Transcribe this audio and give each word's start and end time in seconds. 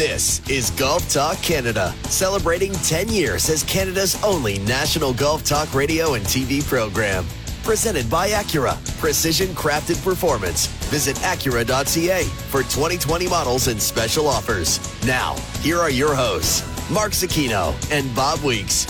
This 0.00 0.40
is 0.48 0.70
Golf 0.70 1.06
Talk 1.12 1.36
Canada, 1.42 1.94
celebrating 2.04 2.72
10 2.72 3.10
years 3.10 3.50
as 3.50 3.62
Canada's 3.64 4.16
only 4.24 4.58
national 4.60 5.12
golf 5.12 5.44
talk 5.44 5.74
radio 5.74 6.14
and 6.14 6.24
TV 6.24 6.66
program. 6.66 7.26
Presented 7.64 8.08
by 8.08 8.30
Acura, 8.30 8.78
precision 8.98 9.48
crafted 9.48 10.02
performance. 10.02 10.68
Visit 10.88 11.16
Acura.ca 11.16 12.24
for 12.48 12.62
2020 12.62 13.28
models 13.28 13.68
and 13.68 13.78
special 13.80 14.26
offers. 14.26 14.80
Now, 15.04 15.36
here 15.60 15.76
are 15.78 15.90
your 15.90 16.14
hosts, 16.14 16.62
Mark 16.90 17.12
Zecchino 17.12 17.74
and 17.92 18.16
Bob 18.16 18.40
Weeks. 18.40 18.86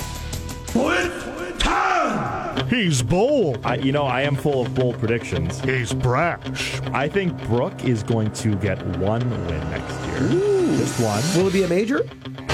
With 0.76 1.58
time! 1.58 2.29
He's 2.68 3.02
bold. 3.02 3.60
I, 3.64 3.76
you 3.76 3.92
know, 3.92 4.04
I 4.04 4.22
am 4.22 4.36
full 4.36 4.62
of 4.62 4.74
bold 4.74 4.98
predictions. 4.98 5.60
He's 5.60 5.92
brash. 5.92 6.80
I 6.92 7.08
think 7.08 7.36
Brooke 7.46 7.84
is 7.84 8.02
going 8.02 8.32
to 8.34 8.54
get 8.56 8.84
one 8.98 9.28
win 9.46 9.70
next 9.70 9.94
year. 10.06 10.76
Just 10.78 11.00
one. 11.00 11.22
Will 11.36 11.48
it 11.48 11.52
be 11.52 11.62
a 11.64 11.68
major? 11.68 12.06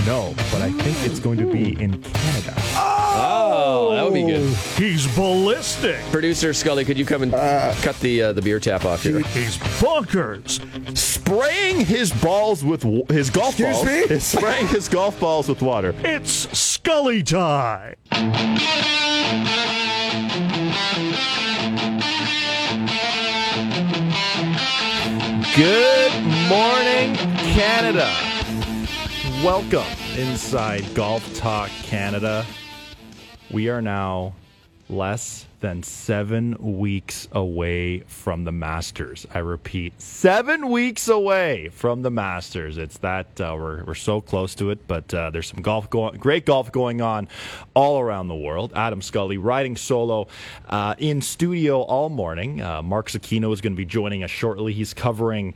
No, 0.06 0.34
but 0.52 0.62
I 0.62 0.70
think 0.70 0.96
it's 1.10 1.18
going 1.20 1.38
to 1.38 1.50
be 1.52 1.72
in 1.82 2.00
Canada. 2.02 2.54
Oh, 2.78 3.92
that 3.94 4.04
would 4.04 4.14
be 4.14 4.22
good. 4.24 4.54
He's 4.76 5.06
ballistic. 5.16 6.00
Producer 6.12 6.52
Scully, 6.54 6.84
could 6.84 6.96
you 6.98 7.04
come 7.04 7.22
and 7.24 7.32
cut 7.32 7.98
the 8.00 8.22
uh, 8.22 8.32
the 8.32 8.40
beer 8.42 8.60
tap 8.60 8.84
off 8.84 9.02
here? 9.02 9.18
He's 9.20 9.56
bonkers. 9.80 10.60
Spraying 10.96 11.84
his 11.84 12.12
balls 12.22 12.64
with 12.64 12.82
w- 12.82 13.04
his 13.08 13.30
golf 13.30 13.58
Excuse 13.58 13.76
balls. 13.76 13.86
me? 13.86 13.98
Is 14.14 14.24
spraying 14.24 14.68
his 14.68 14.88
golf 14.88 15.18
balls 15.18 15.48
with 15.48 15.60
water. 15.60 15.92
It's 16.04 16.30
Scully 16.56 17.22
time. 17.24 17.96
Good 25.56 26.12
morning, 26.50 27.16
Canada. 27.54 28.12
Welcome 29.42 29.86
inside 30.18 30.84
Golf 30.94 31.34
Talk 31.34 31.70
Canada. 31.82 32.44
We 33.50 33.70
are 33.70 33.80
now 33.80 34.34
less 34.90 35.45
than 35.60 35.82
seven 35.82 36.78
weeks 36.78 37.28
away 37.32 38.00
from 38.00 38.44
the 38.44 38.52
Masters. 38.52 39.26
I 39.32 39.38
repeat, 39.38 40.00
seven 40.00 40.70
weeks 40.70 41.08
away 41.08 41.68
from 41.70 42.02
the 42.02 42.10
Masters. 42.10 42.78
It's 42.78 42.98
that 42.98 43.40
uh, 43.40 43.54
we're 43.58 43.84
we're 43.84 43.94
so 43.94 44.20
close 44.20 44.54
to 44.56 44.70
it, 44.70 44.86
but 44.86 45.12
uh, 45.12 45.30
there's 45.30 45.48
some 45.48 45.62
golf 45.62 45.88
going, 45.90 46.16
great 46.18 46.46
golf 46.46 46.72
going 46.72 47.00
on 47.00 47.28
all 47.74 48.00
around 48.00 48.28
the 48.28 48.34
world. 48.34 48.72
Adam 48.74 49.02
Scully 49.02 49.38
riding 49.38 49.76
solo 49.76 50.28
uh, 50.68 50.94
in 50.98 51.22
studio 51.22 51.82
all 51.82 52.08
morning. 52.08 52.60
Uh, 52.60 52.82
Mark 52.82 53.08
Zecchino 53.08 53.52
is 53.52 53.60
going 53.60 53.72
to 53.72 53.76
be 53.76 53.86
joining 53.86 54.22
us 54.22 54.30
shortly. 54.30 54.72
He's 54.72 54.94
covering 54.94 55.54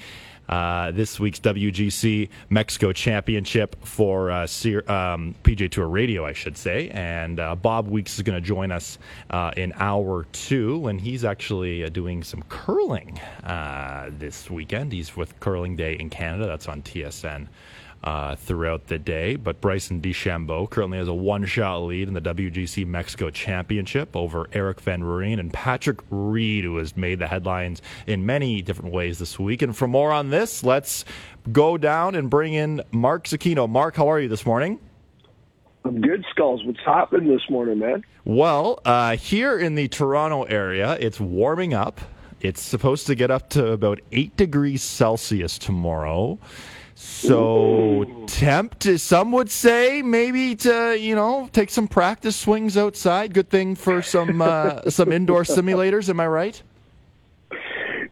uh, 0.51 0.91
this 0.91 1.21
week's 1.21 1.39
WGC 1.41 2.29
Mexico 2.51 2.93
Championship 2.93 3.77
for 3.87 4.31
uh, 4.31 4.43
um, 4.43 5.35
PGA 5.45 5.71
Tour 5.71 5.87
Radio, 5.87 6.27
I 6.27 6.33
should 6.33 6.59
say. 6.59 6.91
And 6.91 7.39
uh, 7.39 7.55
Bob 7.55 7.89
Weeks 7.89 8.17
is 8.17 8.23
going 8.23 8.35
to 8.35 8.47
join 8.47 8.73
us 8.73 8.99
uh, 9.31 9.53
in 9.57 9.73
hour 9.77 10.27
two, 10.33 10.89
and 10.89 11.01
he's 11.01 11.25
actually 11.25 11.85
uh, 11.85 11.89
doing 11.89 12.25
some 12.25 12.43
curling 12.49 13.19
uh, 13.45 14.11
this 14.19 14.51
weekend. 14.51 14.93
He's 14.93 15.17
with 15.17 15.39
Curling 15.41 15.77
Day 15.77 15.95
in 15.95 16.11
Canada. 16.11 16.47
That's 16.47 16.69
on 16.69 16.83
TSN. 16.83 17.47
Uh, 18.03 18.35
throughout 18.35 18.87
the 18.87 18.99
day, 18.99 19.37
but 19.37 19.61
Bryson 19.61 20.01
DeChambeau 20.01 20.71
currently 20.71 20.97
has 20.97 21.07
a 21.07 21.13
one-shot 21.13 21.83
lead 21.83 22.09
in 22.09 22.15
the 22.15 22.21
WGC 22.23 22.87
Mexico 22.87 23.29
Championship 23.29 24.17
over 24.17 24.49
Erik 24.55 24.81
van 24.81 25.03
Rooyen 25.03 25.39
and 25.39 25.53
Patrick 25.53 25.99
Reed, 26.09 26.65
who 26.65 26.79
has 26.79 26.97
made 26.97 27.19
the 27.19 27.27
headlines 27.27 27.83
in 28.07 28.25
many 28.25 28.63
different 28.63 28.95
ways 28.95 29.19
this 29.19 29.39
week. 29.39 29.61
And 29.61 29.77
for 29.77 29.87
more 29.87 30.13
on 30.13 30.31
this, 30.31 30.65
let's 30.65 31.05
go 31.53 31.77
down 31.77 32.15
and 32.15 32.31
bring 32.31 32.55
in 32.55 32.81
Mark 32.91 33.25
Zecchino. 33.25 33.69
Mark, 33.69 33.97
how 33.97 34.11
are 34.11 34.19
you 34.19 34.29
this 34.29 34.47
morning? 34.47 34.81
I'm 35.85 36.01
good, 36.01 36.25
Skulls. 36.31 36.65
What's 36.65 36.81
happening 36.85 37.29
this 37.29 37.49
morning, 37.51 37.79
man? 37.79 38.03
Well, 38.25 38.81
uh, 38.85 39.17
here 39.17 39.59
in 39.59 39.75
the 39.75 39.89
Toronto 39.89 40.45
area, 40.45 40.97
it's 41.01 41.19
warming 41.19 41.75
up. 41.75 42.01
It's 42.41 42.63
supposed 42.63 43.07
to 43.09 43.15
get 43.15 43.31
up 43.31 43.51
to 43.51 43.73
about 43.73 44.01
8 44.13 44.37
degrees 44.37 44.83
Celsius 44.83 45.59
tomorrow. 45.59 46.39
So, 47.21 48.25
tempt, 48.27 48.85
some 48.99 49.33
would 49.33 49.51
say, 49.51 50.01
maybe 50.03 50.57
to, 50.57 50.97
you 50.99 51.15
know, 51.15 51.49
take 51.53 51.69
some 51.71 51.87
practice 51.87 52.35
swings 52.37 52.77
outside. 52.77 53.35
Good 53.35 53.51
thing 53.51 53.75
for 53.75 54.01
some 54.01 54.41
uh, 54.41 54.83
some 54.91 55.13
indoor 55.13 55.43
simulators, 55.43 56.09
am 56.09 56.19
I 56.21 56.27
right? 56.27 56.63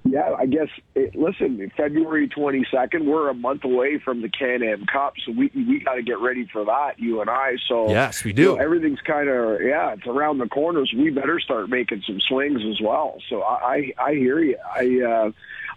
Yeah, 0.04 0.34
I 0.38 0.46
guess. 0.46 0.68
It, 0.94 1.14
listen, 1.14 1.70
February 1.76 2.28
22nd, 2.28 3.04
we're 3.04 3.28
a 3.28 3.34
month 3.34 3.64
away 3.64 3.98
from 3.98 4.22
the 4.22 4.28
Can-Am 4.28 4.86
Cup, 4.86 5.14
so 5.24 5.32
we 5.32 5.50
we 5.54 5.80
got 5.80 5.94
to 5.94 6.02
get 6.02 6.18
ready 6.18 6.46
for 6.50 6.64
that. 6.64 6.98
You 6.98 7.20
and 7.20 7.28
I. 7.28 7.56
So 7.68 7.90
Yes, 7.90 8.24
we 8.24 8.30
you 8.30 8.34
do. 8.36 8.44
know, 8.56 8.62
everything's 8.62 9.00
kind 9.02 9.28
of 9.28 9.60
yeah, 9.62 9.92
it's 9.92 10.06
around 10.06 10.38
the 10.38 10.48
corners. 10.48 10.92
We 10.96 11.10
better 11.10 11.40
start 11.40 11.68
making 11.68 12.04
some 12.06 12.20
swings 12.20 12.60
as 12.70 12.80
well. 12.80 13.20
So 13.28 13.42
I 13.42 13.92
I, 13.98 14.08
I 14.10 14.14
hear 14.14 14.40
you. 14.40 14.56
I. 14.74 15.00
uh 15.02 15.30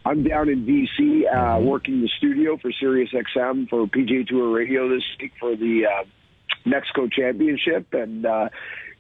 I'm 0.06 0.24
down 0.24 0.50
in 0.50 0.66
DC 0.66 1.26
uh, 1.26 1.36
Mm-hmm. 1.36 1.66
working 1.66 2.02
the 2.02 2.10
studio 2.18 2.58
for 2.58 2.72
Sirius 2.72 3.12
XM 3.14 3.70
for 3.70 3.86
PGA 3.88 4.28
Tour 4.28 4.52
Radio 4.56 4.90
this 4.90 5.04
week 5.20 5.32
for 5.40 5.56
the 5.56 5.84
uh, 5.86 6.04
Mexico 6.66 7.08
Championship, 7.08 7.94
and 7.94 8.26
uh, 8.26 8.50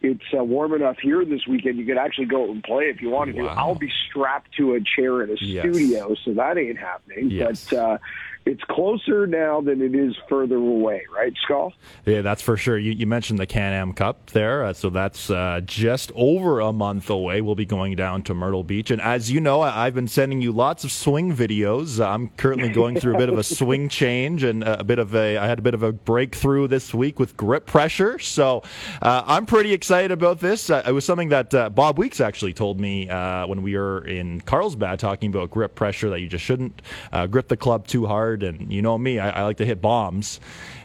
it's 0.01 0.23
uh, 0.37 0.43
warm 0.43 0.73
enough 0.73 0.97
here 1.01 1.23
this 1.25 1.45
weekend. 1.47 1.77
You 1.77 1.85
could 1.85 1.97
actually 1.97 2.25
go 2.25 2.43
out 2.43 2.49
and 2.49 2.63
play 2.63 2.85
if 2.85 3.01
you 3.01 3.09
wanted 3.09 3.35
to. 3.37 3.45
I'll 3.45 3.75
be 3.75 3.91
strapped 4.09 4.53
to 4.57 4.75
a 4.75 4.79
chair 4.95 5.23
in 5.23 5.29
a 5.31 5.35
Yes. 5.39 5.63
studio, 5.63 6.15
so 6.23 6.33
that 6.33 6.57
ain't 6.57 6.77
happening. 6.79 7.31
Yes. 7.31 7.67
But 7.69 7.77
uh, 7.77 7.97
it's 8.45 8.63
closer 8.63 9.27
now 9.27 9.61
than 9.61 9.81
it 9.81 9.93
is 9.93 10.15
further 10.27 10.55
away, 10.55 11.05
right, 11.13 11.33
Skull? 11.43 11.73
Yeah, 12.05 12.21
that's 12.21 12.41
for 12.41 12.57
sure. 12.57 12.77
You, 12.77 12.91
you 12.91 13.05
mentioned 13.05 13.39
the 13.39 13.45
Can 13.45 13.73
Am 13.73 13.93
Cup 13.93 14.31
there, 14.31 14.65
uh, 14.65 14.73
so 14.73 14.89
that's 14.89 15.29
uh, 15.29 15.61
just 15.63 16.11
over 16.15 16.59
a 16.59 16.73
month 16.73 17.09
away. 17.09 17.41
We'll 17.41 17.55
be 17.55 17.65
going 17.65 17.95
down 17.95 18.23
to 18.23 18.33
Myrtle 18.33 18.63
Beach, 18.63 18.89
and 18.89 19.01
as 19.01 19.29
you 19.29 19.39
know, 19.39 19.61
I, 19.61 19.85
I've 19.85 19.93
been 19.93 20.07
sending 20.07 20.41
you 20.41 20.51
lots 20.51 20.83
of 20.83 20.91
swing 20.91 21.35
videos. 21.35 22.03
I'm 22.03 22.29
currently 22.29 22.69
going 22.69 22.99
through 22.99 23.15
a 23.15 23.17
bit 23.17 23.29
of 23.29 23.37
a 23.37 23.43
swing 23.43 23.89
change 24.01 24.43
and 24.43 24.63
a 24.63 24.83
bit 24.83 24.97
of 24.97 25.15
a. 25.15 25.37
I 25.37 25.45
had 25.45 25.59
a 25.59 25.61
bit 25.61 25.73
of 25.73 25.83
a 25.83 25.91
breakthrough 25.91 26.67
this 26.67 26.93
week 26.93 27.19
with 27.19 27.37
grip 27.37 27.67
pressure, 27.67 28.17
so 28.17 28.63
uh, 29.01 29.23
I'm 29.25 29.45
pretty 29.45 29.73
excited 29.73 30.11
about 30.11 30.39
this. 30.39 30.69
Uh, 30.69 30.81
it 30.85 30.91
was 30.91 31.05
something 31.05 31.29
that 31.29 31.53
uh, 31.53 31.69
Bob 31.69 31.99
Weeks 31.99 32.19
actually 32.19 32.53
told 32.53 32.79
me 32.79 33.07
uh, 33.07 33.45
when 33.45 33.61
we 33.61 33.77
were 33.77 34.05
in 34.05 34.41
Carlsbad 34.41 34.99
talking 34.99 35.29
about 35.29 35.51
grip 35.51 35.75
pressure 35.75 36.09
that 36.09 36.21
you 36.21 36.27
just 36.27 36.43
shouldn't 36.43 36.81
uh, 37.11 37.27
grip 37.27 37.47
the 37.47 37.57
club 37.57 37.85
too 37.87 38.05
hard. 38.07 38.30
And 38.39 38.71
you 38.71 38.81
know 38.81 38.97
me, 38.97 39.19
I, 39.19 39.41
I 39.41 39.43
like 39.43 39.57
to 39.57 39.65
hit 39.65 39.81
bombs 39.81 40.39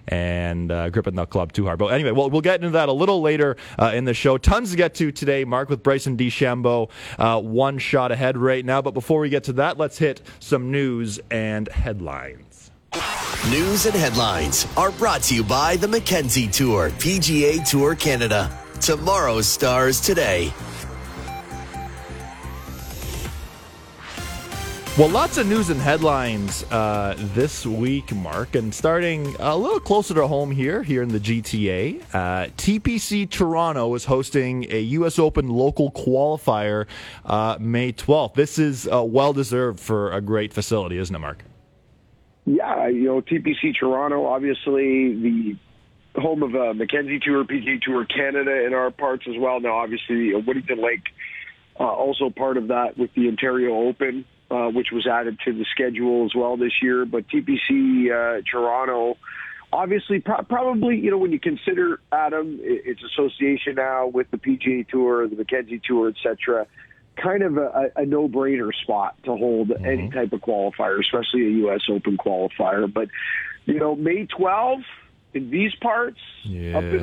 and 0.09 0.71
uh, 0.71 0.91
gripping 0.91 1.15
the 1.15 1.27
club 1.27 1.53
too 1.53 1.65
hard. 1.65 1.79
But 1.79 1.87
anyway, 1.87 2.13
we'll, 2.13 2.31
we'll 2.31 2.41
get 2.41 2.57
into 2.57 2.71
that 2.71 2.89
a 2.89 2.93
little 2.93 3.21
later 3.21 3.57
uh, 3.79 3.93
in 3.95 4.05
the 4.05 4.15
show. 4.15 4.39
Tons 4.39 4.71
to 4.71 4.77
get 4.77 4.95
to 4.97 5.13
today, 5.13 5.45
Mark, 5.45 5.69
with 5.69 5.83
Bryson 5.83 6.17
DeChambeau 6.17 6.91
uh, 7.19 7.41
one 7.41 7.79
shot 7.79 8.13
ahead 8.13 8.37
right 8.37 8.65
now. 8.65 8.83
But 8.83 8.95
before 8.95 9.21
we 9.21 9.29
get 9.29 9.45
to 9.45 9.55
that, 9.55 9.79
let's 9.79 9.99
hit 9.99 10.23
some 10.41 10.71
news 10.71 11.21
and 11.31 11.69
headlines. 11.69 12.71
News 13.51 13.87
and 13.87 13.95
headlines 13.95 14.67
are 14.77 14.91
brought 14.93 15.23
to 15.25 15.35
you 15.35 15.45
by 15.45 15.77
the 15.77 15.87
Mackenzie 15.89 16.49
Tour, 16.49 16.91
PGA 16.91 17.69
Tour 17.69 17.95
Canada. 17.95 18.51
Tomorrow's 18.81 19.47
stars 19.47 20.01
today. 20.01 20.53
Well, 24.99 25.11
lots 25.11 25.37
of 25.37 25.47
news 25.47 25.69
and 25.69 25.79
headlines 25.79 26.65
uh, 26.73 27.17
this 27.19 27.67
week, 27.67 28.15
Mark, 28.15 28.55
and 28.55 28.75
starting 28.75 29.37
a 29.39 29.55
little 29.55 29.79
closer 29.79 30.15
to 30.15 30.27
home 30.27 30.51
here, 30.51 30.83
here 30.83 31.03
in 31.03 31.11
the 31.11 31.21
GTA. 31.21 32.01
Uh, 32.15 32.47
TPC 32.57 33.29
Toronto 33.29 33.95
is 33.95 34.07
hosting 34.07 34.65
a 34.71 34.81
U.S. 34.81 35.19
Open 35.19 35.51
local 35.51 35.91
qualifier 35.91 36.87
uh, 37.27 37.59
May 37.61 37.93
12th. 37.93 38.33
This 38.37 38.59
is 38.59 38.89
uh, 38.89 39.05
well 39.05 39.35
deserved 39.35 39.81
for 39.81 40.13
a 40.13 40.23
great 40.23 40.55
facility, 40.55 40.97
isn't 40.97 41.15
it, 41.15 41.19
Mark? 41.19 41.45
Yeah, 42.47 42.89
you 42.89 43.05
know, 43.05 43.21
TPC 43.21 43.79
Toronto, 43.79 44.25
obviously 44.25 45.13
the 45.13 45.57
home 46.19 46.43
of 46.43 46.55
uh, 46.55 46.73
Mackenzie 46.73 47.21
Tour, 47.21 47.45
PGA 47.45 47.83
Tour 47.83 48.07
Canada 48.07 48.65
in 48.65 48.73
our 48.73 48.91
parts 48.91 49.27
as 49.29 49.35
well. 49.39 49.61
Now, 49.61 49.77
obviously, 49.77 50.33
uh, 50.33 50.39
Whittington 50.39 50.83
Lake 50.83 51.05
uh, 51.79 51.85
also 51.85 52.31
part 52.31 52.57
of 52.57 52.69
that 52.69 52.97
with 52.97 53.13
the 53.13 53.29
Ontario 53.29 53.87
Open, 53.87 54.25
uh, 54.51 54.69
which 54.69 54.89
was 54.93 55.07
added 55.07 55.39
to 55.45 55.53
the 55.53 55.65
schedule 55.73 56.25
as 56.25 56.35
well 56.35 56.57
this 56.57 56.83
year. 56.83 57.05
But 57.05 57.25
TPC 57.29 58.11
uh, 58.11 58.43
Toronto, 58.51 59.17
obviously, 59.73 60.21
pro- 60.21 60.43
probably, 60.43 60.97
you 60.97 61.11
know, 61.11 61.19
when 61.19 61.33
you 61.33 61.41
consider, 61.41 62.01
Adam, 62.13 62.59
its 62.63 63.03
association 63.03 63.75
now 63.77 64.07
with 64.07 64.31
the 64.31 64.37
PGA 64.37 64.87
Tour, 64.89 65.29
the 65.29 65.37
Mackenzie 65.37 65.81
Tour, 65.85 66.09
et 66.09 66.17
cetera, 66.23 66.67
kind 67.17 67.43
of 67.43 67.57
a, 67.57 67.91
a 67.97 68.07
no-brainer 68.07 68.73
spot 68.83 69.17
to 69.25 69.37
hold 69.37 69.73
any 69.73 70.11
type 70.11 70.33
of 70.33 70.41
qualifier, 70.41 71.01
especially 71.01 71.47
a 71.47 71.51
U.S. 71.61 71.81
Open 71.91 72.17
qualifier. 72.17 72.93
But, 72.93 73.09
you 73.65 73.79
know, 73.79 73.97
May 73.97 74.27
12th 74.27 74.85
in 75.35 75.51
these 75.51 75.75
parts, 75.77 76.21
up 76.77 76.85
in 76.85 77.03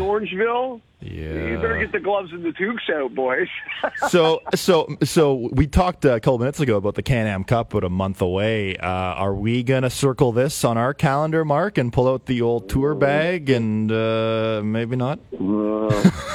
Yeah. 1.04 1.48
You 1.48 1.56
better 1.58 1.80
get 1.80 1.92
the 1.92 2.00
gloves 2.00 2.32
and 2.32 2.44
the 2.46 2.54
toques 2.54 2.90
out, 2.90 3.14
boys. 3.14 3.50
so 4.10 4.42
so 4.56 4.96
so 5.04 5.50
we 5.52 5.68
talked 5.68 6.06
a 6.06 6.20
couple 6.20 6.40
minutes 6.40 6.62
ago 6.62 6.78
about 6.78 6.96
the 6.96 7.04
Can-Am 7.04 7.44
Cup, 7.44 7.72
but 7.72 7.84
a 7.84 7.90
month 7.90 8.22
away. 8.22 8.78
Uh, 8.78 8.88
are 8.88 9.36
we 9.36 9.64
gonna 9.64 9.90
circle 9.90 10.32
this 10.32 10.64
on 10.64 10.78
our 10.78 10.94
calendar, 10.94 11.44
Mark, 11.44 11.78
and 11.78 11.92
pull 11.92 12.08
out 12.08 12.26
the 12.26 12.42
old 12.42 12.70
tour 12.70 12.96
bag 12.96 13.50
and 13.50 13.92
uh, 13.92 14.62
maybe 14.64 14.96
not? 14.96 15.20
Uh, 15.34 15.88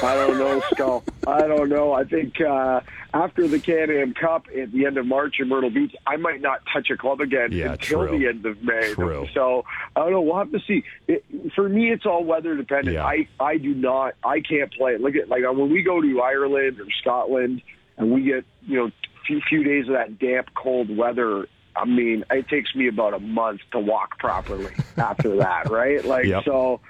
I 0.02 0.14
don't 0.14 0.38
know, 0.38 0.60
Skull. 0.72 1.04
I 1.26 1.46
don't 1.46 1.70
know. 1.70 1.92
I 1.92 2.04
think 2.04 2.38
uh, 2.40 2.80
after 3.14 3.48
the 3.48 3.58
Can-Am 3.58 4.12
Cup 4.14 4.46
at 4.56 4.70
the 4.72 4.84
end 4.86 4.98
of 4.98 5.06
March 5.06 5.36
in 5.40 5.48
Myrtle 5.48 5.70
Beach, 5.70 5.94
I 6.06 6.16
might 6.16 6.40
not 6.42 6.60
touch 6.72 6.90
a 6.90 6.96
club 6.96 7.20
again 7.20 7.52
Yeah, 7.52 7.72
until 7.72 8.06
true. 8.06 8.18
the 8.18 8.26
end 8.28 8.44
of 8.44 8.62
May. 8.62 8.92
True. 8.92 9.26
So 9.34 9.64
I 9.96 10.00
don't 10.00 10.12
know. 10.12 10.20
We'll 10.20 10.36
have 10.38 10.52
to 10.52 10.60
see. 10.66 10.84
It, 11.06 11.24
for 11.54 11.68
me, 11.68 11.90
it's 11.90 12.04
all 12.06 12.24
weather 12.24 12.54
dependent. 12.56 12.94
Yeah. 12.94 13.04
I 13.06 13.26
I 13.40 13.56
do 13.56 13.74
not. 13.74 14.14
I 14.22 14.40
can't 14.40 14.72
play. 14.72 14.96
Look 14.98 15.16
at 15.16 15.28
like 15.28 15.42
when 15.44 15.70
we 15.72 15.82
go 15.82 16.00
to 16.00 16.20
Ireland 16.20 16.78
or 16.80 16.86
Scotland 17.00 17.62
and 17.96 18.12
we 18.12 18.22
get 18.22 18.44
you 18.66 18.76
know 18.76 18.90
few 19.26 19.40
few 19.48 19.62
days 19.64 19.86
of 19.88 19.94
that 19.94 20.18
damp, 20.18 20.48
cold 20.54 20.94
weather. 20.94 21.46
I 21.76 21.84
mean, 21.84 22.24
it 22.30 22.48
takes 22.48 22.74
me 22.74 22.88
about 22.88 23.14
a 23.14 23.20
month 23.20 23.60
to 23.72 23.78
walk 23.78 24.18
properly 24.18 24.72
after 24.96 25.36
that, 25.36 25.70
right? 25.70 26.04
Like 26.04 26.26
Yep. 26.26 26.44
so. 26.44 26.80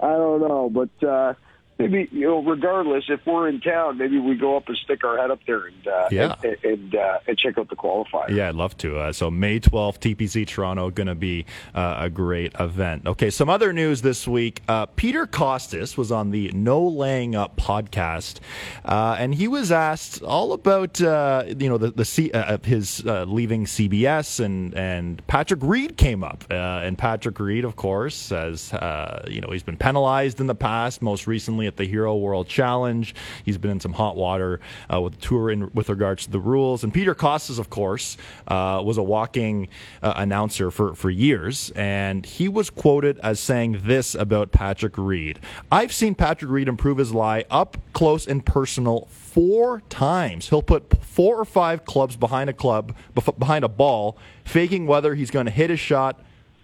I 0.00 0.06
don't 0.12 0.40
know, 0.40 0.70
but 0.70 1.04
uh, 1.06 1.34
maybe 1.78 2.08
you 2.12 2.26
know, 2.26 2.42
regardless, 2.42 3.04
if 3.08 3.20
we're 3.26 3.48
in 3.48 3.60
town, 3.60 3.98
maybe 3.98 4.18
we 4.18 4.34
go 4.36 4.56
up 4.56 4.68
and 4.68 4.76
stick 4.78 5.04
our 5.04 5.16
head 5.18 5.30
up 5.30 5.40
there 5.46 5.66
and 5.66 5.86
uh, 5.86 6.08
Yeah. 6.10 6.34
and 6.42 6.56
and, 6.64 6.94
uh, 6.94 7.18
and 7.26 7.38
check 7.38 7.56
out 7.58 7.68
the 7.70 7.76
qualifier. 7.76 8.28
Yeah, 8.30 8.48
I'd 8.48 8.54
love 8.54 8.76
to. 8.78 8.98
Uh, 8.98 9.12
so 9.12 9.30
May 9.30 9.60
12th, 9.60 9.98
TPC 10.00 10.46
Toronto, 10.46 10.90
going 10.90 11.06
to 11.06 11.14
be 11.14 11.46
uh, 11.74 11.96
a 12.00 12.10
great 12.10 12.52
event. 12.58 13.06
Okay, 13.06 13.30
some 13.30 13.48
other 13.48 13.72
news 13.72 14.02
this 14.02 14.26
week. 14.26 14.62
Uh, 14.68 14.86
Peter 14.86 15.26
Kostis 15.26 15.96
was 15.96 16.10
on 16.12 16.30
the 16.30 16.50
No 16.52 16.82
Laying 16.86 17.34
Up 17.36 17.56
podcast, 17.56 18.40
uh, 18.84 19.16
and 19.18 19.34
he 19.34 19.46
was 19.48 19.70
asked 19.72 20.22
all 20.22 20.52
about 20.52 21.00
uh, 21.00 21.44
you 21.46 21.68
know 21.68 21.78
the, 21.78 21.90
the 21.90 22.04
C, 22.04 22.30
uh, 22.32 22.58
his 22.64 23.04
uh, 23.06 23.24
leaving 23.24 23.64
CBS, 23.66 24.44
and 24.44 24.74
and 24.74 25.24
Patrick 25.26 25.60
Reed 25.62 25.96
came 25.96 26.24
up, 26.24 26.44
uh, 26.50 26.54
and 26.54 26.98
Patrick 26.98 27.38
Reed, 27.38 27.64
of 27.64 27.76
course, 27.76 28.14
says 28.16 28.72
uh, 28.72 29.24
you 29.28 29.40
know 29.40 29.48
he's 29.50 29.62
been 29.62 29.76
penalized 29.76 30.40
in 30.40 30.46
the 30.48 30.54
past, 30.54 31.02
most 31.02 31.26
recently 31.26 31.67
at 31.68 31.76
the 31.76 31.84
Hero 31.84 32.16
World 32.16 32.48
Challenge. 32.48 33.14
He's 33.44 33.58
been 33.58 33.70
in 33.70 33.80
some 33.80 33.92
hot 33.92 34.16
water 34.16 34.60
uh, 34.92 35.00
with 35.00 35.14
the 35.14 35.20
tour 35.20 35.50
in, 35.50 35.70
with 35.72 35.88
regards 35.88 36.24
to 36.24 36.30
the 36.32 36.40
rules. 36.40 36.82
And 36.82 36.92
Peter 36.92 37.14
Kostis, 37.14 37.58
of 37.58 37.70
course, 37.70 38.16
uh, 38.48 38.82
was 38.84 38.98
a 38.98 39.02
walking 39.02 39.68
uh, 40.02 40.14
announcer 40.16 40.70
for, 40.70 40.94
for 40.94 41.10
years. 41.10 41.70
And 41.76 42.26
he 42.26 42.48
was 42.48 42.70
quoted 42.70 43.20
as 43.20 43.38
saying 43.38 43.82
this 43.84 44.14
about 44.14 44.50
Patrick 44.50 44.98
Reed 44.98 45.38
I've 45.70 45.92
seen 45.92 46.14
Patrick 46.14 46.50
Reed 46.50 46.68
improve 46.68 46.98
his 46.98 47.12
lie 47.12 47.44
up 47.50 47.76
close 47.92 48.26
and 48.26 48.44
personal 48.44 49.06
four 49.10 49.82
times. 49.88 50.48
He'll 50.48 50.62
put 50.62 51.02
four 51.04 51.38
or 51.38 51.44
five 51.44 51.84
clubs 51.84 52.16
behind 52.16 52.50
a 52.50 52.52
club, 52.52 52.94
behind 53.38 53.64
a 53.64 53.68
ball, 53.68 54.16
faking 54.44 54.86
whether 54.86 55.14
he's 55.14 55.30
going 55.30 55.46
to 55.46 55.52
hit 55.52 55.70
a 55.70 55.76
shot 55.76 56.20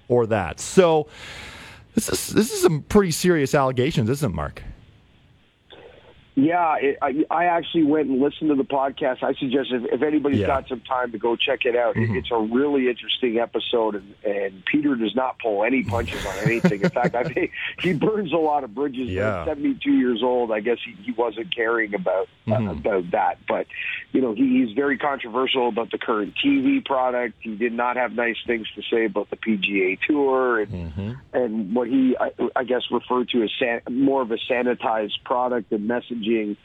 or 0.08 0.26
that. 0.26 0.58
So. 0.58 1.06
This 1.94 2.08
is 2.08 2.26
this 2.28 2.52
is 2.52 2.60
some 2.60 2.82
pretty 2.82 3.12
serious 3.12 3.54
allegations, 3.54 4.10
isn't 4.10 4.32
it, 4.32 4.34
Mark? 4.34 4.62
Yeah, 6.36 6.74
it, 6.80 6.98
I, 7.00 7.24
I 7.30 7.44
actually 7.44 7.84
went 7.84 8.08
and 8.08 8.20
listened 8.20 8.50
to 8.50 8.56
the 8.56 8.64
podcast. 8.64 9.22
I 9.22 9.34
suggest 9.34 9.68
if, 9.70 9.84
if 9.92 10.02
anybody's 10.02 10.40
Yeah. 10.40 10.48
got 10.48 10.68
some 10.68 10.80
time 10.80 11.12
to 11.12 11.18
go 11.18 11.36
check 11.36 11.64
it 11.64 11.76
out. 11.76 11.96
It, 11.96 12.10
it's 12.10 12.30
a 12.32 12.38
really 12.38 12.88
interesting 12.88 13.38
episode, 13.38 13.94
and, 13.94 14.14
and 14.24 14.64
Peter 14.64 14.96
does 14.96 15.14
not 15.14 15.38
pull 15.38 15.62
any 15.62 15.84
punches 15.84 16.26
on 16.26 16.34
anything. 16.38 16.82
In 16.82 16.90
fact, 16.90 17.14
I 17.14 17.22
think 17.32 17.52
he 17.80 17.92
burns 17.92 18.32
a 18.32 18.36
lot 18.36 18.64
of 18.64 18.74
bridges. 18.74 19.08
Yeah. 19.10 19.42
At 19.42 19.46
72 19.46 19.92
years 19.92 20.22
old, 20.24 20.50
I 20.50 20.58
guess 20.58 20.78
he, 20.84 21.00
he 21.04 21.12
wasn't 21.12 21.54
caring 21.54 21.94
about 21.94 22.28
uh, 22.48 22.50
Mhm. 22.50 22.78
about 22.80 23.10
that. 23.12 23.38
But 23.46 23.66
you 24.12 24.20
know, 24.20 24.34
he, 24.34 24.64
he's 24.64 24.74
very 24.74 24.98
controversial 24.98 25.68
about 25.68 25.90
the 25.92 25.98
current 25.98 26.34
TV 26.44 26.84
product. 26.84 27.34
He 27.40 27.54
did 27.54 27.72
not 27.72 27.96
have 27.96 28.12
nice 28.12 28.36
things 28.46 28.66
to 28.74 28.82
say 28.90 29.04
about 29.06 29.30
the 29.30 29.36
PGA 29.36 29.98
Tour 30.06 30.60
and 30.62 30.72
Mm-hmm. 30.74 31.12
and 31.32 31.74
what 31.76 31.86
he, 31.88 32.16
I, 32.18 32.30
I 32.56 32.64
guess, 32.64 32.82
referred 32.90 33.28
to 33.30 33.42
as 33.44 33.50
san- 33.58 33.80
more 33.88 34.20
of 34.22 34.30
a 34.32 34.36
sanitized 34.50 35.22
product 35.24 35.70
and 35.72 35.86
messaging. 36.24 36.56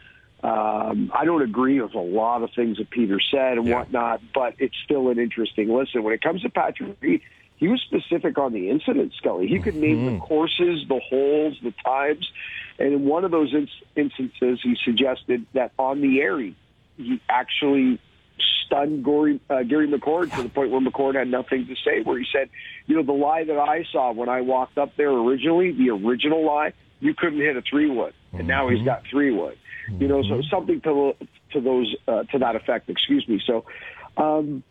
Um, 0.42 1.12
I 1.14 1.26
don't 1.26 1.42
agree 1.42 1.82
with 1.82 1.94
a 1.96 2.00
lot 2.00 2.44
of 2.44 2.50
things 2.56 2.78
that 2.78 2.90
Peter 2.90 3.20
said 3.20 3.58
and 3.58 3.68
Yeah. 3.68 3.80
whatnot, 3.80 4.22
but 4.34 4.56
it's 4.58 4.76
still 4.86 5.10
an 5.10 5.20
interesting 5.20 5.68
listen. 5.68 6.04
When 6.04 6.14
it 6.14 6.22
comes 6.22 6.44
to 6.44 6.50
Patrick 6.50 6.96
Reed, 7.02 7.22
he 7.58 7.68
was 7.68 7.82
specific 7.82 8.38
on 8.38 8.54
the 8.54 8.70
incident, 8.70 9.14
Scully. 9.18 9.48
He 9.48 9.60
could 9.60 9.76
name 9.76 10.06
the 10.06 10.18
courses, 10.22 10.88
the 10.88 11.00
holes, 11.00 11.58
the 11.62 11.74
times, 11.84 12.32
and 12.78 12.94
in 12.94 13.06
one 13.06 13.26
of 13.26 13.32
those 13.32 13.54
ins- 13.54 13.84
instances, 13.98 14.62
he 14.64 14.78
suggested 14.86 15.46
that 15.54 15.74
on 15.78 16.00
the 16.00 16.22
air, 16.22 16.40
he, 16.40 16.56
he 16.96 17.20
actually 17.28 18.00
stunned 18.66 19.04
Gary, 19.04 19.42
uh, 19.50 19.64
Gary 19.64 19.90
McCord 19.90 20.34
to 20.36 20.44
the 20.44 20.48
point 20.48 20.72
where 20.72 20.80
McCord 20.80 21.16
had 21.16 21.28
nothing 21.28 21.68
to 21.68 21.76
say. 21.84 22.02
Where 22.02 22.18
he 22.18 22.26
said, 22.32 22.50
"You 22.88 22.96
know, 22.96 23.04
the 23.04 23.12
lie 23.12 23.44
that 23.44 23.60
I 23.60 23.84
saw 23.92 24.14
when 24.14 24.30
I 24.30 24.40
walked 24.40 24.78
up 24.78 24.96
there 24.96 25.12
originally, 25.12 25.72
the 25.74 25.90
original 25.90 26.46
lie, 26.46 26.72
you 27.02 27.14
couldn't 27.14 27.40
hit 27.40 27.58
a 27.58 27.62
three 27.62 27.90
wood, 27.90 28.14
and 28.34 28.48
now 28.48 28.70
he's 28.70 28.84
got 28.84 29.04
three 29.10 29.32
wood. 29.32 29.58
You 29.98 30.08
know, 30.08 30.22
so 30.24 30.42
something 30.50 30.82
to 30.82 31.16
to 31.54 31.62
those 31.62 31.96
uh, 32.08 32.24
to 32.24 32.40
that 32.40 32.56
effect. 32.56 32.90
Excuse 32.90 33.28
me. 33.28 33.42
So." 33.46 33.66
Um, 34.18 34.64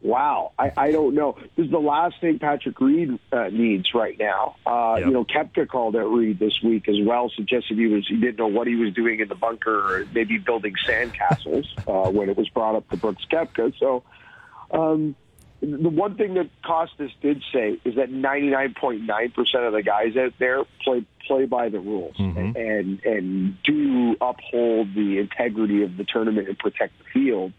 Wow, 0.00 0.52
I, 0.56 0.70
I 0.76 0.92
don't 0.92 1.16
know. 1.16 1.36
This 1.56 1.66
is 1.66 1.72
the 1.72 1.80
last 1.80 2.20
thing 2.20 2.38
Patrick 2.38 2.80
Reed 2.80 3.18
uh, 3.32 3.48
needs 3.50 3.92
right 3.94 4.16
now. 4.16 4.54
Uh, 4.64 4.96
Yep. 4.98 5.06
You 5.06 5.12
know, 5.12 5.24
Koepka 5.24 5.66
called 5.68 5.96
out 5.96 6.06
Reed 6.06 6.38
this 6.38 6.62
week 6.62 6.88
as 6.88 6.96
well, 7.04 7.30
suggested 7.34 7.78
he 7.78 7.86
was 7.88 8.06
he 8.08 8.16
didn't 8.16 8.38
know 8.38 8.46
what 8.46 8.68
he 8.68 8.76
was 8.76 8.94
doing 8.94 9.18
in 9.20 9.28
the 9.28 9.34
bunker, 9.34 9.76
or 9.76 10.06
maybe 10.14 10.38
building 10.38 10.74
sandcastles 10.86 11.66
uh, 11.88 12.10
when 12.10 12.28
it 12.28 12.36
was 12.36 12.48
brought 12.48 12.76
up 12.76 12.88
to 12.90 12.96
Brooks 12.96 13.24
Koepka. 13.30 13.76
So, 13.78 14.04
um, 14.70 15.16
the 15.60 15.88
one 15.88 16.14
thing 16.16 16.34
that 16.34 16.48
Kostis 16.64 17.10
did 17.20 17.42
say 17.52 17.78
is 17.84 17.96
that 17.96 18.10
99.9 18.10 19.34
percent 19.34 19.64
of 19.64 19.72
the 19.72 19.82
guys 19.82 20.16
out 20.16 20.32
there 20.38 20.64
play 20.84 21.04
play 21.26 21.44
by 21.46 21.68
the 21.68 21.80
rules 21.80 22.16
Mhm. 22.16 22.56
and 22.56 23.04
and 23.04 23.62
do 23.62 24.16
uphold 24.20 24.94
the 24.94 25.18
integrity 25.18 25.82
of 25.82 25.96
the 25.96 26.04
tournament 26.04 26.48
and 26.48 26.58
protect 26.58 26.92
the 26.98 27.04
field 27.12 27.52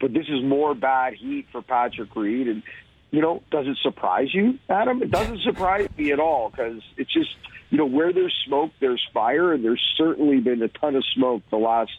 but 0.00 0.12
this 0.12 0.26
is 0.28 0.42
more 0.44 0.74
bad 0.74 1.14
heat 1.14 1.46
for 1.50 1.60
Patrick 1.60 2.14
Reed. 2.14 2.46
And, 2.46 2.62
you 3.10 3.20
know, 3.20 3.42
does 3.50 3.66
it 3.66 3.78
surprise 3.82 4.32
you, 4.32 4.56
Adam? 4.68 5.02
It 5.02 5.10
doesn't 5.10 5.40
surprise 5.40 5.88
me 5.98 6.12
at 6.12 6.20
all 6.20 6.50
because 6.50 6.80
it's 6.96 7.12
just, 7.12 7.30
you 7.70 7.78
know, 7.78 7.84
where 7.84 8.12
there's 8.12 8.32
smoke, 8.46 8.70
there's 8.78 9.04
fire. 9.12 9.52
And 9.52 9.64
there's 9.64 9.82
certainly 9.96 10.38
been 10.38 10.62
a 10.62 10.68
ton 10.68 10.94
of 10.94 11.04
smoke 11.16 11.42
the 11.50 11.56
last, 11.56 11.90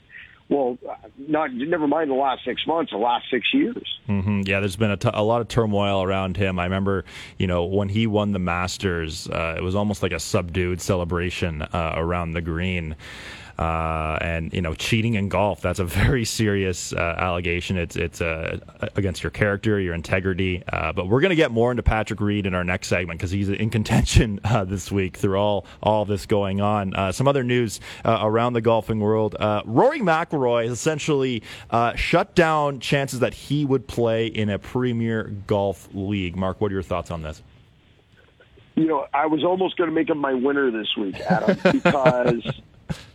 well, 0.50 0.78
not 1.18 1.54
never 1.54 1.88
mind 1.88 2.10
the 2.10 2.16
last 2.16 2.44
six 2.44 2.66
months, 2.68 2.92
the 2.92 2.98
last 2.98 3.26
six 3.32 3.54
years. 3.54 4.00
hmm 4.08 4.42
Yeah, 4.46 4.60
there's 4.60 4.76
been 4.76 4.92
a, 4.92 4.98
t- 4.98 5.10
a 5.14 5.24
lot 5.24 5.42
of 5.42 5.48
turmoil 5.48 6.02
around 6.04 6.38
him. 6.38 6.60
I 6.60 6.64
remember, 6.64 7.06
you 7.38 7.48
know, 7.48 7.64
when 7.66 7.90
he 7.90 8.08
won 8.08 8.32
the 8.32 8.40
Masters, 8.40 9.28
uh, 9.30 9.56
it 9.58 9.62
was 9.62 9.76
almost 9.76 10.02
like 10.04 10.12
a 10.12 10.20
subdued 10.20 10.82
celebration 10.82 11.62
uh, 11.62 11.94
around 11.96 12.34
the 12.34 12.42
green. 12.42 12.96
Uh, 13.60 14.18
and 14.22 14.54
you 14.54 14.62
know, 14.62 14.74
cheating 14.74 15.16
in 15.16 15.28
golf, 15.28 15.60
that's 15.60 15.80
a 15.80 15.84
very 15.84 16.24
serious 16.24 16.94
uh, 16.94 17.16
allegation. 17.18 17.78
It's 17.78 17.98
it's 17.98 18.22
uh, 18.22 18.58
against 18.96 19.22
your 19.22 19.32
character, 19.32 19.82
your 19.82 19.94
integrity. 19.94 20.64
Uh, 20.72 20.94
but 20.94 21.10
we're 21.10 21.20
going 21.20 21.32
to 21.32 21.36
get 21.36 21.52
more 21.52 21.70
into 21.70 21.84
Patrick 21.84 22.22
Reed 22.22 22.46
in 22.46 22.56
our 22.56 22.64
next 22.64 22.88
segment 22.88 23.20
because 23.20 23.32
he's 23.32 23.50
in 23.50 23.70
contention 23.70 24.40
uh, 24.46 24.64
this 24.64 24.94
week 24.94 25.18
through 25.18 25.38
all 25.38 25.66
all 25.84 26.06
this 26.06 26.26
going 26.26 26.62
on. 26.62 26.94
Uh, 26.96 27.12
some 27.12 27.28
other 27.28 27.44
news 27.44 27.82
uh, 28.06 28.20
around 28.22 28.54
the 28.54 28.62
golfing 28.62 29.02
world: 29.02 29.36
uh, 29.38 29.62
Rory 29.66 30.00
McIlroy 30.00 30.64
has 30.64 30.72
essentially 30.72 31.44
uh, 31.70 31.96
shut 31.96 32.36
down 32.36 32.80
chances 32.80 33.20
that 33.20 33.34
he 33.34 33.66
would 33.66 33.90
play 33.90 34.28
in 34.28 34.50
a 34.50 34.58
Premier 34.58 35.24
Golf 35.48 35.90
League. 35.94 36.38
Mark, 36.38 36.62
what 36.62 36.72
are 36.72 36.76
your 36.76 36.82
thoughts 36.82 37.12
on 37.12 37.24
this? 37.24 37.44
you 38.80 38.88
know, 38.88 39.06
I 39.14 39.26
was 39.26 39.44
almost 39.44 39.76
going 39.76 39.90
to 39.90 39.94
make 39.94 40.10
him 40.10 40.20
my 40.20 40.34
winner 40.34 40.72
this 40.72 40.96
week, 40.96 41.20
Adam, 41.20 41.58
because 41.74 42.62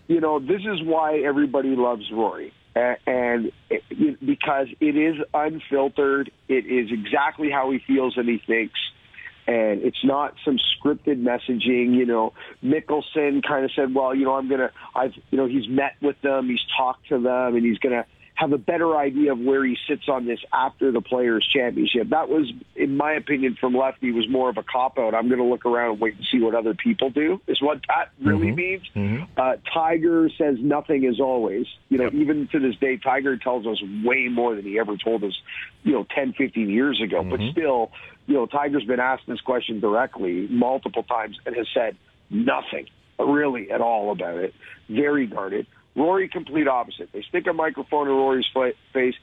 you 0.07 0.21
know 0.21 0.39
this 0.39 0.61
is 0.61 0.83
why 0.83 1.19
everybody 1.19 1.75
loves 1.77 2.05
Rory, 2.13 2.53
and 2.75 3.53
it, 3.71 3.83
because 4.25 4.69
it 4.81 4.97
is 4.97 5.17
unfiltered. 5.33 6.31
It 6.49 6.67
is 6.67 6.91
exactly 6.91 7.51
how 7.51 7.71
he 7.71 7.81
feels 7.87 8.17
and 8.17 8.29
he 8.29 8.41
thinks. 8.47 8.79
And 9.47 9.83
it's 9.83 10.03
not 10.03 10.35
some 10.43 10.57
scripted 10.57 11.23
messaging, 11.23 11.95
you 11.95 12.07
know. 12.07 12.33
Mickelson 12.65 13.47
kind 13.47 13.67
of 13.67 13.71
said, 13.77 13.95
"Well, 13.95 14.15
you 14.15 14.25
know, 14.25 14.35
I'm 14.37 14.49
gonna, 14.49 14.71
I've, 14.95 15.13
you 15.31 15.37
know, 15.37 15.47
he's 15.47 15.69
met 15.69 15.97
with 16.01 16.19
them, 16.23 16.49
he's 16.49 16.65
talked 16.79 17.09
to 17.09 17.19
them, 17.21 17.55
and 17.55 17.63
he's 17.63 17.77
gonna 17.77 18.07
have 18.35 18.53
a 18.53 18.59
better 18.59 18.97
idea 18.97 19.33
of 19.33 19.39
where 19.39 19.65
he 19.65 19.77
sits 19.89 20.09
on 20.09 20.27
this 20.27 20.41
after 20.53 20.93
the 20.93 21.01
Players 21.01 21.47
Championship." 21.53 22.11
That 22.11 22.29
was, 22.29 22.53
in 22.75 22.97
my 22.97 23.13
opinion, 23.13 23.57
from 23.61 23.75
Lefty, 23.75 24.13
was 24.13 24.29
more 24.29 24.49
of 24.49 24.57
a 24.57 24.63
cop 24.63 24.99
out. 24.99 25.15
I'm 25.15 25.29
gonna 25.29 25.45
look 25.45 25.67
around 25.67 25.93
and 25.93 26.01
wait 26.01 26.17
and 26.17 26.27
see 26.31 26.41
what 26.41 26.55
other 26.55 26.75
people 26.75 27.11
do. 27.11 27.41
Is 27.47 27.61
what 27.63 27.81
that 27.89 28.11
really 28.21 28.49
mm-hmm. 28.49 28.57
means. 28.57 28.83
Mm-hmm. 28.95 29.25
Uh, 29.37 29.57
Tiger 29.73 30.29
says 30.37 30.57
nothing 30.61 31.07
as 31.07 31.21
always. 31.21 31.67
You 31.89 31.99
know, 31.99 32.11
even 32.13 32.49
to 32.53 32.59
this 32.59 32.77
day, 32.77 32.97
Tiger 32.97 33.37
tells 33.37 33.67
us 33.67 33.81
way 34.05 34.29
more 34.29 34.55
than 34.55 34.65
he 34.65 34.79
ever 34.79 34.97
told 34.97 35.25
us, 35.25 35.37
you 35.83 35.93
know, 35.93 36.07
10, 36.15 36.35
15 36.35 36.69
years 36.69 37.01
ago. 37.03 37.23
But 37.23 37.41
mm-hmm. 37.41 37.53
still, 37.53 37.93
you 38.27 38.35
know, 38.35 38.47
Tiger's 38.47 38.85
been 38.85 39.01
asked 39.01 39.25
this 39.27 39.41
question 39.41 39.81
directly 39.81 40.49
multiple 40.49 41.03
times 41.03 41.39
and 41.47 41.55
has 41.57 41.67
said 41.75 41.97
nothing. 42.31 42.87
really 43.19 43.71
at 43.71 43.81
all 43.81 44.11
about 44.11 44.39
it. 44.39 44.55
Very 44.89 45.27
guarded. 45.27 45.67
Rory, 45.97 46.29
complete 46.29 46.67
opposite. 46.67 47.11
They 47.13 47.23
stick 47.23 47.47
a 47.47 47.53
microphone 47.53 48.09
in 48.09 48.15
Rory's 48.15 48.47
face. 48.93 49.15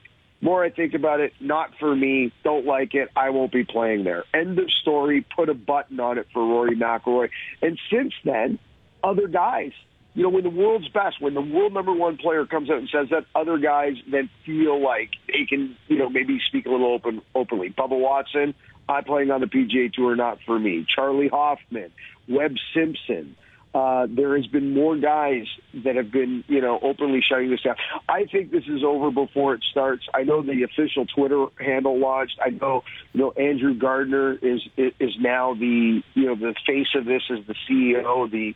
More 0.43 0.63
I 0.63 0.71
think 0.71 0.95
about 0.95 1.19
it, 1.19 1.33
not 1.39 1.69
for 1.79 1.95
me. 1.95 2.33
Don't 2.43 2.65
like 2.65 2.95
it. 2.95 3.09
I 3.15 3.29
won't 3.29 3.51
be 3.51 3.63
playing 3.63 4.05
there. 4.05 4.23
End 4.33 4.57
of 4.57 4.71
story. 4.81 5.25
Put 5.35 5.49
a 5.49 5.53
button 5.53 5.99
on 5.99 6.17
it 6.17 6.27
for 6.33 6.43
Rory 6.43 6.75
McIlroy. 6.75 7.29
And 7.61 7.77
since 7.91 8.13
then, 8.25 8.57
other 9.03 9.27
guys. 9.27 9.71
You 10.13 10.23
know, 10.23 10.29
when 10.29 10.43
the 10.43 10.49
world's 10.49 10.89
best, 10.89 11.21
when 11.21 11.35
the 11.35 11.41
world 11.41 11.73
number 11.73 11.93
one 11.93 12.17
player 12.17 12.45
comes 12.45 12.69
out 12.69 12.79
and 12.79 12.89
says 12.91 13.07
that, 13.11 13.25
other 13.33 13.57
guys 13.57 13.93
then 14.11 14.29
feel 14.45 14.83
like 14.83 15.11
they 15.27 15.45
can, 15.47 15.77
you 15.87 15.97
know, 15.97 16.09
maybe 16.09 16.37
speak 16.47 16.65
a 16.65 16.69
little 16.69 16.93
open 16.93 17.21
openly. 17.33 17.69
Bubba 17.69 17.97
Watson, 17.97 18.53
I'm 18.89 19.05
playing 19.05 19.31
on 19.31 19.39
the 19.39 19.47
PGA 19.47 19.93
Tour, 19.93 20.17
not 20.17 20.39
for 20.45 20.59
me. 20.59 20.85
Charley 20.93 21.29
Hoffman, 21.29 21.91
Webb 22.27 22.55
Simpson, 22.73 23.37
uh, 23.73 24.07
there 24.09 24.35
has 24.35 24.47
been 24.47 24.73
more 24.73 24.97
guys 24.97 25.45
that 25.85 25.95
have 25.95 26.11
been, 26.11 26.43
you 26.47 26.59
know, 26.59 26.77
openly 26.81 27.21
shutting 27.27 27.49
this 27.49 27.61
down. 27.61 27.75
I 28.09 28.25
think 28.25 28.51
this 28.51 28.65
is 28.67 28.83
over 28.83 29.11
before 29.11 29.53
it 29.53 29.63
starts. 29.71 30.03
I 30.13 30.23
know 30.23 30.41
the 30.41 30.63
official 30.63 31.05
Twitter 31.05 31.45
handle 31.57 31.97
launched. 31.97 32.37
I 32.43 32.49
know, 32.49 32.83
you 33.13 33.21
know, 33.21 33.31
Andrew 33.31 33.73
Gardiner 33.73 34.33
is 34.33 34.61
is 34.75 35.15
now 35.19 35.53
the, 35.53 36.03
you 36.13 36.25
know, 36.25 36.35
the 36.35 36.53
face 36.67 36.89
of 36.95 37.05
this 37.05 37.23
as 37.31 37.45
the 37.47 37.55
CEO, 37.69 38.29
the 38.29 38.55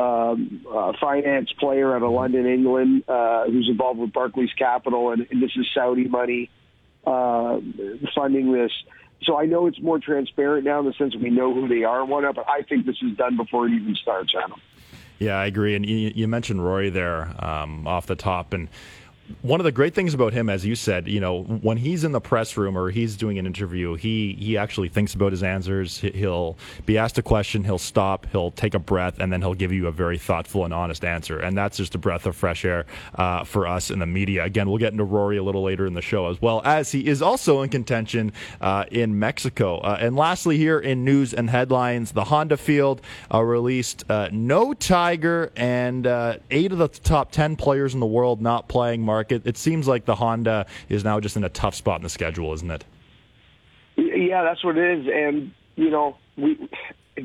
um, 0.00 0.64
uh, 0.72 0.92
finance 1.00 1.52
player 1.52 1.94
out 1.94 2.02
of 2.02 2.10
London, 2.10 2.46
England, 2.46 3.04
uh, 3.06 3.44
who's 3.44 3.68
involved 3.68 4.00
with 4.00 4.12
Barclays 4.12 4.52
Capital, 4.58 5.10
and, 5.10 5.26
and 5.30 5.42
this 5.42 5.52
is 5.56 5.66
Saudi 5.74 6.08
money 6.08 6.50
uh, 7.06 7.60
funding 8.14 8.52
this. 8.52 8.72
So 9.22 9.38
I 9.38 9.46
know 9.46 9.66
it's 9.66 9.80
more 9.80 9.98
transparent 9.98 10.64
now 10.64 10.80
in 10.80 10.86
the 10.86 10.92
sense 10.92 11.14
that 11.14 11.22
we 11.22 11.30
know 11.30 11.54
who 11.54 11.66
they 11.66 11.84
are 11.84 12.02
and 12.02 12.10
whatnot, 12.10 12.34
but 12.34 12.46
I 12.48 12.62
think 12.62 12.84
this 12.84 12.96
is 13.02 13.16
done 13.16 13.36
before 13.36 13.66
it 13.66 13.72
even 13.72 13.94
starts, 13.94 14.34
on 14.34 14.50
them. 14.50 14.60
Yeah, 15.18 15.36
I 15.36 15.46
agree. 15.46 15.74
And 15.74 15.86
you, 15.86 16.12
you 16.14 16.28
mentioned 16.28 16.64
Rory 16.64 16.90
there 16.90 17.34
um, 17.42 17.86
off 17.86 18.06
the 18.06 18.16
top, 18.16 18.52
and 18.52 18.68
one 19.42 19.60
of 19.60 19.64
the 19.64 19.72
great 19.72 19.94
things 19.94 20.12
about 20.12 20.32
him, 20.32 20.50
as 20.50 20.66
you 20.66 20.74
said, 20.74 21.08
you 21.08 21.20
know, 21.20 21.42
when 21.42 21.78
he's 21.78 22.04
in 22.04 22.12
the 22.12 22.20
press 22.20 22.56
room 22.56 22.76
or 22.76 22.90
he's 22.90 23.16
doing 23.16 23.38
an 23.38 23.46
interview, 23.46 23.94
he 23.94 24.34
he 24.38 24.58
actually 24.58 24.88
thinks 24.88 25.14
about 25.14 25.32
his 25.32 25.42
answers. 25.42 25.98
He'll 25.98 26.58
be 26.84 26.98
asked 26.98 27.16
a 27.18 27.22
question, 27.22 27.64
he'll 27.64 27.78
stop, 27.78 28.26
he'll 28.32 28.50
take 28.50 28.74
a 28.74 28.78
breath, 28.78 29.18
and 29.18 29.32
then 29.32 29.40
he'll 29.40 29.54
give 29.54 29.72
you 29.72 29.86
a 29.86 29.92
very 29.92 30.18
thoughtful 30.18 30.64
and 30.64 30.74
honest 30.74 31.04
answer. 31.04 31.38
And 31.38 31.56
that's 31.56 31.76
just 31.76 31.94
a 31.94 31.98
breath 31.98 32.26
of 32.26 32.36
fresh 32.36 32.64
air 32.64 32.84
uh, 33.14 33.44
for 33.44 33.66
us 33.66 33.90
in 33.90 33.98
the 33.98 34.06
media. 34.06 34.44
Again, 34.44 34.68
we'll 34.68 34.78
get 34.78 34.92
into 34.92 35.04
Rory 35.04 35.38
a 35.38 35.42
little 35.42 35.62
later 35.62 35.86
in 35.86 35.94
the 35.94 36.02
show, 36.02 36.28
as 36.28 36.40
well 36.42 36.60
as 36.64 36.92
he 36.92 37.06
is 37.06 37.22
also 37.22 37.62
in 37.62 37.70
contention 37.70 38.32
uh, 38.60 38.84
in 38.90 39.18
Mexico. 39.18 39.78
Uh, 39.78 39.98
and 40.00 40.16
lastly, 40.16 40.58
here 40.58 40.78
in 40.78 41.04
news 41.04 41.32
and 41.32 41.48
headlines, 41.48 42.12
the 42.12 42.24
Honda 42.24 42.56
Field 42.56 43.00
uh, 43.32 43.42
released 43.42 44.04
uh, 44.10 44.28
no 44.32 44.74
Tiger 44.74 45.50
and 45.56 46.06
uh, 46.06 46.36
eight 46.50 46.72
of 46.72 46.78
the 46.78 46.88
top 46.88 47.30
ten 47.30 47.56
players 47.56 47.94
in 47.94 48.00
the 48.00 48.06
world 48.06 48.42
not 48.42 48.68
playing 48.68 49.02
market. 49.14 49.46
It 49.46 49.56
seems 49.56 49.86
like 49.86 50.04
the 50.04 50.16
Honda 50.16 50.66
is 50.88 51.04
now 51.04 51.20
just 51.20 51.36
in 51.36 51.44
a 51.44 51.48
tough 51.48 51.74
spot 51.74 52.00
in 52.00 52.02
the 52.02 52.08
schedule, 52.08 52.52
isn't 52.52 52.70
it? 52.70 52.84
Yeah, 53.96 54.42
that's 54.42 54.64
what 54.64 54.76
it 54.76 54.98
is. 54.98 55.06
And, 55.06 55.52
you 55.76 55.90
know, 55.90 56.16
we 56.36 56.68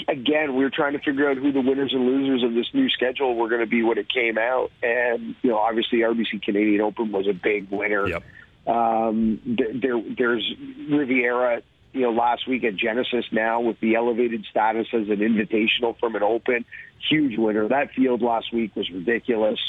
again, 0.08 0.55
we 0.55 0.63
were 0.63 0.69
trying 0.69 0.93
to 0.93 1.00
figure 1.00 1.29
out 1.29 1.38
who 1.38 1.51
the 1.51 1.62
winners 1.62 1.93
and 1.93 2.05
losers 2.05 2.43
of 2.43 2.53
this 2.53 2.67
new 2.74 2.89
schedule 2.89 3.36
were 3.36 3.50
going 3.50 3.62
to 3.62 3.67
be 3.67 3.81
when 3.81 3.98
it 3.98 4.08
came 4.08 4.38
out. 4.38 4.72
And, 4.84 5.36
you 5.41 5.50
know, 5.50 5.58
obviously 5.58 6.00
RBC 6.00 6.43
Canadian 6.43 6.81
Open 6.81 7.12
was 7.12 7.27
a 7.27 7.34
big 7.34 7.72
winner. 7.72 8.08
Yep. 8.08 8.24
Um, 8.67 9.39
there, 9.46 10.00
there's 10.15 10.53
Riviera, 10.89 11.63
you 11.93 12.01
know, 12.01 12.12
last 12.12 12.48
week 12.48 12.63
at 12.63 12.75
Genesis 12.75 13.25
now 13.31 13.62
with 13.62 13.79
the 13.79 13.96
elevated 13.96 14.46
status 14.51 14.88
as 14.93 15.10
an 15.10 15.17
invitational 15.17 15.98
from 16.00 16.15
an 16.15 16.22
open. 16.22 16.65
Huge 17.10 17.38
winner. 17.38 17.67
That 17.67 17.91
field 17.96 18.22
last 18.22 18.53
week 18.53 18.75
was 18.75 18.89
ridiculous. 18.91 19.60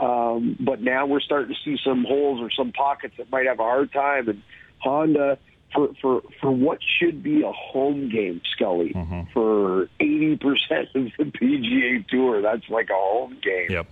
Um, 0.00 0.56
but 0.58 0.80
now 0.80 1.06
we're 1.06 1.20
starting 1.20 1.54
to 1.54 1.60
see 1.64 1.78
some 1.84 2.04
holes 2.04 2.40
or 2.40 2.50
some 2.50 2.72
pockets 2.72 3.14
that 3.18 3.30
might 3.30 3.46
have 3.46 3.60
a 3.60 3.64
hard 3.64 3.92
time. 3.92 4.28
And 4.28 4.42
Honda, 4.78 5.38
for 5.74 5.88
for 6.00 6.22
for 6.40 6.50
what 6.50 6.78
should 6.98 7.22
be 7.22 7.42
a 7.42 7.52
home 7.52 8.08
game, 8.10 8.40
Scully, 8.52 8.92
Mm-hmm. 8.94 9.30
for 9.32 9.88
eighty 10.00 10.36
percent 10.36 10.88
of 10.94 11.04
the 11.18 11.24
PGA 11.24 12.06
Tour, 12.08 12.40
that's 12.42 12.68
like 12.68 12.88
a 12.90 12.94
home 12.94 13.36
game 13.42 13.70
Yep. 13.70 13.86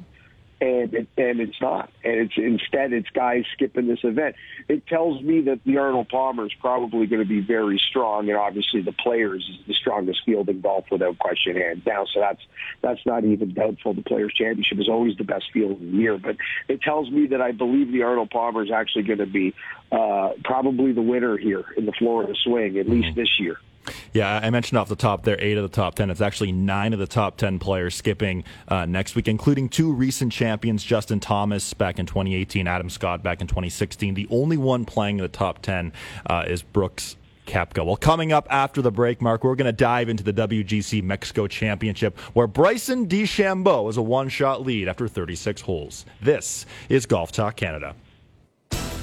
And 0.60 0.92
it, 0.92 1.08
and 1.16 1.40
it's 1.40 1.60
not. 1.60 1.90
And 2.04 2.14
it's 2.14 2.34
instead 2.36 2.92
it's 2.92 3.08
guys 3.10 3.44
skipping 3.52 3.86
this 3.86 4.00
event. 4.02 4.34
It 4.68 4.86
tells 4.86 5.22
me 5.22 5.42
that 5.42 5.60
the 5.64 5.78
Arnold 5.78 6.08
Palmer 6.08 6.46
is 6.46 6.54
probably 6.60 7.06
going 7.06 7.22
to 7.22 7.28
be 7.28 7.40
very 7.40 7.80
strong, 7.90 8.28
and 8.28 8.36
obviously 8.36 8.82
the 8.82 8.92
players 8.92 9.48
is 9.48 9.66
the 9.66 9.74
strongest 9.74 10.20
field 10.24 10.48
in 10.48 10.60
golf 10.60 10.86
without 10.90 11.18
question, 11.18 11.56
hands 11.56 11.84
down. 11.84 12.06
So 12.12 12.20
that's 12.20 12.42
that's 12.82 13.04
not 13.06 13.24
even 13.24 13.54
doubtful. 13.54 13.94
The 13.94 14.02
Players 14.02 14.32
Championship 14.34 14.80
is 14.80 14.88
always 14.88 15.16
the 15.16 15.24
best 15.24 15.46
field 15.52 15.72
of 15.72 15.80
the 15.80 15.86
year, 15.86 16.18
but 16.18 16.36
it 16.66 16.82
tells 16.82 17.10
me 17.10 17.28
that 17.28 17.40
I 17.40 17.52
believe 17.52 17.92
the 17.92 18.02
Arnold 18.02 18.30
Palmer 18.30 18.64
is 18.64 18.70
actually 18.72 19.04
going 19.04 19.18
to 19.20 19.26
be 19.26 19.54
uh, 19.92 20.30
probably 20.44 20.92
the 20.92 21.02
winner 21.02 21.36
here 21.36 21.64
in 21.76 21.86
the 21.86 21.92
Florida 21.92 22.34
Swing, 22.42 22.78
at 22.78 22.88
least 22.88 23.14
this 23.14 23.38
year. 23.38 23.58
Yeah, 24.12 24.40
I 24.42 24.50
mentioned 24.50 24.78
off 24.78 24.88
the 24.88 24.96
top 24.96 25.24
there, 25.24 25.36
eight 25.40 25.56
of 25.56 25.62
the 25.62 25.74
top 25.74 25.94
10. 25.94 26.10
It's 26.10 26.20
actually 26.20 26.52
nine 26.52 26.92
of 26.92 26.98
the 26.98 27.06
top 27.06 27.36
10 27.36 27.58
players 27.58 27.94
skipping 27.94 28.44
uh, 28.68 28.86
next 28.86 29.14
week, 29.14 29.28
including 29.28 29.68
two 29.68 29.92
recent 29.92 30.32
champions, 30.32 30.82
Justin 30.82 31.20
Thomas 31.20 31.74
back 31.74 31.98
in 31.98 32.06
2018, 32.06 32.66
Adam 32.66 32.90
Scott 32.90 33.22
back 33.22 33.40
in 33.40 33.46
2016. 33.46 34.14
The 34.14 34.28
only 34.30 34.56
one 34.56 34.84
playing 34.84 35.18
in 35.18 35.22
the 35.22 35.28
top 35.28 35.62
10 35.62 35.92
uh, 36.26 36.44
is 36.46 36.62
Brooks 36.62 37.16
Koepka. 37.48 37.84
Well, 37.84 37.96
coming 37.96 38.32
up 38.32 38.46
after 38.50 38.82
the 38.82 38.92
break, 38.92 39.20
Mark, 39.20 39.42
we're 39.42 39.56
going 39.56 39.66
to 39.66 39.72
dive 39.72 40.08
into 40.08 40.22
the 40.22 40.32
WGC 40.32 41.02
Mexico 41.02 41.46
Championship, 41.46 42.18
where 42.34 42.46
Bryson 42.46 43.08
DeChambeau 43.08 43.88
is 43.88 43.96
a 43.96 44.02
one 44.02 44.28
shot 44.28 44.62
lead 44.62 44.88
after 44.88 45.08
36 45.08 45.62
holes. 45.62 46.04
This 46.20 46.66
is 46.88 47.06
Golf 47.06 47.32
Talk 47.32 47.56
Canada. 47.56 47.94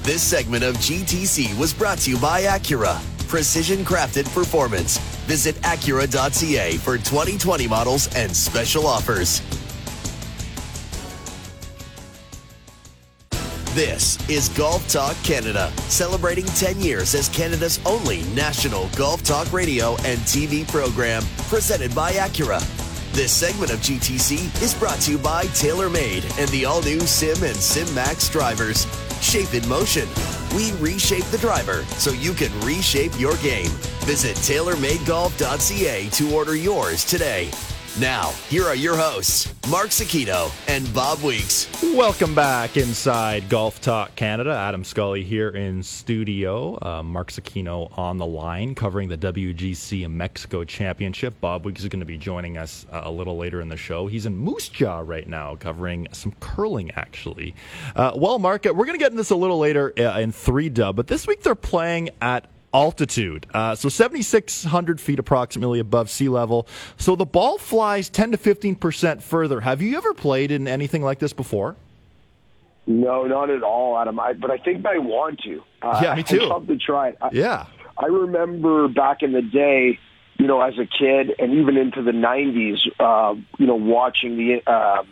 This 0.02 0.22
segment 0.22 0.62
of 0.62 0.76
GTC 0.76 1.58
was 1.58 1.74
brought 1.74 1.98
to 1.98 2.10
you 2.10 2.18
by 2.18 2.42
Acura. 2.42 3.15
Precision 3.28 3.84
crafted 3.84 4.32
performance. 4.32 4.98
Visit 5.26 5.56
Acura.ca 5.56 6.76
for 6.78 6.96
2020 6.96 7.66
models 7.66 8.14
and 8.14 8.34
special 8.34 8.86
offers. 8.86 9.42
This 13.76 14.16
is 14.30 14.48
Golf 14.50 14.88
Talk 14.88 15.16
Canada, 15.22 15.70
celebrating 15.88 16.46
10 16.46 16.80
years 16.80 17.14
as 17.14 17.28
Canada's 17.28 17.78
only 17.84 18.22
national 18.34 18.88
golf 18.96 19.22
talk 19.22 19.52
radio 19.52 19.96
and 19.96 20.18
TV 20.20 20.66
program, 20.66 21.22
presented 21.48 21.94
by 21.94 22.12
Acura. 22.12 22.60
This 23.12 23.32
segment 23.32 23.70
of 23.70 23.80
GTC 23.80 24.62
is 24.62 24.74
brought 24.74 24.98
to 25.00 25.12
you 25.12 25.18
by 25.18 25.44
TaylorMade 25.46 26.38
and 26.38 26.48
the 26.48 26.64
all 26.64 26.80
new 26.82 27.00
Sim 27.00 27.42
and 27.44 27.56
Sim 27.56 27.94
Max 27.94 28.30
drivers. 28.30 28.86
Shape 29.20 29.54
in 29.54 29.68
motion. 29.68 30.08
We 30.54 30.72
reshape 30.72 31.24
the 31.26 31.38
driver 31.38 31.84
so 31.98 32.12
you 32.12 32.32
can 32.32 32.52
reshape 32.60 33.18
your 33.18 33.36
game. 33.36 33.70
Visit 34.04 34.36
TaylorMadeGolf.ca 34.36 36.08
to 36.08 36.34
order 36.34 36.56
yours 36.56 37.04
today. 37.04 37.50
Now, 37.98 38.32
here 38.50 38.66
are 38.66 38.74
your 38.74 38.94
hosts, 38.94 39.54
Mark 39.70 39.88
Zecchino 39.88 40.52
and 40.68 40.92
Bob 40.92 41.22
Weeks. 41.22 41.66
Welcome 41.82 42.34
back 42.34 42.76
inside 42.76 43.48
Golf 43.48 43.80
Talk 43.80 44.14
Canada. 44.16 44.50
Adam 44.50 44.84
Scully 44.84 45.24
here 45.24 45.48
in 45.48 45.82
studio. 45.82 46.78
Uh, 46.82 47.02
Mark 47.02 47.30
Zecchino 47.30 47.96
on 47.96 48.18
the 48.18 48.26
line 48.26 48.74
covering 48.74 49.08
the 49.08 49.16
WGC 49.16 50.10
Mexico 50.10 50.62
Championship. 50.62 51.40
Bob 51.40 51.64
Weeks 51.64 51.84
is 51.84 51.88
going 51.88 52.00
to 52.00 52.06
be 52.06 52.18
joining 52.18 52.58
us 52.58 52.84
uh, 52.92 53.00
a 53.04 53.10
little 53.10 53.38
later 53.38 53.62
in 53.62 53.70
the 53.70 53.78
show. 53.78 54.08
He's 54.08 54.26
in 54.26 54.36
Moose 54.36 54.68
Jaw 54.68 55.02
right 55.02 55.26
now 55.26 55.56
covering 55.56 56.06
some 56.12 56.32
curling, 56.38 56.90
actually. 56.96 57.54
Uh, 57.94 58.12
well, 58.14 58.38
Mark, 58.38 58.66
we're 58.66 58.84
going 58.84 58.92
to 58.92 58.98
get 58.98 59.06
into 59.06 59.16
this 59.16 59.30
a 59.30 59.36
little 59.36 59.58
later 59.58 59.94
uh, 59.98 60.20
in 60.20 60.32
3 60.32 60.68
dub, 60.68 60.96
but 60.96 61.06
this 61.06 61.26
week 61.26 61.42
they're 61.42 61.54
playing 61.54 62.10
at 62.20 62.46
altitude. 62.74 63.46
Uh, 63.54 63.74
so 63.74 63.88
7,600 63.88 65.00
feet 65.00 65.18
approximately 65.18 65.78
above 65.80 66.10
sea 66.10 66.28
level. 66.28 66.66
So 66.96 67.16
the 67.16 67.24
ball 67.26 67.58
flies 67.58 68.08
10 68.10 68.32
to 68.32 68.38
15% 68.38 69.22
further. 69.22 69.60
Have 69.60 69.80
you 69.82 69.96
ever 69.96 70.12
played 70.14 70.50
in 70.50 70.68
anything 70.68 71.02
like 71.02 71.18
this 71.18 71.32
before? 71.32 71.76
No, 72.86 73.24
not 73.24 73.50
at 73.50 73.62
all, 73.62 73.98
Adam. 73.98 74.20
I, 74.20 74.32
but 74.34 74.50
I 74.50 74.58
think 74.58 74.86
I 74.86 74.98
want 74.98 75.40
to. 75.40 75.62
Uh, 75.82 75.98
Yeah, 76.02 76.14
me 76.14 76.22
too. 76.22 76.42
I'd 76.42 76.48
love 76.48 76.66
to 76.68 76.76
try 76.76 77.08
it. 77.08 77.18
I, 77.20 77.30
Yeah. 77.32 77.66
I 77.98 78.06
remember 78.06 78.88
back 78.88 79.22
in 79.22 79.32
the 79.32 79.42
day, 79.42 79.98
you 80.38 80.46
know, 80.46 80.60
as 80.60 80.74
a 80.78 80.84
kid 80.86 81.34
and 81.38 81.54
even 81.54 81.78
into 81.78 82.02
the 82.02 82.10
'90s, 82.12 82.76
uh, 83.00 83.34
you 83.58 83.66
know, 83.66 83.74
watching 83.74 84.36
the 84.36 84.62
um, 84.70 85.06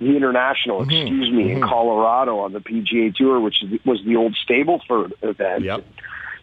the 0.00 0.16
international, 0.16 0.80
Mm-hmm. 0.80 0.92
excuse 0.92 1.30
me, 1.30 1.52
in 1.52 1.60
Colorado 1.60 2.38
on 2.38 2.54
the 2.54 2.60
PGA 2.60 3.14
Tour, 3.14 3.38
which 3.40 3.62
was 3.84 4.02
the 4.06 4.16
old 4.16 4.34
Stableford 4.48 5.12
event. 5.22 5.64
Yep. 5.64 5.84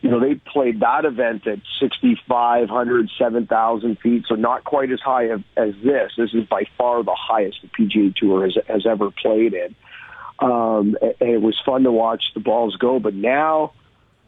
You 0.04 0.12
know, 0.12 0.20
they 0.20 0.36
played 0.36 0.82
that 0.82 1.06
event 1.06 1.48
at 1.48 1.60
6,500, 1.80 3.10
7,000 3.18 4.00
feet, 4.00 4.26
so 4.28 4.36
not 4.36 4.66
quite 4.66 4.92
as 4.92 5.00
high 5.00 5.30
as, 5.30 5.40
this. 5.56 6.12
This 6.18 6.34
is 6.34 6.44
by 6.46 6.64
far 6.78 7.02
the 7.04 7.16
highest 7.18 7.60
the 7.62 7.70
PGA 7.70 8.14
Tour 8.14 8.44
has, 8.44 8.58
has 8.68 8.86
ever 8.86 9.12
played 9.12 9.54
in. 9.54 9.74
Um, 10.40 10.98
and 11.02 11.14
and 11.22 11.30
it 11.30 11.42
was 11.42 11.58
fun 11.66 11.84
to 11.84 11.92
watch 11.94 12.22
the 12.34 12.42
balls 12.42 12.76
go, 12.76 13.00
but 13.00 13.14
now, 13.14 13.72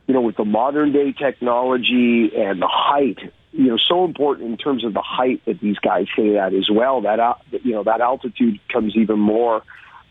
you 0.08 0.14
know, 0.14 0.22
with 0.22 0.38
the 0.38 0.46
modern 0.46 0.94
day 0.94 1.12
technology 1.12 2.32
and 2.34 2.62
the 2.62 2.70
height, 2.72 3.20
you 3.52 3.68
know 3.68 3.78
so 3.78 4.06
important 4.06 4.50
in 4.50 4.58
terms 4.58 4.86
of 4.86 4.94
the 4.94 5.02
height 5.02 5.42
that 5.46 5.60
these 5.60 5.78
guys 5.80 6.08
hit 6.16 6.36
at 6.36 6.54
as 6.54 6.70
well. 6.70 7.02
That 7.02 7.20
uh, 7.20 7.36
you 7.64 7.74
know 7.74 7.84
that 7.84 8.00
altitude 8.00 8.60
comes 8.72 8.96
even 8.96 9.20
more 9.20 9.64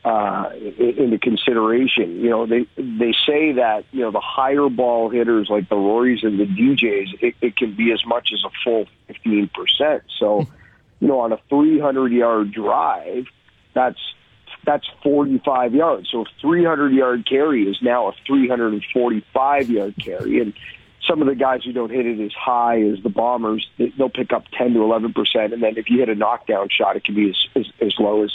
uh, 0.04 0.50
into 0.54 1.18
consideration. 1.18 2.20
You 2.20 2.30
know, 2.30 2.46
they 2.46 2.66
they 2.76 3.14
say 3.26 3.52
that 3.52 3.84
you 3.90 4.00
know 4.00 4.11
the 4.11 4.20
higher 4.20 4.68
ball 4.68 5.08
hitters 5.08 5.49
like 5.49 5.68
the 5.68 5.76
Rorys 5.76 6.25
and 6.25 6.38
the 6.38 6.44
DJs, 6.44 7.23
it, 7.23 7.34
it 7.40 7.56
can 7.56 7.75
be 7.75 7.92
as 7.92 8.04
much 8.06 8.30
as 8.32 8.42
a 8.44 8.50
full 8.62 8.87
fifteen 9.06 9.50
percent. 9.54 10.02
So, 10.18 10.46
you 11.00 11.08
know, 11.08 11.20
on 11.20 11.32
a 11.32 11.38
three 11.49 11.80
hundred 11.80 12.12
yard 12.12 12.52
drive, 12.52 13.26
that's 13.73 13.99
that's 14.66 14.87
45 15.02 15.75
yards. 15.75 16.08
So 16.11 16.23
a 16.23 16.25
300 16.40 16.94
yard 16.94 17.26
carry 17.28 17.64
is 17.64 17.76
now 17.82 18.08
a 18.08 18.12
345 18.26 19.70
yard 19.70 19.94
carry. 20.02 20.40
And 20.40 20.54
some 21.06 21.20
of 21.20 21.28
the 21.28 21.34
guys 21.34 21.62
who 21.64 21.73
don't 21.73 21.90
hit 21.90 22.06
it 22.06 22.18
as 22.20 22.32
high 22.32 22.80
as 22.80 23.02
the 23.02 23.11
bombers, 23.11 23.68
they'll 23.78 24.08
pick 24.08 24.32
up 24.32 24.44
10 24.56 24.75
to 24.75 24.82
11 24.82 25.12
percent, 25.12 25.52
and 25.52 25.62
then 25.62 25.76
if 25.76 25.90
you 25.90 25.99
hit 25.99 26.08
a 26.08 26.14
knockdown 26.14 26.68
shot, 26.70 26.96
it 26.96 27.04
can 27.04 27.14
be 27.14 27.30
as 27.30 27.46
as, 27.54 27.66
as 27.80 27.94
low 27.99 28.25
as 28.25 28.32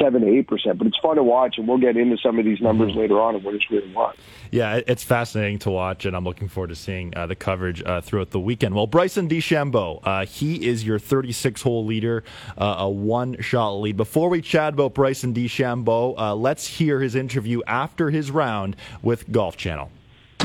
seven 0.00 0.22
to 0.22 0.28
eight 0.28 0.46
percent. 0.46 0.78
But 0.78 0.86
it's 0.86 0.98
fun 0.98 1.16
to 1.16 1.22
watch, 1.22 1.58
and 1.58 1.66
we'll 1.66 1.78
get 1.78 1.96
into 1.96 2.16
some 2.18 2.38
of 2.38 2.44
these 2.44 2.60
numbers 2.60 2.90
mm-hmm. 2.90 3.00
later 3.00 3.20
on 3.20 3.34
and 3.34 3.44
what 3.44 3.54
it's 3.54 3.70
really 3.70 3.92
what. 3.92 4.16
Yeah, 4.50 4.80
it's 4.86 5.02
fascinating 5.02 5.58
to 5.60 5.70
watch, 5.70 6.04
and 6.04 6.14
I'm 6.14 6.24
looking 6.24 6.48
forward 6.48 6.68
to 6.68 6.76
seeing 6.76 7.16
uh, 7.16 7.26
the 7.26 7.34
coverage 7.34 7.82
uh, 7.84 8.02
throughout 8.02 8.30
the 8.30 8.40
weekend. 8.40 8.74
Well, 8.74 8.86
Bryson 8.86 9.28
DeChambeau, 9.28 10.00
uh, 10.02 10.26
he 10.26 10.66
is 10.66 10.84
your 10.84 10.98
36 10.98 11.62
hole 11.62 11.86
leader, 11.86 12.22
uh, 12.58 12.76
a 12.78 12.90
one 12.90 13.40
shot 13.40 13.72
lead. 13.76 13.96
Before 13.96 14.28
we 14.28 14.42
chat 14.42 14.74
about 14.74 14.94
Bryson 14.94 15.32
DeChambeau, 15.32 16.18
uh, 16.18 16.34
let's 16.34 16.66
hear 16.66 17.00
his 17.00 17.14
interview 17.14 17.62
after 17.66 18.10
his 18.10 18.30
round 18.30 18.76
with 19.02 19.30
Golf 19.32 19.56
Channel. 19.56 19.90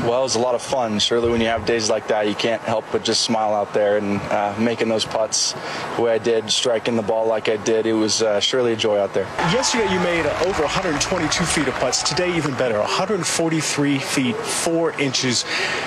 Well, 0.02 0.20
it 0.20 0.22
was 0.22 0.36
a 0.36 0.38
lot 0.38 0.54
of 0.54 0.62
fun. 0.62 1.00
Surely, 1.00 1.28
when 1.28 1.40
you 1.40 1.48
have 1.48 1.66
days 1.66 1.90
like 1.90 2.06
that, 2.08 2.28
you 2.28 2.34
can't 2.34 2.62
help 2.62 2.84
but 2.92 3.02
just 3.02 3.22
smile 3.22 3.52
out 3.52 3.74
there 3.74 3.96
and 3.96 4.20
uh, 4.22 4.54
making 4.58 4.88
those 4.88 5.04
putts 5.04 5.54
the 5.96 6.02
way 6.02 6.12
I 6.12 6.18
did, 6.18 6.50
striking 6.50 6.94
the 6.94 7.02
ball 7.02 7.26
like 7.26 7.48
I 7.48 7.56
did. 7.56 7.84
It 7.84 7.94
was 7.94 8.22
uh, 8.22 8.38
surely 8.38 8.72
a 8.72 8.76
joy 8.76 8.98
out 8.98 9.12
there. 9.12 9.24
Yesterday, 9.52 9.92
you 9.92 9.98
made 10.00 10.24
over 10.46 10.62
122 10.62 11.44
feet 11.44 11.66
of 11.66 11.74
putts. 11.74 12.02
Today, 12.02 12.34
even 12.36 12.54
better, 12.54 12.78
143 12.78 13.98
feet 13.98 14.36
4 14.36 14.92
inches. 15.00 15.42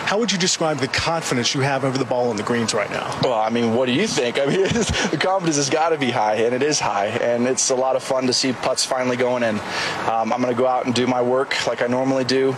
How 0.06 0.20
would 0.20 0.32
you 0.32 0.38
describe 0.38 0.78
the 0.78 0.90
confidence 0.90 1.56
you 1.56 1.62
have 1.62 1.86
over 1.86 1.98
the 1.98 2.06
ball 2.06 2.30
on 2.30 2.36
the 2.36 2.44
greens 2.44 2.74
right 2.74 2.90
now? 2.92 3.18
Well, 3.24 3.40
I 3.40 3.50
mean, 3.50 3.76
what 3.76 3.86
do 3.86 3.94
you 3.94 4.08
think? 4.08 4.38
I 4.40 4.46
mean, 4.46 4.64
the 4.64 5.18
confidence 5.20 5.56
has 5.56 5.70
got 5.70 5.90
to 5.90 5.98
be 5.98 6.12
high, 6.12 6.36
and 6.36 6.54
it 6.54 6.62
is 6.62 6.82
high. 6.82 7.08
And 7.08 7.48
it's 7.48 7.70
a 7.70 7.76
lot 7.76 7.96
of 7.96 8.04
fun 8.04 8.28
to 8.28 8.34
see 8.34 8.52
putts 8.52 8.84
finally 8.84 9.16
going 9.16 9.44
in. 9.44 9.56
Um, 10.10 10.34
I'm 10.34 10.42
going 10.42 10.54
to 10.54 10.62
go 10.62 10.68
out 10.68 10.86
and 10.86 10.94
do 10.94 11.08
my 11.08 11.22
work 11.22 11.66
like 11.66 11.82
I 11.82 11.88
normally 11.88 12.26
do. 12.26 12.56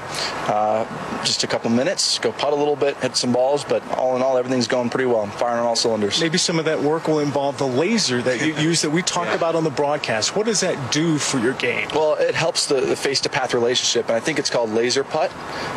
Uh, 0.47 0.85
just 1.23 1.42
a 1.43 1.47
couple 1.47 1.69
minutes, 1.69 2.19
go 2.19 2.31
putt 2.31 2.53
a 2.53 2.55
little 2.55 2.75
bit, 2.75 2.95
hit 2.97 3.15
some 3.15 3.33
balls, 3.33 3.63
but 3.63 3.85
all 3.97 4.15
in 4.15 4.21
all, 4.21 4.37
everything's 4.37 4.67
going 4.67 4.89
pretty 4.89 5.05
well. 5.05 5.21
I'm 5.21 5.31
firing 5.31 5.59
on 5.59 5.65
all 5.65 5.75
cylinders. 5.75 6.19
Maybe 6.21 6.37
some 6.37 6.59
of 6.59 6.65
that 6.65 6.81
work 6.81 7.07
will 7.07 7.19
involve 7.19 7.57
the 7.57 7.67
laser 7.67 8.21
that 8.21 8.45
you 8.45 8.53
use 8.57 8.81
that 8.81 8.89
we 8.89 9.01
talked 9.01 9.29
yeah. 9.29 9.35
about 9.35 9.55
on 9.55 9.63
the 9.63 9.69
broadcast. 9.69 10.35
What 10.35 10.45
does 10.45 10.61
that 10.61 10.91
do 10.91 11.17
for 11.17 11.39
your 11.39 11.53
game? 11.53 11.87
Well, 11.93 12.15
it 12.15 12.35
helps 12.35 12.67
the, 12.67 12.81
the 12.81 12.95
face 12.95 13.21
to 13.21 13.29
path 13.29 13.53
relationship, 13.53 14.07
and 14.07 14.15
I 14.15 14.19
think 14.19 14.39
it's 14.39 14.49
called 14.49 14.69
laser 14.71 15.03
putt. 15.03 15.31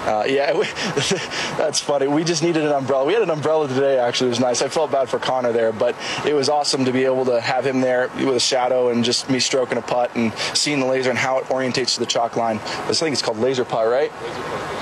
Uh, 0.06 0.24
yeah, 0.26 0.52
we, 0.58 0.64
that's 1.56 1.80
funny. 1.80 2.06
We 2.06 2.24
just 2.24 2.42
needed 2.42 2.64
an 2.64 2.72
umbrella. 2.72 3.04
We 3.04 3.12
had 3.12 3.22
an 3.22 3.30
umbrella 3.30 3.68
today, 3.68 3.98
actually. 3.98 4.28
It 4.28 4.30
was 4.30 4.40
nice. 4.40 4.62
I 4.62 4.68
felt 4.68 4.90
bad 4.90 5.08
for 5.08 5.18
Connor 5.18 5.52
there, 5.52 5.72
but 5.72 5.96
it 6.26 6.34
was 6.34 6.48
awesome 6.48 6.84
to 6.84 6.92
be 6.92 7.04
able 7.04 7.24
to 7.26 7.40
have 7.40 7.66
him 7.66 7.80
there 7.80 8.08
with 8.16 8.36
a 8.36 8.40
shadow 8.40 8.88
and 8.90 9.04
just 9.04 9.28
me 9.30 9.40
stroking 9.40 9.78
a 9.78 9.82
putt 9.82 10.14
and 10.14 10.32
seeing 10.54 10.80
the 10.80 10.86
laser 10.86 11.10
and 11.10 11.18
how 11.18 11.38
it 11.38 11.44
orientates 11.46 11.94
to 11.94 12.00
the 12.00 12.06
chalk 12.06 12.36
line. 12.36 12.58
I 12.58 12.92
think 12.92 13.12
it's 13.12 13.22
called 13.22 13.38
laser 13.38 13.64
putt, 13.64 13.88
right? 13.88 14.12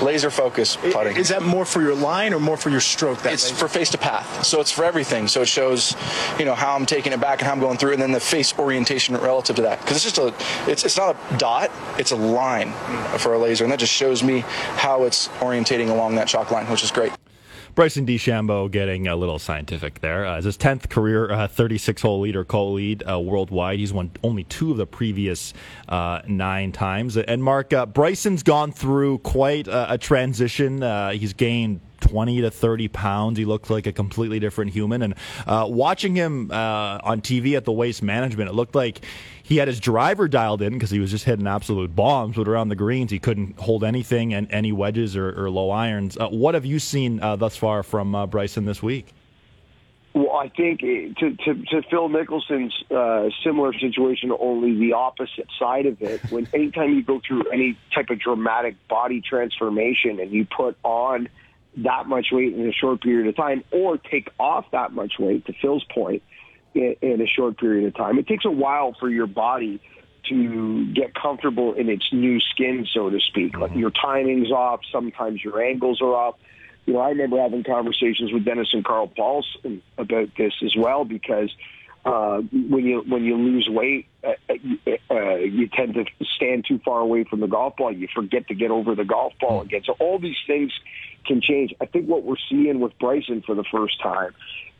Laser 0.01 0.29
focus 0.29 0.74
putting. 0.77 1.17
Is 1.17 1.29
that 1.29 1.41
more 1.41 1.65
for 1.65 1.81
your 1.81 1.95
line 1.95 2.33
or 2.33 2.39
more 2.39 2.57
for 2.57 2.69
your 2.69 2.79
stroke? 2.79 3.21
That 3.23 3.33
it's 3.33 3.49
for 3.49 3.67
face 3.67 3.89
to 3.91 3.97
path, 3.97 4.45
so 4.45 4.59
it's 4.61 4.71
for 4.71 4.83
everything. 4.83 5.27
So 5.27 5.41
it 5.41 5.47
shows, 5.47 5.95
you 6.39 6.45
know, 6.45 6.55
how 6.55 6.75
I'm 6.75 6.85
taking 6.85 7.13
it 7.13 7.19
back 7.19 7.39
and 7.39 7.47
how 7.47 7.53
I'm 7.53 7.59
going 7.59 7.77
through, 7.77 7.93
and 7.93 8.01
then 8.01 8.11
the 8.11 8.19
face 8.19 8.57
orientation 8.57 9.15
relative 9.17 9.55
to 9.57 9.61
that. 9.63 9.81
Because 9.81 9.97
it's 9.97 10.15
just 10.15 10.17
a, 10.17 10.71
it's 10.71 10.83
it's 10.85 10.97
not 10.97 11.15
a 11.15 11.37
dot, 11.37 11.71
it's 11.97 12.11
a 12.11 12.15
line 12.15 12.71
for 13.17 13.33
a 13.33 13.39
laser, 13.39 13.63
and 13.63 13.71
that 13.71 13.79
just 13.79 13.93
shows 13.93 14.23
me 14.23 14.39
how 14.75 15.03
it's 15.03 15.27
orientating 15.39 15.89
along 15.89 16.15
that 16.15 16.27
chalk 16.27 16.51
line, 16.51 16.65
which 16.67 16.83
is 16.83 16.91
great. 16.91 17.11
Bryson 17.75 18.05
DeChambeau 18.05 18.71
getting 18.71 19.05
a 19.07 19.17
little 19.17 19.37
scientific 19.37 19.99
there. 19.99 20.25
Uh, 20.25 20.41
his 20.41 20.57
10th 20.57 20.89
career 20.89 21.29
uh, 21.29 21.45
36 21.45 22.01
hole 22.01 22.21
leader 22.21 22.45
co 22.45 22.71
lead 22.71 23.03
uh, 23.07 23.19
worldwide. 23.19 23.79
He's 23.79 23.91
won 23.91 24.11
only 24.23 24.45
two 24.45 24.71
of 24.71 24.77
the 24.77 24.87
previous 24.87 25.53
uh, 25.89 26.21
nine 26.25 26.71
times. 26.71 27.17
And 27.17 27.43
Mark, 27.43 27.73
uh, 27.73 27.85
Bryson's 27.85 28.43
gone 28.43 28.71
through 28.71 29.17
quite 29.19 29.67
a, 29.67 29.93
a 29.93 29.97
transition. 29.97 30.83
Uh, 30.83 31.11
he's 31.11 31.33
gained 31.33 31.81
20 31.99 32.41
to 32.41 32.51
30 32.51 32.87
pounds. 32.87 33.37
He 33.37 33.45
looked 33.45 33.69
like 33.69 33.87
a 33.87 33.91
completely 33.91 34.39
different 34.39 34.71
human. 34.71 35.01
And 35.01 35.15
uh, 35.45 35.65
watching 35.69 36.15
him 36.15 36.51
uh, 36.51 36.99
on 37.03 37.21
TV 37.21 37.57
at 37.57 37.65
the 37.65 37.71
Waste 37.71 38.03
Management, 38.03 38.49
it 38.49 38.53
looked 38.53 38.75
like 38.75 39.03
he 39.45 39.57
had 39.57 39.67
his 39.67 39.79
driver 39.79 40.27
dialed 40.27 40.63
in 40.63 40.73
because 40.73 40.89
he 40.89 40.97
was 40.97 41.11
just 41.11 41.23
hitting 41.23 41.45
absolute 41.45 41.95
bombs, 41.95 42.35
but 42.35 42.47
around 42.47 42.69
the 42.69 42.75
greens 42.75 43.11
he 43.11 43.19
couldn't 43.19 43.59
hold 43.59 43.83
anything 43.83 44.33
and 44.33 44.51
any 44.51 44.71
wedges 44.71 45.15
or, 45.15 45.39
or 45.39 45.51
low 45.51 45.69
irons. 45.69 46.17
Uh, 46.17 46.27
what 46.29 46.55
have 46.55 46.65
you 46.65 46.79
seen 46.79 47.21
uh, 47.21 47.35
thus 47.35 47.55
far 47.55 47.83
from 47.83 48.15
uh, 48.15 48.25
Bryson 48.25 48.65
this 48.65 48.81
week? 48.81 49.13
Well, 50.15 50.35
I 50.35 50.49
think 50.49 50.79
to, 50.79 51.13
to, 51.13 51.35
to 51.35 51.81
Phil 51.91 52.09
Mickelson's 52.09 52.73
uh, 52.89 53.29
similar 53.43 53.71
situation, 53.73 54.31
only 54.31 54.79
the 54.79 54.93
opposite 54.93 55.47
side 55.59 55.85
of 55.85 56.01
it. 56.01 56.21
When 56.31 56.47
anytime 56.53 56.95
you 56.95 57.03
go 57.03 57.21
through 57.25 57.43
any 57.51 57.77
type 57.93 58.09
of 58.09 58.19
dramatic 58.19 58.75
body 58.87 59.21
transformation 59.21 60.19
and 60.19 60.31
you 60.31 60.45
put 60.45 60.75
on 60.81 61.29
that 61.77 62.07
much 62.07 62.27
weight 62.31 62.55
in 62.55 62.67
a 62.67 62.73
short 62.73 63.03
period 63.03 63.27
of 63.27 63.35
time, 63.35 63.63
or 63.69 63.99
take 63.99 64.29
off 64.39 64.65
that 64.71 64.91
much 64.91 65.19
weight, 65.19 65.45
to 65.45 65.53
Phil's 65.61 65.83
point, 65.93 66.23
in, 66.75 66.95
in 67.01 67.21
a 67.21 67.27
short 67.27 67.57
period 67.57 67.87
of 67.87 67.95
time. 67.95 68.19
It 68.19 68.27
takes 68.27 68.45
a 68.45 68.51
while 68.51 68.95
for 68.99 69.09
your 69.09 69.27
body 69.27 69.81
to 70.29 70.93
get 70.93 71.13
comfortable 71.15 71.73
in 71.73 71.89
its 71.89 72.05
new 72.11 72.39
skin, 72.39 72.85
so 72.93 73.09
to 73.09 73.19
speak. 73.19 73.53
Mm-hmm. 73.53 73.61
Like 73.61 73.75
your 73.75 73.91
timing's 73.91 74.51
off, 74.51 74.81
sometimes 74.91 75.43
your 75.43 75.63
angles 75.63 76.01
are 76.01 76.13
off. 76.13 76.35
You 76.85 76.93
know, 76.93 76.99
I 76.99 77.09
remember 77.09 77.41
having 77.41 77.63
conversations 77.63 78.31
with 78.31 78.45
Dennis 78.45 78.67
and 78.73 78.85
Carl 78.85 79.07
Paulson 79.07 79.81
about 79.97 80.29
this 80.37 80.53
as 80.63 80.75
well 80.77 81.03
because 81.03 81.49
uh, 82.05 82.41
when 82.51 82.85
you 82.85 83.03
when 83.07 83.23
you 83.23 83.35
lose 83.35 83.67
weight, 83.67 84.07
uh, 84.23 84.33
uh, 85.09 85.35
you 85.37 85.67
tend 85.67 85.95
to 85.95 86.05
stand 86.35 86.65
too 86.67 86.79
far 86.85 86.99
away 86.99 87.23
from 87.23 87.39
the 87.39 87.47
golf 87.47 87.77
ball. 87.77 87.91
You 87.91 88.07
forget 88.13 88.47
to 88.49 88.53
get 88.53 88.69
over 88.69 88.93
the 88.93 89.05
golf 89.05 89.33
ball 89.41 89.59
mm-hmm. 89.59 89.67
again. 89.67 89.81
So 89.85 89.95
all 89.99 90.19
these 90.19 90.37
things 90.45 90.71
can 91.25 91.41
change. 91.41 91.73
I 91.81 91.87
think 91.87 92.07
what 92.07 92.23
we're 92.23 92.35
seeing 92.47 92.79
with 92.79 92.97
Bryson 92.99 93.41
for 93.43 93.55
the 93.55 93.63
first 93.71 93.99
time 94.03 94.35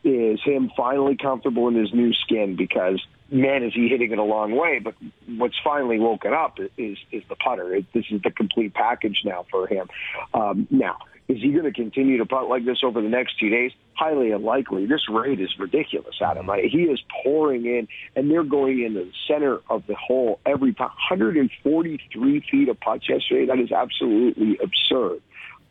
is 0.06 0.40
him 0.44 0.72
finally 0.78 1.18
comfortable 1.18 1.68
in 1.68 1.76
his 1.76 1.92
new 1.92 2.14
skin 2.14 2.56
because 2.56 3.04
man 3.32 3.64
is 3.64 3.74
he 3.74 3.90
hitting 3.90 4.12
it 4.12 4.20
a 4.20 4.24
long 4.24 4.56
way. 4.56 4.80
But 4.80 4.94
what's 5.38 5.58
finally 5.64 6.00
woken 6.00 6.32
up 6.32 6.60
is 6.78 6.98
is 7.12 7.24
the 7.28 7.36
putter. 7.36 7.76
It, 7.76 7.86
this 7.94 8.06
is 8.12 8.22
the 8.22 8.32
complete 8.32 8.74
package 8.74 9.22
now 9.26 9.46
for 9.50 9.68
him. 9.68 9.90
Um, 10.34 10.68
now 10.70 10.98
is 11.28 11.42
he 11.42 11.52
going 11.52 11.64
to 11.64 11.72
continue 11.72 12.18
to 12.20 12.26
putt 12.26 12.48
like 12.50 12.66
this 12.66 12.84
over 12.84 13.02
the 13.02 13.10
next 13.10 13.40
two 13.40 13.50
days? 13.50 13.72
Highly 13.96 14.30
unlikely. 14.30 14.86
This 14.86 15.10
rate 15.10 15.40
is 15.40 15.50
ridiculous 15.58 16.16
adam. 16.22 16.50
I, 16.50 16.68
he 16.72 16.84
is 16.84 17.02
pouring 17.24 17.66
in 17.66 17.88
and 18.16 18.30
they're 18.30 18.44
going 18.44 18.84
into 18.84 19.06
the 19.06 19.12
center 19.28 19.60
of 19.70 19.88
the 19.88 19.96
hole 19.96 20.40
every 20.46 20.74
time 20.76 20.90
143 21.10 22.46
feet 22.52 22.70
of 22.70 22.80
putts 22.80 23.10
yesterday. 23.10 23.48
That 23.48 23.60
is 23.60 23.72
absolutely 23.72 24.60
absurd. 24.62 25.22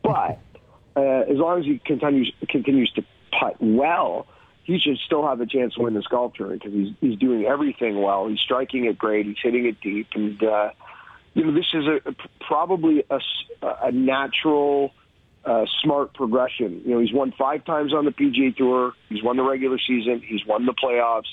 But 0.03 0.41
uh, 0.97 1.01
as 1.31 1.39
long 1.39 1.61
as 1.61 1.67
he 1.67 1.81
continues 1.85 2.33
continues 2.49 2.91
to 2.93 3.05
putt 3.39 3.57
well, 3.61 4.27
he 4.65 4.79
should 4.79 4.99
still 5.05 5.27
have 5.27 5.41
a 5.41 5.47
chance 5.47 5.75
to 5.75 5.83
win 5.83 5.95
this 5.95 6.07
golf 6.07 6.35
tournament 6.35 6.63
because 6.63 6.75
he's 6.77 6.95
he's 7.01 7.19
doing 7.19 7.45
everything 7.45 8.01
well. 8.01 8.29
He's 8.29 8.41
striking 8.41 8.87
it 8.87 8.99
great. 8.99 9.27
He's 9.27 9.37
hitting 9.43 9.67
it 9.67 9.81
deep, 9.81 10.09
and 10.15 10.43
uh, 10.43 10.71
you 11.35 11.45
know 11.45 11.53
this 11.53 11.67
is 11.75 11.85
a 11.87 12.15
probably 12.47 13.05
a, 13.11 13.19
a 13.83 13.93
natural, 13.93 14.93
uh, 15.45 15.67
smart 15.83 16.15
progression. 16.15 16.83
You 16.85 16.95
know 16.95 17.01
he's 17.01 17.13
won 17.13 17.33
five 17.39 17.65
times 17.65 17.93
on 17.93 18.05
the 18.05 18.13
PGA 18.13 18.57
Tour. 18.57 18.93
He's 19.09 19.23
won 19.23 19.37
the 19.37 19.43
regular 19.43 19.79
season. 19.79 20.23
He's 20.27 20.47
won 20.47 20.67
the 20.67 20.75
playoffs 20.75 21.25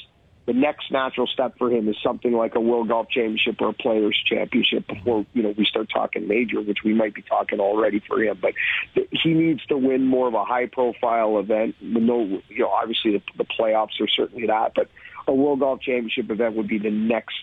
the 0.52 0.60
next 0.60 0.92
natural 0.92 1.28
step 1.28 1.58
for 1.58 1.72
him 1.72 1.88
is 1.88 1.96
something 2.04 2.34
like 2.34 2.56
a 2.56 2.60
World 2.60 2.90
Golf 2.90 3.08
Championship 3.10 3.62
or 3.62 3.70
a 3.70 3.74
Players 3.74 4.22
Championship 4.28 4.86
before 4.86 5.26
you 5.34 5.44
know 5.44 5.54
we 5.58 5.66
start 5.66 5.90
talking 5.94 6.28
major, 6.28 6.60
which 6.60 6.80
we 6.84 6.94
might 6.94 7.14
be 7.14 7.22
talking 7.22 7.62
already 7.62 8.02
for 8.06 8.22
him. 8.22 8.38
But 8.42 8.54
he 8.94 9.34
needs 9.34 9.66
to 9.68 9.78
win 9.78 10.06
more 10.06 10.28
of 10.28 10.34
a 10.34 10.44
high 10.44 10.66
profile 10.66 11.40
event. 11.40 11.76
No, 11.82 12.42
you 12.50 12.60
know, 12.60 12.70
obviously 12.70 13.14
the, 13.14 13.22
the 13.38 13.46
playoffs 13.46 14.02
are 14.02 14.10
certainly 14.10 14.48
that, 14.48 14.74
but 14.76 14.90
a 15.26 15.34
World 15.34 15.62
Golf 15.62 15.80
Championship 15.80 16.30
event 16.30 16.56
would 16.58 16.68
be 16.68 16.80
the 16.80 16.92
next 16.92 17.36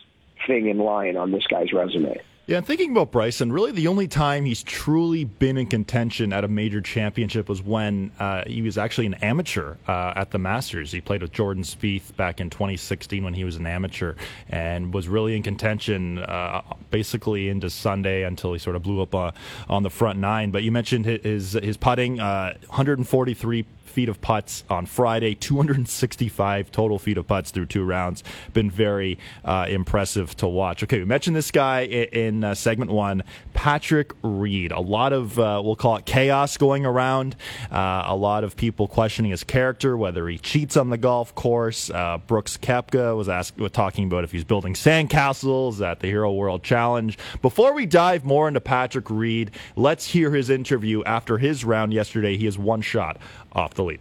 thing 0.47 0.69
in 0.69 0.79
line 0.79 1.17
on 1.17 1.33
this 1.33 1.47
guy's 1.47 1.73
resume. 1.73 2.21
Yeah, 2.49 2.57
and 2.57 2.67
thinking 2.67 2.93
about 2.93 3.13
Bryson, 3.13 3.53
really 3.53 3.73
the 3.73 3.89
only 3.89 4.09
time 4.09 4.47
he's 4.47 4.63
truly 4.63 5.25
been 5.25 5.59
in 5.59 5.67
contention 5.67 6.33
at 6.33 6.45
a 6.45 6.49
major 6.49 6.81
championship 6.81 7.47
was 7.47 7.61
when 7.61 8.11
uh, 8.19 8.45
he 8.47 8.63
was 8.63 8.79
actually 8.79 9.05
an 9.05 9.13
amateur 9.17 9.77
uh, 9.87 10.15
at 10.17 10.31
the 10.31 10.39
Masters. 10.39 10.91
He 10.91 11.03
played 11.03 11.21
with 11.21 11.31
Jordan 11.31 11.63
Spieth 11.63 12.17
back 12.17 12.41
in 12.41 12.49
2016 12.49 13.23
when 13.23 13.35
he 13.35 13.45
was 13.45 13.57
an 13.57 13.67
amateur 13.67 14.15
and 14.49 14.95
was 14.95 15.09
really 15.09 15.37
in 15.37 15.43
contention 15.43 16.21
uh, 16.21 16.63
basically 16.89 17.51
into 17.51 17.69
Sunday 17.69 18.23
until 18.23 18.55
he 18.55 18.59
sort 18.59 18.77
of 18.77 18.83
blew 18.83 19.03
up 19.03 19.15
uh, 19.15 19.33
on 19.69 19.83
the 19.83 19.91
front 19.91 20.19
nine. 20.19 20.51
But 20.51 20.63
you 20.63 20.73
mentioned 20.73 21.05
his 21.05 21.53
his 21.53 21.77
putting, 21.77 22.19
uh, 22.19 22.55
143 22.69 23.67
feet 23.89 24.09
of 24.09 24.21
putts 24.21 24.63
on 24.71 24.87
Friday, 24.87 25.35
265 25.35 26.71
total 26.71 27.01
feet 27.01 27.19
of 27.19 27.27
putts 27.27 27.51
through 27.51 27.67
two 27.67 27.83
rounds. 27.83 28.23
Been 28.53 28.71
very 28.71 29.19
uh, 29.45 29.67
impressive 29.69 30.37
to 30.37 30.47
watch. 30.47 30.85
Okay, 30.85 30.99
we 30.99 31.05
mentioned 31.05 31.35
this 31.35 31.51
guy 31.51 31.81
in, 31.81 32.38
in 32.39 32.45
uh, 32.45 32.55
segment 32.55 32.91
one, 32.91 33.23
Patrick 33.53 34.13
Reed. 34.23 34.73
A 34.73 34.81
lot 34.81 35.13
of, 35.13 35.39
uh, 35.39 35.61
we'll 35.65 35.77
call 35.77 35.97
it 35.97 36.07
chaos 36.07 36.57
going 36.57 36.87
around. 36.87 37.37
Uh, 37.71 38.05
a 38.07 38.17
lot 38.17 38.45
of 38.45 38.57
people 38.57 38.87
questioning 38.87 39.31
his 39.31 39.45
character, 39.45 39.97
whether 39.97 40.29
he 40.29 40.39
cheats 40.39 40.77
on 40.77 40.91
the 40.91 40.97
golf 40.97 41.35
course. 41.35 41.91
Uh, 41.91 42.19
Brooks 42.27 42.57
Koepka 42.57 43.17
was 43.17 43.29
asked, 43.29 43.59
was 43.59 43.73
talking 43.73 44.07
about 44.07 44.25
if 44.25 44.33
he's 44.33 44.45
building 44.45 44.75
sandcastles 44.75 45.85
at 45.85 46.01
the 46.01 46.07
Hero 46.07 46.33
World 46.33 46.63
Challenge. 46.63 47.19
Before 47.43 47.73
we 47.75 47.87
dive 47.87 48.25
more 48.25 48.47
into 48.49 48.61
Patrick 48.61 49.11
Reed, 49.11 49.51
let's 49.77 50.07
hear 50.07 50.31
his 50.31 50.51
interview 50.51 51.03
after 51.05 51.39
his 51.39 51.65
round 51.65 51.93
yesterday. 51.93 52.37
He 52.37 52.45
has 52.45 52.57
one 52.57 52.81
shot 52.81 53.19
off 53.53 53.75
the 53.75 53.85
lead. 53.85 54.01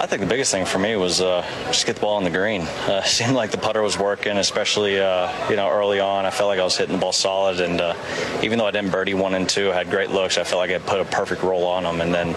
I 0.00 0.06
think 0.06 0.22
the 0.22 0.26
biggest 0.26 0.50
thing 0.50 0.64
for 0.64 0.78
me 0.78 0.96
was 0.96 1.20
uh, 1.20 1.42
just 1.66 1.84
get 1.84 1.96
the 1.96 2.00
ball 2.00 2.16
on 2.16 2.24
the 2.24 2.30
green. 2.30 2.62
Uh, 2.62 3.02
seemed 3.04 3.34
like 3.34 3.50
the 3.50 3.58
putter 3.58 3.82
was 3.82 3.98
working, 3.98 4.38
especially 4.38 4.98
uh, 4.98 5.30
you 5.50 5.56
know 5.56 5.68
early 5.68 6.00
on. 6.00 6.24
I 6.24 6.30
felt 6.30 6.48
like 6.48 6.58
I 6.58 6.64
was 6.64 6.74
hitting 6.74 6.94
the 6.94 7.00
ball 7.00 7.12
solid, 7.12 7.60
and 7.60 7.82
uh, 7.82 7.94
even 8.42 8.58
though 8.58 8.64
I 8.64 8.70
didn't 8.70 8.92
birdie 8.92 9.12
one 9.12 9.34
and 9.34 9.46
two, 9.46 9.70
I 9.70 9.74
had 9.74 9.90
great 9.90 10.10
looks. 10.10 10.38
I 10.38 10.44
felt 10.44 10.58
like 10.58 10.70
I 10.70 10.78
put 10.78 11.00
a 11.00 11.04
perfect 11.04 11.42
roll 11.42 11.66
on 11.66 11.82
them, 11.82 12.00
and 12.00 12.14
then 12.14 12.34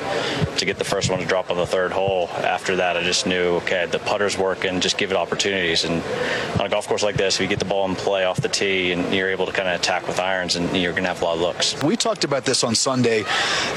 to 0.58 0.66
get 0.66 0.78
the 0.78 0.84
first 0.84 1.10
one 1.10 1.20
to 1.20 1.26
drop 1.26 1.52
on 1.52 1.56
the 1.56 1.66
third 1.66 1.94
hole. 1.94 2.28
After 2.32 2.76
that, 2.76 2.98
I 2.98 3.04
just 3.04 3.26
knew 3.26 3.56
okay, 3.62 3.86
the 3.86 4.00
putter's 4.00 4.38
working. 4.38 4.82
Just 4.82 4.98
give 4.98 5.12
it 5.12 5.16
opportunities. 5.16 5.86
And 5.86 6.04
on 6.60 6.66
a 6.66 6.70
golf 6.70 6.90
course 6.90 7.02
like 7.02 7.16
this, 7.16 7.36
if 7.36 7.42
you 7.44 7.48
get 7.48 7.60
the 7.60 7.66
ball 7.66 7.88
in 7.88 7.96
play 7.96 8.26
off 8.26 8.42
the 8.42 8.50
tee, 8.50 8.92
and 8.92 9.16
you're 9.16 9.30
able 9.30 9.46
to 9.46 9.54
kind 9.54 9.70
of 9.70 9.80
attack 9.80 10.06
with 10.06 10.20
irons, 10.20 10.58
and 10.58 10.66
you're 10.76 10.92
going 10.92 11.04
to 11.04 11.10
have 11.10 11.22
a 11.22 11.26
lot 11.26 11.36
of 11.36 11.42
looks. 11.42 11.82
We 11.82 11.96
talked 11.96 12.26
about 12.26 12.44
this 12.44 12.66
on 12.66 12.76
Sunday 12.76 13.24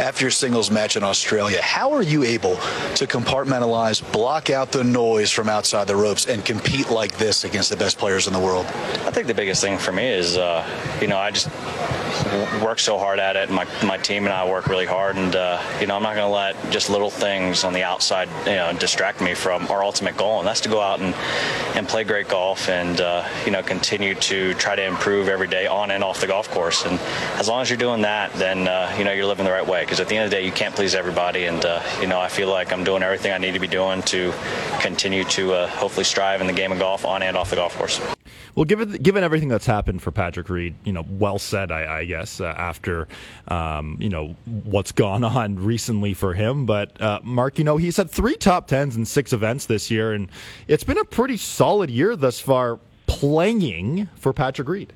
after 0.01 0.25
your 0.25 0.33
singles 0.33 0.73
match 0.73 0.97
in 0.97 1.05
Australia. 1.05 1.63
How 1.63 1.93
are 1.93 2.03
you 2.03 2.25
able 2.25 2.57
to 2.97 3.07
compartmentalize? 3.07 3.76
Block 4.13 4.51
out 4.51 4.73
the 4.73 4.85
noise 4.85 5.31
from 5.31 5.49
outside 5.49 5.87
the 5.87 5.97
ropes, 5.97 6.27
and 6.27 6.45
compete 6.45 6.91
like 6.91 7.17
this 7.19 7.45
against 7.45 7.71
the 7.71 7.77
best 7.77 7.99
players 7.99 8.27
in 8.27 8.33
the 8.33 8.41
world? 8.41 8.67
I 8.67 9.11
think 9.11 9.27
the 9.27 9.35
biggest 9.35 9.63
thing 9.63 9.79
for 9.79 9.93
me 9.93 10.07
is, 10.07 10.37
uh, 10.37 10.67
you 11.01 11.07
know, 11.07 11.19
I 11.19 11.31
just 11.31 11.49
work 12.63 12.79
so 12.79 12.99
hard 12.99 13.19
at 13.19 13.37
it. 13.37 13.51
My 13.51 13.67
my 13.85 13.99
team 13.99 14.25
and 14.25 14.33
I 14.33 14.49
work 14.49 14.67
really 14.67 14.87
hard, 14.87 15.17
and 15.17 15.35
uh, 15.35 15.63
you 15.81 15.87
know 15.87 15.97
I'm 15.97 16.03
not 16.03 16.15
going 16.15 16.27
to 16.27 16.35
let 16.35 16.71
just 16.71 16.91
little 16.91 17.11
things 17.11 17.65
on 17.65 17.73
the 17.73 17.83
outside 17.83 18.29
you 18.47 18.57
know 18.57 18.73
distract 18.79 19.21
me 19.21 19.35
from 19.35 19.67
our 19.71 19.83
ultimate 19.83 20.17
goal, 20.17 20.39
and 20.39 20.49
that's 20.49 20.61
to 20.63 20.69
go 20.69 20.81
out 20.81 21.01
and 21.01 21.15
and 21.77 21.89
play 21.89 22.05
great 22.05 22.29
golf, 22.29 22.69
and 22.69 23.01
uh, 23.01 23.29
you 23.45 23.53
know 23.53 23.63
continue 23.63 24.15
to 24.15 24.55
try 24.55 24.75
to 24.75 24.85
improve 24.85 25.29
every 25.29 25.49
day 25.49 25.67
on 25.67 25.91
and 25.91 26.03
off 26.03 26.21
the 26.21 26.27
golf 26.27 26.51
course. 26.51 26.85
And 26.85 26.99
as 27.39 27.49
long 27.49 27.63
as 27.63 27.71
you're 27.71 27.77
doing 27.77 28.03
that, 28.03 28.33
then 28.35 28.69
uh, 28.69 28.95
you 28.99 29.05
know 29.05 29.13
you're 29.13 29.27
living 29.27 29.45
the 29.45 29.53
right 29.53 29.67
way. 29.67 29.83
Because 29.83 30.01
at 30.01 30.09
the 30.09 30.17
end 30.17 30.25
of 30.25 30.31
the 30.31 30.37
day, 30.37 30.45
you 30.45 30.53
can't 30.53 30.75
please 30.75 30.95
everybody, 30.95 31.45
and 31.45 31.65
uh, 31.65 31.83
you 32.01 32.07
know 32.07 32.21
I 32.21 32.29
feel 32.29 32.49
like 32.49 32.73
I'm 32.73 32.85
doing 32.85 33.03
everything 33.03 33.33
I 33.33 33.39
need 33.39 33.53
to 33.53 33.61
be 33.61 33.66
doing 33.67 34.03
to 34.03 34.33
continue 34.81 35.25
to 35.25 35.53
uh, 35.53 35.69
hopefully 35.69 36.05
strive 36.05 36.41
in 36.41 36.47
the 36.47 36.53
game 36.53 36.73
of 36.73 36.79
golf 36.79 37.05
on 37.05 37.23
and 37.23 37.37
off 37.37 37.51
the 37.51 37.57
golf 37.57 37.77
course. 37.77 38.01
Well, 38.55 38.65
given 38.65 38.93
given 38.93 39.23
everything 39.23 39.49
that's 39.49 39.67
happened 39.67 40.03
for 40.03 40.11
Patrick 40.11 40.49
Reed, 40.49 40.75
you 40.85 40.93
know, 40.93 41.05
well 41.09 41.39
said, 41.39 41.71
I, 41.71 41.99
I 41.99 42.05
guess, 42.07 42.41
uh, 42.41 42.47
after 42.47 43.07
um, 43.49 43.99
you 44.01 44.09
know 44.09 44.35
what's 44.65 44.93
gone 44.93 45.25
on 45.25 45.57
recently 45.57 46.15
for 46.15 46.35
him. 46.35 46.67
But 46.67 47.01
uh, 47.01 47.21
Mark, 47.23 47.59
you 47.59 47.65
know, 47.65 47.77
he's 47.77 47.99
had 47.99 48.11
three 48.11 48.37
top 48.37 48.67
tens 48.67 48.97
in 48.97 49.05
six 49.05 49.33
events 49.33 49.67
this 49.67 49.91
year, 49.91 50.13
and 50.13 50.29
it's 50.69 50.85
been 50.85 50.99
a 50.99 51.05
pretty 51.05 51.37
solid 51.37 51.91
year 51.91 52.17
thus 52.17 52.41
far 52.41 52.79
playing 53.07 54.09
for 54.17 54.33
Patrick 54.33 54.69
Reed. 54.69 54.93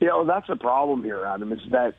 You 0.00 0.08
know, 0.08 0.24
that's 0.24 0.48
the 0.48 0.56
problem 0.56 1.04
here, 1.04 1.24
Adam. 1.24 1.52
Is 1.52 1.60
that 1.70 1.94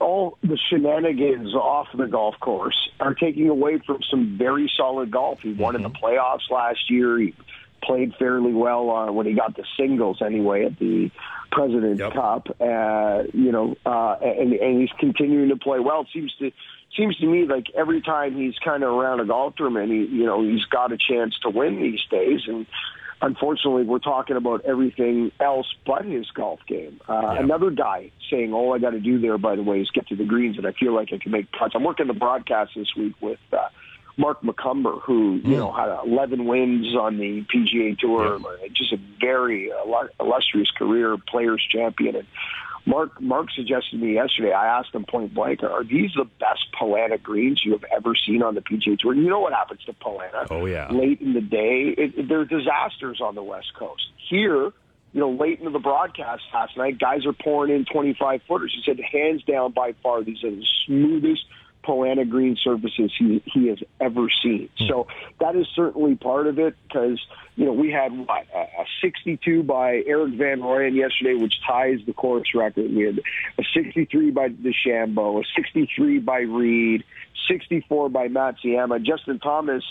all 0.00 0.38
the 0.42 0.58
shenanigans 0.68 1.54
off 1.54 1.88
the 1.96 2.06
golf 2.06 2.36
course 2.40 2.88
are 3.00 3.14
taking 3.14 3.48
away 3.48 3.78
from 3.78 4.00
some 4.10 4.36
very 4.38 4.70
solid 4.76 5.10
golf. 5.10 5.42
He 5.42 5.52
won 5.52 5.74
mm-hmm. 5.74 5.84
in 5.84 5.92
the 5.92 5.98
playoffs 5.98 6.50
last 6.50 6.90
year. 6.90 7.18
He 7.18 7.34
played 7.82 8.14
fairly 8.16 8.52
well 8.52 8.90
uh, 8.90 9.12
when 9.12 9.26
he 9.26 9.34
got 9.34 9.56
the 9.56 9.64
singles 9.76 10.20
anyway 10.24 10.64
at 10.64 10.78
the 10.78 11.10
President's 11.50 12.00
yep. 12.00 12.12
Cup. 12.12 12.48
Uh, 12.60 13.24
you 13.32 13.52
know, 13.52 13.76
uh, 13.86 14.16
and 14.20 14.52
and 14.52 14.80
he's 14.80 14.92
continuing 14.98 15.48
to 15.48 15.56
play 15.56 15.80
well. 15.80 16.02
It 16.02 16.08
seems 16.12 16.34
to 16.38 16.52
seems 16.96 17.16
to 17.18 17.26
me 17.26 17.46
like 17.46 17.66
every 17.74 18.00
time 18.00 18.36
he's 18.36 18.58
kind 18.58 18.82
of 18.82 18.92
around 18.92 19.20
a 19.20 19.24
golf 19.24 19.56
tournament, 19.56 19.90
he 19.90 20.04
you 20.04 20.26
know 20.26 20.42
he's 20.42 20.64
got 20.64 20.92
a 20.92 20.98
chance 20.98 21.38
to 21.40 21.50
win 21.50 21.80
these 21.80 22.04
days. 22.10 22.42
And 22.46 22.66
unfortunately, 23.20 23.84
we're 23.84 23.98
talking 23.98 24.36
about 24.36 24.64
everything 24.64 25.32
else 25.40 25.66
but 25.86 26.04
his 26.04 26.30
golf 26.30 26.60
game. 26.66 27.00
Uh, 27.08 27.20
yeah. 27.22 27.42
Another 27.42 27.70
guy 27.70 28.10
saying, 28.30 28.52
"All 28.52 28.74
I 28.74 28.78
got 28.78 28.90
to 28.90 29.00
do 29.00 29.20
there, 29.20 29.38
by 29.38 29.56
the 29.56 29.62
way, 29.62 29.80
is 29.80 29.90
get 29.90 30.08
to 30.08 30.16
the 30.16 30.24
greens, 30.24 30.58
and 30.58 30.66
I 30.66 30.72
feel 30.72 30.94
like 30.94 31.12
I 31.12 31.18
can 31.18 31.32
make 31.32 31.50
putts." 31.52 31.74
I'm 31.74 31.84
working 31.84 32.06
the 32.06 32.14
broadcast 32.14 32.72
this 32.76 32.94
week 32.96 33.14
with. 33.20 33.40
Uh, 33.52 33.68
Mark 34.20 34.42
McCumber, 34.42 35.00
who 35.02 35.40
you 35.44 35.56
know 35.56 35.70
had 35.70 35.96
11 36.04 36.44
wins 36.44 36.92
on 36.96 37.18
the 37.18 37.44
PGA 37.54 37.96
Tour, 37.96 38.40
yeah. 38.60 38.66
just 38.74 38.92
a 38.92 38.98
very 39.20 39.70
illustrious 40.18 40.72
career, 40.72 41.16
Players 41.28 41.64
Champion. 41.70 42.16
And 42.16 42.26
Mark 42.88 43.20
Mark 43.20 43.50
suggested 43.54 43.90
to 43.90 43.96
me 43.98 44.14
yesterday. 44.14 44.52
I 44.52 44.78
asked 44.78 44.94
him 44.94 45.04
point 45.04 45.34
blank, 45.34 45.62
"Are 45.62 45.84
these 45.84 46.10
the 46.16 46.24
best 46.24 46.72
Poa 46.72 46.98
annua 46.98 47.22
greens 47.22 47.62
you 47.62 47.72
have 47.72 47.84
ever 47.94 48.14
seen 48.14 48.42
on 48.42 48.54
the 48.54 48.62
PGA 48.62 48.98
Tour?" 48.98 49.14
You 49.14 49.28
know 49.28 49.40
what 49.40 49.52
happens 49.52 49.84
to 49.84 49.92
Poa 49.92 50.26
annua? 50.26 50.46
Oh 50.50 50.64
yeah, 50.64 50.88
late 50.90 51.20
in 51.20 51.34
the 51.34 51.42
day, 51.42 51.94
it, 51.98 52.32
are 52.32 52.44
disasters 52.46 53.20
on 53.20 53.34
the 53.34 53.42
West 53.42 53.74
Coast. 53.74 54.08
Here, 54.16 54.72
you 55.12 55.20
know, 55.20 55.30
late 55.30 55.58
into 55.58 55.70
the 55.70 55.78
broadcast 55.78 56.42
last 56.54 56.78
night, 56.78 56.98
guys 56.98 57.26
are 57.26 57.34
pouring 57.34 57.74
in 57.74 57.84
25 57.84 58.40
footers. 58.48 58.74
He 58.74 58.82
said, 58.82 58.98
hands 59.00 59.42
down, 59.44 59.72
by 59.72 59.92
far, 60.02 60.22
these 60.22 60.42
are 60.42 60.50
the 60.50 60.64
smoothest 60.86 61.44
Poa 61.82 62.08
annua 62.08 62.28
green 62.28 62.56
surfaces 62.62 63.12
he 63.18 63.42
he 63.46 63.68
has 63.68 63.78
ever 64.00 64.28
seen. 64.42 64.68
Hmm. 64.78 64.86
So 64.88 65.06
that 65.40 65.56
is 65.56 65.66
certainly 65.74 66.16
part 66.16 66.46
of 66.46 66.58
it 66.58 66.74
because 66.82 67.20
you 67.56 67.64
know 67.64 67.72
we 67.72 67.90
had 67.90 68.16
what 68.16 68.46
a 68.54 68.84
62 69.02 69.62
by 69.62 70.02
Erik 70.06 70.34
van 70.34 70.60
Rooyen 70.60 70.94
yesterday, 70.94 71.34
which 71.34 71.54
ties 71.66 71.98
the 72.06 72.12
course 72.12 72.48
record. 72.54 72.92
We 72.92 73.04
had 73.04 73.20
a 73.58 73.62
63 73.74 74.30
by 74.30 74.48
DeChambeau, 74.48 75.40
a 75.40 75.44
63 75.56 76.18
by 76.20 76.40
Reed, 76.40 77.04
64 77.48 78.08
by 78.10 78.28
Matsuyama. 78.28 79.02
Justin 79.02 79.38
Thomas 79.38 79.84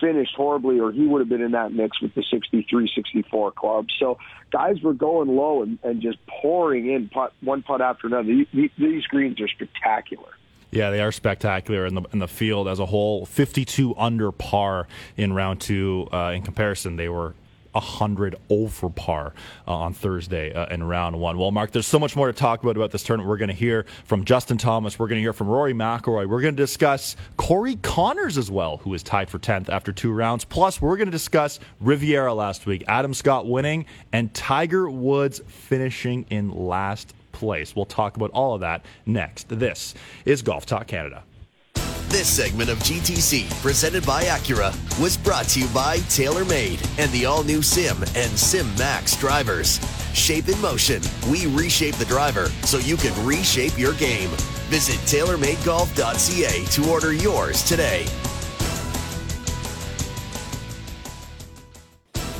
finished 0.00 0.34
horribly, 0.36 0.80
or 0.80 0.92
he 0.92 1.06
would 1.06 1.20
have 1.20 1.28
been 1.28 1.42
in 1.42 1.52
that 1.52 1.72
mix 1.72 2.00
with 2.00 2.14
the 2.14 2.24
63, 2.30 2.90
64 2.94 3.52
club. 3.52 3.86
So 3.98 4.18
guys 4.50 4.80
were 4.82 4.92
going 4.92 5.28
low 5.28 5.62
and, 5.62 5.78
and 5.82 6.02
just 6.02 6.18
pouring 6.26 6.90
in 6.90 7.08
putt, 7.08 7.32
one 7.40 7.62
putt 7.62 7.80
after 7.80 8.06
another. 8.06 8.44
These 8.52 9.06
greens 9.06 9.40
are 9.40 9.48
spectacular. 9.48 10.32
Yeah, 10.74 10.90
they 10.90 11.00
are 11.00 11.12
spectacular 11.12 11.86
in 11.86 11.94
the 11.94 12.02
in 12.12 12.18
the 12.18 12.28
field 12.28 12.68
as 12.68 12.80
a 12.80 12.86
whole. 12.86 13.26
Fifty-two 13.26 13.94
under 13.96 14.32
par 14.32 14.88
in 15.16 15.32
round 15.32 15.60
two. 15.60 16.08
Uh, 16.12 16.32
in 16.34 16.42
comparison, 16.42 16.96
they 16.96 17.08
were 17.08 17.34
100 17.74 18.36
over 18.50 18.88
par 18.88 19.34
uh, 19.66 19.72
on 19.72 19.92
Thursday 19.92 20.52
uh, 20.52 20.66
in 20.66 20.82
round 20.82 21.18
one. 21.18 21.36
Well, 21.36 21.50
Mark, 21.50 21.72
there's 21.72 21.86
so 21.86 21.98
much 21.98 22.16
more 22.16 22.28
to 22.28 22.32
talk 22.32 22.62
about 22.62 22.76
about 22.76 22.90
this 22.90 23.02
tournament. 23.02 23.28
We're 23.28 23.36
going 23.36 23.48
to 23.48 23.54
hear 23.54 23.84
from 24.04 24.24
Justin 24.24 24.58
Thomas. 24.58 24.98
We're 24.98 25.08
going 25.08 25.18
to 25.18 25.22
hear 25.22 25.32
from 25.32 25.48
Rory 25.48 25.74
McIlroy. 25.74 26.26
We're 26.28 26.40
going 26.40 26.56
to 26.56 26.62
discuss 26.62 27.16
Corey 27.36 27.76
Conners 27.76 28.38
as 28.38 28.50
well, 28.50 28.78
who 28.78 28.94
is 28.94 29.02
tied 29.02 29.28
for 29.28 29.38
10th 29.38 29.68
after 29.68 29.92
two 29.92 30.12
rounds. 30.12 30.44
Plus, 30.44 30.80
we're 30.80 30.96
going 30.96 31.08
to 31.08 31.12
discuss 31.12 31.60
Riviera 31.80 32.32
last 32.32 32.66
week, 32.66 32.84
Adam 32.86 33.12
Scott 33.12 33.46
winning, 33.46 33.86
and 34.12 34.32
Tiger 34.32 34.88
Woods 34.88 35.40
finishing 35.48 36.26
in 36.30 36.50
last 36.50 37.12
place. 37.34 37.76
We'll 37.76 37.84
talk 37.84 38.16
about 38.16 38.30
all 38.30 38.54
of 38.54 38.60
that 38.62 38.84
next. 39.04 39.48
This 39.48 39.94
is 40.24 40.40
Golf 40.40 40.64
Talk 40.64 40.86
Canada. 40.86 41.24
This 42.08 42.28
segment 42.28 42.70
of 42.70 42.78
GTC, 42.78 43.50
presented 43.60 44.06
by 44.06 44.22
Acura, 44.24 44.72
was 45.00 45.16
brought 45.16 45.46
to 45.48 45.60
you 45.60 45.66
by 45.68 45.98
TaylorMade 45.98 46.80
and 46.98 47.10
the 47.10 47.26
all 47.26 47.42
new 47.42 47.60
Sim 47.60 47.96
and 48.14 48.30
Sim 48.38 48.72
Max 48.78 49.16
drivers. 49.16 49.80
Shape 50.14 50.48
in 50.48 50.60
motion. 50.60 51.02
We 51.28 51.46
reshape 51.48 51.96
the 51.96 52.04
driver 52.04 52.46
so 52.62 52.78
you 52.78 52.96
can 52.96 53.26
reshape 53.26 53.76
your 53.76 53.94
game. 53.94 54.30
Visit 54.70 54.96
TaylorMadeGolf.ca 55.06 56.64
to 56.64 56.90
order 56.90 57.12
yours 57.12 57.64
today. 57.64 58.06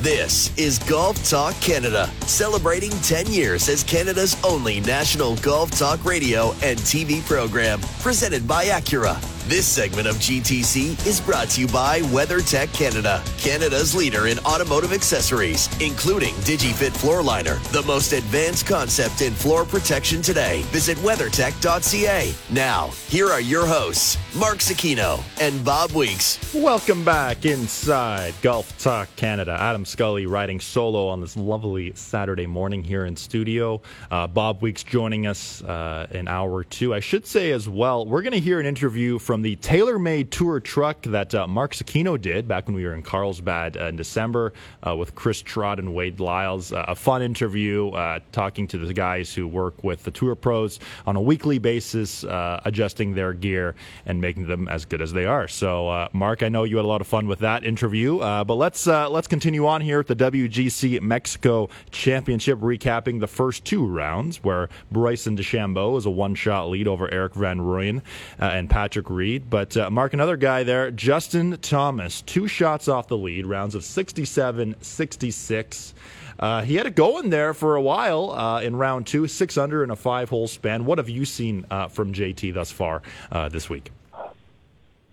This 0.05 0.55
is 0.55 0.77
Golf 0.77 1.27
Talk 1.27 1.59
Canada, 1.61 2.11
celebrating 2.27 2.91
10 3.01 3.25
years 3.25 3.67
as 3.69 3.83
Canada's 3.83 4.37
only 4.43 4.79
national 4.81 5.35
golf 5.37 5.71
talk 5.71 6.05
radio 6.05 6.51
and 6.61 6.77
TV 6.77 7.25
program, 7.25 7.81
presented 8.01 8.47
by 8.47 8.65
Acura. 8.65 9.34
This 9.47 9.67
segment 9.67 10.07
of 10.07 10.15
GTC 10.15 11.05
is 11.05 11.21
brought 11.21 11.51
to 11.51 11.61
you 11.61 11.67
by 11.67 11.99
WeatherTech 12.01 12.73
Canada, 12.73 13.23
Canada's 13.37 13.93
leader 13.93 14.25
in 14.25 14.39
automotive 14.39 14.91
accessories, 14.91 15.69
including 15.79 16.33
DigiFit 16.37 16.97
Floor 16.97 17.21
Liner, 17.21 17.59
the 17.71 17.83
most 17.83 18.11
advanced 18.11 18.65
concept 18.65 19.21
in 19.21 19.33
floor 19.33 19.63
protection 19.63 20.23
today. 20.23 20.63
Visit 20.69 20.97
weathertech.ca. 20.97 22.33
Now, 22.49 22.87
here 23.07 23.27
are 23.29 23.39
your 23.39 23.67
hosts, 23.67 24.17
Mark 24.35 24.57
Zecchino 24.57 25.23
and 25.39 25.63
Bob 25.63 25.91
Weeks. 25.91 26.39
Welcome 26.51 27.05
back 27.05 27.45
inside 27.45 28.33
Golf 28.41 28.75
Talk 28.79 29.15
Canada. 29.15 29.55
Adam 29.59 29.85
Scully 29.85 30.25
riding 30.25 30.59
solo 30.59 31.07
on 31.07 31.21
this 31.21 31.37
lovely 31.37 31.93
Saturday 31.93 32.47
morning 32.47 32.83
here 32.83 33.05
in 33.05 33.15
studio. 33.15 33.79
Uh, 34.09 34.25
Bob 34.25 34.63
Weeks 34.63 34.83
joining 34.83 35.27
us 35.27 35.61
uh, 35.61 36.07
an 36.09 36.27
hour 36.27 36.51
or 36.51 36.63
two. 36.63 36.95
I 36.95 36.99
should 36.99 37.27
say 37.27 37.51
as 37.51 37.69
well, 37.69 38.07
we're 38.07 38.23
going 38.23 38.33
to 38.33 38.39
hear 38.39 38.59
an 38.59 38.65
interview 38.65 39.19
from 39.19 39.34
from 39.35 39.41
the 39.41 39.57
TaylorMade 39.57 40.29
tour 40.29 40.61
truck 40.61 41.01
that 41.01 41.35
uh, 41.35 41.45
Mark 41.45 41.73
Zecchino 41.73 42.15
did 42.21 42.47
back 42.47 42.67
when 42.67 42.75
we 42.77 42.85
were 42.85 42.93
in 42.93 43.01
Carlsbad 43.01 43.75
uh, 43.75 43.87
in 43.87 43.97
December 43.97 44.53
uh, 44.87 44.95
with 44.95 45.13
Chris 45.13 45.41
Trott 45.41 45.77
and 45.77 45.93
Wade 45.93 46.21
Lyles. 46.21 46.71
Uh, 46.71 46.85
a 46.87 46.95
fun 46.95 47.21
interview 47.21 47.89
uh, 47.89 48.19
talking 48.31 48.65
to 48.67 48.77
the 48.77 48.93
guys 48.93 49.33
who 49.33 49.45
work 49.45 49.83
with 49.83 50.03
the 50.03 50.11
tour 50.11 50.35
pros 50.35 50.79
on 51.05 51.17
a 51.17 51.21
weekly 51.21 51.59
basis, 51.59 52.23
adjusting 52.63 53.13
their 53.13 53.33
gear 53.33 53.75
and 54.05 54.21
making 54.21 54.47
them 54.47 54.69
as 54.69 54.85
good 54.85 55.01
as 55.01 55.11
they 55.11 55.25
are. 55.25 55.49
So, 55.49 56.07
Mark, 56.13 56.41
I 56.41 56.47
know 56.47 56.63
you 56.63 56.77
had 56.77 56.85
a 56.85 56.87
lot 56.87 57.01
of 57.01 57.07
fun 57.07 57.27
with 57.27 57.39
that 57.39 57.65
interview, 57.65 58.19
but 58.19 58.55
let's 58.55 58.87
let's 58.87 59.27
continue 59.27 59.67
on 59.67 59.81
here 59.81 59.99
at 59.99 60.07
the 60.07 60.15
WGC 60.15 61.01
Mexico 61.01 61.67
Championship, 61.91 62.59
recapping 62.59 63.19
the 63.19 63.27
first 63.27 63.65
two 63.65 63.85
rounds 63.85 64.41
where 64.45 64.69
Bryson 64.93 65.35
DeChambeau 65.35 65.97
is 65.97 66.05
a 66.05 66.09
one-shot 66.09 66.69
lead 66.69 66.87
over 66.87 67.13
Erik 67.13 67.33
van 67.33 67.59
Rooyen 67.59 68.01
and 68.39 68.69
Patrick 68.69 69.09
Reed. 69.09 69.24
But 69.25 69.75
uh, 69.75 69.89
Mark, 69.89 70.13
another 70.13 70.37
guy 70.37 70.63
there, 70.63 70.91
Justin 70.91 71.57
Thomas, 71.61 72.21
two 72.21 72.47
shots 72.47 72.87
off 72.87 73.07
the 73.07 73.17
lead, 73.17 73.45
rounds 73.45 73.75
of 73.75 73.83
67 73.83 74.75
66. 74.79 75.93
Uh, 76.37 76.61
he 76.61 76.75
had 76.75 76.85
it 76.85 76.95
going 76.95 77.29
there 77.29 77.53
for 77.53 77.75
a 77.75 77.81
while 77.81 78.31
uh, 78.31 78.61
in 78.61 78.75
round 78.75 79.07
two, 79.07 79.27
six 79.27 79.57
under 79.57 79.83
in 79.83 79.89
a 79.89 79.95
five 79.95 80.29
hole 80.29 80.47
span. 80.47 80.85
What 80.85 80.97
have 80.97 81.09
you 81.09 81.25
seen 81.25 81.65
uh, 81.71 81.87
from 81.87 82.13
JT 82.13 82.53
thus 82.53 82.71
far 82.71 83.01
uh, 83.31 83.49
this 83.49 83.69
week? 83.69 83.91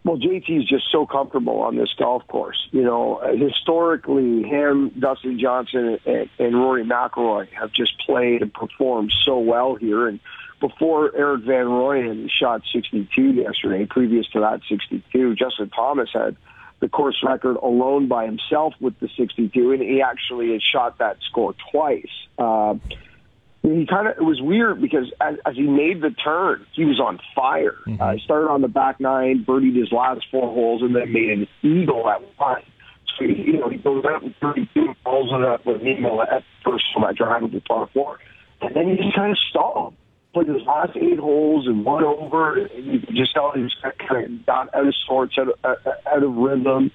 Well, 0.05 0.17
JT 0.17 0.59
is 0.59 0.69
just 0.69 0.91
so 0.91 1.07
comfortable 1.07 1.61
on 1.61 1.77
this 1.77 1.95
golf 1.97 2.27
course. 2.27 2.69
You 2.73 2.83
know, 2.83 3.21
historically, 3.37 4.43
him, 4.43 4.91
Dustin 4.99 5.39
Johnson, 5.39 5.99
and, 6.05 6.29
and 6.41 6.55
Rory 6.57 6.85
McIlroy 6.85 7.49
have 7.53 7.73
just 7.73 7.93
played 8.05 8.43
and 8.43 8.53
performed 8.53 9.13
so 9.25 9.39
well 9.39 9.77
here. 9.77 10.09
And 10.09 10.19
before 10.63 11.15
Erik 11.15 11.43
van 11.43 11.67
Rooyen 11.67 12.31
shot 12.31 12.63
62 12.73 13.33
yesterday, 13.33 13.85
previous 13.85 14.27
to 14.29 14.41
that 14.41 14.61
62, 14.69 15.35
Justin 15.35 15.69
Thomas 15.71 16.09
had 16.15 16.37
the 16.81 16.89
course 16.89 17.17
record 17.25 17.57
alone 17.57 18.07
by 18.07 18.25
himself 18.25 18.73
with 18.81 18.99
the 19.01 19.09
62, 19.17 19.73
and 19.73 19.83
he 19.83 20.01
actually 20.01 20.53
had 20.53 20.63
shot 20.63 20.99
that 20.99 21.17
score 21.29 21.55
twice. 21.73 22.07
Uh, 22.39 22.75
he 23.63 23.87
kind 23.87 24.07
of 24.07 24.17
it 24.17 24.23
was 24.23 24.41
weird 24.41 24.81
because 24.81 25.13
as, 25.21 25.37
as 25.45 25.57
he 25.57 25.63
made 25.63 26.01
the 26.01 26.11
turn, 26.11 26.65
he 26.75 26.85
was 26.85 27.01
on 27.01 27.19
fire. 27.35 27.77
Mm-hmm. 27.87 28.01
Uh, 28.01 28.13
he 28.13 28.21
started 28.21 28.49
on 28.49 28.63
the 28.63 28.69
back 28.69 29.01
nine, 29.01 29.45
birdied 29.45 29.77
his 29.77 29.91
last 29.91 30.25
four 30.31 30.53
holes, 30.53 30.83
and 30.83 30.95
then 30.95 31.13
made 31.13 31.31
an 31.31 31.49
eagle 31.63 32.09
at 32.09 32.21
one. 32.39 32.63
So 33.19 33.25
you 33.25 33.59
know 33.59 33.69
he 33.69 33.79
goes 33.79 34.05
out 34.05 34.23
in 34.23 34.35
32, 34.41 34.95
falls 35.05 35.31
it 35.33 35.45
up 35.45 35.67
with 35.67 35.83
an 35.83 35.89
eagle 35.89 36.23
at 36.23 36.45
first 36.65 36.85
from 36.93 37.03
that 37.03 37.17
drive 37.17 37.43
with 37.43 37.53
the 37.53 37.61
par 37.61 37.89
four, 37.93 38.19
and 38.61 38.75
then 38.75 38.89
he 38.89 38.97
just 38.97 39.15
kind 39.15 39.31
of 39.33 39.39
stalled 39.51 39.95
played 40.33 40.49
his 40.49 40.63
last 40.67 40.97
eight 40.97 41.19
holes 41.19 41.67
and 41.67 41.85
one 41.85 42.05
over. 42.05 42.57
And 42.59 42.87
you 42.87 43.01
could 43.01 43.17
just 43.17 43.35
tell 43.35 43.53
he 43.53 43.63
was 43.63 43.77
kind 43.83 44.25
of 44.25 44.47
got 44.47 44.75
out 44.75 44.87
of 44.87 44.95
sorts, 45.07 45.37
out 45.39 45.49
of, 45.49 45.77
out 46.07 46.23
of 46.23 46.35
rhythm. 46.35 46.91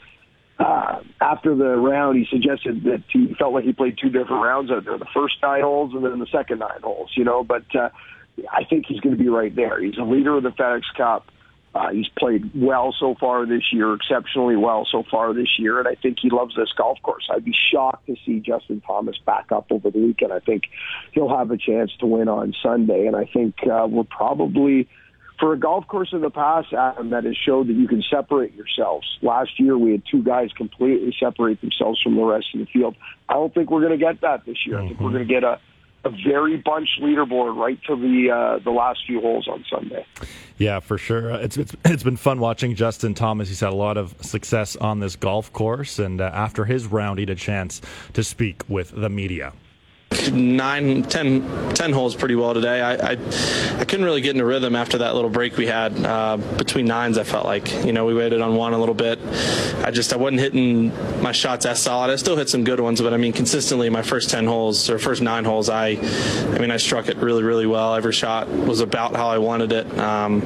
Uh, 0.59 1.01
after 1.21 1.55
the 1.55 1.75
round, 1.75 2.17
he 2.17 2.25
suggested 2.29 2.83
that 2.83 3.03
he 3.11 3.35
felt 3.37 3.53
like 3.53 3.63
he 3.63 3.73
played 3.73 3.97
two 4.01 4.09
different 4.09 4.43
rounds 4.43 4.71
out 4.71 4.85
there: 4.85 4.97
the 4.97 5.05
first 5.13 5.35
nine 5.43 5.61
holes 5.61 5.93
and 5.93 6.03
then 6.03 6.17
the 6.17 6.25
second 6.31 6.59
nine 6.59 6.81
holes. 6.81 7.11
You 7.15 7.25
know, 7.25 7.43
but 7.43 7.63
uh, 7.75 7.89
I 8.51 8.63
think 8.63 8.85
he's 8.87 8.99
going 8.99 9.15
to 9.15 9.21
be 9.21 9.29
right 9.29 9.55
there. 9.55 9.79
He's 9.79 9.97
a 9.99 10.03
leader 10.03 10.35
of 10.35 10.43
the 10.43 10.49
FedEx 10.49 10.81
Cup. 10.95 11.27
Uh, 11.77 11.91
he's 11.91 12.07
played 12.17 12.49
well 12.55 12.95
so 12.97 13.13
far 13.19 13.45
this 13.45 13.71
year, 13.71 13.93
exceptionally 13.93 14.55
well 14.55 14.87
so 14.91 15.03
far 15.11 15.33
this 15.33 15.59
year, 15.59 15.77
and 15.77 15.87
I 15.87 15.93
think 15.93 16.17
he 16.19 16.29
loves 16.29 16.55
this 16.55 16.71
golf 16.75 16.97
course. 17.03 17.27
I'd 17.31 17.45
be 17.45 17.53
shocked 17.71 18.07
to 18.07 18.15
see 18.25 18.39
Justin 18.39 18.81
Thomas 18.81 19.17
back 19.23 19.51
up 19.51 19.67
over 19.69 19.91
the 19.91 19.99
weekend. 19.99 20.33
I 20.33 20.39
think 20.39 20.63
he'll 21.11 21.35
have 21.37 21.51
a 21.51 21.57
chance 21.57 21.91
to 21.99 22.07
win 22.07 22.29
on 22.29 22.55
Sunday, 22.63 23.05
and 23.05 23.15
I 23.15 23.25
think 23.25 23.55
uh, 23.71 23.85
we're 23.87 24.05
probably 24.05 24.87
for 25.39 25.53
a 25.53 25.59
golf 25.59 25.87
course 25.87 26.09
in 26.13 26.21
the 26.21 26.31
past, 26.31 26.73
Adam, 26.73 27.11
that 27.11 27.25
has 27.25 27.37
showed 27.37 27.67
that 27.67 27.73
you 27.73 27.87
can 27.87 28.03
separate 28.09 28.55
yourselves. 28.55 29.05
Last 29.21 29.59
year, 29.59 29.77
we 29.77 29.91
had 29.91 30.01
two 30.09 30.23
guys 30.23 30.49
completely 30.57 31.15
separate 31.19 31.61
themselves 31.61 32.01
from 32.01 32.15
the 32.15 32.23
rest 32.23 32.47
of 32.55 32.61
the 32.61 32.65
field. 32.65 32.95
I 33.29 33.33
don't 33.33 33.53
think 33.53 33.69
we're 33.69 33.81
going 33.81 33.99
to 33.99 34.03
get 34.03 34.21
that 34.21 34.45
this 34.45 34.57
year. 34.65 34.77
Mm-hmm. 34.77 34.85
I 34.85 34.87
think 34.87 34.99
we're 34.99 35.11
going 35.11 35.27
to 35.27 35.31
get 35.31 35.43
a 35.43 35.59
a 36.13 36.15
very 36.27 36.57
bunched 36.57 37.01
leaderboard 37.01 37.55
right 37.55 37.79
to 37.87 37.95
the 37.95 38.31
uh, 38.31 38.59
the 38.63 38.71
last 38.71 38.99
few 39.05 39.21
holes 39.21 39.47
on 39.47 39.63
Sunday. 39.69 40.05
Yeah, 40.57 40.79
for 40.79 40.97
sure. 40.97 41.31
It's, 41.31 41.57
it's 41.57 41.75
it's 41.85 42.03
been 42.03 42.17
fun 42.17 42.39
watching 42.39 42.75
Justin 42.75 43.13
Thomas. 43.13 43.49
He's 43.49 43.59
had 43.59 43.73
a 43.73 43.75
lot 43.75 43.97
of 43.97 44.15
success 44.21 44.75
on 44.75 44.99
this 44.99 45.15
golf 45.15 45.51
course, 45.53 45.99
and 45.99 46.21
uh, 46.21 46.31
after 46.33 46.65
his 46.65 46.87
round, 46.87 47.19
he 47.19 47.23
had 47.23 47.29
a 47.29 47.35
chance 47.35 47.81
to 48.13 48.23
speak 48.23 48.63
with 48.67 48.91
the 48.91 49.09
media 49.09 49.53
nine, 50.31 51.03
ten, 51.03 51.73
ten 51.73 51.91
holes 51.91 52.15
pretty 52.15 52.35
well 52.35 52.53
today. 52.53 52.81
I, 52.81 52.93
I, 52.93 53.11
I 53.79 53.85
couldn't 53.85 54.05
really 54.05 54.21
get 54.21 54.31
into 54.31 54.45
rhythm 54.45 54.75
after 54.75 54.99
that 54.99 55.15
little 55.15 55.29
break 55.29 55.57
we 55.57 55.67
had 55.67 55.93
uh, 56.05 56.37
between 56.57 56.85
nines. 56.85 57.17
I 57.17 57.23
felt 57.23 57.45
like 57.45 57.71
you 57.85 57.93
know 57.93 58.05
we 58.05 58.13
waited 58.13 58.41
on 58.41 58.55
one 58.55 58.73
a 58.73 58.77
little 58.77 58.95
bit. 58.95 59.19
I 59.83 59.91
just 59.91 60.13
I 60.13 60.17
wasn't 60.17 60.39
hitting 60.39 60.91
my 61.21 61.31
shots 61.31 61.65
as 61.65 61.81
solid. 61.81 62.11
I 62.11 62.15
still 62.15 62.35
hit 62.35 62.49
some 62.49 62.63
good 62.63 62.79
ones, 62.79 63.01
but 63.01 63.13
I 63.13 63.17
mean 63.17 63.33
consistently 63.33 63.89
my 63.89 64.01
first 64.01 64.29
ten 64.29 64.45
holes 64.45 64.89
or 64.89 64.99
first 64.99 65.21
nine 65.21 65.45
holes, 65.45 65.69
I 65.69 65.89
I 65.89 66.59
mean 66.59 66.71
I 66.71 66.77
struck 66.77 67.09
it 67.09 67.17
really 67.17 67.43
really 67.43 67.65
well. 67.65 67.95
Every 67.95 68.13
shot 68.13 68.47
was 68.49 68.81
about 68.81 69.15
how 69.15 69.27
I 69.27 69.37
wanted 69.37 69.71
it. 69.71 69.97
Um, 69.97 70.41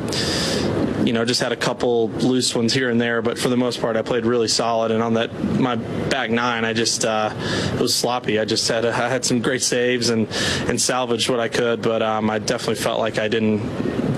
you 1.06 1.14
know, 1.14 1.26
just 1.26 1.42
had 1.42 1.52
a 1.52 1.58
couple 1.58 2.10
loose 2.10 2.54
ones 2.56 2.74
here 2.74 2.90
and 2.90 3.00
there, 3.00 3.22
but 3.22 3.38
for 3.38 3.50
the 3.50 3.58
most 3.58 3.82
part, 3.82 3.96
I 3.96 4.02
played 4.02 4.26
really 4.26 4.48
solid. 4.48 4.92
And 4.92 5.02
on 5.02 5.16
that 5.16 5.34
my 5.60 5.76
back 5.76 6.30
nine, 6.30 6.66
I 6.66 6.74
just 6.74 7.06
uh, 7.06 7.32
it 7.34 7.80
was 7.80 7.96
sloppy. 7.96 8.40
I 8.40 8.46
just 8.46 8.68
had 8.68 8.86
I 8.86 9.10
had 9.10 9.26
some 9.26 9.42
great 9.42 9.62
saves 9.72 10.10
and 10.10 10.28
and 10.68 10.80
salvaged 10.80 11.30
what 11.30 11.40
I 11.40 11.48
could, 11.48 11.82
but 11.82 12.02
um, 12.02 12.30
I 12.30 12.40
definitely 12.40 12.84
felt 12.84 13.00
like 13.00 13.18
I 13.18 13.28
didn't 13.28 13.62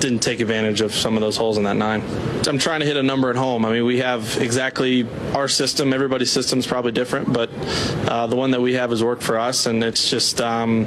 didn't 0.03 0.19
take 0.19 0.41
advantage 0.41 0.81
of 0.81 0.93
some 0.93 1.15
of 1.15 1.21
those 1.21 1.37
holes 1.37 1.57
in 1.57 1.63
that 1.63 1.77
nine. 1.77 2.03
I'm 2.45 2.57
trying 2.57 2.81
to 2.81 2.85
hit 2.85 2.97
a 2.97 3.03
number 3.03 3.29
at 3.29 3.37
home. 3.37 3.63
I 3.63 3.71
mean, 3.71 3.85
we 3.85 3.99
have 3.99 4.37
exactly 4.37 5.07
our 5.33 5.47
system. 5.47 5.93
Everybody's 5.93 6.29
system 6.29 6.59
is 6.59 6.67
probably 6.67 6.91
different, 6.91 7.31
but 7.31 7.49
uh, 8.09 8.27
the 8.27 8.35
one 8.35 8.51
that 8.51 8.61
we 8.61 8.73
have 8.73 8.89
has 8.89 9.01
worked 9.01 9.23
for 9.23 9.39
us, 9.39 9.65
and 9.65 9.81
it's 9.81 10.09
just 10.09 10.41
um, 10.41 10.85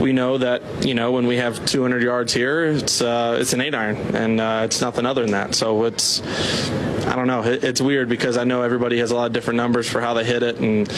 we 0.00 0.12
know 0.12 0.36
that 0.38 0.84
you 0.84 0.94
know 0.94 1.12
when 1.12 1.28
we 1.28 1.36
have 1.36 1.64
200 1.64 2.02
yards 2.02 2.34
here, 2.34 2.64
it's 2.64 3.00
uh, 3.00 3.38
it's 3.40 3.52
an 3.52 3.60
eight 3.60 3.74
iron, 3.74 3.96
and 4.16 4.40
uh, 4.40 4.62
it's 4.64 4.80
nothing 4.80 5.06
other 5.06 5.22
than 5.22 5.30
that. 5.30 5.54
So 5.54 5.84
it's 5.84 6.20
I 7.06 7.14
don't 7.14 7.28
know. 7.28 7.42
It's 7.44 7.80
weird 7.80 8.08
because 8.08 8.36
I 8.36 8.42
know 8.42 8.62
everybody 8.62 8.98
has 8.98 9.12
a 9.12 9.14
lot 9.14 9.26
of 9.26 9.32
different 9.32 9.58
numbers 9.58 9.88
for 9.88 10.00
how 10.00 10.14
they 10.14 10.24
hit 10.24 10.42
it 10.42 10.58
and 10.58 10.88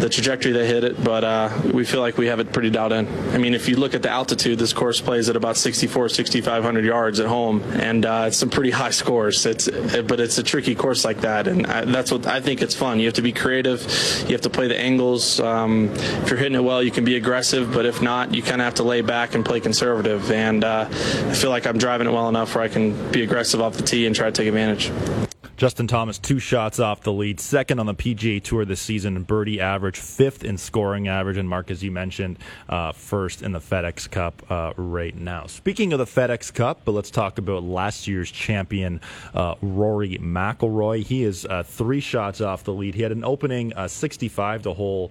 the 0.00 0.08
trajectory 0.08 0.52
they 0.52 0.66
hit 0.66 0.84
it, 0.84 1.02
but 1.02 1.24
uh, 1.24 1.62
we 1.72 1.84
feel 1.84 2.00
like 2.00 2.18
we 2.18 2.26
have 2.26 2.40
it 2.40 2.52
pretty 2.52 2.70
dialed 2.70 2.92
in. 2.92 3.08
I 3.32 3.38
mean, 3.38 3.54
if 3.54 3.68
you 3.68 3.76
look 3.76 3.94
at 3.94 4.02
the 4.02 4.10
altitude, 4.10 4.58
this 4.58 4.72
course 4.72 5.00
plays 5.00 5.28
at 5.28 5.36
about 5.36 5.56
64, 5.56 6.10
6,500 6.10 6.84
yards 6.86 7.20
at 7.20 7.26
home, 7.26 7.62
and 7.62 8.06
uh, 8.06 8.24
it's 8.28 8.36
some 8.36 8.50
pretty 8.50 8.70
high 8.70 8.90
scores. 8.90 9.44
It's 9.44 9.68
but 9.68 10.20
it's 10.20 10.38
a 10.38 10.42
tricky 10.42 10.74
course 10.74 11.04
like 11.04 11.20
that, 11.20 11.48
and 11.48 11.66
I, 11.66 11.84
that's 11.84 12.10
what 12.10 12.26
I 12.26 12.40
think 12.40 12.62
it's 12.62 12.74
fun. 12.74 12.98
You 13.00 13.06
have 13.06 13.14
to 13.14 13.22
be 13.22 13.32
creative. 13.32 13.82
You 14.26 14.32
have 14.32 14.42
to 14.42 14.50
play 14.50 14.68
the 14.68 14.78
angles. 14.78 15.40
Um, 15.40 15.90
if 15.92 16.30
you're 16.30 16.38
hitting 16.38 16.54
it 16.54 16.64
well, 16.64 16.82
you 16.82 16.90
can 16.90 17.04
be 17.04 17.16
aggressive, 17.16 17.72
but 17.72 17.86
if 17.86 18.00
not, 18.00 18.34
you 18.34 18.42
kind 18.42 18.60
of 18.60 18.64
have 18.64 18.74
to 18.76 18.84
lay 18.84 19.02
back 19.02 19.34
and 19.34 19.44
play 19.44 19.60
conservative. 19.60 20.30
And 20.30 20.64
uh, 20.64 20.88
I 20.90 21.34
feel 21.34 21.50
like 21.50 21.66
I'm 21.66 21.78
driving 21.78 22.06
it 22.06 22.12
well 22.12 22.28
enough 22.28 22.54
where 22.54 22.64
I 22.64 22.68
can 22.68 23.10
be 23.10 23.22
aggressive 23.22 23.60
off 23.60 23.76
the 23.76 23.82
tee 23.82 24.06
and 24.06 24.14
try 24.14 24.26
to 24.26 24.32
take 24.32 24.48
advantage. 24.48 25.25
Justin 25.56 25.86
Thomas, 25.86 26.18
two 26.18 26.38
shots 26.38 26.78
off 26.78 27.00
the 27.00 27.12
lead, 27.12 27.40
second 27.40 27.78
on 27.78 27.86
the 27.86 27.94
PGA 27.94 28.42
Tour 28.42 28.66
this 28.66 28.80
season 28.80 29.16
in 29.16 29.22
birdie 29.22 29.58
average, 29.58 29.98
fifth 29.98 30.44
in 30.44 30.58
scoring 30.58 31.08
average, 31.08 31.38
and 31.38 31.48
Mark, 31.48 31.70
as 31.70 31.82
you 31.82 31.90
mentioned, 31.90 32.38
uh, 32.68 32.92
first 32.92 33.40
in 33.40 33.52
the 33.52 33.58
FedEx 33.58 34.10
Cup 34.10 34.42
uh, 34.50 34.74
right 34.76 35.16
now. 35.16 35.46
Speaking 35.46 35.94
of 35.94 35.98
the 35.98 36.04
FedEx 36.04 36.52
Cup, 36.52 36.82
but 36.84 36.92
let's 36.92 37.10
talk 37.10 37.38
about 37.38 37.62
last 37.62 38.06
year's 38.06 38.30
champion, 38.30 39.00
uh, 39.32 39.54
Rory 39.62 40.18
McIlroy. 40.18 41.02
He 41.02 41.24
is 41.24 41.46
uh, 41.46 41.62
three 41.62 42.00
shots 42.00 42.42
off 42.42 42.64
the 42.64 42.74
lead. 42.74 42.94
He 42.94 43.00
had 43.00 43.12
an 43.12 43.24
opening 43.24 43.72
uh, 43.72 43.88
65 43.88 44.64
to 44.64 44.74
hole 44.74 45.10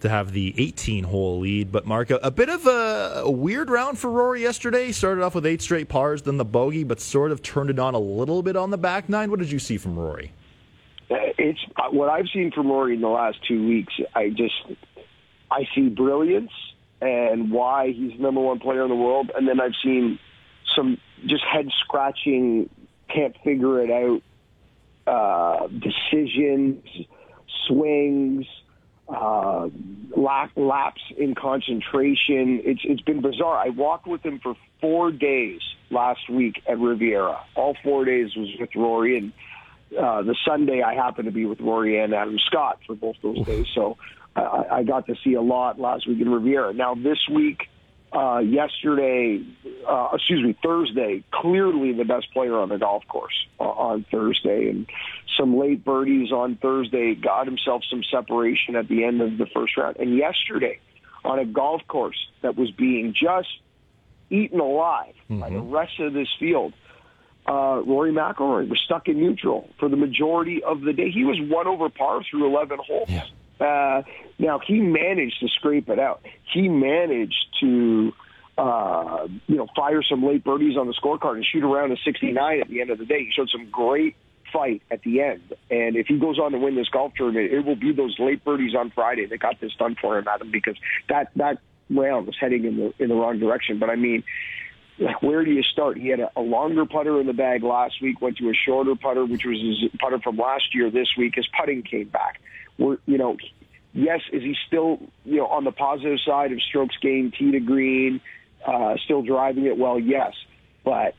to 0.00 0.08
have 0.08 0.32
the 0.32 0.54
18 0.56 1.04
hole 1.04 1.40
lead. 1.40 1.72
But, 1.72 1.86
Mark, 1.86 2.10
a, 2.10 2.16
a 2.16 2.30
bit 2.30 2.48
of 2.48 2.66
a, 2.66 3.22
a, 3.24 3.30
weird 3.30 3.70
round 3.70 3.98
for 3.98 4.10
Rory 4.10 4.42
yesterday. 4.42 4.92
Started 4.92 5.22
off 5.22 5.34
with 5.34 5.46
eight 5.46 5.62
straight 5.62 5.88
pars, 5.88 6.22
then 6.22 6.36
the 6.36 6.44
bogey, 6.44 6.84
but 6.84 7.00
sort 7.00 7.32
of 7.32 7.42
turned 7.42 7.70
it 7.70 7.78
on 7.78 7.94
a 7.94 7.98
little 7.98 8.42
bit 8.42 8.56
on 8.56 8.70
the 8.70 8.78
back 8.78 9.08
nine. 9.08 9.30
What 9.30 9.40
did 9.40 9.50
you 9.50 9.58
see 9.58 9.78
from 9.78 9.98
Rory? 9.98 10.32
Uh, 11.10 11.16
it's 11.38 11.60
uh, 11.76 11.90
what 11.90 12.08
I've 12.08 12.26
seen 12.32 12.50
from 12.50 12.68
Rory 12.68 12.94
in 12.94 13.00
the 13.00 13.08
last 13.08 13.38
two 13.46 13.66
weeks. 13.66 13.94
I 14.14 14.30
just 14.30 14.54
I 15.50 15.66
see 15.74 15.88
brilliance 15.88 16.50
and 17.00 17.50
why 17.50 17.92
he's 17.92 18.16
the 18.16 18.22
number 18.22 18.40
one 18.40 18.58
player 18.58 18.82
in 18.82 18.88
the 18.88 18.96
world, 18.96 19.30
and 19.36 19.46
then 19.46 19.60
I've 19.60 19.74
seen 19.84 20.18
some 20.74 20.98
just 21.26 21.44
head 21.44 21.68
scratching, 21.84 22.68
can't 23.08 23.36
figure 23.44 23.80
it 23.82 23.90
out 23.90 24.22
uh, 25.06 25.68
decisions, 25.68 26.84
swings 27.68 28.46
uh, 29.08 29.68
lack, 30.16 30.50
lapse 30.56 31.02
in 31.16 31.34
concentration. 31.34 32.60
It's 32.64 32.80
it's 32.84 33.02
been 33.02 33.20
bizarre. 33.20 33.56
I 33.56 33.68
walked 33.70 34.06
with 34.06 34.22
him 34.24 34.40
for 34.42 34.56
four 34.80 35.12
days 35.12 35.60
last 35.90 36.28
week 36.28 36.62
at 36.68 36.78
Riviera. 36.78 37.38
All 37.54 37.76
four 37.82 38.04
days 38.04 38.34
was 38.36 38.48
with 38.58 38.70
Rory, 38.74 39.18
and 39.18 39.32
uh, 39.98 40.22
the 40.22 40.36
Sunday 40.44 40.82
I 40.82 40.94
happened 40.94 41.26
to 41.26 41.32
be 41.32 41.46
with 41.46 41.60
Rory 41.60 41.98
and 42.00 42.14
Adam 42.14 42.38
Scott 42.46 42.80
for 42.86 42.94
both 42.94 43.16
those 43.22 43.44
days. 43.46 43.66
So 43.74 43.96
I, 44.34 44.64
I 44.70 44.82
got 44.82 45.06
to 45.06 45.14
see 45.22 45.34
a 45.34 45.42
lot 45.42 45.78
last 45.78 46.08
week 46.08 46.20
in 46.20 46.28
Riviera. 46.28 46.72
Now 46.72 46.94
this 46.94 47.18
week 47.32 47.68
uh, 48.12 48.38
yesterday, 48.38 49.42
uh, 49.86 50.10
excuse 50.14 50.44
me, 50.44 50.56
Thursday, 50.62 51.24
clearly 51.32 51.92
the 51.92 52.04
best 52.04 52.32
player 52.32 52.56
on 52.58 52.68
the 52.68 52.78
golf 52.78 53.06
course 53.08 53.46
uh, 53.60 53.64
on 53.64 54.04
Thursday. 54.10 54.68
And 54.68 54.86
some 55.36 55.58
late 55.58 55.84
birdies 55.84 56.32
on 56.32 56.56
Thursday, 56.56 57.14
got 57.14 57.46
himself 57.46 57.82
some 57.90 58.02
separation 58.04 58.76
at 58.76 58.88
the 58.88 59.04
end 59.04 59.20
of 59.20 59.38
the 59.38 59.46
first 59.46 59.76
round. 59.76 59.96
And 59.98 60.16
yesterday, 60.16 60.78
on 61.24 61.38
a 61.38 61.44
golf 61.44 61.82
course 61.88 62.18
that 62.42 62.56
was 62.56 62.70
being 62.70 63.12
just 63.12 63.48
eaten 64.30 64.60
alive 64.60 65.14
mm-hmm. 65.28 65.40
by 65.40 65.50
the 65.50 65.60
rest 65.60 65.98
of 66.00 66.12
this 66.12 66.28
field, 66.38 66.72
uh, 67.48 67.82
Rory 67.84 68.12
McIlroy 68.12 68.68
was 68.68 68.80
stuck 68.84 69.08
in 69.08 69.18
neutral 69.18 69.68
for 69.78 69.88
the 69.88 69.96
majority 69.96 70.62
of 70.62 70.80
the 70.80 70.92
day. 70.92 71.10
He 71.10 71.24
was 71.24 71.38
one 71.40 71.66
over 71.66 71.88
par 71.88 72.22
through 72.28 72.46
11 72.46 72.78
holes. 72.84 73.08
Yeah. 73.08 73.24
Uh, 73.60 74.02
now 74.38 74.58
he 74.58 74.80
managed 74.80 75.40
to 75.40 75.48
scrape 75.48 75.88
it 75.88 75.98
out. 75.98 76.22
He 76.52 76.68
managed 76.68 77.46
to, 77.60 78.12
uh, 78.58 79.28
you 79.46 79.56
know, 79.56 79.66
fire 79.74 80.02
some 80.02 80.24
late 80.24 80.44
birdies 80.44 80.76
on 80.76 80.86
the 80.86 80.94
scorecard 80.94 81.36
and 81.36 81.44
shoot 81.44 81.64
around 81.64 81.92
a 81.92 81.96
69 82.04 82.60
at 82.60 82.68
the 82.68 82.80
end 82.80 82.90
of 82.90 82.98
the 82.98 83.06
day. 83.06 83.24
He 83.24 83.30
showed 83.34 83.48
some 83.50 83.68
great 83.70 84.16
fight 84.52 84.82
at 84.90 85.02
the 85.02 85.20
end. 85.20 85.54
And 85.70 85.96
if 85.96 86.06
he 86.06 86.18
goes 86.18 86.38
on 86.38 86.52
to 86.52 86.58
win 86.58 86.76
this 86.76 86.88
golf 86.88 87.12
tournament, 87.14 87.52
it 87.52 87.64
will 87.64 87.76
be 87.76 87.92
those 87.92 88.16
late 88.18 88.44
birdies 88.44 88.74
on 88.74 88.90
Friday 88.90 89.26
that 89.26 89.38
got 89.38 89.60
this 89.60 89.72
done 89.74 89.96
for 90.00 90.18
him, 90.18 90.26
Adam, 90.28 90.50
because 90.50 90.76
that 91.08 91.30
that 91.36 91.58
round 91.90 92.26
was 92.26 92.36
heading 92.38 92.64
in 92.64 92.76
the 92.76 92.94
in 92.98 93.08
the 93.08 93.14
wrong 93.14 93.38
direction. 93.38 93.78
But 93.78 93.90
I 93.90 93.96
mean, 93.96 94.24
where 95.20 95.44
do 95.44 95.50
you 95.50 95.62
start? 95.62 95.98
He 95.98 96.08
had 96.08 96.20
a, 96.20 96.30
a 96.36 96.40
longer 96.40 96.86
putter 96.86 97.20
in 97.20 97.26
the 97.26 97.32
bag 97.32 97.62
last 97.62 98.00
week, 98.00 98.20
went 98.20 98.38
to 98.38 98.50
a 98.50 98.54
shorter 98.54 98.94
putter, 98.94 99.24
which 99.24 99.44
was 99.44 99.60
his 99.60 99.90
putter 100.00 100.18
from 100.18 100.36
last 100.36 100.74
year. 100.74 100.90
This 100.90 101.08
week, 101.16 101.34
his 101.36 101.46
putting 101.58 101.82
came 101.82 102.08
back. 102.08 102.40
We're, 102.78 102.98
you 103.06 103.18
know, 103.18 103.36
yes, 103.92 104.20
is 104.32 104.42
he 104.42 104.54
still, 104.66 104.98
you 105.24 105.38
know, 105.38 105.46
on 105.46 105.64
the 105.64 105.72
positive 105.72 106.18
side 106.26 106.52
of 106.52 106.60
strokes 106.62 106.94
gained, 107.00 107.34
tee 107.38 107.52
to 107.52 107.60
green, 107.60 108.20
uh, 108.66 108.94
still 109.04 109.22
driving 109.22 109.66
it 109.66 109.78
well? 109.78 109.98
Yes, 109.98 110.32
but 110.84 111.14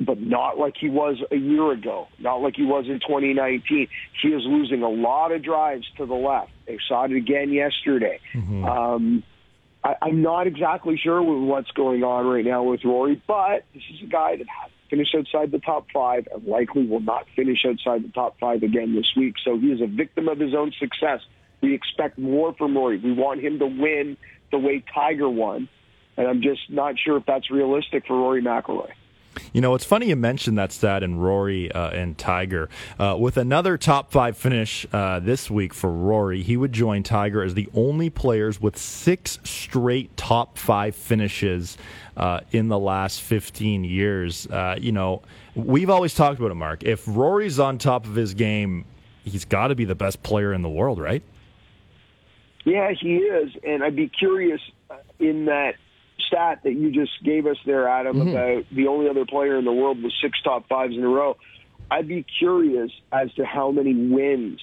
but 0.00 0.20
not 0.20 0.58
like 0.58 0.74
he 0.78 0.88
was 0.88 1.22
a 1.30 1.36
year 1.36 1.72
ago, 1.72 2.08
not 2.18 2.36
like 2.36 2.54
he 2.56 2.64
was 2.64 2.86
in 2.86 3.00
2019. 3.00 3.88
He 4.22 4.28
is 4.28 4.42
losing 4.44 4.82
a 4.82 4.88
lot 4.88 5.32
of 5.32 5.42
drives 5.42 5.86
to 5.96 6.06
the 6.06 6.14
left. 6.14 6.50
They 6.66 6.78
saw 6.88 7.04
it 7.04 7.12
again 7.12 7.52
yesterday. 7.52 8.20
Mm-hmm. 8.34 8.64
Um, 8.64 9.22
I, 9.84 9.94
I'm 10.02 10.22
not 10.22 10.46
exactly 10.46 10.98
sure 11.02 11.22
what's 11.22 11.70
going 11.72 12.04
on 12.04 12.26
right 12.26 12.44
now 12.44 12.62
with 12.62 12.84
Rory, 12.84 13.20
but 13.26 13.64
this 13.74 13.82
is 13.92 14.02
a 14.02 14.10
guy 14.10 14.36
that 14.36 14.46
has 14.48 14.70
finished 14.92 15.14
outside 15.18 15.50
the 15.50 15.58
top 15.58 15.86
five 15.92 16.28
and 16.34 16.44
likely 16.44 16.86
will 16.86 17.00
not 17.00 17.24
finish 17.34 17.64
outside 17.66 18.04
the 18.04 18.12
top 18.12 18.38
five 18.38 18.62
again 18.62 18.94
this 18.94 19.10
week. 19.16 19.36
So 19.42 19.58
he 19.58 19.68
is 19.68 19.80
a 19.80 19.86
victim 19.86 20.28
of 20.28 20.38
his 20.38 20.54
own 20.54 20.70
success. 20.78 21.20
We 21.62 21.74
expect 21.74 22.18
more 22.18 22.52
from 22.52 22.76
Rory. 22.76 22.98
We 22.98 23.14
want 23.14 23.40
him 23.40 23.58
to 23.60 23.66
win 23.66 24.18
the 24.50 24.58
way 24.58 24.84
Tiger 24.94 25.30
won, 25.30 25.70
and 26.18 26.28
I'm 26.28 26.42
just 26.42 26.60
not 26.68 26.96
sure 27.02 27.16
if 27.16 27.24
that's 27.24 27.50
realistic 27.50 28.06
for 28.06 28.18
Rory 28.18 28.42
McIlroy. 28.42 28.90
You 29.52 29.60
know, 29.60 29.74
it's 29.74 29.84
funny 29.84 30.06
you 30.06 30.16
mentioned 30.16 30.58
that 30.58 30.72
stat 30.72 31.02
in 31.02 31.18
Rory 31.18 31.70
uh, 31.72 31.90
and 31.90 32.16
Tiger. 32.16 32.68
Uh, 32.98 33.16
with 33.18 33.36
another 33.36 33.76
top 33.78 34.12
five 34.12 34.36
finish 34.36 34.86
uh, 34.92 35.20
this 35.20 35.50
week 35.50 35.74
for 35.74 35.90
Rory, 35.90 36.42
he 36.42 36.56
would 36.56 36.72
join 36.72 37.02
Tiger 37.02 37.42
as 37.42 37.54
the 37.54 37.68
only 37.74 38.10
players 38.10 38.60
with 38.60 38.76
six 38.76 39.38
straight 39.44 40.16
top 40.16 40.58
five 40.58 40.94
finishes 40.94 41.76
uh, 42.16 42.40
in 42.52 42.68
the 42.68 42.78
last 42.78 43.20
15 43.22 43.84
years. 43.84 44.46
Uh, 44.46 44.76
you 44.78 44.92
know, 44.92 45.22
we've 45.54 45.90
always 45.90 46.14
talked 46.14 46.38
about 46.38 46.50
it, 46.50 46.56
Mark. 46.56 46.82
If 46.82 47.04
Rory's 47.06 47.58
on 47.58 47.78
top 47.78 48.06
of 48.06 48.14
his 48.14 48.34
game, 48.34 48.84
he's 49.24 49.44
got 49.44 49.68
to 49.68 49.74
be 49.74 49.84
the 49.84 49.94
best 49.94 50.22
player 50.22 50.52
in 50.52 50.62
the 50.62 50.68
world, 50.68 50.98
right? 50.98 51.22
Yeah, 52.64 52.92
he 52.92 53.16
is. 53.16 53.52
And 53.64 53.82
I'd 53.82 53.96
be 53.96 54.08
curious 54.08 54.60
uh, 54.90 54.96
in 55.18 55.46
that 55.46 55.74
stat 56.32 56.60
that 56.64 56.72
you 56.72 56.90
just 56.90 57.12
gave 57.22 57.46
us 57.46 57.56
there, 57.66 57.88
Adam, 57.88 58.16
mm-hmm. 58.16 58.28
about 58.30 58.64
the 58.72 58.86
only 58.86 59.08
other 59.08 59.26
player 59.26 59.58
in 59.58 59.64
the 59.64 59.72
world 59.72 60.02
with 60.02 60.12
six 60.22 60.40
top 60.42 60.68
fives 60.68 60.96
in 60.96 61.04
a 61.04 61.08
row. 61.08 61.36
I'd 61.90 62.08
be 62.08 62.24
curious 62.38 62.90
as 63.12 63.32
to 63.34 63.44
how 63.44 63.70
many 63.70 63.94
wins 63.94 64.60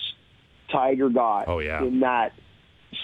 Tiger 0.72 1.10
got 1.10 1.48
oh, 1.48 1.60
yeah. 1.60 1.84
in 1.84 2.00
that 2.00 2.34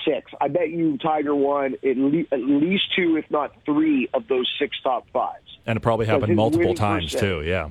six. 0.06 0.32
I 0.42 0.48
bet 0.48 0.70
you 0.70 0.98
Tiger 0.98 1.36
won 1.36 1.76
at, 1.84 1.98
le- 1.98 2.26
at 2.32 2.40
least 2.40 2.96
two, 2.96 3.18
if 3.18 3.30
not 3.30 3.54
three, 3.66 4.10
of 4.14 4.28
those 4.28 4.52
six 4.60 4.76
top 4.82 5.08
fives. 5.14 5.58
And 5.66 5.78
it 5.78 5.82
probably 5.82 6.06
happened 6.08 6.36
multiple 6.36 6.74
times 6.74 7.14
percent. 7.14 7.22
too. 7.22 7.42
Yeah. 7.44 7.70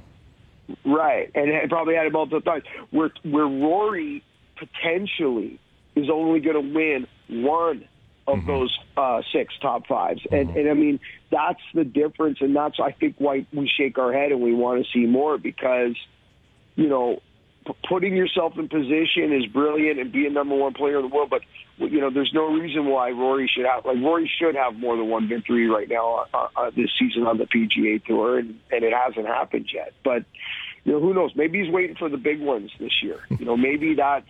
Right, 0.84 1.30
and 1.34 1.50
it 1.50 1.68
probably 1.68 1.94
had 1.94 2.06
it 2.06 2.12
multiple 2.12 2.40
times. 2.40 2.64
Where 2.90 3.10
where 3.22 3.46
Rory 3.46 4.24
potentially 4.56 5.60
is 5.94 6.08
only 6.08 6.40
going 6.40 6.54
to 6.54 6.74
win 6.74 7.06
one 7.28 7.84
of 8.26 8.38
mm-hmm. 8.38 8.46
those 8.46 8.78
uh, 8.96 9.20
six 9.32 9.54
top 9.60 9.86
5s 9.86 10.22
mm-hmm. 10.22 10.34
and 10.34 10.56
and 10.56 10.70
I 10.70 10.74
mean 10.74 11.00
that's 11.34 11.60
the 11.74 11.84
difference, 11.84 12.38
and 12.40 12.54
that's 12.54 12.78
I 12.78 12.92
think 12.92 13.16
why 13.18 13.46
we 13.52 13.68
shake 13.76 13.98
our 13.98 14.12
head 14.12 14.30
and 14.30 14.40
we 14.40 14.54
want 14.54 14.84
to 14.84 14.90
see 14.92 15.06
more 15.06 15.36
because 15.36 15.96
you 16.76 16.88
know 16.88 17.20
p- 17.66 17.74
putting 17.88 18.14
yourself 18.14 18.56
in 18.56 18.68
position 18.68 19.32
is 19.32 19.46
brilliant 19.46 19.98
and 19.98 20.12
being 20.12 20.26
a 20.26 20.30
number 20.30 20.54
one 20.54 20.74
player 20.74 21.00
in 21.00 21.08
the 21.08 21.14
world, 21.14 21.30
but 21.30 21.42
you 21.78 22.00
know 22.00 22.10
there's 22.10 22.32
no 22.32 22.52
reason 22.52 22.86
why 22.86 23.10
Rory 23.10 23.50
should 23.52 23.66
have 23.66 23.84
like 23.84 23.96
Rory 23.96 24.30
should 24.38 24.54
have 24.54 24.76
more 24.76 24.96
than 24.96 25.08
one 25.08 25.28
victory 25.28 25.68
right 25.68 25.88
now 25.88 26.26
uh, 26.32 26.48
uh, 26.56 26.70
this 26.70 26.90
season 26.98 27.26
on 27.26 27.38
the 27.38 27.46
PGA 27.46 28.04
Tour, 28.04 28.38
and, 28.38 28.60
and 28.70 28.84
it 28.84 28.92
hasn't 28.92 29.26
happened 29.26 29.68
yet, 29.72 29.92
but. 30.04 30.24
You 30.86 30.92
know, 30.92 31.00
who 31.00 31.14
knows? 31.14 31.30
Maybe 31.34 31.64
he's 31.64 31.72
waiting 31.72 31.96
for 31.96 32.10
the 32.10 32.18
big 32.18 32.42
ones 32.42 32.70
this 32.78 33.02
year. 33.02 33.20
You 33.38 33.46
know, 33.46 33.56
maybe 33.56 33.94
that's 33.94 34.28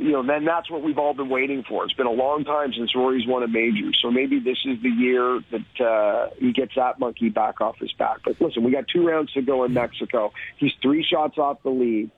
you 0.00 0.12
know, 0.12 0.26
then 0.26 0.46
that's 0.46 0.70
what 0.70 0.82
we've 0.82 0.96
all 0.96 1.12
been 1.12 1.28
waiting 1.28 1.62
for. 1.68 1.84
It's 1.84 1.92
been 1.92 2.06
a 2.06 2.12
long 2.12 2.44
time 2.44 2.72
since 2.72 2.94
Rory's 2.96 3.26
won 3.26 3.42
a 3.42 3.48
major, 3.48 3.92
so 4.00 4.10
maybe 4.10 4.40
this 4.40 4.56
is 4.64 4.80
the 4.82 4.88
year 4.88 5.40
that 5.50 5.84
uh, 5.84 6.30
he 6.38 6.52
gets 6.52 6.74
that 6.76 6.98
monkey 6.98 7.28
back 7.28 7.60
off 7.60 7.76
his 7.78 7.92
back. 7.92 8.18
But 8.24 8.40
listen, 8.40 8.64
we 8.64 8.72
got 8.72 8.88
two 8.88 9.06
rounds 9.06 9.30
to 9.34 9.42
go 9.42 9.64
in 9.64 9.74
Mexico. 9.74 10.32
He's 10.56 10.72
three 10.80 11.04
shots 11.04 11.36
off 11.36 11.62
the 11.62 11.70
lead, 11.70 12.10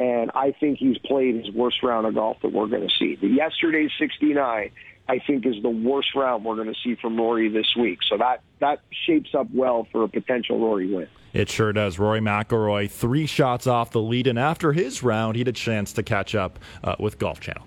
and 0.00 0.32
I 0.34 0.52
think 0.58 0.78
he's 0.78 0.98
played 0.98 1.36
his 1.36 1.54
worst 1.54 1.80
round 1.82 2.06
of 2.08 2.14
golf 2.14 2.38
that 2.42 2.52
we're 2.52 2.66
going 2.66 2.88
to 2.88 2.94
see. 2.98 3.14
The 3.14 3.28
yesterday's 3.28 3.92
69, 4.00 4.72
I 5.08 5.18
think, 5.24 5.46
is 5.46 5.62
the 5.62 5.70
worst 5.70 6.16
round 6.16 6.44
we're 6.44 6.56
going 6.56 6.74
to 6.74 6.80
see 6.82 6.96
from 6.96 7.16
Rory 7.16 7.48
this 7.50 7.76
week. 7.78 8.00
So 8.08 8.18
that 8.18 8.42
that 8.58 8.80
shapes 9.06 9.30
up 9.32 9.46
well 9.54 9.86
for 9.92 10.02
a 10.02 10.08
potential 10.08 10.58
Rory 10.58 10.92
win. 10.92 11.08
It 11.38 11.48
sure 11.48 11.72
does. 11.72 12.00
Rory 12.00 12.18
McIlroy, 12.18 12.90
three 12.90 13.26
shots 13.26 13.68
off 13.68 13.92
the 13.92 14.00
lead, 14.00 14.26
and 14.26 14.36
after 14.36 14.72
his 14.72 15.04
round, 15.04 15.36
he 15.36 15.40
had 15.40 15.48
a 15.48 15.52
chance 15.52 15.92
to 15.92 16.02
catch 16.02 16.34
up 16.34 16.58
uh, 16.82 16.96
with 16.98 17.20
Golf 17.20 17.38
Channel. 17.38 17.62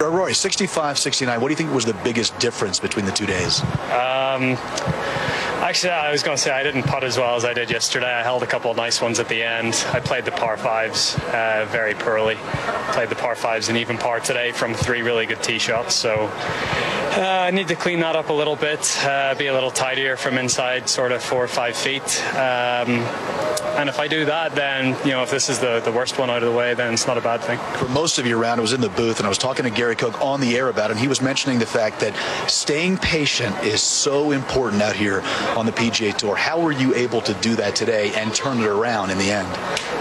Rory, 0.00 0.34
65 0.34 0.98
69. 0.98 1.40
What 1.40 1.46
do 1.46 1.52
you 1.52 1.56
think 1.56 1.72
was 1.72 1.84
the 1.84 1.94
biggest 2.02 2.36
difference 2.40 2.80
between 2.80 3.06
the 3.06 3.12
two 3.12 3.24
days? 3.24 3.60
Um, 3.92 4.58
Actually, 5.62 5.92
I 5.92 6.10
was 6.10 6.24
going 6.24 6.36
to 6.36 6.42
say 6.42 6.50
I 6.50 6.64
didn't 6.64 6.82
putt 6.82 7.04
as 7.04 7.16
well 7.16 7.36
as 7.36 7.44
I 7.44 7.54
did 7.54 7.70
yesterday. 7.70 8.12
I 8.12 8.24
held 8.24 8.42
a 8.42 8.48
couple 8.48 8.72
of 8.72 8.76
nice 8.76 9.00
ones 9.00 9.20
at 9.20 9.28
the 9.28 9.44
end. 9.44 9.74
I 9.92 10.00
played 10.00 10.24
the 10.24 10.32
par 10.32 10.56
fives 10.56 11.16
uh, 11.16 11.68
very 11.70 11.94
poorly. 11.94 12.34
Played 12.90 13.10
the 13.10 13.14
par 13.14 13.36
fives 13.36 13.68
and 13.68 13.78
even 13.78 13.96
par 13.96 14.18
today 14.18 14.50
from 14.50 14.74
three 14.74 15.02
really 15.02 15.24
good 15.24 15.40
tee 15.40 15.60
shots. 15.60 15.94
So 15.94 16.28
uh, 17.14 17.44
I 17.46 17.52
need 17.52 17.68
to 17.68 17.76
clean 17.76 18.00
that 18.00 18.16
up 18.16 18.30
a 18.30 18.32
little 18.32 18.56
bit, 18.56 18.98
uh, 19.04 19.36
be 19.36 19.46
a 19.46 19.52
little 19.52 19.70
tidier 19.70 20.16
from 20.16 20.36
inside, 20.36 20.88
sort 20.88 21.12
of 21.12 21.22
four 21.22 21.44
or 21.44 21.48
five 21.48 21.76
feet. 21.76 22.02
Um, 22.34 23.06
and 23.76 23.88
if 23.88 23.98
I 24.00 24.08
do 24.08 24.24
that, 24.24 24.54
then 24.54 24.96
you 25.04 25.12
know 25.12 25.22
if 25.22 25.30
this 25.30 25.48
is 25.48 25.58
the, 25.58 25.80
the 25.80 25.92
worst 25.92 26.18
one 26.18 26.28
out 26.28 26.42
of 26.42 26.50
the 26.50 26.56
way, 26.56 26.74
then 26.74 26.92
it's 26.92 27.06
not 27.06 27.18
a 27.18 27.20
bad 27.20 27.40
thing. 27.40 27.58
For 27.78 27.88
most 27.88 28.18
of 28.18 28.26
your 28.26 28.38
round, 28.38 28.58
I 28.58 28.62
was 28.62 28.72
in 28.72 28.80
the 28.80 28.88
booth 28.88 29.18
and 29.18 29.26
I 29.26 29.28
was 29.28 29.38
talking 29.38 29.64
to 29.64 29.70
Gary 29.70 29.94
Cook 29.94 30.20
on 30.20 30.40
the 30.40 30.56
air 30.56 30.68
about 30.68 30.90
it. 30.90 30.94
And 30.94 31.00
he 31.00 31.08
was 31.08 31.20
mentioning 31.22 31.58
the 31.58 31.66
fact 31.66 32.00
that 32.00 32.14
staying 32.50 32.98
patient 32.98 33.56
is 33.62 33.80
so 33.80 34.32
important 34.32 34.82
out 34.82 34.96
here 34.96 35.22
on 35.56 35.66
the 35.66 35.72
PGA 35.72 36.16
Tour. 36.16 36.36
How 36.36 36.60
were 36.60 36.72
you 36.72 36.94
able 36.94 37.20
to 37.22 37.34
do 37.34 37.54
that 37.56 37.76
today 37.76 38.12
and 38.14 38.34
turn 38.34 38.60
it 38.60 38.66
around 38.66 39.10
in 39.10 39.18
the 39.18 39.30
end? 39.30 39.48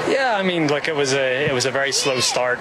Yeah, 0.10 0.36
I 0.36 0.44
mean, 0.44 0.68
like 0.68 0.88
it 0.88 0.96
was 0.96 1.14
a 1.14 1.46
it 1.48 1.54
was 1.54 1.66
a 1.66 1.72
very 1.72 1.92
slow 1.92 2.20
start. 2.20 2.60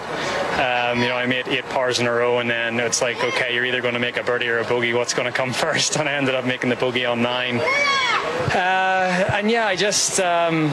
Um, 0.58 1.00
you 1.00 1.08
know, 1.08 1.16
I 1.16 1.26
made 1.26 1.48
eight 1.48 1.68
pars 1.68 1.98
in 1.98 2.06
a 2.06 2.12
row, 2.12 2.38
and 2.38 2.50
then 2.50 2.78
it's 2.80 3.00
like, 3.00 3.22
okay, 3.22 3.54
you're 3.54 3.64
either 3.64 3.80
going 3.80 3.94
to 3.94 4.00
make 4.00 4.16
a 4.16 4.22
birdie 4.22 4.48
or 4.48 4.58
a 4.58 4.64
bogey. 4.64 4.92
What's 4.92 5.14
going 5.14 5.26
to 5.26 5.32
come 5.32 5.52
first? 5.64 5.96
And 5.96 6.08
I 6.08 6.12
ended 6.12 6.34
up 6.34 6.44
making 6.44 6.70
the 6.70 6.76
bogey 6.76 7.04
on 7.04 7.22
nine. 7.22 7.60
Uh, 7.60 9.26
and 9.32 9.50
yeah, 9.50 9.66
I 9.66 9.76
just 9.76 10.20
um, 10.20 10.70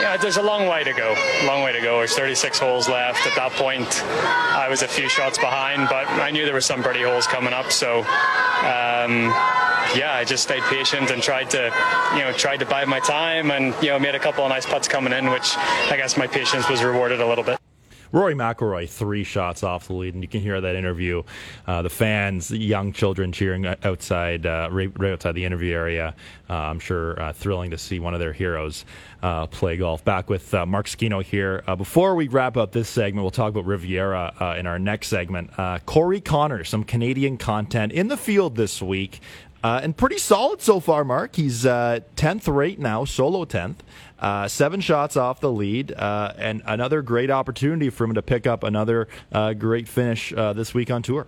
yeah, 0.00 0.16
there's 0.16 0.36
a 0.36 0.42
long 0.42 0.66
way 0.66 0.84
to 0.84 0.92
go. 0.92 1.14
Long 1.44 1.62
way 1.62 1.72
to 1.72 1.80
go. 1.80 1.98
There's 1.98 2.14
36 2.14 2.58
holes 2.58 2.88
left. 2.88 3.26
At 3.26 3.36
that 3.36 3.52
point, 3.52 4.02
I 4.04 4.68
was 4.68 4.82
a 4.82 4.88
few 4.88 5.08
shots 5.08 5.38
behind, 5.38 5.88
but 5.88 6.08
I 6.08 6.30
knew 6.30 6.44
there 6.44 6.54
were 6.54 6.60
some 6.60 6.82
birdie 6.82 7.02
holes 7.02 7.26
coming 7.26 7.52
up. 7.52 7.70
So. 7.72 8.00
Um, 8.64 9.32
yeah, 9.96 10.14
I 10.14 10.24
just 10.24 10.42
stayed 10.42 10.62
patient 10.64 11.10
and 11.10 11.22
tried 11.22 11.50
to, 11.50 11.72
you 12.14 12.20
know, 12.20 12.32
tried 12.32 12.58
to 12.58 12.66
bide 12.66 12.88
my 12.88 13.00
time 13.00 13.50
and, 13.50 13.74
you 13.82 13.88
know, 13.88 13.98
made 13.98 14.14
a 14.14 14.20
couple 14.20 14.44
of 14.44 14.50
nice 14.50 14.66
putts 14.66 14.88
coming 14.88 15.12
in, 15.12 15.30
which 15.30 15.56
I 15.56 15.96
guess 15.96 16.16
my 16.16 16.26
patience 16.26 16.68
was 16.68 16.82
rewarded 16.82 17.20
a 17.20 17.26
little 17.26 17.44
bit. 17.44 17.58
Rory 18.10 18.34
McIlroy, 18.34 18.88
three 18.88 19.22
shots 19.22 19.62
off 19.62 19.88
the 19.88 19.92
lead, 19.92 20.14
and 20.14 20.22
you 20.22 20.28
can 20.28 20.40
hear 20.40 20.60
that 20.60 20.76
interview. 20.76 21.22
Uh, 21.66 21.82
the 21.82 21.90
fans, 21.90 22.48
the 22.48 22.58
young 22.58 22.92
children 22.92 23.32
cheering 23.32 23.66
outside, 23.66 24.46
uh, 24.46 24.68
right, 24.72 24.90
right, 24.98 25.12
outside 25.12 25.32
the 25.32 25.44
interview 25.44 25.74
area. 25.74 26.14
Uh, 26.48 26.54
I'm 26.54 26.80
sure 26.80 27.20
uh, 27.20 27.32
thrilling 27.34 27.70
to 27.70 27.78
see 27.78 28.00
one 28.00 28.14
of 28.14 28.20
their 28.20 28.32
heroes 28.32 28.86
uh, 29.22 29.46
play 29.46 29.76
golf. 29.76 30.04
Back 30.04 30.30
with 30.30 30.54
uh, 30.54 30.64
Mark 30.64 30.86
Zecchino 30.86 31.22
here. 31.22 31.62
before 31.76 32.14
we 32.14 32.28
wrap 32.28 32.56
up 32.56 32.72
this 32.72 32.88
segment, 32.88 33.24
we'll 33.24 33.30
talk 33.30 33.50
about 33.50 33.66
Riviera 33.66 34.56
in 34.58 34.66
our 34.66 34.78
next 34.78 35.08
segment. 35.08 35.50
Corey 35.84 36.20
Connor, 36.20 36.64
some 36.64 36.84
Canadian 36.84 37.36
content 37.36 37.92
in 37.92 38.08
the 38.08 38.16
field 38.16 38.56
this 38.56 38.80
week. 38.80 39.20
Uh, 39.62 39.80
and 39.82 39.96
pretty 39.96 40.18
solid 40.18 40.60
so 40.62 40.78
far, 40.78 41.04
Mark. 41.04 41.34
He's 41.36 41.66
uh, 41.66 42.00
10th 42.16 42.52
rate 42.54 42.78
now, 42.78 43.04
solo 43.04 43.44
10th. 43.44 43.76
Uh, 44.18 44.46
seven 44.48 44.80
shots 44.80 45.16
off 45.16 45.40
the 45.40 45.50
lead, 45.50 45.92
uh, 45.92 46.32
and 46.38 46.62
another 46.66 47.02
great 47.02 47.30
opportunity 47.30 47.90
for 47.90 48.04
him 48.04 48.14
to 48.14 48.22
pick 48.22 48.46
up 48.46 48.62
another 48.64 49.08
uh, 49.32 49.52
great 49.54 49.88
finish 49.88 50.32
uh, 50.32 50.52
this 50.52 50.74
week 50.74 50.90
on 50.90 51.02
tour. 51.02 51.26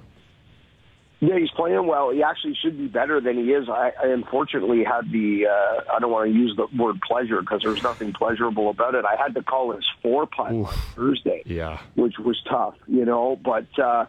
Yeah, 1.20 1.39
he's 1.39 1.51
playing 1.51 1.87
well. 1.87 2.11
He 2.11 2.22
actually 2.22 2.55
should 2.62 2.78
be 2.78 2.87
better 2.87 3.20
than 3.20 3.37
he 3.37 3.53
is. 3.53 3.68
I, 3.68 3.93
I 4.03 4.07
unfortunately 4.07 4.83
had 4.85 5.12
the, 5.12 5.47
uh, 5.47 5.95
I 5.95 5.99
don't 5.99 6.11
want 6.11 6.33
to 6.33 6.35
use 6.37 6.57
the 6.57 6.66
word 6.83 6.99
pleasure 7.03 7.41
because 7.43 7.61
there's 7.62 7.83
nothing 7.83 8.12
pleasurable 8.14 8.70
about 8.70 8.95
it. 8.95 9.05
I 9.05 9.20
had 9.20 9.35
to 9.35 9.43
call 9.43 9.72
his 9.72 9.85
four 10.03 10.26
putt 10.26 10.51
on 10.53 10.64
Thursday, 10.97 11.43
Yeah. 11.45 11.78
which 11.95 12.18
was 12.18 12.41
tough, 12.49 12.74
you 12.89 13.05
know, 13.05 13.39
but, 13.45 13.66
uh, 13.78 14.07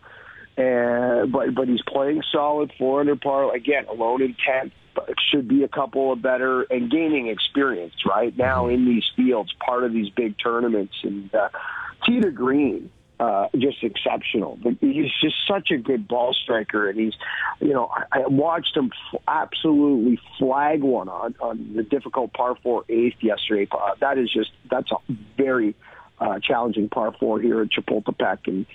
and, 0.57 1.31
but, 1.31 1.53
but 1.55 1.67
he's 1.67 1.81
playing 1.87 2.23
solid, 2.31 2.71
four 2.77 2.99
under 3.01 3.15
par, 3.15 3.53
again, 3.55 3.85
alone 3.89 4.21
in 4.21 4.35
10th. 4.35 4.71
But 4.93 5.15
should 5.31 5.47
be 5.47 5.63
a 5.63 5.69
couple 5.69 6.11
of 6.11 6.21
better 6.21 6.63
and 6.63 6.91
gaining 6.91 7.27
experience 7.27 7.93
right 8.05 8.37
now 8.37 8.67
in 8.67 8.83
these 8.85 9.05
fields, 9.15 9.53
part 9.65 9.85
of 9.85 9.93
these 9.93 10.09
big 10.09 10.35
tournaments. 10.37 10.95
And 11.03 11.33
uh, 11.33 11.47
tee 12.05 12.19
to 12.19 12.29
green, 12.29 12.91
uh, 13.21 13.47
just 13.55 13.83
exceptional. 13.83 14.57
But 14.61 14.73
he's 14.81 15.11
just 15.21 15.35
such 15.47 15.69
a 15.69 15.77
good 15.77 16.07
ball 16.07 16.33
striker, 16.33 16.89
and 16.89 16.99
he's, 16.99 17.13
you 17.59 17.71
know, 17.71 17.89
I, 17.89 18.21
I 18.21 18.27
watched 18.27 18.75
him 18.75 18.91
f- 19.13 19.21
absolutely 19.27 20.19
flag 20.39 20.81
one 20.81 21.07
on 21.07 21.35
on 21.39 21.73
the 21.75 21.83
difficult 21.83 22.33
par 22.33 22.57
four 22.63 22.83
eighth 22.89 23.17
yesterday. 23.21 23.67
Uh, 23.71 23.91
that 23.99 24.17
is 24.17 24.31
just 24.33 24.49
that's 24.71 24.91
a 24.91 24.97
very 25.37 25.75
uh, 26.19 26.39
challenging 26.39 26.89
par 26.89 27.13
four 27.19 27.39
here 27.39 27.61
at 27.61 27.69
Chapultepec, 27.69 28.39
and 28.47 28.65